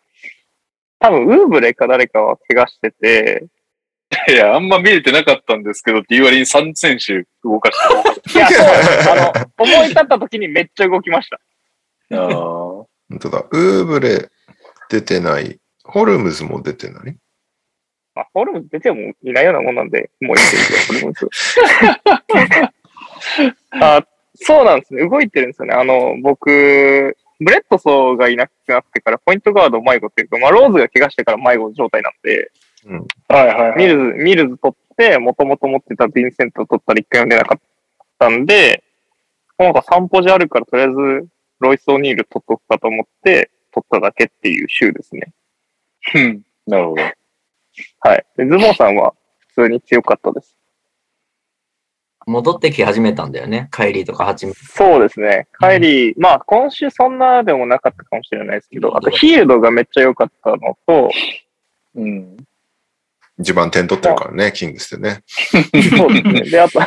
[1.00, 3.48] 多分、ウーブレか誰かは怪我してて、
[4.30, 8.68] いや、あんま見れてなかったんですけどって言う割に3選手動かしていや、そう。
[9.12, 11.38] あの、思い立った時にめっちゃ動きました。
[11.38, 12.20] る。
[12.22, 13.46] あー本当だ。
[13.52, 14.30] ウーブレ
[14.90, 15.60] 出てない。
[15.84, 17.18] ホルムズも出てない？
[18.14, 21.30] まあ、ホルムズ出てもいないようなもんなんで、もういいですよ、ホルムズ。
[23.82, 24.06] あ、
[24.42, 25.08] そうなんですね。
[25.08, 25.74] 動いてるんですよね。
[25.74, 32.52] あの、僕、ブレッドソーがいなくなってから、ポイントガード迷子っていうか、まあ、ローズが怪我してから迷子状態なんで、
[33.28, 33.78] はいはいはい。
[33.78, 37.62] ミルズ、ミルズ取って、もともと持ってたヴィンセントを取ったら一回も出なかっ
[38.18, 38.84] たんで、
[39.58, 41.28] なんか散歩じゃあるから、とりあえず、
[41.60, 45.34] ロイス・オニール取っとくかと思って、取っただけっていう週ですね。
[46.16, 47.02] うんなるほど。
[48.02, 48.26] はい。
[48.38, 49.14] で、ズボンさんは
[49.56, 50.56] 普通に強かったです。
[52.26, 53.68] 戻ってき始めたんだよね。
[53.72, 54.66] カイリーとかハチミツ。
[54.66, 55.48] そうですね。
[55.54, 61.10] カイリー、まあ今週そんなでもなかったかもしれないですけど、あとヒールドがめっちゃ良かったのと、
[61.96, 62.38] うん。
[63.40, 65.24] 一番点取ってるからね、キングスでね。
[65.98, 66.42] そうですね。
[66.42, 66.80] で、あと、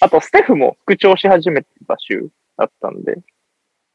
[0.00, 3.16] あとステフも復調し始めてた週だったんで、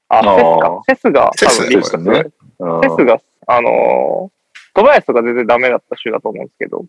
[0.09, 0.81] あ、セスか。
[0.87, 4.37] セスが、セスセスが、あのー
[4.77, 6.85] トバヤスとか全然ダメだった週だと思うんですけど、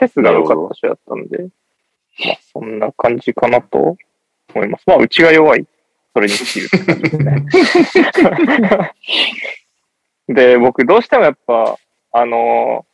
[0.00, 1.48] セスが良かった週だったんで、
[2.24, 3.96] まあそんな感じかなと
[4.54, 4.84] 思います。
[4.86, 5.66] まあうちが弱い。
[6.14, 7.44] それに尽きる感じですね。
[10.34, 11.78] で、僕どうしてもやっぱ、
[12.12, 12.88] あのー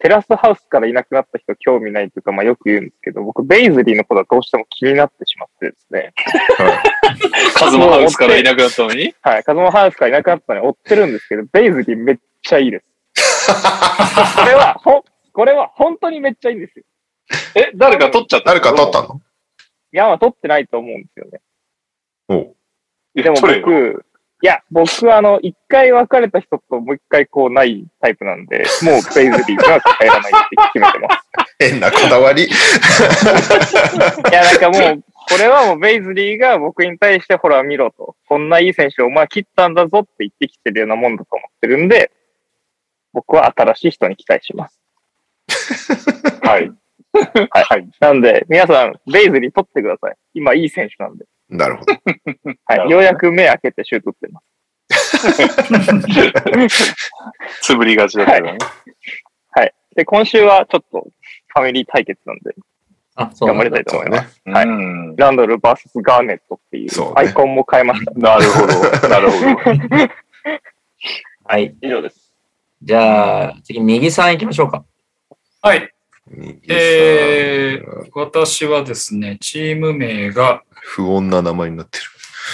[0.00, 6.12] テラスハウスからいなくなった人興味ないというか、まあよく言うんですけど、僕ベイズリーのことはどうしても気になってしまってですね。
[7.58, 9.12] カズマハウスからいなくなったのに？
[9.22, 9.44] はい。
[9.44, 12.84] カズマハウスからいなくなったのに追ってるんですけど、ベイズリーめっちゃいいです。
[14.38, 16.84] これは、ほん、これは本当にめっちゃいいんですよ。
[17.54, 19.20] え、誰か取っちゃった誰か取ったの？
[19.92, 21.40] いや、まあ取ってないと思うんですよね。
[22.28, 22.54] おう
[23.14, 24.04] でも僕、
[24.40, 31.28] いや、僕はあの、一回別れた人ともう一回こうないタイプなんで、もうベイズリーは帰らないって決めてます。
[31.58, 32.44] 変なこだわり。
[32.46, 32.48] い
[34.32, 38.14] や、なんかもう、これはもうベイズリーが僕に対して、ほら見ろと。
[38.28, 42.12] こんないい選手をお前切ったんだぞって言ってきてるようなもんだと思ってるんで、
[43.12, 44.80] 僕は新しい人に期待します。
[46.46, 46.70] はい。
[47.50, 47.88] はいはい。
[48.00, 50.16] なんで、皆さん、ベイズリー取ってください。
[50.34, 51.24] 今いい選手なんで。
[51.48, 51.94] なるほど。
[52.66, 52.90] はい。
[52.90, 54.46] ようやく目開けてシュート打ってます。
[57.62, 58.58] つぶりがちだったよね。
[59.50, 59.74] はい。
[59.96, 61.08] で、今週はちょっと
[61.48, 62.54] ファミリー対決なんで、
[63.16, 64.40] あ、そう頑張りたいと思います。
[64.44, 68.12] はいうんランドル VS ガーネットっていうアイコンも変えました。
[68.12, 68.68] なるほど。
[69.08, 69.48] なるほど。
[71.44, 71.74] はい。
[71.80, 72.32] 以上です。
[72.80, 74.84] じゃあ、次、右さん行きましょうか。
[75.62, 75.92] はい。
[76.68, 82.04] えー、私はですね、チーム名が、不穏な名前になってる。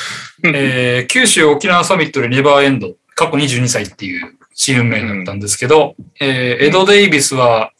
[0.54, 7.72] えー九州沖縄サミットでネバーエンド、過去22歳っていうチーム名だったんですけど、えーエド・デイビスは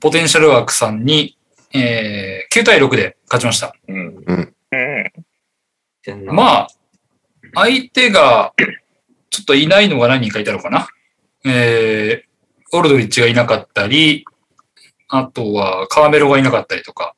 [0.00, 1.36] ポテンシャルワークさんに、
[1.74, 3.74] えー9対6で勝ちました。
[3.88, 4.24] うん。
[4.26, 4.54] うん。
[6.28, 6.68] あ、まあ、
[7.54, 8.54] 相手が
[9.30, 10.88] ちょっといないのが何人かいたのかな。
[11.44, 14.24] えー、オルドリッチがいなかったり、
[15.08, 17.14] あとはカーメロがいなかったりとか、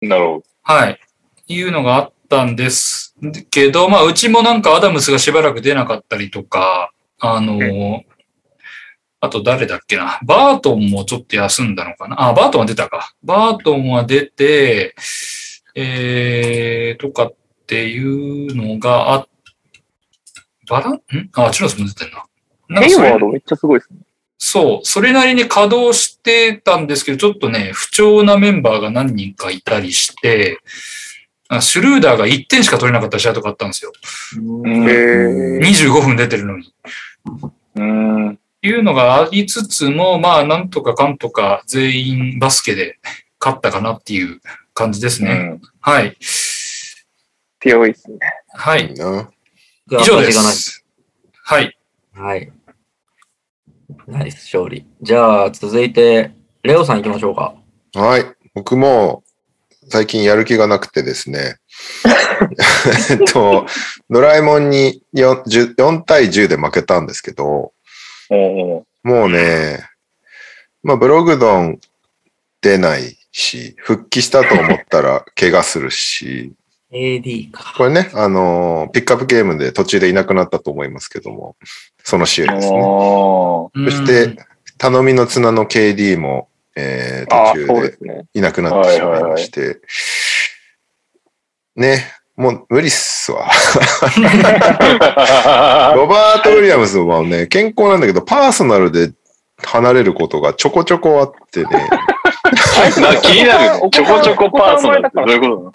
[0.00, 1.00] なるほはい。
[1.48, 3.16] いうのがあったんです
[3.50, 8.02] けど、まあ、うちもなんかアダムスがしばらく出なかったりとか、あの、
[9.20, 10.18] あと誰だっけな。
[10.24, 12.28] バートンもちょっと休んだのかな。
[12.28, 13.12] あ、バートンは出たか。
[13.22, 14.94] バートンは出て、
[15.74, 17.34] えー、とかっ
[17.66, 19.26] ていうのがあ、
[20.68, 21.00] バランん？
[21.34, 22.24] あ、チュラスも出てんな。
[22.68, 23.98] なんかヘイワードめっちゃすごいですね。
[24.42, 30.58] そう、それなりに稼働してたんですけど、ちょっとね、不調なメンバーが何人かいたりして、
[31.48, 33.92] あシュルーダーが1点しか取れなかった試合とかあったんですよ。
[34.38, 36.72] うんへー25分出てるのに。
[37.76, 38.38] うん。
[38.62, 42.98] いうのがありつつも、まあ、なんとかかんとか全員バスケで
[43.38, 44.40] 勝ったかなっていう
[44.72, 45.32] 感じですね。
[45.32, 45.60] うん。
[45.80, 46.16] はい。
[47.60, 48.18] 強いですね。
[48.54, 48.92] はいい。
[48.92, 49.30] いな。
[49.90, 50.84] 以上です。
[51.44, 51.76] はい。
[52.14, 52.50] はい。
[54.06, 54.86] ナイス勝利。
[55.02, 57.54] じゃあ、続いて、レオさん行きましょうか。
[57.94, 58.24] はい。
[58.54, 59.22] 僕も
[59.88, 61.56] 最近やる気がなくてですね。
[63.10, 63.66] えっと、
[64.08, 67.72] ドラえもんに 4, 10 4対10で負けたんですけど、
[68.30, 69.84] おもうね、
[70.82, 71.80] まあブログドン
[72.60, 76.52] 出ないし、復帰したと思ったら怪我するし、
[76.92, 77.74] AD か。
[77.76, 81.56] これね、あのーピックアップゲームで途中でいなくなったと思いますけども、
[82.02, 82.80] その試合ですね。
[82.82, 84.36] おそして、
[84.78, 88.24] 頼みの綱の KD も、えー途中で。
[88.34, 89.80] いなくなってしまいまして、
[91.76, 92.04] ね、
[92.36, 93.46] もう無理っすわ。
[95.94, 99.12] ロバート・ウィリアムズはね、健康なんだけど、パーソナルで
[99.62, 101.68] 離れることがちょこちょこあってね。
[103.00, 103.90] な気になる。
[103.90, 105.72] ちょこちょこパーソナルってどういうことなの？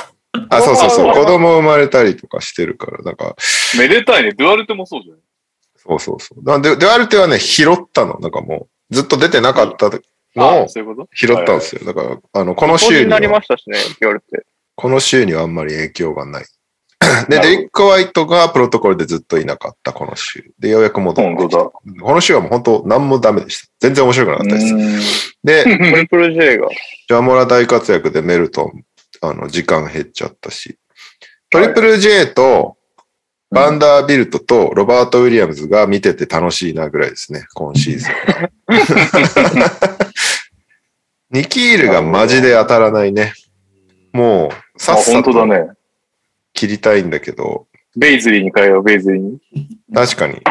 [0.49, 1.14] あ、そうそうそう。
[1.14, 3.35] 子供生まれたりとかしてるから、なんか、
[3.77, 4.31] めでたいね。
[4.33, 5.22] ドゥアルテもそうじゃない？
[5.77, 6.43] そうそうそう。
[6.43, 8.19] なんで、デュアルテはね、拾ったの。
[8.19, 9.99] なんかもう、ずっと出てなかったの
[10.38, 11.09] あをそういうこと？
[11.14, 11.85] 拾ったんですよ。
[11.85, 14.45] だから、あの、この個人になり週には、ましたしね、言われて。
[14.75, 16.45] この週にはあんまり影響がない。
[17.30, 20.51] で、デリック・ホワイトがプロトコルでずっといなかった、この週。
[20.59, 21.57] で、ようやく戻ってきた。
[21.59, 23.67] 本この週はもう本当、何もダメでした。
[23.81, 25.35] 全然面白くなかったです。
[25.43, 26.69] で、 トリプル J が。
[26.69, 28.83] ジャモラ大活躍でメルトン、
[29.29, 30.77] あの、時間減っちゃったし、
[31.49, 32.77] トリプル J と、
[33.51, 38.11] バンダービルトとロバート・ウィリアムズが見てて楽しいなぐらいですね、今シーズン。
[41.31, 43.33] ニキールがマジで当たらないね。
[44.11, 45.67] もう、あ、さっさとね。
[46.53, 49.39] 切りたいんだけど、ベイズリーに変えよう、ベイズリーに。
[49.93, 50.41] 確かに。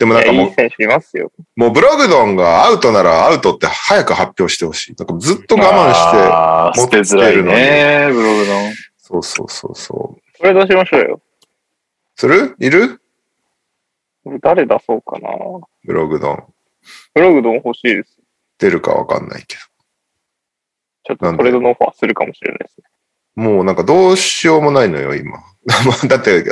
[0.00, 1.30] でもなんいかもやいい選手いますよ。
[1.38, 4.94] う、もうブログドンがアウトならアウトって早く発表してほしい。
[4.98, 8.72] なんかずっと我慢して、あー捨てづらいね、ブログの。
[8.96, 10.38] そうそうそうそう。
[10.38, 11.20] それ出しましょうよ。
[12.16, 12.56] する？
[12.60, 13.02] いる？
[14.40, 15.28] 誰出そうかな。
[15.84, 16.44] ブログドン。
[17.14, 18.16] ブログドン欲しいです。
[18.58, 19.56] 出るかわかんないけ
[21.04, 22.84] ちょっとトレードのオファーするかもしれないですね。
[23.36, 23.42] ど。
[23.42, 25.42] もうなんかどうしようもないのよ、今。
[26.08, 26.42] だって、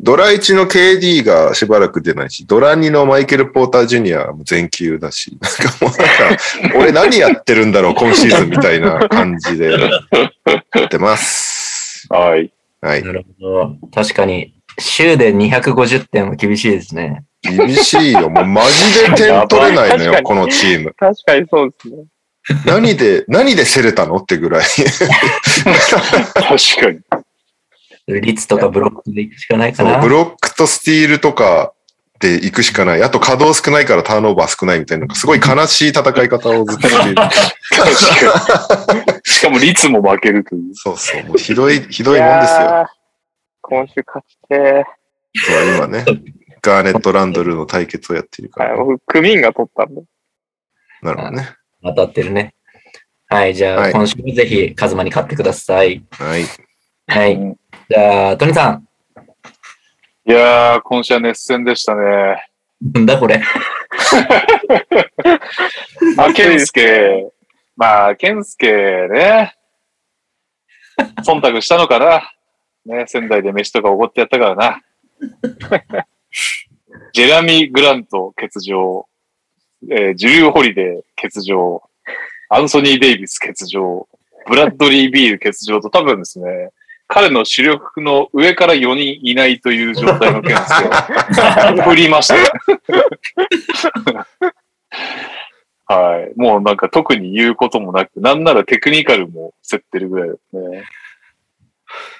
[0.00, 6.42] ドラ1の KD がしばらく出ないし、ドラ2のマイケル・ポーター・ジュニアも全休だし、なんかもうなんか、
[6.78, 12.06] 俺何やってるんだろう、今シーズンみたいな感じでやってます。
[12.10, 12.52] はい。
[12.80, 13.02] はい。
[13.02, 13.76] なるほど。
[13.92, 17.24] 確かに、週で250点は厳しいですね。
[17.42, 18.30] 厳しいよ。
[18.30, 20.94] もうマジで点取れないのよ、このチーム。
[20.96, 22.04] 確かにそうですね。
[22.64, 24.62] 何で、何で競れたのってぐらい。
[26.34, 26.46] 確
[26.80, 27.00] かに。
[28.08, 30.00] 率とかブロックでいくしかないかな。
[30.00, 31.72] ブロックとスティールとか
[32.20, 33.02] で行くしかない。
[33.02, 37.22] あと稼働少ないからターンオーバー少ないみたいな、なんかすごい悲しい戦い方をずっとしている。
[39.24, 40.74] しかも率も負けるという。
[40.74, 41.24] そうそう。
[41.24, 42.86] もうひどい、ひどいもんですよ。
[43.62, 44.86] 今週勝ちて
[45.36, 46.04] そう今ね、
[46.62, 48.66] ガーネット・ランドルの対決をやっているかー。
[48.66, 48.84] はい、ら。
[48.84, 50.02] 僕、クミンが取ったんで。
[51.02, 51.48] なるほどね。
[51.82, 52.54] 当たってるね。
[53.28, 56.02] はい、じゃあ、はい今週もぜひ、カズマに勝ってください。
[56.10, 56.44] はい。
[57.06, 57.56] はい。
[57.90, 58.86] うんじゃあ、トニさん。
[60.26, 62.46] いやー、今週は熱戦でしたね。
[62.82, 63.40] なんだこれ。
[66.14, 67.32] ま あ、ケンスケ、
[67.76, 68.70] まあ、ケンスケ
[69.08, 69.54] ね、
[71.24, 72.30] 忖度したのかな。
[72.84, 74.82] ね、仙台で飯とかおごってやったからな。
[77.14, 79.08] ジェラミー・グラント欠場、
[79.90, 81.82] えージュリュー・ホリデー欠場、
[82.50, 84.06] アンソニー・デイビス欠場、
[84.46, 86.70] ブラッドリー・ビール欠場と多分ですね、
[87.08, 90.68] 彼の主力の上から4人いないという状態のケンス
[91.74, 92.34] ケを振りました。
[95.86, 96.38] はい。
[96.38, 100.84] もうなんか特に言うこともなく、なんならテクニカルも競ってるぐらいですね。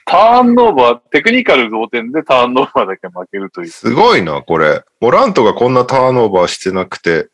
[0.06, 3.68] ターンオーバー、テクニカル同点でターンオーバーだけ負けるという。
[3.68, 4.82] すごいな、これ。
[5.02, 7.28] モラントがこんなターンオーバーしてなくて、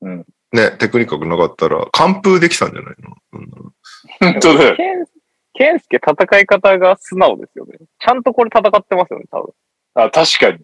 [0.00, 0.24] うん。
[0.52, 3.50] ね、テクニカルなかったら、完封できたんじゃないの、うん
[4.20, 4.76] 本当だよ。
[5.54, 7.78] ケン、スケ戦い方が素直ですよね。
[7.98, 9.52] ちゃんとこれ戦ってますよね、多分。
[9.94, 10.58] あ、確かに。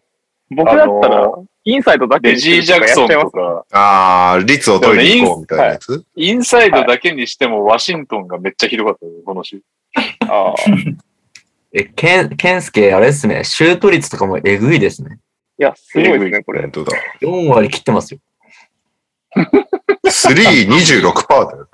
[0.50, 3.30] 僕だったあらの、インサイドだけレジー・ジャクソンと。
[3.30, 6.04] か、ああ、率を取りに行こうみたいなやつ？
[6.16, 9.62] インサイドだけにしてもワシントンがめっちゃひどかったよ、この週。
[10.28, 10.54] ああ
[11.72, 15.20] え、ケン、ケンスケ、あれですね、シュート率とかもえぐいですね。
[15.56, 16.72] いや、すごいですね、これ本。
[16.72, 16.96] 当だ。
[17.20, 18.20] 4割切ってますよ。
[20.04, 21.68] 326%だよ。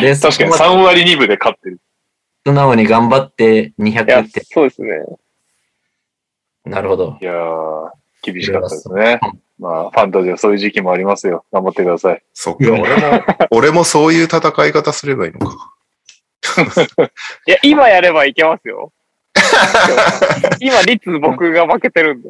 [0.00, 1.80] で、確かにそこ3割2分で勝ってる。
[2.46, 4.88] 素直に頑張っていや200って。、そうですね。
[6.64, 7.18] なるほど。
[7.20, 7.90] いやー、
[8.22, 9.20] 厳しかったですね。
[9.58, 11.44] まあ、ファンタジーはそういう時期もありますよ。
[11.52, 12.22] 頑張ってください。
[12.32, 15.74] そっか、俺も、 俺もそういう戦い方すればいいのか。
[17.46, 18.92] いや、今やればいけますよ。
[20.60, 22.28] 今、率僕が負けてるんで。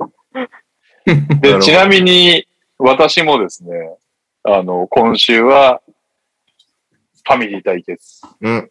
[1.41, 2.47] で、どちなみに、
[2.79, 3.97] 私もですね、
[4.45, 5.83] あの、今週は、
[7.29, 8.23] ファミリー対決。
[8.41, 8.71] うん。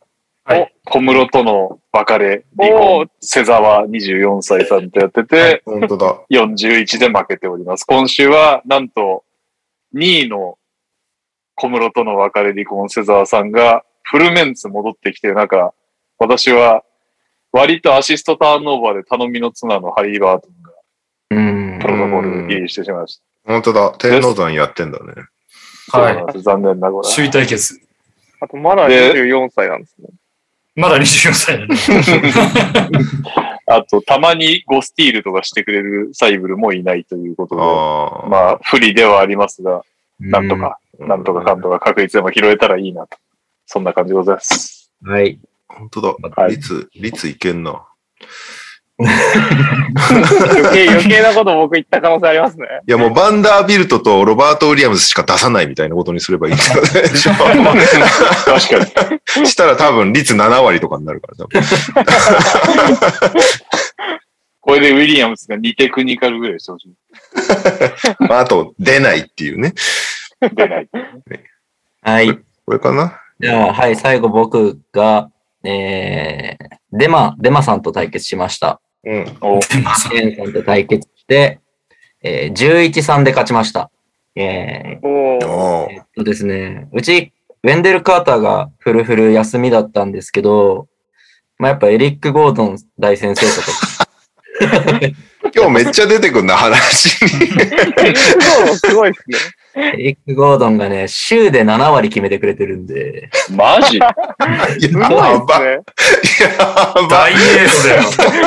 [0.85, 6.21] 小室との別れ、離お婚、瀬沢24歳さんとやってて、本当だ。
[6.31, 7.85] 41で負けております。
[7.85, 9.23] 今週は、なんと、
[9.93, 10.57] 2位の
[11.53, 15.73] 小室との別れ離婚、瀬沢さんが、フルメンツ戻ってきて、なんか、
[16.17, 16.83] 私は、
[17.51, 20.71] 割とアシストターンオーバーで頼みの綱のハリー・バートンが、
[21.31, 21.87] うんプ。
[21.87, 23.91] ロトコール入りしてしまいまし本当だ。
[23.99, 25.13] 天王山やってんだね。
[25.91, 25.99] た。
[25.99, 27.09] はい残念ながら。
[27.13, 27.86] 首位対決。
[28.39, 30.09] あと、まだで24歳なんですね。
[30.75, 31.75] まだ24歳だね。
[33.69, 38.29] あと、たまに5スティールとかしてくれるサイブルもいないということで、ああ。
[38.29, 39.83] まあ、不利ではありますが、
[40.19, 43.17] なんとか、うなんとかかんとか確率でも拾えたらいいなと。
[43.65, 44.91] そんな感じでございます。
[45.03, 45.11] うん。
[45.11, 45.39] はい。
[45.67, 46.15] 本当だ。
[46.35, 47.85] はい率、率いけんな。
[48.99, 49.11] 余
[50.73, 52.65] 計、余計なこと僕言った可能性ありますね。
[52.87, 56.87] いやもうバンダービルトとロバート・ウィリアムズしか出さないみたいなことにすればいいんだよね。
[58.45, 58.79] 確か
[59.39, 59.47] に。
[59.47, 61.35] したら多分率7割とかになるから。
[61.35, 61.61] 多分
[64.61, 66.93] これでウィリアムスが2テクニカルぐらいしてほしい。
[68.27, 69.73] まああと出ないっていうね。
[70.41, 70.89] 出ない。
[72.01, 72.37] はい。
[72.65, 73.21] これかな？
[73.39, 75.29] じゃあ、はい、最後僕が、
[75.63, 78.81] えー、デマ、デマさんと対決しました。
[79.03, 79.37] うん。
[79.41, 81.59] おでまさケンさんと対決して、
[82.21, 83.89] えー、11-3で勝ちました。
[84.35, 90.87] えおーおー、えっとですね、うち、ウェンデル・カーターがフルフル休みだったんですけど、
[91.57, 94.07] まあ、やっぱエリック・ゴードン大先生とか、
[95.55, 97.31] 今日めっちゃ出てくんな、話に。
[97.41, 99.37] エリック・ゴードンすごいですね。
[99.77, 103.99] エリック・ゴードンがね、週で7割決めてくれてるんで、マジ？
[103.99, 104.35] やば。
[104.73, 105.01] ですね。
[105.01, 105.47] やば
[107.07, 107.31] 大。
[107.31, 108.03] エースだよ。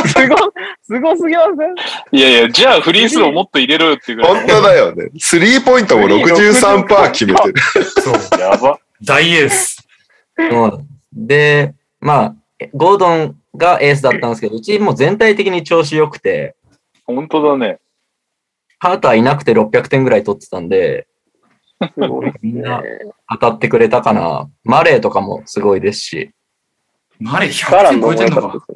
[0.07, 0.37] すご、
[0.83, 1.75] すごすぎません？
[2.19, 4.35] いやいや、じゃあフリースローもっと入れろよっていうぐらい。
[4.35, 5.11] 本当だよね。
[5.19, 7.55] スリーポイントも63%決めてる。
[7.85, 8.15] そう。
[8.41, 8.81] やば。
[9.03, 9.87] 大エース。
[11.13, 12.35] で、まあ、
[12.75, 16.57] ゴードンがエースだったんですけど、うちも全体的に調子良くて、
[17.07, 17.79] 本当だね。
[18.79, 21.07] カーターいなくて600点ぐらい取ってたんで、
[21.81, 22.35] すごいね。
[22.43, 22.83] みんな
[23.31, 24.51] 当たってくれたかな。
[24.65, 26.31] マレーとかもすごいですし、
[27.19, 28.67] マレー100ガランド点超えてんのか。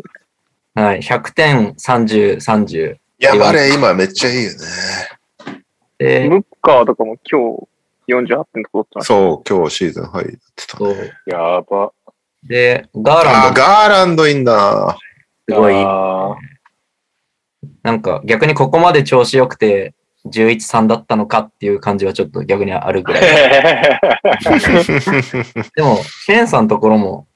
[0.74, 2.94] はい、100点、30、30。
[2.94, 4.58] いや、マレー今めっちゃいいよね。
[5.98, 7.56] で、ブッカーとかも今
[8.06, 9.14] 日48点取ってました。
[9.14, 10.26] そう、今日シーズン入っ
[10.56, 11.12] てたそうね。
[11.26, 11.92] やば。
[12.42, 14.98] で、ガーランドガーランドいいんだ。
[15.48, 16.34] すごい、あ
[17.82, 19.94] なんか逆にここまで調子良くて、
[20.26, 23.22] 11、3だったのかっていう感じはちょっと逆にあるぐらい。
[24.22, 27.26] ー でも、ケンさんのところも、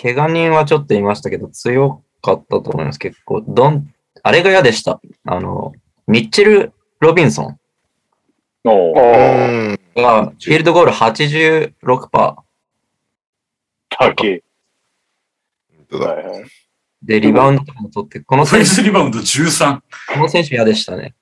[0.00, 2.98] 怪我人はちょっといましたけど、強かったと思います。
[2.98, 3.92] 結構、どん、
[4.22, 5.00] あれが嫌でした。
[5.26, 5.72] あの、
[6.06, 7.58] ミッチェル・ロビンソン。
[9.96, 12.36] が、フィールドゴール86%
[13.90, 14.42] 高い。
[17.02, 19.80] で、リバウンドも取って、この選手、リバウンド13。
[20.14, 21.14] この選手嫌でしたね。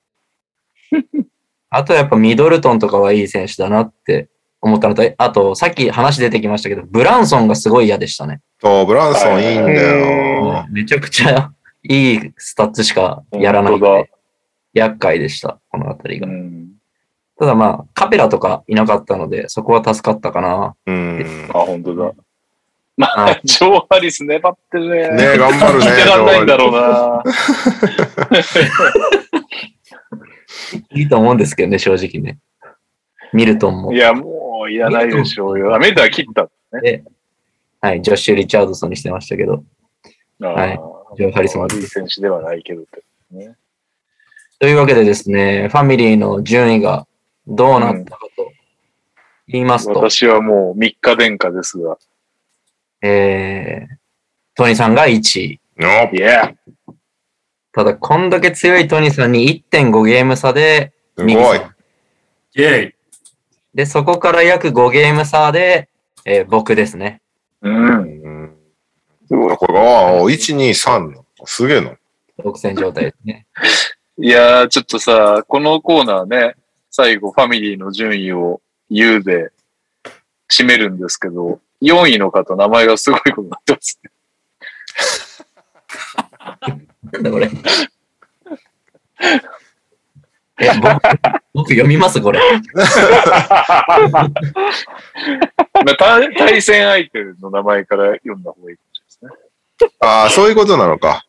[1.69, 4.29] あとやっぱミドルトンとかはいい選手だなって
[4.61, 8.41] 思ったのと、あとさっき話出てきましたけど、ブランソンがすごい嫌でしたね。
[8.61, 10.65] そう、ブランソンいいんだよ。
[10.71, 11.51] めちゃくちゃ
[11.83, 14.11] いいスタッツしかやらないんで、
[14.73, 16.27] 厄介でした、このあたりが。
[16.27, 16.69] うん
[17.39, 20.75] ただまあ、カペラとかいなかったので、そこは助かったかな。
[20.85, 21.49] うん。
[21.53, 22.11] あ、本当だ。
[22.97, 25.09] まはあ、ジョー・ハリス粘ってるね。
[25.15, 27.23] ね頑張るね聞いてらんないんだろうな。
[30.91, 32.39] いいと思うんですけどね、正直ね。
[33.33, 33.97] ミルトンもい。
[33.97, 35.75] や、もういらないでしょうよ。
[35.75, 36.49] アメリカは切った。
[37.81, 39.63] はい、ジョッシュ・リチャードソンにしてましたけど。
[40.39, 43.03] はいあージョーハリスも悪い選手ではないけどって。
[43.31, 43.55] ね
[44.59, 47.07] というわけでですね、ファミリーの順位が
[47.47, 48.51] どうなったかと
[49.47, 51.97] 言いますと、私はもう3日殿下ですが。
[53.01, 53.95] えー、
[54.55, 56.53] トニーさんが1位、おいや、
[57.71, 61.61] ただ、こんだけ強いトニーさんに1.5ゲーム差で、すごい。
[62.55, 62.95] イェイ。
[63.73, 65.89] で、そこから約5ゲーム差で、
[66.25, 67.21] えー僕ですね。
[67.61, 67.87] うん。
[67.87, 68.55] うん
[69.27, 69.57] すごい。
[69.57, 71.25] これ、ああ、1、2、3の。
[71.45, 71.91] すげえな。
[72.43, 73.45] 独占状態ですね。
[74.17, 76.55] いやー、ちょっとさ、このコーナーね、
[76.89, 79.51] 最後ファミリーの順位を言うで
[80.51, 84.11] 締めるんですけど、4位の方、名前がすごいことになってますね。
[87.11, 87.49] なんだこれ。
[90.61, 91.01] え、僕、
[91.53, 92.39] 僕読みますこれ。
[92.73, 92.89] ま
[94.21, 99.41] あ対対戦相手の名前から読んだ方がいいかもしれないで
[99.79, 99.91] すね。
[100.01, 101.25] ああ、そういうことなのか。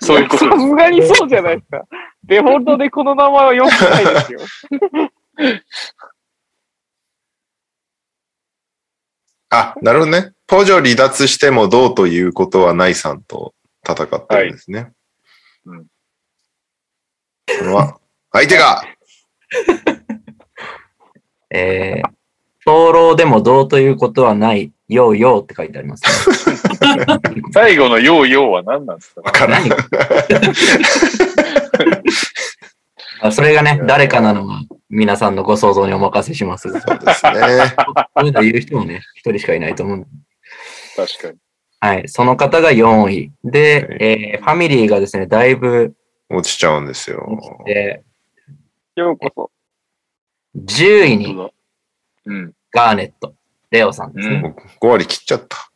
[0.00, 0.44] そういうこと。
[0.44, 1.84] さすがにそうじゃないですか。
[2.24, 4.40] デフォルトでこの名前は読んでないですよ。
[9.50, 10.32] あ、なるほどね。
[10.48, 13.54] ポジョ離脱してもどうということはないさんと
[13.88, 14.80] 戦ってるんですね。
[14.80, 14.95] はい
[15.66, 15.86] うん
[17.58, 17.98] これは、
[18.32, 18.82] 相手が、
[21.50, 22.08] えー、
[22.64, 26.10] 早漏でもどうということはない、ようようって書いてあります、ね。
[27.54, 29.20] 最後のヨーヨーは何なんですか？
[29.22, 29.68] わからん。
[29.68, 29.78] 何？
[33.22, 36.68] あそれがね、誰かなのは皆さんのご想像にお任せします。
[36.70, 37.32] そうそうですね。
[38.24, 40.06] いうの言う人もね、一人しかいないと思う。
[40.96, 41.38] 確かに。
[41.86, 42.08] はい。
[42.08, 43.32] その方が4位。
[43.44, 45.94] で、えーファミリーがですね、だいぶ
[46.28, 47.24] 落ちちゃうんですよ。
[47.28, 48.02] 落ちて、
[48.96, 49.50] ようこそ。
[50.56, 51.50] 10位に
[52.24, 52.52] うん。
[52.72, 53.34] ガーネット、
[53.70, 54.36] レオさんですね。
[54.36, 55.70] うんもう5割切っちゃった。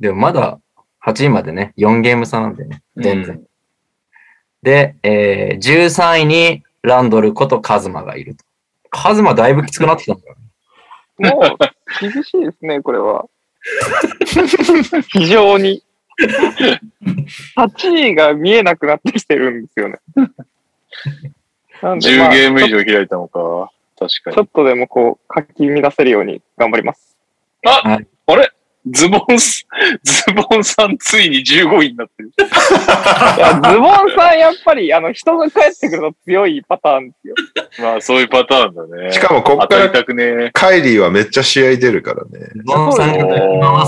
[0.00, 0.58] でもまだ
[1.04, 3.44] 8位までね、4ゲーム差なんでね、全然。
[4.62, 8.44] で、えー13位にランドルことカズマがいると。
[8.88, 10.36] カズマだいぶきつくなってきたんだよ
[11.18, 11.30] ね。
[11.30, 11.58] もう、
[12.00, 13.26] 厳しいですね、これは。
[15.08, 15.82] 非常に。
[17.56, 19.98] 8位が見えなくなってきてるんですよね。
[21.82, 23.70] なんで、ま10あ、ゲーム以上開いたのか。
[23.98, 24.36] 確かに。
[24.36, 27.16] ちょっとでもこう、書き乱せるように頑張ります。
[27.66, 28.50] あ、はいあれ？
[28.88, 29.66] ズボンス、
[30.04, 32.28] ズボンさんついに15位になってる。
[32.28, 37.34] いや、ズボンさん、やっぱり、あの、人が帰ってくると強いパターンですよ。
[37.80, 39.12] まあそういうパターンだね。
[39.12, 40.50] しかもこっからたくねえ。
[40.52, 42.48] カイリーはめっちゃ試合出るからね。
[42.64, 43.14] ボンさん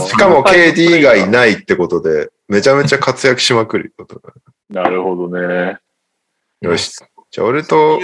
[0.07, 4.33] しかも KD がいないってことで、めちゃめちゃ活躍しまくることだ。
[4.69, 5.79] なるほどね。
[6.61, 6.93] よし。
[7.31, 8.01] じゃあ俺と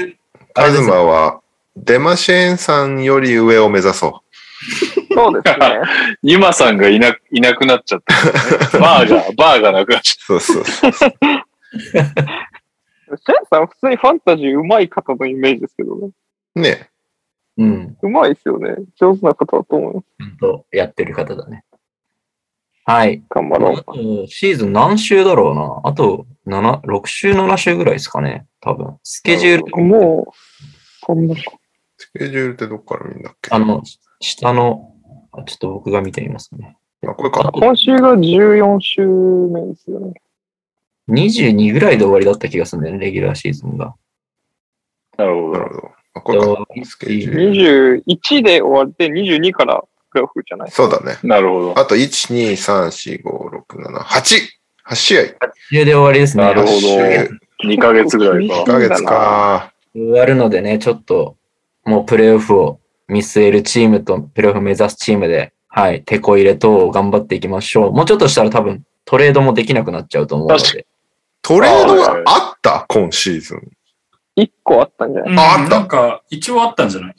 [0.53, 1.41] カズマは、
[1.77, 4.23] デマシェーンさんより上を目指そ
[5.15, 5.81] そうですね。
[6.23, 8.15] ニマさんがいな、いなくなっちゃった、
[8.79, 8.81] ね。
[8.81, 10.25] バーが、バーがなくなっちう。
[10.25, 10.91] そうそうそう。
[10.93, 16.11] シェンさん、普通にファンタジー上手い方のイメージですけどね。
[16.55, 16.91] ね
[17.57, 17.97] うん。
[18.03, 18.77] 上手いですよね。
[18.99, 20.07] 上手な方だと思います。
[20.19, 21.65] ちゃんとやってる方だね。
[22.87, 23.23] はい。
[23.31, 23.85] あ頑張ろう。
[23.85, 23.95] と、
[24.27, 25.81] シーズン何週だろうな。
[25.85, 28.47] あと、7、6週、7週ぐらいですかね。
[28.61, 28.99] 多分。
[29.03, 30.33] スケジュール、もう、
[31.07, 31.35] そんな、
[31.97, 33.55] スケジュールってどっから見るんだっけ？
[33.55, 33.83] あの、
[34.21, 34.94] 下の、あ
[35.43, 36.77] ちょっと僕が見てみますね。
[37.07, 37.51] あ、これか。
[37.53, 40.15] 今週が14週目ですよね。
[41.09, 43.95] 22ぐらいで終わりだった気がするんだよね、レギュラーシーズンが。
[45.19, 45.53] なるほど。
[45.53, 45.91] なるほど。
[46.15, 46.47] あ、これか。
[46.47, 48.03] とスケジュール。
[48.07, 51.19] 21で終わって22からプレイオフじゃないそうだね。
[51.23, 51.79] なるほど。
[51.79, 54.39] あと、1、2、3、4、5、6、7、8!
[54.87, 55.23] 8試合。
[55.71, 56.45] 週で終わりですね。
[56.45, 58.67] なるほど8週2ヶ月ぐらいか1。
[58.67, 59.73] ヶ月か。
[59.95, 61.37] 終わるのでね、ちょっと、
[61.85, 67.93] もうプレイオフを見据えるチームと、プレイオフ目指すチームで、はい、手こ入れ等を頑張っていきましょう。
[67.93, 70.87] もうちょっとしたら多分、トレードもできなくなっちゃうと思うの確で。
[71.43, 72.87] トレードがあった？
[72.89, 73.71] 今シーズン。
[74.37, 75.33] 1個あったんじゃない？
[75.33, 77.15] うんああったなんか、一応あったんじゃない？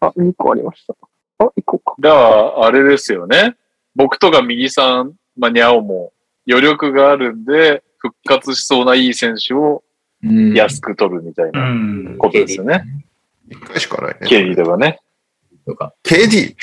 [0.00, 0.94] あ、2個ありました。
[1.38, 1.94] あ、1個か。
[2.00, 3.54] だから、あれですよね。
[3.94, 6.12] 僕とか右さん、まあ、にゃおも
[6.48, 9.82] 余力があるんで、復活しそうないい選手を
[10.22, 11.70] うん安く取るみたいうな。
[11.72, 12.16] ん。
[12.18, 12.82] ことですよね。
[13.48, 14.26] 一回しかないね。
[14.26, 14.98] 経理ではね。
[15.70, 15.94] とか。
[16.04, 16.54] KD?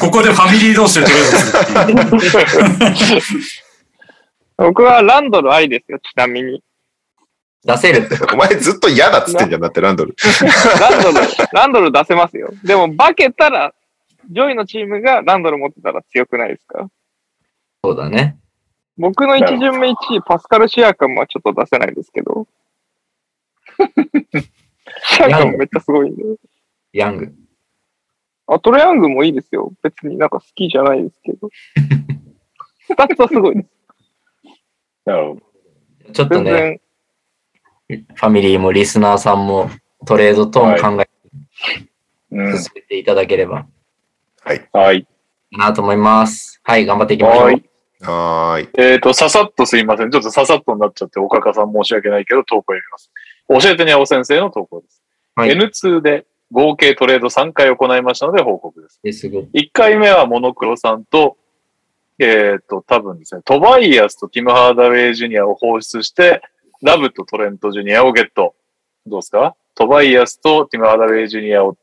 [0.00, 2.20] ここでファミリー同士でトレード
[3.20, 3.62] す。
[4.56, 6.62] 僕はランドルありですよ、ちなみに。
[7.64, 8.08] 出せる。
[8.32, 10.14] お前ずっと嫌だっつってんじゃん、だってランドル。
[10.80, 11.16] ランドル、
[11.52, 12.50] ランドル出せますよ。
[12.62, 13.74] でも、化けたら、
[14.30, 16.88] 上位のチームがランドル持ってたら強くないですか？
[17.82, 18.36] そうだね。
[18.96, 22.46] 僕の1巡目1位、パスカル・シアカムはちょっと出せないですけど。
[25.02, 26.22] シアカムめっちゃすごいんで。
[26.92, 27.34] ヤング。
[28.46, 29.72] あ、トレヤングもいいですよ。
[29.82, 31.48] 別になんか好きじゃないですけど。
[32.88, 33.68] 二つはすごいです。
[35.06, 35.34] なるほ
[36.06, 36.12] ど。
[36.12, 36.80] ちょっと全ね、
[37.88, 39.70] 然、ファミリーもリスナーさんも
[40.06, 41.08] トレード等も考え
[42.30, 42.58] うんて。
[42.58, 43.66] 進めていただければ
[44.72, 45.06] はい。
[45.52, 46.60] なと思います。
[46.64, 47.44] はい、頑張っていきましょう。
[47.44, 47.64] はい。
[48.00, 48.68] はーい。
[48.76, 50.10] えっ、と、ささっとすいません。
[50.10, 53.10] ちょっとささっとになっちゃって、岡かさん申し訳ないけど、投稿読みます。
[53.48, 55.02] 教えてにゃお先生の投稿です。
[55.36, 59.00] はい N2 で合計トレード3回行いましたので報告です。
[59.04, 59.48] えすごい。
[59.54, 61.36] 1回目はモノクロさんと、
[62.20, 66.42] えっ、と、多分ですね、トバイアスとティム・ハーダウェイ・ジュニアを放出して、
[66.82, 68.54] ラブとトレント・ジュニアをゲット。
[69.06, 69.56] どうですか？
[69.74, 71.76] トバイアスとティム・ハーダウェイ・ジュニアを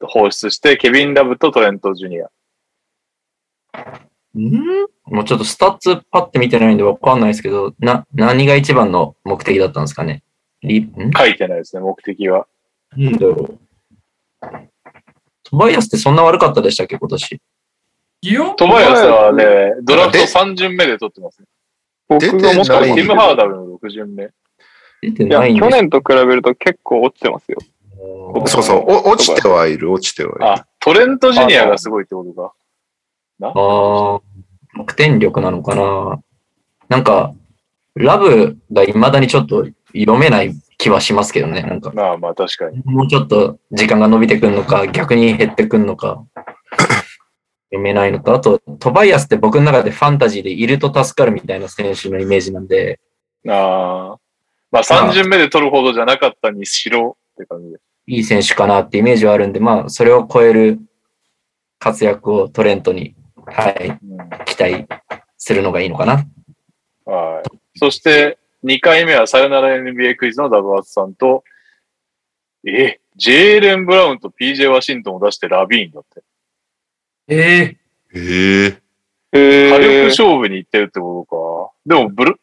[0.00, 2.28] 放出して、ケビン・ラブとトレント・ジュニア。
[4.38, 4.86] ん？
[5.04, 10.22] もうちょっとスタッツパッて見てないんでわかんないですけど、な、何が一番の目的だったんですかね？
[10.64, 12.46] 書いてないですね、目的は。
[12.96, 13.58] なんだろう。
[15.42, 17.32] トバイアスってそんな悪かったでしたっけ、今年？
[17.32, 17.40] い。
[18.56, 21.46] トバイアスはね、ドラフト3巡目で取ってますね。
[22.08, 24.30] 僕がもっと出てないティム・ハーダウェイの6巡目。
[25.02, 27.58] 出ていや、ないんです去年と比べると結構落ちてますよ。
[27.98, 30.46] よそうそう、お落ちてはいる、落ちてはいる。
[30.46, 32.54] あ、トレント・ジュニアがすごいってことか。
[33.38, 33.48] な？
[33.48, 33.54] ああ、
[34.76, 36.22] 得点力なのかな。
[36.88, 37.34] なんか、
[37.94, 41.62] ラブが未だにちょっと読めない気はしますけどね。
[41.62, 42.82] なんか、まあまあ確かに。
[42.84, 46.24] もうちょっと時間が伸びてくるのか、逆に減ってくるのか、
[47.70, 53.00] 読めないのと、あと、トバイアスって僕の中でファンタジーでいると助かるみたいな選手のイメージなんで、
[53.48, 54.18] ああ。
[54.70, 57.78] まあ3巡目で取るほどじゃなかったにしろって感じで。
[58.06, 60.78] いい選手かなってイメージはあるんで、まあ、それを超える
[61.78, 63.14] 活躍をトレントに、
[63.46, 64.86] はい、うん期待
[65.38, 66.24] するのがいいのかな。
[67.04, 67.78] はい。
[67.78, 71.44] そして、2回目はさよなら NBA クイズのダブアツさんと、
[72.66, 76.22] え、ジェーレン・ブラウンと PJ ワシントンを出してラビーンだって。
[77.28, 77.78] ええ
[78.14, 78.80] え
[79.32, 81.94] ええ火力ー、勝負に行ってるってことか。
[81.94, 82.40] でも、ブル、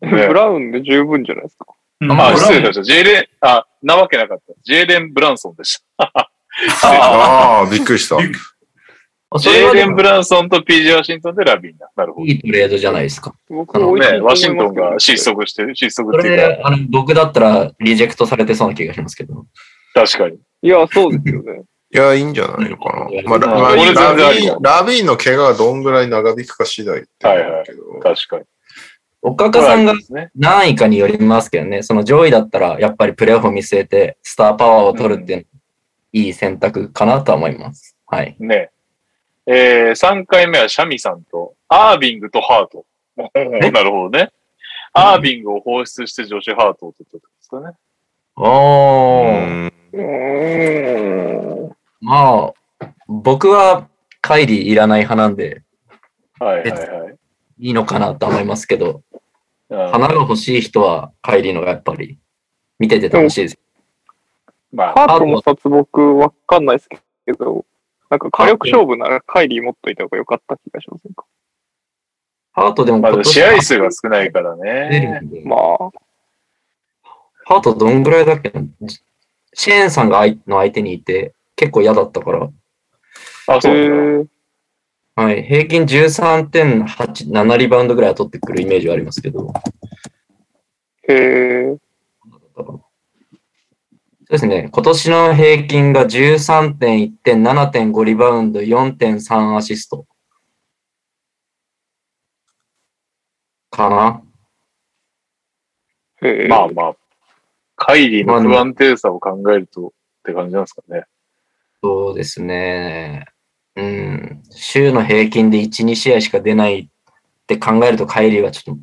[0.00, 1.66] ブラウンで十分じゃないですか。
[2.00, 2.82] あ、失礼しました。
[2.82, 4.52] ジェーレン、あ、なわけなかった。
[4.62, 6.28] ジェーレン・ブランソンでした。
[6.82, 8.16] ああ、びっくりした。
[9.38, 11.90] ジェーレン・ブランソンと PJ ワシントンでラビーンだ。
[11.96, 12.26] なるほど。
[12.26, 13.34] いいトレードじゃないですか。
[13.48, 19.46] 僕ね、ワシントンが失速してる、失速そっていうか、れ、あの、僕だったらリジェクトされてそうな気がしますけど。
[19.94, 20.38] 確かに。
[20.62, 21.62] いや、そうですよね。
[21.94, 23.22] いや、いいんじゃないのかな。
[23.24, 27.82] まあ、ララビーンラビの怪我がどんぐらい長引くか次第って思うけど。
[28.02, 28.44] 確かに。
[29.22, 29.94] 岡かさんが。
[30.36, 35.48] 何位かによりますけどね、その上位だったらやっぱりプレーオフを見据えてスターパワーを取るっていうのは、
[36.12, 37.96] いい選択かなとは思います。
[38.06, 38.36] はい。
[38.38, 38.70] ね。
[39.46, 42.84] えー、3回目はシャミさんと、アービングとハート。
[43.72, 44.30] なるほどね。
[44.92, 47.76] アービングを放出してジョシュ・ハートを取ったってことですかね。
[48.36, 49.32] おー。
[49.32, 51.76] うんうーん。
[52.00, 53.88] まあ、僕は
[54.20, 55.62] カイリーいらない派なんで、
[56.38, 57.16] はいはいはい。
[57.58, 59.20] いいのかなと思いますけど、うん
[59.68, 62.20] 花が欲しい人はカイリーのがやっぱり
[62.78, 63.58] 見てて楽しいです。
[64.72, 67.64] まあ、ハートの札僕わかんないですけど、
[68.08, 71.24] なんか火力勝負ならカイリー持っといた方が良かった気がしませんか？
[72.52, 75.20] ハートでもま今年ず試合数が少ないから出ね。
[75.44, 75.58] まあ、
[77.44, 78.62] ハートどんぐらいだっけな？
[79.52, 82.48] シェーンさんが相の相手にいて結構嫌だったから、
[83.48, 84.28] あ、へそう
[85.16, 89.50] はい、平均13.8、7リバウンドぐらいは取ってくるイメージはありますけど、
[91.08, 91.78] へー
[94.28, 100.04] そうですね、今年の平均が13.1点、7.5リバウンド、4.3アシスト。
[103.70, 104.22] かな
[106.48, 106.96] まあまあ、
[107.76, 109.90] カイリーの不安定さを考えるとっ
[110.24, 111.04] て感じなんですかね。
[111.80, 113.26] そうですね。
[113.76, 114.42] うん。
[114.50, 116.88] 週の平均で1、2試合しか出ないっ
[117.46, 118.82] て考えると、帰りはちょっと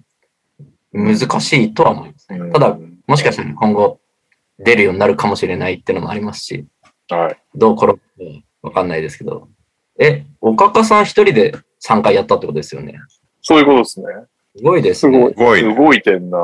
[0.93, 2.49] 難しいとは思いますね。
[2.49, 3.99] ただ、もしかしたら今後
[4.59, 6.65] 出るようになるかもしれないっていうのもありますし、
[7.09, 7.37] はい。
[7.55, 8.03] どう転ぶか
[8.63, 9.47] わかんないですけど。
[9.99, 11.53] え、おかかさん一人で
[11.85, 12.99] 3回やったってことですよね。
[13.41, 14.07] そういうことですね。
[14.55, 15.17] すごいですね。
[15.17, 15.33] すごい。
[15.33, 15.75] すごいね。
[15.75, 16.37] 動いてんな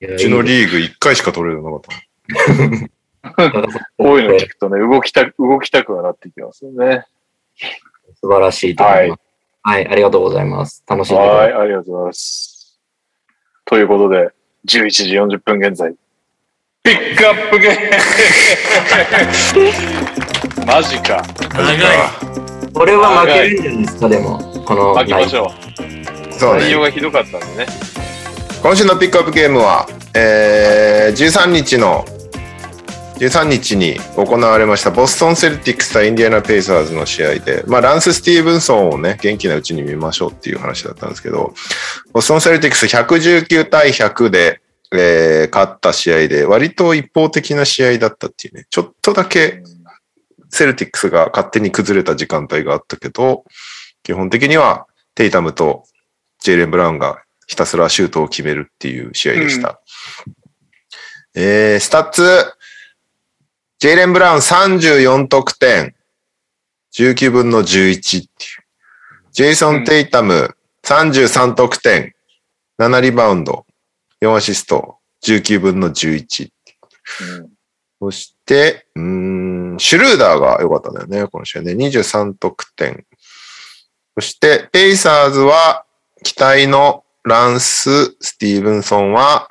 [0.00, 2.86] うちのいいリーグ1回しか取れるのなかった。
[3.96, 7.06] こういうの聞くとね、動きたく、動きたくはなってきますよね。
[8.20, 9.20] 素晴らしいと思います。
[9.62, 10.84] はい、ありがとうございます。
[10.86, 11.52] 楽しんでくだはい。
[11.52, 12.78] ありがとうございます。
[13.64, 14.30] ということで、
[14.66, 15.94] 11時40分現在、
[16.86, 17.80] ピックアップゲー
[19.58, 21.20] ム マジか。
[21.52, 21.76] 長い。
[22.72, 24.38] これは負けるんじゃないですか、でも。
[24.64, 26.32] この巻きましょう。
[26.32, 26.60] そうね。
[26.60, 27.66] 内容がひどかったんでね。
[28.62, 32.04] 今週のピックアップゲームは、えー、13日の、
[33.18, 41.52] 13日に行われましたボストン・セルティックス対インディアナ・ペイサーズの試合で、まあ、ランス・スティーブンソンをね、元気なうちに見ましょうっていう話だったんですけど、
[42.12, 44.60] ボストン・セルティックス119対100で、
[44.92, 49.62] えー勝った試合で、割と一方的な試合だったっていうね、ちょっとだけ
[50.50, 53.44] セルティックスが勝手に崩れた時間帯があったけど、
[54.02, 55.84] 基本的にはテイタムと
[56.40, 59.80] ジェイレン・ブラウンがひたすらシュートを決めるっていう試合でした。
[61.34, 62.44] えー、スタッツ、
[63.78, 65.94] ジェイレン・ブラウン34得点、
[66.94, 68.30] 19分の11っていう。
[69.32, 72.14] ジェイソン・テイタム33得点、
[72.78, 73.65] 7リバウンド、
[74.22, 76.50] 4アシスト、19分の11。
[77.38, 77.56] うん
[77.98, 81.72] そして、うーん、シュルーダーが良かったんだよね、この試合ね。
[81.72, 83.06] 23得点。
[84.18, 85.84] そして、ペイサーズは、
[86.22, 89.48] 期待のランス・スティーブンソンは、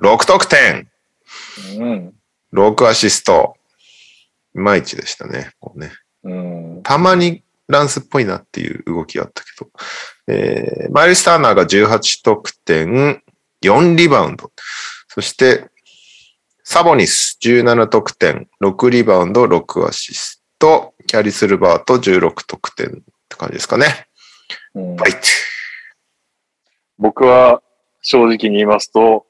[0.00, 0.88] 6得点、
[1.78, 2.14] うん。
[2.54, 3.56] 6アシスト。
[4.54, 5.92] いまいちでしたね、こうね。
[6.24, 6.34] う
[6.78, 6.80] ん。
[6.82, 9.70] たまにランスっぽいなっていう動きがあったけど。
[10.28, 13.22] えー、マイルス・ターナーが18得点、
[13.62, 14.50] 4リバウンド。
[15.08, 15.68] そして、
[16.64, 20.94] サボニス17得点、6リバウンド、6アシスト。
[21.06, 22.90] キャリス・ルバート16得点っ
[23.28, 24.06] て感じですかね。
[24.74, 25.12] うんはい。
[26.98, 27.62] 僕は
[28.00, 29.26] 正直に言いますと、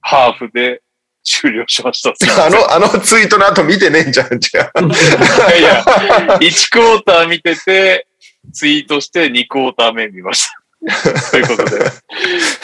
[0.00, 0.82] ハーフで
[1.22, 2.10] 終了しました。
[2.44, 4.80] あの、あのツイートの後見てねえんじゃん、じゃあ。
[4.80, 5.84] いやいや、
[6.38, 8.06] 1クォーター見てて、
[8.52, 10.63] ツイートして2クォーター目見ました。
[11.30, 11.80] ということで、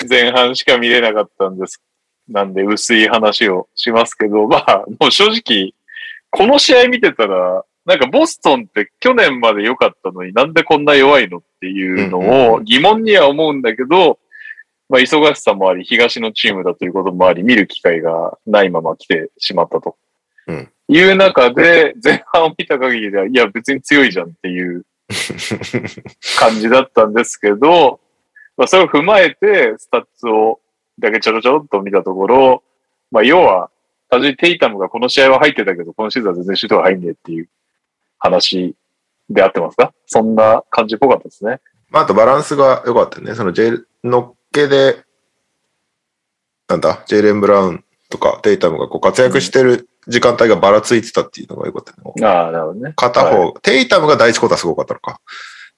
[0.09, 1.81] 前半しか見れなかったんです。
[2.29, 5.73] なんで薄い話をしますけど、 まあ、もう正直、
[6.31, 14.19] この試合見てたら、なんかボストンって去年まで良かったのになんでこんな弱いのっていうのを疑問には思うんだけど、
[14.89, 19.97] まあ忙しさもあり、東のチームだということもあり、見る機会がないまま来てしまったと。
[20.47, 24.85] うんいう中で、前半を見た限りでは、いや別に強いじゃんっていう
[26.37, 28.01] 感じだったんですけど、
[28.61, 30.61] まあ、それを踏まえて、スタッツを
[30.99, 32.63] だけちょろちょろっと見たところ、
[33.11, 33.71] まあ、要は、
[34.11, 37.49] 単純にテイタムがこの試合は入ってたけど、今シーズンは全然シュートが入んねえっていう
[38.19, 38.75] 話
[39.31, 39.95] で合ってますか？
[40.05, 41.61] そんな感じっぽかったですね。
[41.89, 43.35] まあ、あとバランスが良かったよね。
[43.35, 45.05] そのジェイのっけで、
[46.69, 52.27] なんだ、ジェイレン・ブラウンとかテイタムがこう活躍してる時間帯がばらついてたっていうのが良かったね。
[52.27, 52.93] ああ、なるほどね。
[52.95, 55.21] 片方、はテイタムが第一クォーターすごかったのか。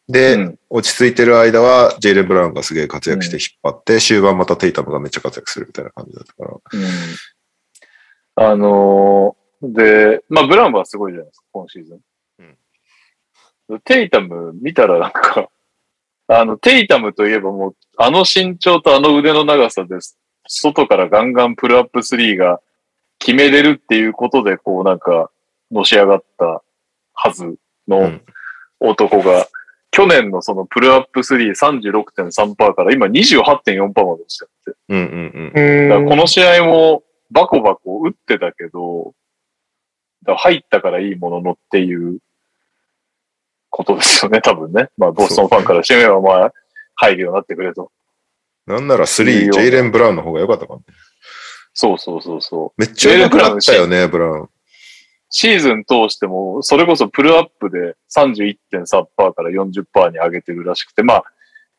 [0.09, 6.51] で、うん落ち着いてる間は、ジェイレン・ブラウンがすげえ活躍して引っ張って、終盤またテイタムがめっちゃ活躍するみたいな感じだったから。
[6.55, 8.53] うん。
[8.53, 12.01] あのーで、まあ、ブラウンはすごいじゃないですか、今シーズン。
[13.85, 15.49] テイタム見たらなんか、
[16.29, 20.19] あの、テイタムといえばもう、あの身長とあの腕の長さです。
[20.47, 22.61] 外からガンガンプルアップ3が
[23.19, 25.31] 決めれるっていうことで、こうなんか、
[25.71, 26.63] のし上がった
[27.15, 27.59] はずう
[27.89, 28.23] のん
[28.81, 29.47] 男が、
[29.93, 34.79] 去年のそのプルアップ336.3%から今28.4%まで落ちてって。
[34.89, 39.13] うんうんうだからこの試合もバコバコ打ってたけど、
[40.27, 42.19] 入ったからいいもののっていう
[43.69, 44.89] ことですよね、多分ね。
[44.97, 46.53] まあ、ボストンファンからしてみれば、まあ、
[46.95, 47.91] 入るようになってくれと。
[48.67, 48.75] うん。
[48.75, 50.83] なんなら3、いいよジェイレン・ブラウンの方が良かったかも。
[51.75, 52.81] そうそうそうそう。
[52.81, 54.49] めっちゃ良くなったよね、ブラウン。
[55.35, 61.25] シーズン通しても、それこそプルアップで31.3%から40%に上げてるらしくて、まあ、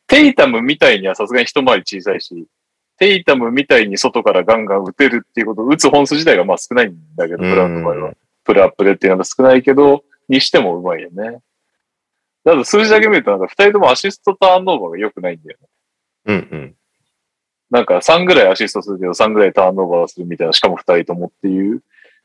[0.08, 2.46] テイタムみたいにはさすがに一回り小さいし、
[2.98, 8.14] テイタムみたいに外からガンガン打てるっていうこと、打つ本数自体がまあ少ないんだけど、ブラウンの場合は。
[8.42, 11.40] プルアップでっていうのが少ないけど、にしてもうまいよね。
[12.44, 15.68] だから数字だけ見ると、なんか二人ともアシストターンオーバーが良くないんだよね。
[16.26, 16.74] うんうん。
[17.70, 21.82] なんか3ぐらいアシストするけど3ぐらいターンオーバーするみたいな、しかも二人ともっていう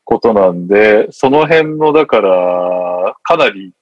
[0.10, 3.74] ことなんで、その辺の、だから、かなり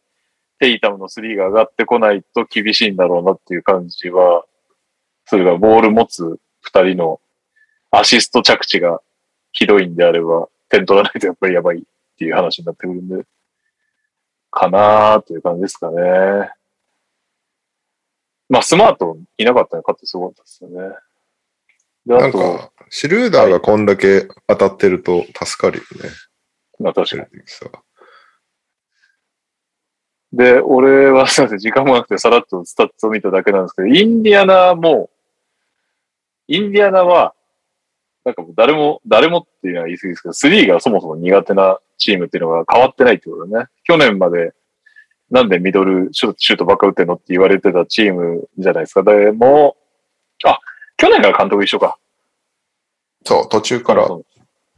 [0.60, 4.44] テイタムの3が上がってこないと厳しいんだろうなっていう感じは、
[5.26, 7.22] それがボール持つ二人の
[7.92, 9.00] アシスト着地が
[9.54, 11.82] ひどいんであれば、点取らないとやっぱりやばいっ
[12.18, 13.24] ていう話になってくるんで、
[14.52, 16.52] かなーという感じですかね。
[18.50, 20.94] まあ、スマートいなかったのかってすごかったですよね。
[22.08, 26.10] で、なんか、シュルーダーがこんだけ当たってると助かるよね。
[26.80, 27.42] まあ確かに。
[27.46, 27.70] さ
[30.32, 35.10] で、俺はすいません、時間もなくてさらっとスタッツを見ただけなんですけど、インディアナも、
[36.48, 37.34] インディアナは、
[38.24, 43.68] なんかもう誰も、誰もっていうのは言い過ぎですけど、スリーがそもそも苦手なチームっていうのが変わってないってことだね。
[43.84, 44.54] 去年まで、
[45.30, 49.04] なんでミドルシュシュートばっか打ってんのって言われてたチームじゃないですか。
[49.04, 49.87] でも、あ、
[50.98, 51.98] 去年から監督一緒か。
[53.24, 54.26] そう、途中から、そう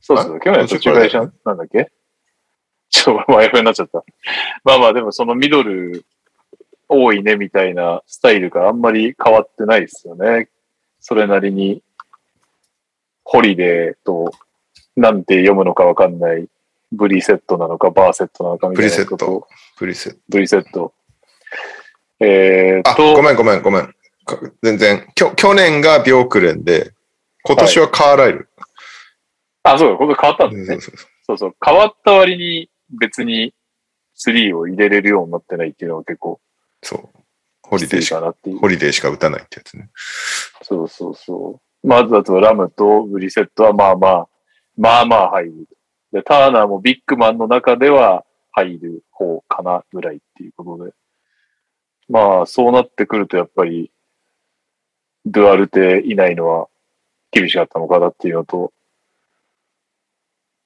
[0.01, 0.39] そうそう。
[0.39, 1.91] 去年途中から一緒なんだっけ？
[2.89, 4.03] ちょっと前風になっちゃった。
[4.63, 6.03] まあまあでもそのミドル
[6.87, 10.49] 多いねみたいなスタイルがあんまり変わってないですよね。
[10.99, 11.83] それなりに
[13.23, 14.33] ホリデーと
[14.95, 16.47] なんて読むのかわかんない
[16.91, 20.19] ブリセットなのかバーセットなのかみたいなことをプリセット。
[20.29, 20.93] ブリセット。
[22.21, 23.95] あ、えーっと、ごめんごめんごめん。
[24.37, 25.07] か全然。
[25.15, 26.93] きょ去年がビョークレンで、
[27.43, 28.49] 今年はカーライル。
[29.63, 30.79] あ、そうだ、これ変わったんですね
[31.25, 31.37] そう。
[31.37, 31.55] そう。
[31.63, 33.53] 変わった割に別に
[34.17, 36.39] 3を入れれるようになってないっていうのは結構
[36.81, 37.19] そう。
[37.63, 38.35] ホリデーしか。
[38.59, 39.89] ホリデーしか打たないってやつね。
[40.63, 41.87] そうそうそう。
[41.87, 44.27] まずだとラムとブリセットはまあまあ、
[44.77, 45.67] まあまあ入る。
[46.11, 50.91] で、ターナーもビッグマンの中では入る方かなぐらいっていうことで。
[52.09, 53.91] まあ、そうなってくるとやっぱり、
[55.31, 56.67] ドゥアルテいないのは
[57.31, 58.71] 厳しかったのかなっていうのと、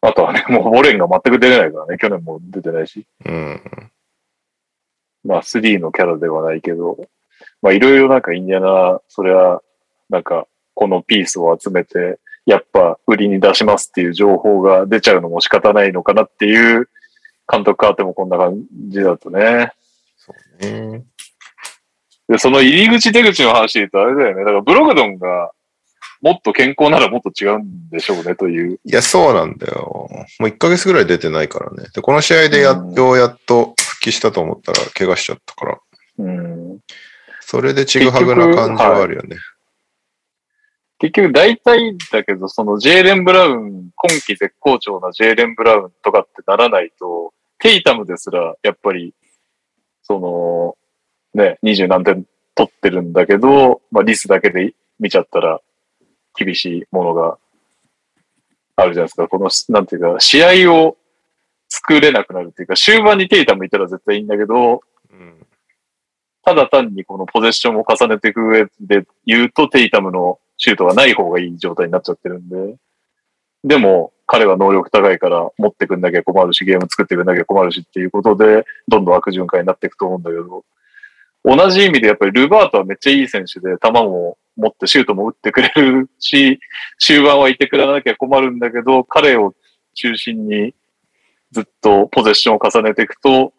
[0.02, 3.06] あとはね、もうウォレンが全く出れないからね、去年も出てないし。
[3.26, 3.62] うん。
[5.24, 6.98] まあ、3のキャラではないけど、
[7.62, 9.62] まあ、いろいろなんかインディアナ、それは、
[10.10, 16.90] なんか、このピースを集めて、やっぱ売りに出しますっていう情報が出ちゃうのも仕方ないのかなっていう、
[17.50, 19.72] 監督変わってもこんな感じだとね。
[20.18, 21.04] そうね。
[22.30, 24.40] で、その入り口出口の話で言うとあれだよね。
[24.40, 25.52] だからブログドンが
[26.22, 28.80] もっと健康ならもっと違うんでしょうねという。
[28.86, 30.08] いや、そうなんだよ。
[30.40, 31.90] もう1ヶ月ぐらい出てないからね。
[31.94, 35.80] で、この試合でやっと、やっと復帰したと思ったら、怪我しちゃったから。
[36.20, 36.80] うん。
[37.42, 39.36] それでちぐはぐな感じはあるよね。
[41.00, 49.14] 結局大体だけど、そのジェーレン・ブラウン、今季絶好調なジェーレン・ブラウンとかってならないと、テイタムですら、やっぱり、
[50.04, 50.78] その、
[51.34, 55.62] ね、二十何点取ってるんだけど、まあリスだけで見ちゃったら
[56.36, 57.38] 厳しいものが
[58.76, 59.28] あるじゃないですか。
[59.28, 60.98] この、なんていうか、試合を
[61.70, 64.82] 作れなくなるっていうか、終盤にテイタムいたら絶対いいんだけど、
[65.12, 65.46] うん
[66.46, 72.76] ただ単にこのポゼッションを重ねていく上で言うと、テイタムのシュートがない方がいい状態になっちゃってるんで。
[73.64, 80.66] でも、彼は能力高いから持ってくんなきゃ困るし、ゲーム作ってくんなきゃ困るしっていうことで、どんどん悪循環になっていくと思うんだけど、
[81.44, 86.60] 同じ意味でやっぱりルバートはめっちゃいい選手で、球も持ってシュートも打ってくれるし、
[87.00, 89.54] 終盤はいてくれなきゃ困るんだけど、彼を
[89.94, 90.74] 中心に
[91.52, 93.54] ずっとポゼッションを重ねていくと、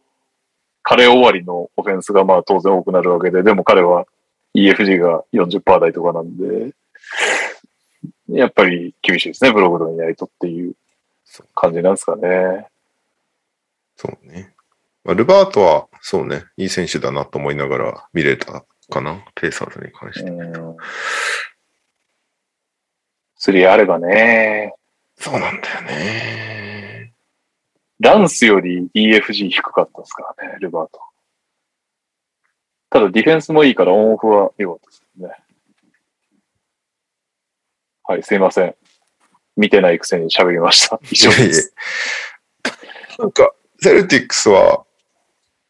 [0.82, 4.06] 彼終わりのオフェンスがまあ当然多くなるわけで、でも彼は
[4.54, 6.72] EFG が40%台とかなんで、
[8.28, 10.74] やっぱり厳しいですね、ブログドンいないとっていう
[11.54, 12.68] 感じなんですかね。
[13.96, 14.53] そうね。
[15.04, 20.30] まあ、ルバートは、そうね、いい選手だなと思いながら見れたかな、ペーサーズに関して。
[20.30, 20.76] うん。
[23.36, 24.74] スリーあればね、
[25.16, 27.12] そうなんだよね。
[28.00, 31.00] ランスより EFG 低かったですからね、ルバート。
[32.90, 35.28] ただディフェンスもいいからオンオフは良かったですね。
[38.04, 38.74] はい、すいません。
[39.56, 41.00] 見てないくせに喋りました。
[41.10, 41.74] 以上です。
[43.18, 44.84] なんか、セルティックスは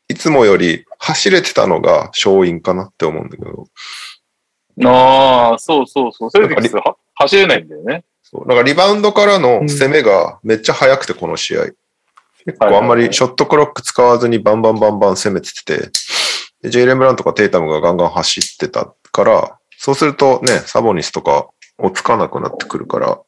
[0.09, 3.67] いつもより走れてたのが勝因かなって思うんだけど、
[4.83, 6.31] ああ、そうそうそう。
[6.31, 8.05] セルティックスは走れないんだよね。
[8.23, 11.67] そうなんかリバウンドからの攻めがめっちゃ速くて、この試合。
[12.45, 15.91] 結構あんまりショットクロック使わずにバンバンバンバン攻めてて、
[16.63, 23.21] でジェイレン・ブラウンとかテイタムがガンガン走ってたから、そうするとね、サボニスとかをつかなくなってくるから、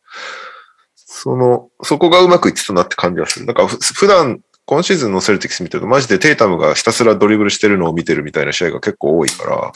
[0.94, 3.46] その、そこがうまくいってたなって感じはする。
[3.46, 9.72] なんかふ普段、今シーズンのセルティックス見てると、マジでテイタムがひたすらドリブルしてるのを見てるみたいな試合が結構多いから、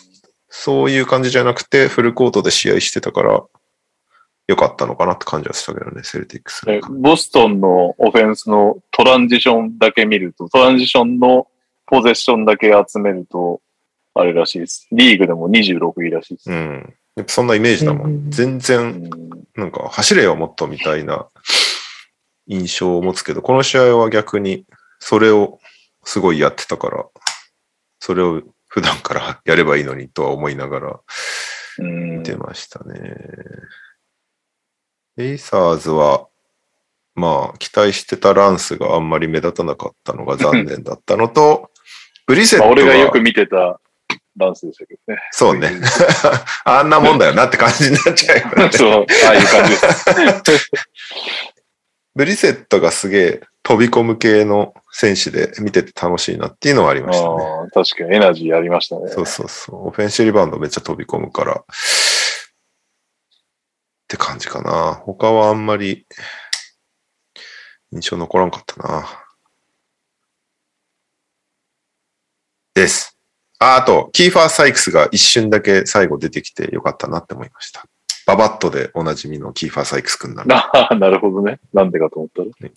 [0.49, 3.43] そういう感じじゃなくて、フルコートで試合してたから、
[4.49, 6.67] 良かったのかなって感じはしたけどね、セルティックス。
[6.67, 11.47] ねボストンのオフェンスのトランジションだけ見ると、トランジションの
[11.87, 13.61] ポゼッションだけ集めると、
[14.15, 14.89] あれらしいです。
[14.91, 16.51] リーグでも26位らしいです。
[16.51, 16.95] うん。
[17.15, 18.31] やっぱそんなイメージだもうんん。
[18.33, 19.11] 全う然、ん
[19.55, 21.29] なんか、走れよ、もっとみたいな
[22.49, 24.67] 印象を持つけど、この試合は逆に、
[25.01, 25.59] それを
[26.05, 27.05] すごいやってたから、
[27.99, 31.01] それを普段から やればいいのにとは思いながら
[31.79, 33.17] うん見てましたね。
[35.17, 36.29] ペイサーズは、
[37.15, 41.71] まあ、期待してたランスがあんまり目立たなかったのが残念だったのと、
[42.27, 43.81] ブリセット俺がよく見てた
[44.37, 45.21] ダンスでしたけどね。
[45.33, 45.73] そうね。
[46.65, 48.73] あんなもんだよなって感じになっちゃうよね。
[48.73, 50.71] そう、ああいう感じです。
[52.15, 57.37] ブリセットがすげえ飛び込む系の選手で見てて楽しいなっていうのはありましたね。
[57.73, 59.09] 確かにエナジーありましたね。
[59.09, 59.89] そうそうそう。
[59.89, 61.53] オフェンシブリバウンドめっちゃ飛び込むから。
[61.55, 61.65] っ
[64.09, 64.95] て感じかな。
[64.95, 66.07] 他はあんまり
[67.93, 69.07] 印象残らんかったな。
[72.75, 73.17] です。
[73.59, 77.85] あ、あと、キーファー・サイクスが一瞬だけ最後出てきてよかったなって思いました。
[78.31, 80.55] ババットでおなじみのキーファー・サイクスくんなの。
[80.55, 81.59] ああなるほどね。
[81.73, 82.71] なんでかと思ったら。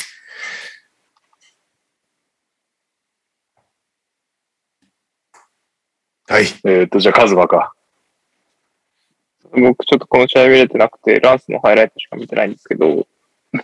[6.28, 6.46] はい。
[6.66, 7.74] えっ、と、じゃあ、カズマか。
[9.52, 13.06] 僕ちょっとこの試合見れてなくて、ランスのハイライトしか見てないんですけど、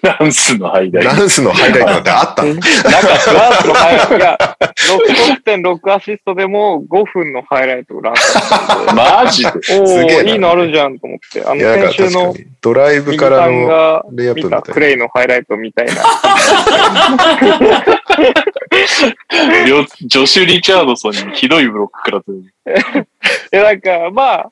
[0.01, 1.09] ランスのハイライト。
[1.09, 2.53] ランスのハイライトなんてあったの？
[2.53, 8.37] なんか、ランスのハイライト、いや、6得点6アシストでも5分のハイライトをランス
[8.93, 9.49] マジで？
[9.49, 12.35] おすげえなー、いいのあるじゃんと思って、あのいや、なんか先週の。
[12.61, 14.61] ドライブ右からのレイアップ見みたいな。
[14.61, 15.93] たクレイのハイライトみたいな。
[20.05, 22.43] ジョシュ・リチャードソンにひどいブロックからという。
[23.53, 24.51] いや、なんか、まあ、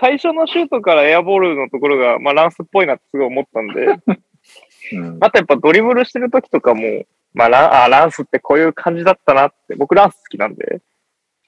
[0.00, 3.98] 最初のシュートからエアボールのところが、まあ、ランスっぽいなってすごい思ったんで、
[4.96, 6.82] うん、あとやっぱドリブルしてる時とかも、
[7.32, 10.80] まあラン、あ、ランスってこういう感じだったなって、僕ランス好きなんで、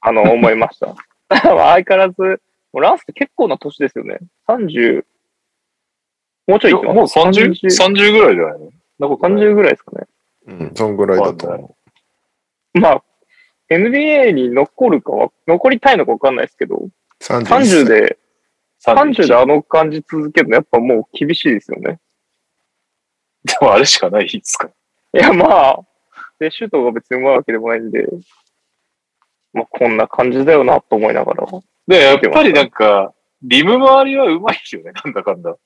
[0.01, 0.95] あの、 思いました。
[1.29, 2.23] 相変わらず、
[2.73, 4.19] もうランスって結構な年ですよね。
[4.49, 5.05] 30、
[6.47, 8.71] もうちょいいってますもう 30?30 30ぐらいじゃないの？
[8.99, 10.07] なことない30ぐらいですかね。
[10.47, 11.77] うん、そんぐらいだと思
[12.75, 13.03] まあ、
[13.71, 16.91] NBA に残るかは、残りたいのかわかんないですけど、う。
[17.21, 18.19] 31 30で、
[18.85, 21.99] 30で31あの感じ続けるのやっぱもう厳しいですよね。
[23.61, 24.69] でもあれしかないですか？
[25.15, 25.81] いや、まあ、
[26.39, 28.07] で、シュートが別に上手いわけでもないんで、
[29.53, 31.47] まあ、こんな感じだよなと思いながら。
[31.87, 35.57] で、やっぱりなんか、リム周りはうまいよね、なんだかんだ。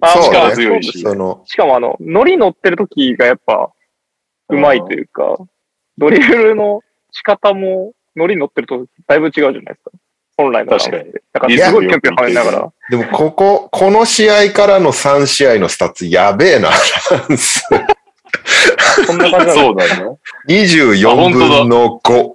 [0.00, 1.00] あ力ね強いし。
[1.00, 3.72] その、しかもあの、ノリ乗ってる時がやっぱ、
[4.48, 5.36] うまいというか、
[5.98, 9.90] ドリブルの仕方も、ノリ乗ってるとだいぶ違うじゃないですか。
[10.36, 10.98] 本来のランスって。
[10.98, 12.72] 確だからすごいぴょんぴょん跳ねながら。
[12.90, 16.76] でもここ、この試合からの3試合のスタッツやべえな、ラ
[17.34, 17.62] ンス。
[19.06, 20.16] そんな感じなんそうなんだ。
[20.48, 22.34] 24分の5。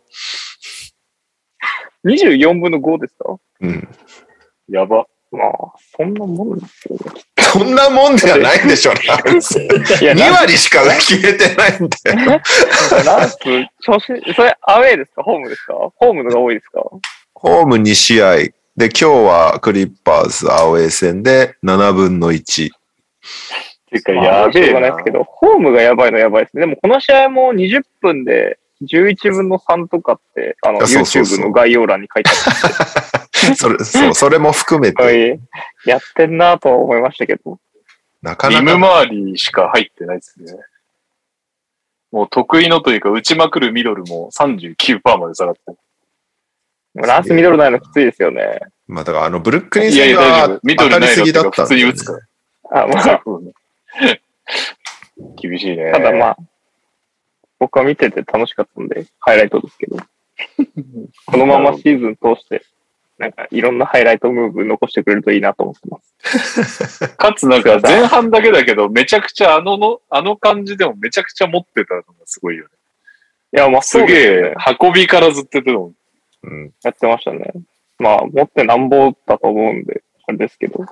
[2.05, 3.35] 24分の5ですか？
[3.61, 3.87] うん。
[4.69, 5.05] やば。
[5.29, 7.21] まあ、そんなもんですよね。
[7.37, 9.59] そんなもんじゃないでしょ、ランス。
[9.59, 9.65] い
[10.05, 12.41] や、2割しか消えてないんだよ。
[13.05, 13.37] ランス、
[13.83, 15.23] 調子、それ、アウェーですか？
[15.23, 15.73] ホームですか？
[15.73, 16.81] ホームのが多いですか？
[17.39, 18.35] ホーム2試合。
[18.75, 22.71] で、今日はクリッパーズ、アウェー戦で7分の1。
[23.91, 26.61] てか、まあやべえなしょうがないですけど、ホームがやばいのはやばいですね。
[26.61, 32.33] でもこの試合も20分で11分の3とかって、あの、あそうそうそう YouTube の概要欄に書いてあ
[33.55, 35.39] それ、そう、それも含めって、はて、
[35.85, 37.59] いやってんなとは思いましたけど。
[38.23, 40.53] なかリなか、ム周りしか入ってないですね。
[42.11, 45.77] もう得意のというか、打ちまくるミドルも39%まで下がってる。
[47.05, 48.59] ランスミドルないのきついですよね。
[48.87, 50.59] まあだからあの、ブルックリンいやい戦がや大丈夫。
[50.63, 52.83] ミド当たりすルないのっていうか、ぎだったんだよね普通に打つから。
[52.83, 53.21] あまあ、
[55.41, 55.91] 厳しいね。
[55.91, 56.37] ただまあ、
[57.59, 59.97] 僕は見てて楽しかったんで、ハイライトですけど。
[61.25, 62.63] このままシーズン通して、
[63.17, 65.99] なんかいろんなハイライトムーブ残してくれるといいなと思ってま
[66.63, 67.07] す。
[67.17, 72.69] かつなんか前半だけだけど、めちゃくちゃあのの、あの感じでもめちゃくちゃ持ってたのがすごいよね。
[73.53, 75.95] いや、まあ、すげえ運びからずっとやってたもん。
[76.47, 76.73] うん。
[76.83, 77.51] やってましたね。
[77.99, 80.85] まあ、持ってなんぼだと思うんで、あれですけど。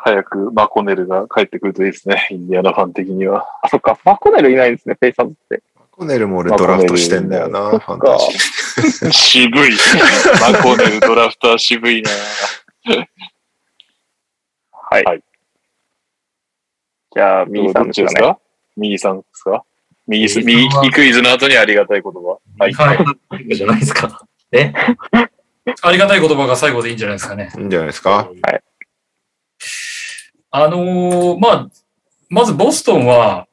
[0.00, 2.28] 早くマコネルが帰ってくるといいですね。
[2.30, 3.46] インディアナファン的には。
[3.62, 5.62] あ、そっか、マコネルいないんですね、ペイサーズって。
[5.90, 8.18] コネルも俺ドラフトしてんだよな、そっファンタか。
[8.18, 9.10] ジー。
[9.10, 9.70] 渋い。
[10.40, 12.10] マコネルドラフトは渋いな。
[14.90, 15.04] はい。
[15.04, 15.22] はい
[17.14, 18.38] じゃあ、右さんですか
[18.76, 19.64] 右さんですか？
[20.06, 22.38] 右す、右クイズの後にありがたい言葉。
[22.58, 22.72] はい。
[22.74, 22.94] は
[23.40, 23.56] い。
[23.56, 24.27] じゃないですか。
[24.52, 24.72] え？
[25.82, 27.52] ありがたい言葉が最後でいいんじゃないですかね。
[27.56, 28.28] いいんじゃないですか？
[30.50, 31.68] あのーまあ、
[32.30, 33.46] まずボストンは、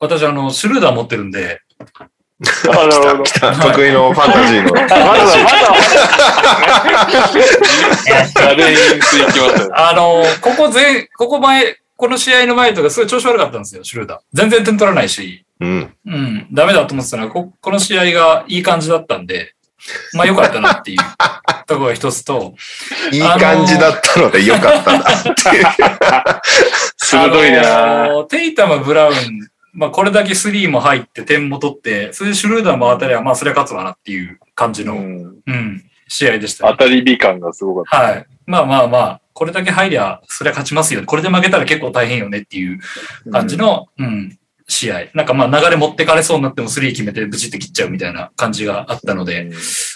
[0.00, 1.60] 私、あの、シュルーダー持ってるんで、
[2.70, 3.24] あなるほど。
[3.72, 4.72] 得意のファンタジーの。
[4.72, 5.22] まだまだ。
[9.76, 14.20] あのーここ前、ここ前、この試合の前とかすごい調子悪かったんですよ、シュルーダー。
[14.32, 15.94] 全然点取らないし、うん。
[16.06, 19.54] うん、ダメだと思ってたのは、ここの試合がいい感じだったんで、
[20.14, 20.98] まあ良かったなっていう
[21.66, 22.54] ところが一つと、
[23.12, 25.64] いい感じだったのでよかったなっていう。
[26.96, 29.14] 鋭いな、あのーテイタム、ブラウン、
[29.72, 35.84] まあこれだけスリーも入って点も取って、それでシュルーダーも当たりは、まあそれは勝つわなっていう感じの、ううん、ん。
[36.08, 38.06] 試合でした、当たり美感がすごかった。
[38.08, 38.26] はい。
[38.46, 41.06] まあまあまあ、これだけ入りゃ、それは勝ちますよね。
[41.06, 42.80] これで負けたら結構大変よねっていう
[43.30, 45.06] 感じの、うん、試合。
[45.14, 49.50] なんかまあ流れ持ってかれそうになってもスリー決めてブチって切っちゃうみたいな感じがあったので、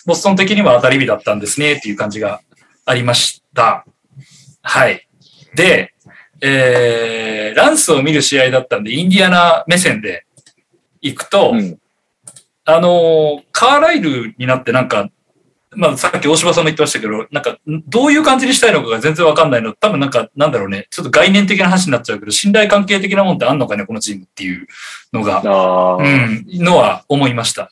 [0.07, 2.41] ボストン的には当たり日だったんですねっていう感じが
[2.85, 3.85] ありました。
[4.63, 5.09] はい。
[5.55, 5.95] で、
[6.41, 10.27] えー、ランスを見る試合だったんで、インディアナ目線で
[11.01, 11.79] 行くと、うん
[12.69, 15.09] あのーカーライルになってなんか、
[15.77, 19.75] まあさっき大柴さんも言ってましたけど、なんか、どういう感じにしたいのかが全然わかんないの。
[19.75, 24.67] 多分なんか、なんだろうね、ちょっと概念的な話になっちゃうけど、信頼関係的なもんってあんのかね、このチームっていう
[25.13, 27.71] のが、ああ、うん、のは思いました。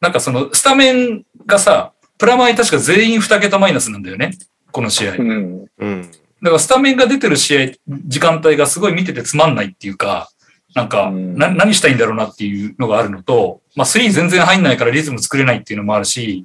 [0.00, 4.32] なんかその、スタメンがさ、プラマイ確か全員2桁マイナスなんだよね。
[4.70, 5.10] この試合。
[5.12, 5.66] だかうん。
[5.78, 6.10] うん。
[6.42, 7.72] らスタメンが出てる試合、
[8.06, 10.30] 時間帯がすごい見ててつまんないっていうか、
[10.74, 16.44] なんか、うんな何したいんだろうなっていうのがあるのと、まあ3全然入んないからリズム作れないっていうのもあるし、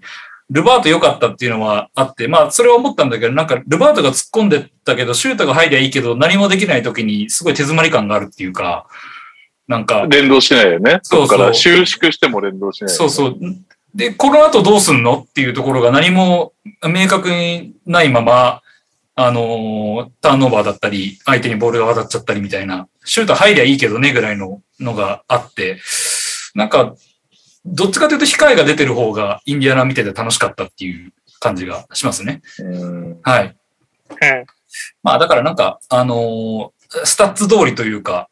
[0.49, 8.87] ルバート良かったっていうのはあって、まあそれは思ったんだけど、なんかルバートが突っ込んでったけど、シュートが入りゃいいけど、何もできない時にすごい手詰まり感があるっていうか、
[9.67, 10.99] なんか、連動しないよね。
[11.03, 13.37] そうそうこから収縮しても連動しない、そうそう。
[13.93, 16.53] で、この後どうすんのっていうところが何も
[16.83, 18.61] 明確にないまま、
[19.15, 25.79] あのーターンオーバーだったり、相手にボールが渡っちゃったりみたいな、シュート入りゃいいけどねぐらいののがあって、
[26.55, 26.95] なんか、
[27.73, 32.41] どっちかというと控えが出てる方がインディアナ見てて楽しかったっていう感じがしますね。
[32.59, 33.19] うん。
[33.23, 33.45] はい。
[34.09, 34.45] うん。
[35.03, 38.29] まあだからなんか、あのースタッツ通りというか、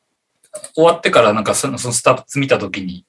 [0.74, 3.06] 終わってからなんかそのそのスタッツ見たときに、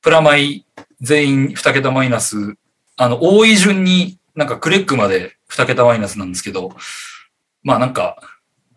[0.00, 0.64] プラマイ
[1.00, 2.54] 全員2桁マイナス、
[2.96, 6.70] あの、多い順になんかクレックまで2桁マイナスなんですけど、
[7.62, 8.16] まあなんか、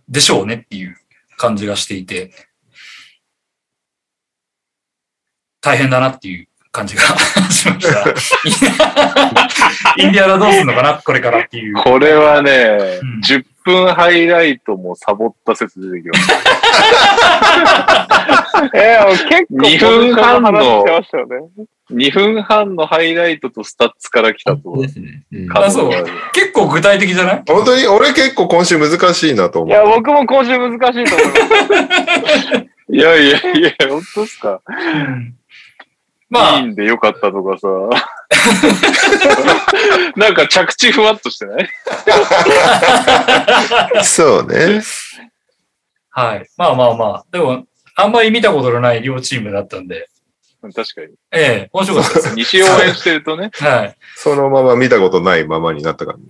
[0.10, 0.98] でしょうねっていう
[1.38, 2.32] 感じがしていて、
[5.62, 7.02] 大変だなっていう感じが
[7.50, 8.10] しました。
[9.98, 11.76] インディアナどうすんのかなこれからっていう。
[11.76, 16.34] これはね、うん10分ハイライトもサボった説出てきました。
[18.74, 21.36] えー、結構、2分半の話してましたよね。
[21.92, 24.76] 2分半のハイライトとスタッツから来たと。
[24.82, 25.24] ですね。
[25.32, 25.92] うんあそう
[26.34, 27.44] 結構具体的じゃない？
[27.48, 29.72] 本当に俺結構今週難しいなと思う。
[29.72, 32.66] いや、僕も今週難しいと思います。
[32.92, 34.62] いやいやいや、本当ですか？
[36.30, 37.68] まあいい、んでよかったとかさ。
[40.16, 41.70] なんか着地ふわっとしてない？
[44.06, 44.82] そうね。
[46.12, 46.48] はい。
[46.58, 47.26] まあまあまあ。
[47.32, 50.08] でも、あんまり見たことのない両チームだったんで、
[50.62, 51.08] 確かに。
[51.32, 52.36] ええ、面白かったです。
[52.36, 53.50] 西応援してるとね。
[53.56, 53.96] はい。
[54.16, 56.18] そのまま見たことないままになったから。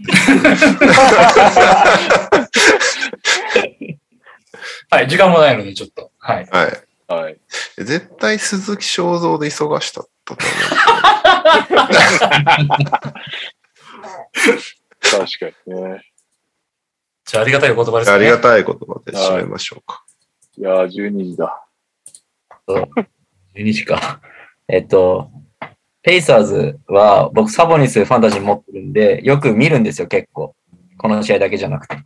[4.92, 5.08] はい。
[5.08, 6.12] 時間もないので、ちょっと。
[6.20, 6.48] はい。
[6.52, 6.72] はい。
[7.10, 7.40] はい。
[7.78, 10.38] 絶対鈴木正蔵で忙したと思
[15.02, 16.02] 確かにね。
[17.26, 18.12] じゃあ、ありがたいお言葉ですう。
[18.12, 18.16] ね。
[18.16, 20.06] ありがたい言葉で締めましょうか。
[20.56, 21.66] いやー、12時だ。
[23.56, 24.22] 12時か。
[24.68, 25.32] えっと、
[26.04, 30.56] ペイサーズは僕サボニスファンタジー持ってるんで、よく見るんですよ、結構。
[31.00, 31.98] この試合だけじゃなくて。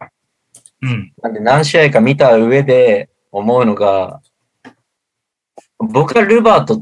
[0.82, 1.14] うん。
[1.22, 4.22] なんで何試合か見た上で思うのが、
[5.92, 6.82] 僕はルバート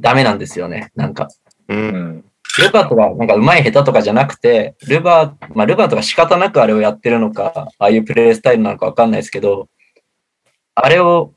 [0.00, 0.90] ダメなんですよね。
[0.94, 1.28] なんか。
[1.68, 1.74] う。
[1.74, 2.24] うんん。
[2.58, 9.68] ルバートがなんか上手い下手とかじゃなくて、ルバー、まあルバートが仕方なくあれをやってるのか、ああいうプレイスタイルなのかわかんないですけど、
[10.74, 11.32] あれを、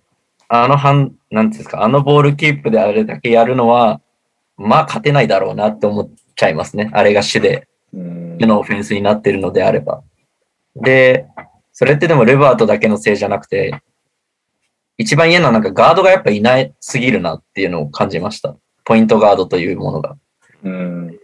[0.48, 4.02] あの半、なんですか、あのボールキープであれだけやるのは、
[4.58, 6.90] まあ勝てないだろうなって思っちゃいますね。
[6.94, 10.04] あれが主で、うん主のオフェンスになってるのであれば。
[10.76, 11.28] で、
[11.72, 13.82] それってでもルバートだけのせいじゃなくて、
[15.04, 18.56] 一番嫌なのはなんかガードがやっぱいないすぎるなっていうのを感じました。
[18.86, 20.18] ポイントガードというものが。
[20.64, 21.20] うん。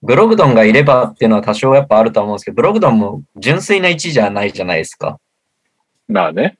[0.00, 5.18] ブログドンがいればっていうのは多少やっぱあると思うんですけど、ブログドンも純粋な位置じゃないじゃないですか。
[6.06, 6.56] まあね。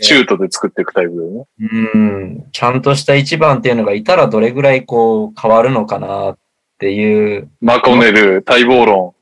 [0.00, 1.44] シュートで作っていくタイプだよね。
[1.58, 6.38] うん、ちゃんとした一番っていうのがいたらどれぐらいこう変わるのかなっ
[6.78, 9.14] ていう、マコネル、待望論。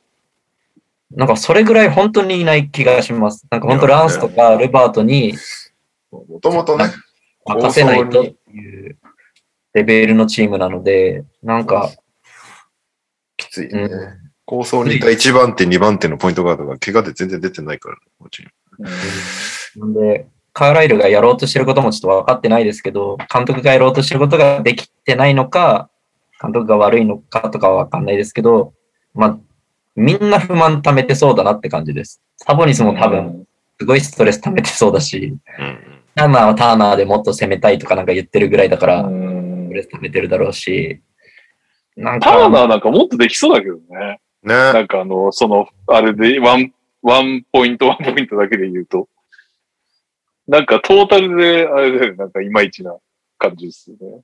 [1.12, 3.47] なんかそれぐらい本当にいない気がします。
[3.51, 5.35] なんか本当ランスとかルバートに
[6.11, 6.87] もともとね、
[7.47, 8.99] 任せないとっていう
[9.73, 11.91] レベルのチームなので、なんか、
[13.37, 13.83] きついね。
[13.83, 14.31] うん。
[14.45, 18.49] 構想にいた1番手、2番手のポイントガードが怪我で全然出てないから、こっちに
[19.77, 25.89] なんで、カーライルがやろうとしてることもちょっと分かってないですけど、監督がやろうとしてることができてないのか、
[26.43, 28.75] 監督が悪いのかとかは分かんないですけど、
[29.15, 29.39] まあ、
[29.95, 32.21] みんな不満溜めてそうだなって感じです。
[32.37, 33.47] サボニスも多分、
[33.79, 35.37] すごいストレス溜めてそうだし、
[36.15, 39.67] ターナーはターナーでもっと攻めたいとかなんか言ってるぐらいだから、うん。
[39.67, 41.01] ストレス溜めてるだろうし、
[41.97, 44.21] なんかターナー、なんかもっとできそうだけどね。
[44.43, 44.55] ね。
[44.55, 46.73] なんかあの、その、あれで、ワン、
[47.03, 49.09] ワンポイント、ワンポイントだけで言うと。
[50.49, 52.97] なんかトータルで、あれだよね、なんかいまいちな
[53.39, 54.23] 感じですよね。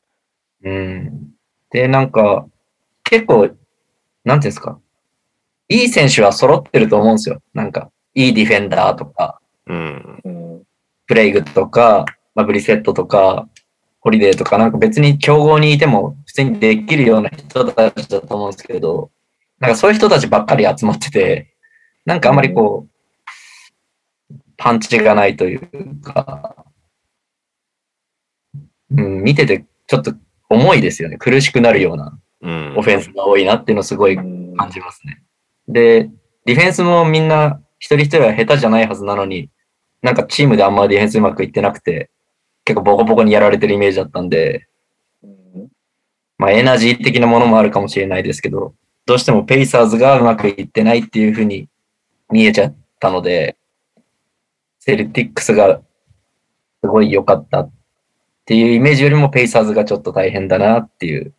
[0.65, 1.31] うん。
[1.71, 2.47] で、なんか、
[3.05, 3.51] 結構、
[4.25, 4.81] なんていうんですか、
[5.69, 7.41] いい選手は揃ってると思うんですよ。
[7.55, 10.21] なんか、いいディフェンダーとか、うん。
[10.25, 10.46] うん。
[11.07, 12.05] プレイグとか、
[12.35, 13.49] まあ、ブリセットとか、
[14.01, 19.11] ホリデーとか、なんか別に競合にいても普通にできるような人たちだと思うんですけど、
[19.59, 21.55] なんかそういう人たちばっかり集まってて、
[22.05, 26.67] なんかあんまりこう、パンチがないというか、
[28.91, 30.15] うん、見ててちょっと
[30.49, 31.17] 重いですよね。
[31.19, 32.75] 苦しくなるようなうん。
[32.77, 35.23] オフェンスが多いなっていうのをすごいうん感じますね。
[35.69, 36.09] で、
[36.45, 39.51] ディフェンスもみんな一人一人は下手じゃないはずなのに、
[40.03, 42.11] なんかチームであんまディフェンスうまくいってなくて、
[42.65, 44.67] 結構ボコボコにやられてるイメージだったんで、
[45.23, 45.69] うん
[46.39, 48.75] まあエナジー的なものもあるかもしれないですけど、
[49.07, 51.69] どうしてもペイサーズがうまくいってないっていうふうに
[52.31, 53.57] 見えちゃったので、
[54.81, 55.81] セルティックスが
[56.83, 57.73] すごい良かったっ
[58.45, 61.33] ていうイメージよりもペイサーズがちょっと大変だなっていう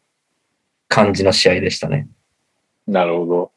[0.87, 2.07] 感じの試合でしたね。
[2.87, 3.51] なるほど。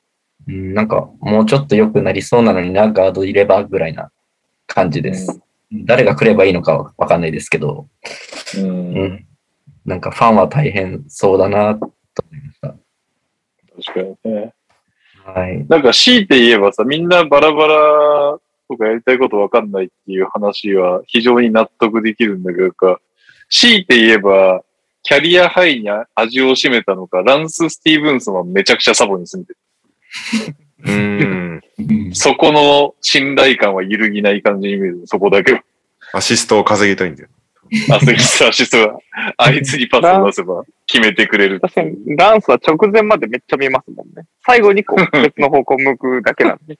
[0.48, 4.10] うん、なんかもうちょっと良くなりそうなのにな、ガードいればぐらいな
[4.70, 5.40] 感じです。
[5.72, 7.88] 誰が来ればいいのかはわかんないですけど、
[8.56, 8.68] うん。
[8.68, 9.26] うん。
[9.84, 11.86] なんかファンは大変そうだなと
[12.30, 14.54] 思いまし確かにね。
[15.24, 15.32] た。
[15.32, 15.66] はい。
[15.68, 23.00] なんか強いて言えばさ、みんなバラバラとかやりたいことわかんないっていう話は非常に納得できるんだけどか、
[23.48, 24.62] 強いて言えば、
[25.02, 30.56] キャリアハイに味を占めたのか、ランス・スティーブンスはめちゃくちゃサボに住んでる。
[30.84, 31.20] うん。
[31.22, 31.40] うん
[32.12, 35.02] そこの信頼感は揺るぎない感じに見える。
[35.06, 35.62] そこだけは。
[36.12, 37.28] アシストを稼ぎたいんだよ。
[37.92, 38.98] アスリートアシストが、
[39.36, 41.60] あいつにパスを出せば決めてくれる。
[41.60, 44.24] 確かに、ランスは直前までめっちゃ見ますもんね。
[44.44, 46.76] 最後にこう、別の方向向くだけなんで。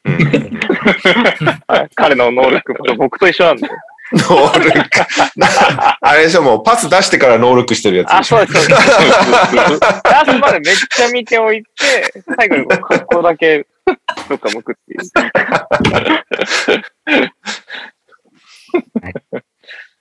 [1.94, 3.56] 彼の能力と僕と一緒なん。
[3.58, 3.68] で。
[4.12, 4.90] ノールック。
[6.00, 8.90] あれでしょ、もうパス出してからノールックしてるやつあ、そうです、そうです。
[10.40, 11.68] までめっちゃ見ておいて、
[12.36, 13.66] 最後にここだけ
[14.28, 15.00] どっか向くっていう。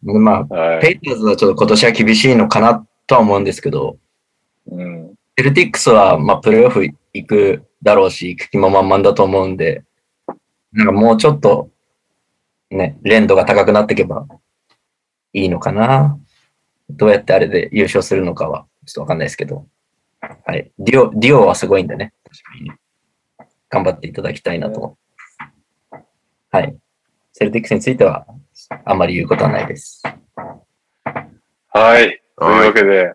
[0.01, 3.97] でまあ、はペイターズはちょっと今年は厳しいのかなとは思うんですけど、
[4.71, 5.13] うん。
[5.37, 9.83] セルティックスはまあプレーオフ行くだろうし、行く気も満々だと思うんで、
[10.71, 11.69] なんかもうちょっと、
[12.71, 14.27] ね、連度が高くなっていけば
[15.33, 16.19] いいのかな。
[16.89, 19.65] どうやってあれで優勝するのかはちょっとわかんないですけど。
[20.21, 20.71] はい。
[20.79, 22.13] ディオ、ディオはすごいんでね。
[22.23, 22.77] 確かにね
[23.69, 24.97] 頑張っていただきたいなと。
[26.51, 26.75] はい。
[27.33, 28.25] セルティックスについては
[28.85, 30.03] あんまり言うことはないです。
[31.71, 32.21] はい。
[32.37, 32.67] というはい。
[32.67, 33.13] わけで、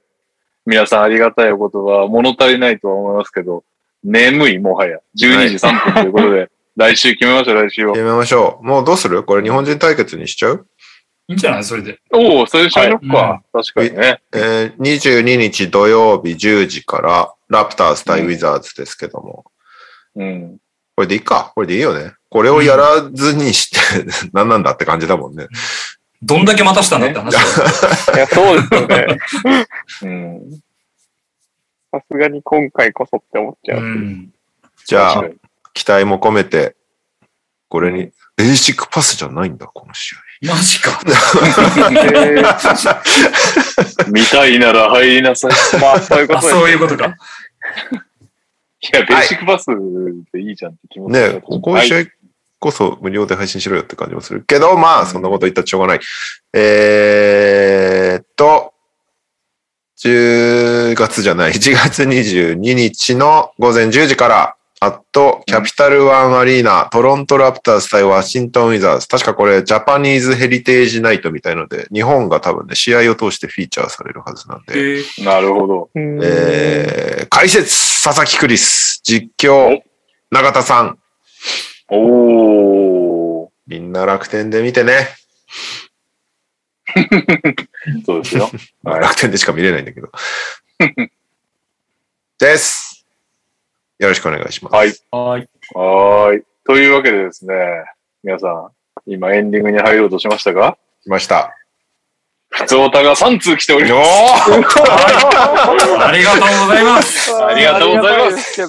[0.64, 3.64] 皆さんありがたいお言葉、物足りないとは思いますけど、
[4.02, 4.98] 眠いもはや。
[5.18, 7.92] 12時3分ということで、来週決めましょう、来週を。
[7.92, 8.66] 決めましょう。
[8.66, 9.22] もうどうする？
[9.22, 10.66] これ日本人対決にしちゃう？
[11.28, 11.64] いいんじゃない？
[11.64, 12.00] それで。
[12.12, 13.16] おお、それしましょうか。
[13.16, 14.20] は確かにね。
[14.32, 19.44] えー、22日土曜日10時から、ラプターズ対ウィザーズですけども。
[20.16, 20.58] うん。
[20.96, 21.52] これでいいか？
[21.54, 22.12] これでいいよね。
[22.28, 23.78] これをやらずにして、
[24.34, 25.46] 何なんだって感じだもんね。
[26.20, 27.46] どんだけ待たしたんだって話だよ。
[28.16, 29.18] いや、そうですよね。
[30.02, 30.60] うん。
[31.92, 33.80] さすがに今回こそって思っちゃう。
[33.80, 34.32] うん。
[34.84, 35.24] じゃあ
[35.74, 36.76] 期待も込めて、
[37.68, 40.18] これに、ベーシックパスじゃないんだ、この試合。
[40.54, 41.00] マジか。
[44.06, 45.50] え 見たいなら入りなさい。
[45.50, 46.48] ーまあ、そういうこあ、と。
[46.48, 47.06] そういうことか。
[47.06, 47.10] い
[48.92, 49.66] や、ベーシックパス
[50.32, 52.10] でいいじゃんって気持ちねこういう試合
[52.58, 56.00] こそ無料で配信しろよって感じもするけど、まあ、そんなこと言ったらしょうがない。
[56.52, 58.74] えーっと、
[59.98, 69.08] 10月じゃない、1月22日の午前10時から、あと、キャピタルワンアリーナ、トロントラプターズ対ワシントンウィザーズ。
[69.08, 74.78] 確かこれ、ジャパニーズヘリテージナイトみたいので、日本が多分ね、試合を通してフィーチャーされるはずなんで。
[74.78, 75.90] えーなるほど。
[75.94, 79.80] うんえー、解説、佐々木クリス、実況、
[80.30, 80.98] 永田さん、
[81.88, 83.48] おー。
[83.66, 85.08] みんな楽天で見てね。
[88.04, 88.50] そうですよ。
[88.82, 90.10] ま あ楽天でしか見れないんだけど。
[92.38, 92.93] です。
[94.04, 94.74] よろしくお願いします。
[94.74, 94.88] はい。
[95.10, 95.48] はい。
[95.74, 96.42] はーい。
[96.64, 97.54] というわけでですね、
[98.22, 98.68] 皆さん、
[99.06, 101.56] 今エンディングに入ろうとしましたが、来ました。
[102.50, 104.02] 普通歌が3通来ておりおま
[106.06, 107.34] ありがとうございます。
[107.34, 108.62] ありがとうございます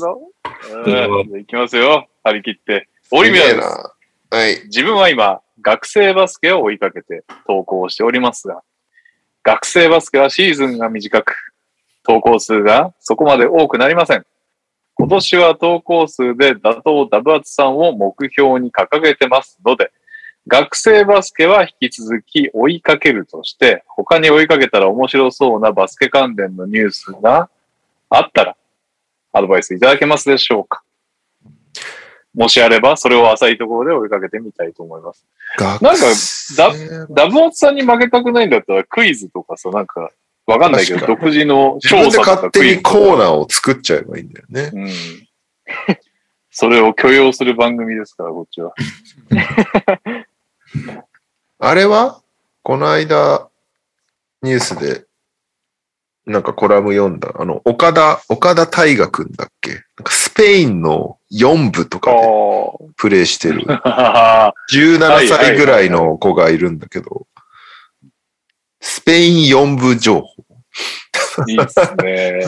[1.37, 2.07] いきますよ。
[2.23, 2.87] 張り切って。
[3.11, 3.57] オリミラです。
[3.59, 3.91] な。
[4.31, 4.61] はい。
[4.65, 8.61] 自分は今、学生バスケを追いかけて投稿しておりますが、
[9.43, 11.35] 学生バスケはシーズンが短く、
[12.03, 14.25] 投稿数がそこまで多くなりません。
[14.97, 19.91] 今年は投稿数で打倒ダブアツさんを目標に掲げてますので、
[20.47, 27.49] 学生バスケは引き続き追いかけるとして、他に追いかけたら面白そうなバスケ関連のニュースが
[28.09, 28.55] あったら、
[29.33, 30.83] アドバイスいただけますでしょうか
[32.35, 35.25] もしあれば、それを浅いところで追いかけてみたいと思います。
[35.81, 36.05] なんか
[37.09, 40.11] ダブオツさんに負けたくないんだったらクイズとかさ、なんか、
[40.47, 44.71] わかんないけど、独自の自分で勝手にコーナーを作っちゃえばいいんだよね。
[44.73, 44.89] うん。
[46.51, 48.73] それを許容する番組ですから、こっちは。
[51.59, 52.21] あれは
[52.63, 53.47] この間、
[54.41, 55.05] ニュースで
[56.25, 57.33] なんかコラム読んだ。
[57.35, 59.83] あの、岡田、岡田大河くんだっけ？
[60.07, 62.21] スペインの4部とかであ
[62.97, 67.25] プレイしてる は17歳ぐらいの子がいるんだけど、
[68.87, 70.45] スペイン4部情報。
[71.47, 72.39] いいっすね。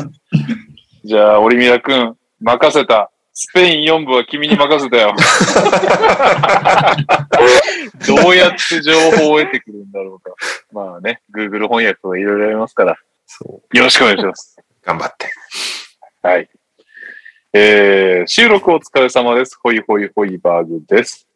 [1.03, 3.09] じゃあ、オリミラ君、任せた。
[3.33, 5.15] スペイン4部は君に任せたよ。
[8.05, 10.29] どうやって情報を得てくるんだろうか。
[10.71, 12.91] まあね、Google 翻訳とかいろいろありますから。
[12.91, 12.99] よ
[13.73, 14.57] ろしくお願いします。
[14.83, 15.31] 頑張って。
[16.21, 16.47] はい。
[17.53, 19.57] えー、収録お疲れ様です。
[19.59, 21.27] ホイホイホイバーグです。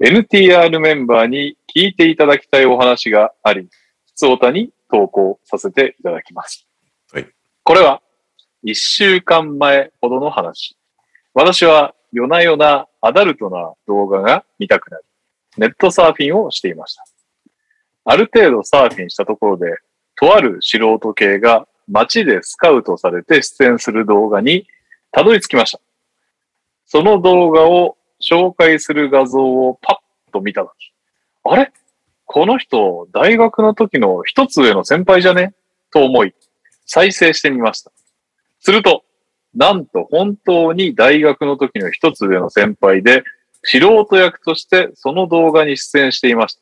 [0.00, 3.68] NTR メンバーに聞いていただきたいお話があり、
[4.16, 6.66] 普通おたに投稿させていただきます。
[7.12, 7.28] はい。
[7.62, 8.00] これは、
[8.62, 10.74] 一週間前ほどの話。
[11.34, 15.04] 私は夜な夜なアダルトな動画が見たくなり、
[15.58, 17.04] ネットサーフィンをしていました。
[18.06, 19.76] ある程度サーフィンしたところで、
[20.14, 24.66] とある素人系が街でスカウトされて出演する動画に
[25.12, 25.80] たどり着きました。
[26.86, 30.92] その動画を紹介する画像をパッと見たとき、
[31.44, 31.70] あれ
[32.26, 35.54] この人、大学の時の一つ上の先輩じゃね？
[35.92, 36.34] と思い、
[36.84, 37.92] 再生してみました。
[38.60, 39.04] すると、
[39.54, 43.22] なんと本当に大学の時の一つ上の先輩で、
[43.62, 46.60] 素人役としてその動画に出演していました。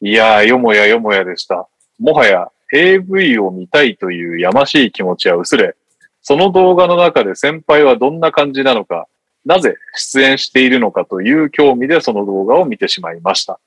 [0.00, 1.68] いやー、よもやよもやでした。
[2.00, 5.76] もはや AV を見たいというやましい気持ちは薄れ、
[6.22, 9.06] その動画の中で先輩はどんな感じなのか、
[9.44, 13.60] なぜ出演しているのかという興味でその動画を見てしまいました。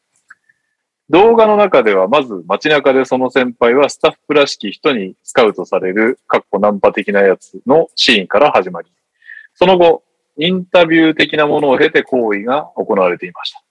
[1.10, 8.90] 動画の中ではまず街中でその先輩はスタッフらしき人にスカウトされる、かっこナンパ的なやつのシーンから始まり、
[9.54, 10.04] その後、
[10.38, 13.64] インタビュー的なものを経て行為が行われていました。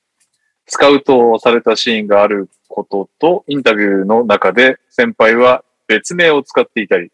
[0.67, 7.11] スカウトをされたシーンがあることと、インタビューの中で先輩は別名を使っていたり、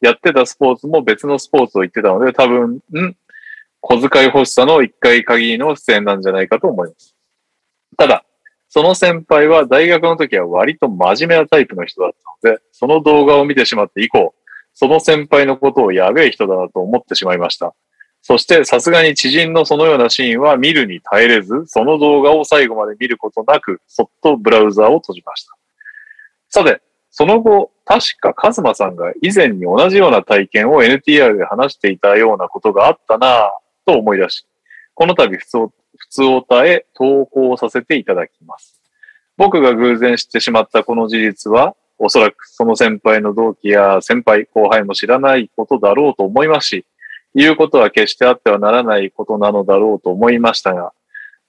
[0.00, 3.16] やってたスポーツも別のスポーツを言ってたので、多分、ん
[3.80, 7.14] 小遣い欲しさの一回限りの出演なんじゃないかと思います。
[7.96, 8.24] ただ、
[8.72, 14.32] その先輩は大学の時は割と真面目なタイプの人だったので、その動画を見てしまって以降、
[14.74, 17.74] その先輩のことをやべえ人だなと思ってしまいました。
[18.22, 25.56] そしてさすがに知人のそのようなシーンは見るに耐えれず、その動画を最後まで見ることなく、そっとブラウザーを閉じました。
[26.48, 33.48] さて、その後、確かカズマさんが以前に同じような体験を NTR で話していたようなことがあったなぁ
[33.84, 34.46] と思い出し、
[34.94, 35.58] この度普通
[36.10, 38.80] 通おたへ投稿させていただきます。
[39.36, 46.86] 僕が偶然知ってしまったこの事実は、おそらくその先輩の同期や先輩、後輩も知らないことだろうと思いますし、
[47.34, 50.92] 言うことは決してあってはならないことなのだろうと思いましたが、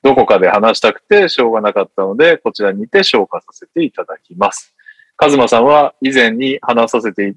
[0.04, 4.74] どこかで話したくてしょうがなかったので、こちらにて消化させていただきます。
[5.16, 7.36] カズマさんは以前に話させて、ん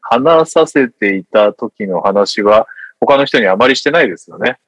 [0.00, 2.66] 話させていた時の話は
[3.00, 4.58] 他の人にあまりしてないですよね。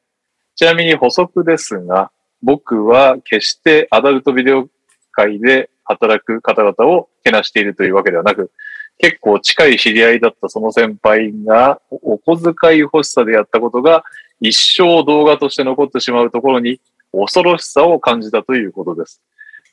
[0.58, 2.10] ちなみに補足ですが、
[2.42, 4.68] 僕は決してアダルトビデオ
[5.12, 8.50] 界で働く方々をけなしているというわけではなく、
[8.98, 14.02] 結構近い知り合いだったその先輩がお小遣い欲しさでやったことが
[14.40, 16.80] 一生動画として残ってしまうところに
[17.12, 19.22] 恐ろしさを感じたということです。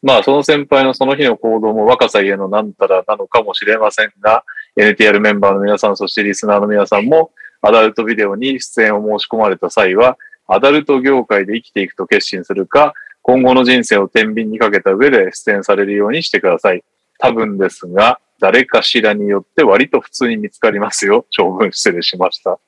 [0.03, 4.43] まあ、その先輩のその日の行動も若さゆえのなんたらなのかもしれませんが、
[4.77, 7.31] NTR メンバーの皆さん、そしてリスナーの皆さんも、
[7.63, 16.83] アダルトビデオに出演を申し込まれた際は、アダルト業界で生きていくと決心するか、今後の人生を天秤にかけた上で出演されるようにしてください。
[17.17, 21.25] 多分ですが、誰かしらによって割と普通に見つかりますよ。
[21.31, 22.59] 長文失礼しました。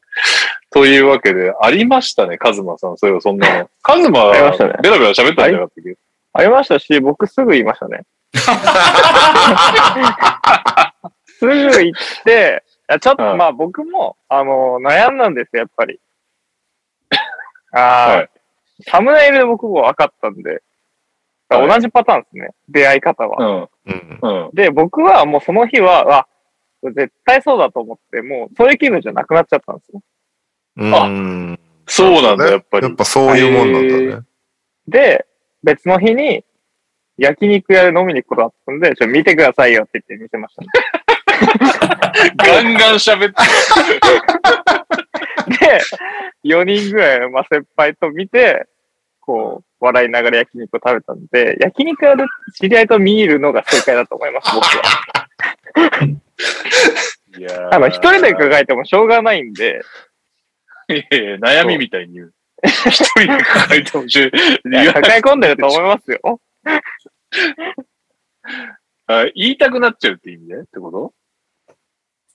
[0.71, 2.97] というわけで、ありましたね、カズマさん。
[2.97, 3.69] そういそんなの。
[3.81, 5.97] カズマ、ありましたねベラベラ喋ったんじゃなかったっけ、
[6.33, 8.01] ありましたし、僕すぐ言いましたね。
[11.39, 12.63] すぐ言って、
[12.99, 15.99] ちょっとはいまあ僕も、あの、悩んだんですよ、やっぱり。
[17.71, 18.29] ああ、はい
[18.85, 20.61] サムネイルで僕も分かったんで、
[21.49, 23.69] はい同じパターンですね、出会い方は。
[23.85, 23.91] うん。
[23.93, 24.47] うん。
[24.47, 24.51] うん。
[24.53, 26.27] で、僕はもうその日は、あ、
[26.83, 30.01] 絶対そうだと思って、もうそういう気分じゃなくなっちゃったんですよ。
[30.75, 31.59] うん。
[31.87, 32.87] そうなんだ、やっぱり。
[32.87, 34.23] やっぱそういうもんなんだね。
[34.89, 35.25] で、
[35.63, 36.43] 別の日に、
[37.17, 40.67] 焼肉屋で飲みに行くことあったんで、ちょ、見てくださいよって言って見せましたね。
[42.35, 43.35] ガンガン喋って
[45.45, 45.79] で、
[46.43, 48.67] 4人ぐらいのまあ先輩と見て、
[49.19, 52.23] こう、笑いながら焼肉を食べたんで、焼肉屋で
[52.55, 54.83] 知り合いと見るのが正解だと思います、僕は。
[57.37, 59.81] いやーあの、一人で抱えてもしょうがないんで、
[60.89, 62.33] いやいや悩みみたいに言う。
[62.63, 64.23] 一人で抱えてほしい。
[64.23, 64.31] い
[64.71, 66.41] や抱え込んでると思いますよ。
[69.07, 71.13] あ言いたくなっちゃうって意味でってこと？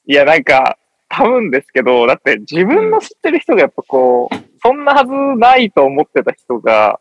[0.06, 0.78] いや、なんか、
[1.14, 6.98] 多分ですけど、だって自分の知ってる人がやっぱこう、そんなはずないと思ってた人が、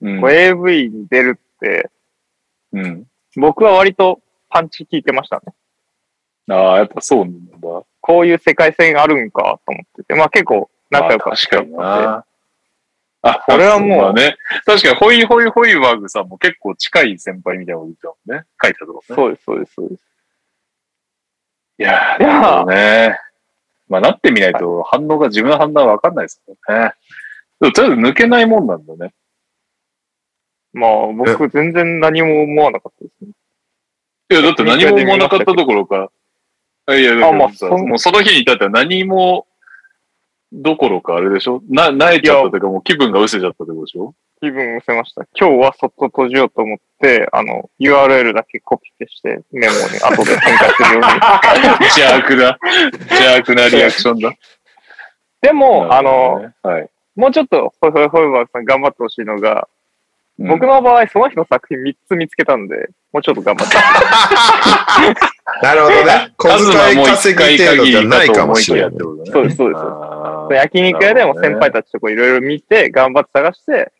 [0.00, 1.90] うんこう AV に出るって、
[2.72, 3.06] うん。
[3.36, 5.52] 僕は割とパンチ効いてましたね。
[6.48, 7.82] ああ、やっぱそうなんだ。
[8.00, 12.24] こういう世界線あるんかと思ってて、まあ結構仲良かったまあ確かにな。
[13.22, 14.36] あ、これはもうまあね。
[14.64, 18.46] 確かに、ホイホイホイワーグさんも結構近い先輩みたいなこと言ってたもんね。
[18.62, 19.14] 書いてたとこね。
[19.14, 20.02] そうです、そうです、そうです。
[21.78, 23.29] いやー、いやね。
[23.90, 26.94] まあ、なってみないと反応が、自分の反応はわかんないですからね。
[27.60, 29.12] とりあえず抜けないもんなんだね。
[30.72, 33.32] まあ僕全然何も思わなかったですね。
[34.30, 36.10] いや、だって何も思わなかったどころか、
[36.88, 39.48] いや、あまあそんもうその日に至っては何も
[40.52, 41.60] どころかあれでしょ？
[41.68, 44.14] な、萎えちゃったというか、もう気分が失せちゃったってことでしょ？
[44.40, 45.26] 気分をせました。
[45.38, 51.86] 今日はそっと閉じようと思って、あの、URL だけコピペしてメモに後で展開するように。
[51.86, 52.58] 邪悪な、
[53.10, 54.32] 邪悪なリアクションだ。
[55.42, 56.90] でも、あなるほどの、ね、はい。
[57.16, 59.68] もうちょっと、ホイホイホイバーグさん頑張ってほしいのが、
[60.38, 63.76] うん僕の場合、その人の作品3つ見つけたんで、もうちょっと頑張って。
[65.62, 66.32] なるほどね。
[66.38, 68.90] 小 数は遣いもう一稼回ぎ程度じゃないかもしれない。
[68.98, 70.54] そうです、そうです。
[70.54, 73.92] 焼肉屋でも先輩たちとこいろいろ見て、頑張って探して、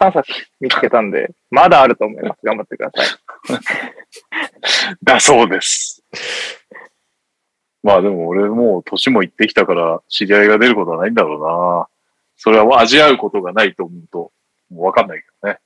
[0.00, 2.40] 3冊見つけたんで、まだあると思います。
[2.44, 3.60] 頑張ってください。
[5.02, 6.02] だそうです。
[7.82, 11.88] まあでも俺もう年もいってきたから知り合いが出ることはないんだろうな。
[12.36, 14.32] それは味合うことがないと思うと、
[14.70, 15.58] もうわかんないけどね。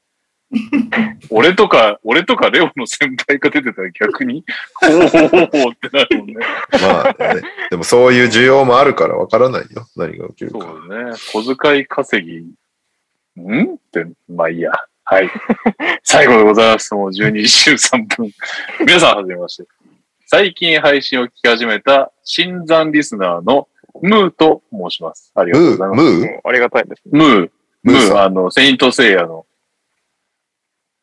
[1.31, 4.45] 俺とか、俺とかレオの先輩が出てたら逆に、
[4.75, 6.35] ほうほうほうほうってなるもんね。
[6.83, 7.43] まあね。
[7.71, 9.87] でもそういう需要もあるからわからないよ。
[9.97, 10.73] 何が起きるそか。
[10.73, 11.13] うだね。
[11.33, 12.45] 小遣い稼ぎ、
[13.41, 13.75] ん？
[13.75, 14.71] って、まあいいや。
[15.05, 15.31] はい。
[16.05, 16.95] 最後でございます。
[16.95, 18.31] もう12時13分。
[18.81, 19.69] 皆さん、はじめまして。
[20.27, 23.67] 最近配信を聞き始めた新参リスナーの
[24.01, 25.33] ムーと申します。
[25.35, 26.03] ありがとうムー、ございます。
[26.03, 26.41] ムー？
[26.45, 27.19] ありがたいですね。
[27.19, 27.51] ムー、
[27.83, 28.23] ムー。
[28.23, 29.47] あの、セイントセイヤの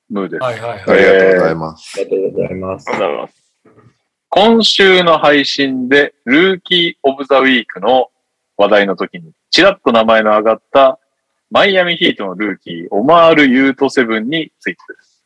[0.09, 0.41] ムーです。
[0.41, 0.79] はいはいはい。
[0.79, 1.99] ありがとうございます。
[1.99, 2.93] ありがとうございますあ。
[2.93, 3.47] りがとうございます。
[4.29, 8.11] 今週の配信で、ルーキー・オブ・ザ・ウィークの
[8.55, 10.99] 話題の時に、ちらっと名前の上がった、
[11.49, 15.23] マイアミヒートのルーキー、オマール・ユート・セブンについてです。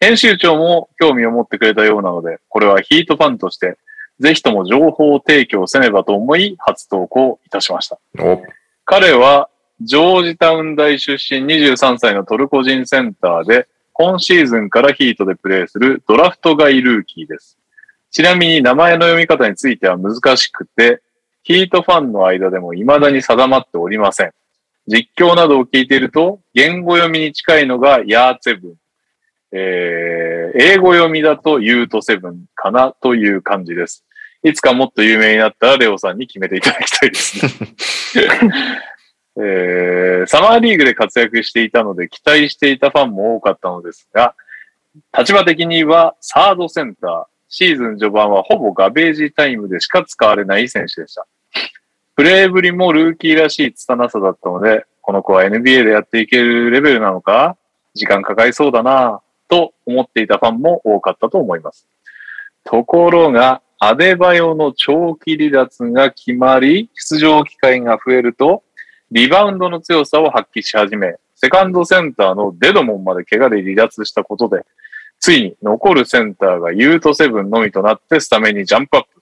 [0.00, 3.76] 編集長も興味を持ってくれたようなので、これはヒートファンとして、
[4.18, 7.98] ぜひとも情報提供せねばと思い、初投稿いたしました。
[8.86, 9.50] 彼は、
[9.82, 17.58] ジョージタウン大出身23歳のトルコ人センターで、今シーズンからヒートでプレーするドラフト外ルーキーです。
[18.10, 21.02] ちなみに名前の読み方については難しくて、
[21.42, 24.32] ヒートファンの間でも未だに定まっておりません。
[24.90, 28.74] 実況などを聞いていると、言語読みに近いのがヤーツェブン。
[29.52, 34.04] えー、英語読みだとユートセブンかなという感じです。
[34.42, 37.52] いつかもっと有名になったらレオさんに決めていただきたいですね。
[39.38, 44.34] えーサマーリーグで活躍していたので期待していたファンも多かったのですが、
[45.16, 51.26] 立場的にはサードセンター、シーズン序盤はほぼガベージタイムでしか使われない選手でした。
[52.20, 57.56] プレーぶりもルーキーらしい拙さだったので、この子は NBA でやっていけるレベルなのか
[57.94, 61.88] 時間かかりそうだなと思っていたファンも多かったと思います。
[62.64, 68.64] ところが、アデバヨの長期離脱が決まり、出場機会が増えると、
[69.10, 74.66] リバウンドの強さを発揮し始め、セカンドセンターのデドモンまで怪我で離脱したことで、
[75.20, 79.19] ついに残るセンターがユートセブンのみとなってスタメンにジャンプアップ。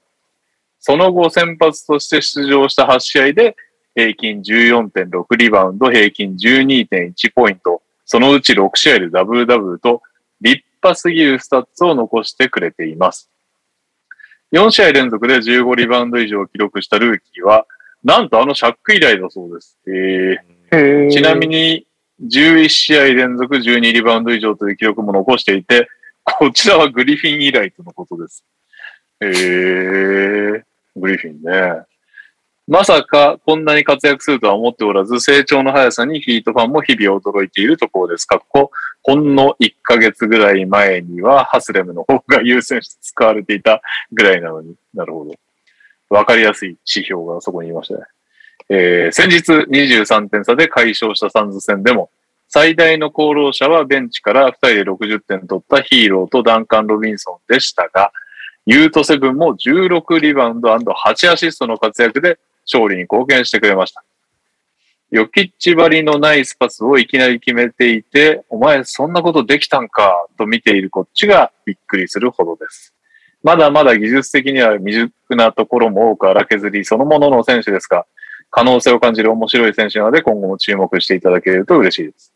[0.89, 3.57] その後先発として出場した8試合で
[3.94, 10.00] 平均14.6リバウンド、平均12.1ポイント、そのうち6試合でダブルダブルと
[10.41, 13.28] 立派すぎるスタッツを残してくれています。
[14.52, 17.67] 4試合連続で15リバウンド以上を記録したルーキーは、
[18.02, 19.76] なんとあのシャック以来だそうです。
[19.86, 21.86] えーちなみに、
[22.23, 25.86] 11試合連続12リバウンド以上という記録も残していて、
[26.25, 28.42] こちらはグリフィン以来とのことです。
[29.20, 30.67] へー、
[30.98, 31.82] グリフィンね。
[32.68, 38.26] まさかこんなに活躍するとは思っておらず、成長の速さにヒートファンも日々驚いているところです。
[38.26, 38.70] かっこ、
[39.02, 43.80] ほんの1ヶ月ぐらい前にはハスレムの方が優先して使われていた
[44.12, 45.34] ぐらいなのになるほど。
[46.10, 48.00] わかりやすい指標がそこにいましたね。
[48.68, 52.10] えー先日23点差で快勝したサンズ戦でも、
[52.48, 58.12] 最大の功労者はベンチから2人で60点取ったヒーローとダンカン・ロビンソンでしたが、
[58.70, 64.05] ユートセブンも16リバウンド &8 アシストの活躍で勝利に貢献してくれました。
[65.10, 70.26] ヨキッチ張りのナイスパスをいきなり決めていて、お前そんなことできたんか？
[70.36, 72.92] と見ているこっちがびっくりするほどです。
[73.42, 78.05] まだまだ技術的には未熟なところも多く荒削りそのものの選手ですが、
[78.50, 82.34] 可能性を感じる面白い選手なので今後も注目していただけると嬉しいです。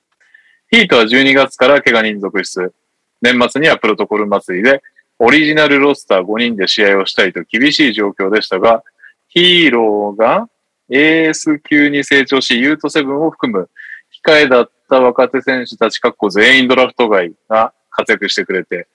[0.71, 2.73] ヒートは12月から怪我人続出。
[3.21, 4.83] 年末にはプロトコル祭りで
[5.25, 8.83] オリジナルロスター5人で試合をしたいと厳しい状況でしたが、
[9.29, 10.49] ヒーローが
[10.91, 13.71] エース級に成長し、ユートセブンを含む
[14.27, 18.89] 控えだった若手選手たち、かっこ全員ドラフト外が活躍してくれて、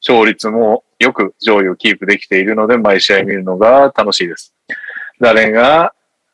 [0.00, 4.54] 勝率もよく上位をキープできているので、毎試合見るのが楽しいです。
[5.20, 5.92] 誰が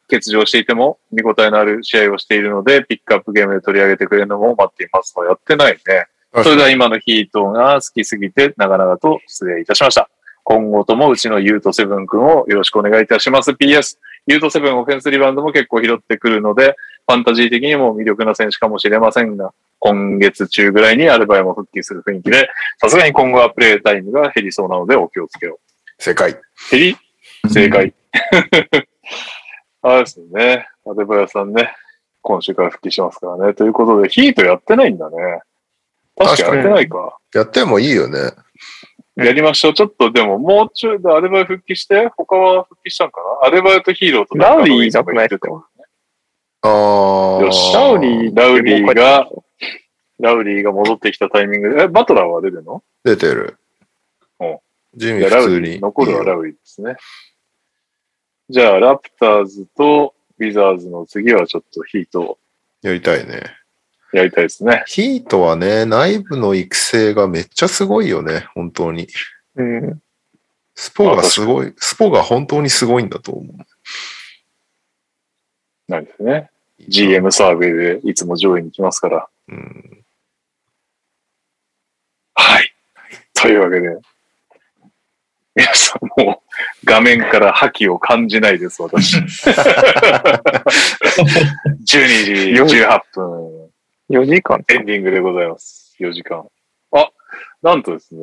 [0.08, 6.06] 欠場していても見応えのある試合をしているので、ピックアップゲームで取り上げてくれるのも待っていますとやってないね。
[6.32, 10.08] それでは今のヒートが好きすぎて長々と失礼いたしました。
[10.44, 13.50] 今後ともうちのユートセブン君をよろしくお願いいたします。
[13.52, 16.76] PS、ユートセブンオフェンスリバウンドも結構拾ってくるので、
[17.06, 25.58] ファンタジー的にも魅力な選手かもしれませんが、今月中ぐらいにアルバイも復帰する雰囲気で、さすがに今後はプレイタイムが減りそうなのでお気をつけを。
[25.98, 26.32] 世界。
[26.70, 26.96] 減り？
[27.48, 27.94] 正解。
[29.82, 30.68] あれですよね。
[30.86, 31.72] アデバヤさんね。
[32.22, 33.54] 今週から復帰しますからね。
[33.54, 35.16] ということで、ヒートやってないんだね。
[36.24, 37.18] 確かやってないか。
[37.34, 38.18] やってもいいよね。
[39.16, 39.74] やりましょう。
[39.74, 43.48] ちょっとでも、もうちょいでアデバイ復帰して、他は復帰したんかな？
[43.48, 45.66] アデバイとヒーローとラウリーいなくないですか
[46.62, 47.44] あー。
[47.44, 49.28] よしラウリー、ラウリーが、
[50.20, 52.82] ラウリーが戻ってきたタイミングで、え、バトラーは出てるの？
[53.04, 53.58] 出てる
[54.40, 54.58] うん。
[54.94, 55.80] ジミいや、ラウリー、普通に。
[55.80, 56.96] 残るはラウリーですね。
[58.48, 62.38] じゃあ、ラプターズとウィザーズの次はちょっとヒートを
[62.82, 63.42] やりたいね。
[64.12, 64.82] やりたいですね。
[64.86, 69.08] ヒートはね、内部の育成がめっちゃすごいよね、本当に。
[69.56, 70.02] うん。
[70.74, 73.52] スポがすごい、スポが本当にすごいんだと思
[75.88, 76.50] なんですね。
[76.80, 76.84] う。
[76.88, 79.28] GM サーベイでいつも上位に来ますから。
[79.48, 80.04] うん。
[82.34, 82.72] はい。
[83.34, 83.98] というわけで、
[85.54, 86.50] 皆さんもう
[86.84, 89.16] 画面から覇気を感じないです、私。
[89.18, 89.24] 12
[91.84, 91.92] 時
[92.76, 93.69] 18分、
[94.10, 95.94] 4時間エンディングでございます。
[96.00, 96.44] 4時間。
[96.92, 97.10] あ、
[97.62, 98.22] なんとですね、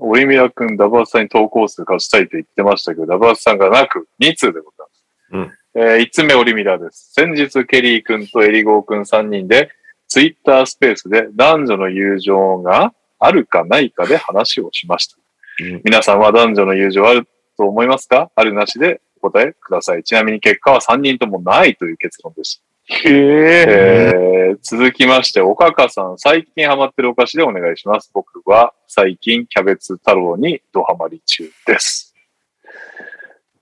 [0.00, 5.04] オリミラ君、ダバースさんに投稿数勝ちたいと言ってましたけど、ダバースさんがなく2通でございます。
[5.32, 7.12] うんえー、1つ目、オリミラです。
[7.14, 9.70] 先日、ケリー君とエリゴー君3人で、
[10.08, 15.16] ツイッタースペースで男女の友情があるかないかで話をしました。
[15.60, 18.32] うん皆さんは男女の友情あると思いますか？
[18.34, 20.02] あるなしでお答えください。
[20.02, 22.69] ちなみに結果は3人ともないという結論でした。
[22.90, 24.12] へえ。
[24.14, 24.30] えー
[24.62, 28.10] 続きまして、おかかさん、最近ハマってるお菓子でお願いします。
[28.12, 32.14] 僕は最近キャベツ太郎にドハマり中です。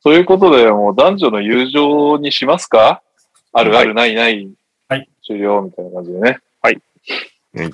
[0.03, 3.03] ということで、もう男女の友情にしますか？
[3.53, 4.51] あるあるないない。
[4.89, 5.09] はい。
[5.25, 6.39] 終了みたいな感じでね。
[6.63, 6.83] はい。
[7.55, 7.71] はい。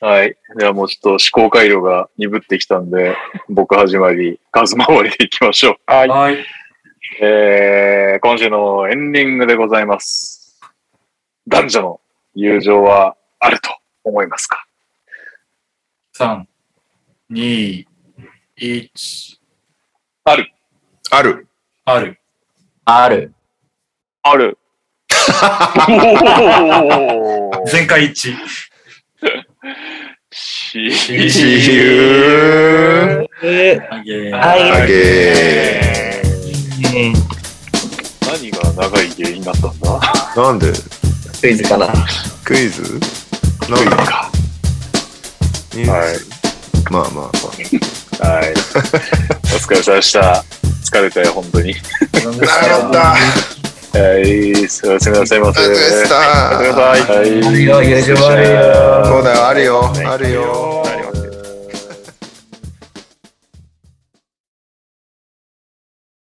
[0.00, 0.36] はい。
[0.56, 3.16] ではもうちょっと思考回路が鈍ってきたんで、
[3.48, 5.76] 僕始まり、数回りでいきましょう。
[5.86, 6.08] はい。
[6.08, 6.38] はい。
[7.20, 10.60] えー、今週のエンディングでございます。
[11.48, 12.00] 男女の
[12.34, 14.64] 友情はあると思いますか
[16.16, 16.44] ？3、
[17.32, 17.84] 2、
[18.60, 19.38] 1、
[20.22, 20.52] ある。
[21.10, 21.48] ある。
[21.84, 22.20] ある。
[22.84, 23.34] ある。
[24.22, 24.56] ある。
[27.66, 28.36] 全会一致。
[30.30, 33.28] し自由。
[36.80, 40.00] 何が長い原因だったんだ？
[40.00, 40.42] ー。
[40.42, 40.72] なんで？
[41.40, 41.92] クイズかな。
[42.44, 43.00] クイズ？
[43.68, 43.90] なんで？
[43.96, 44.30] か。
[45.74, 46.16] ニュースはい
[46.90, 47.30] まあまあま
[48.24, 48.28] あ。
[48.28, 48.52] はい。
[48.52, 50.44] お疲れ様でした。
[50.84, 51.74] 疲れたよ、本当に。
[51.74, 52.98] なった。
[53.98, 54.68] はい。
[54.68, 55.10] すみませ。
[55.10, 56.20] ありがとうございましたおやすみなさい。
[56.72, 57.00] はい。
[57.02, 60.77] あるよ友情あるよそうだよ、あるよ、あるよ。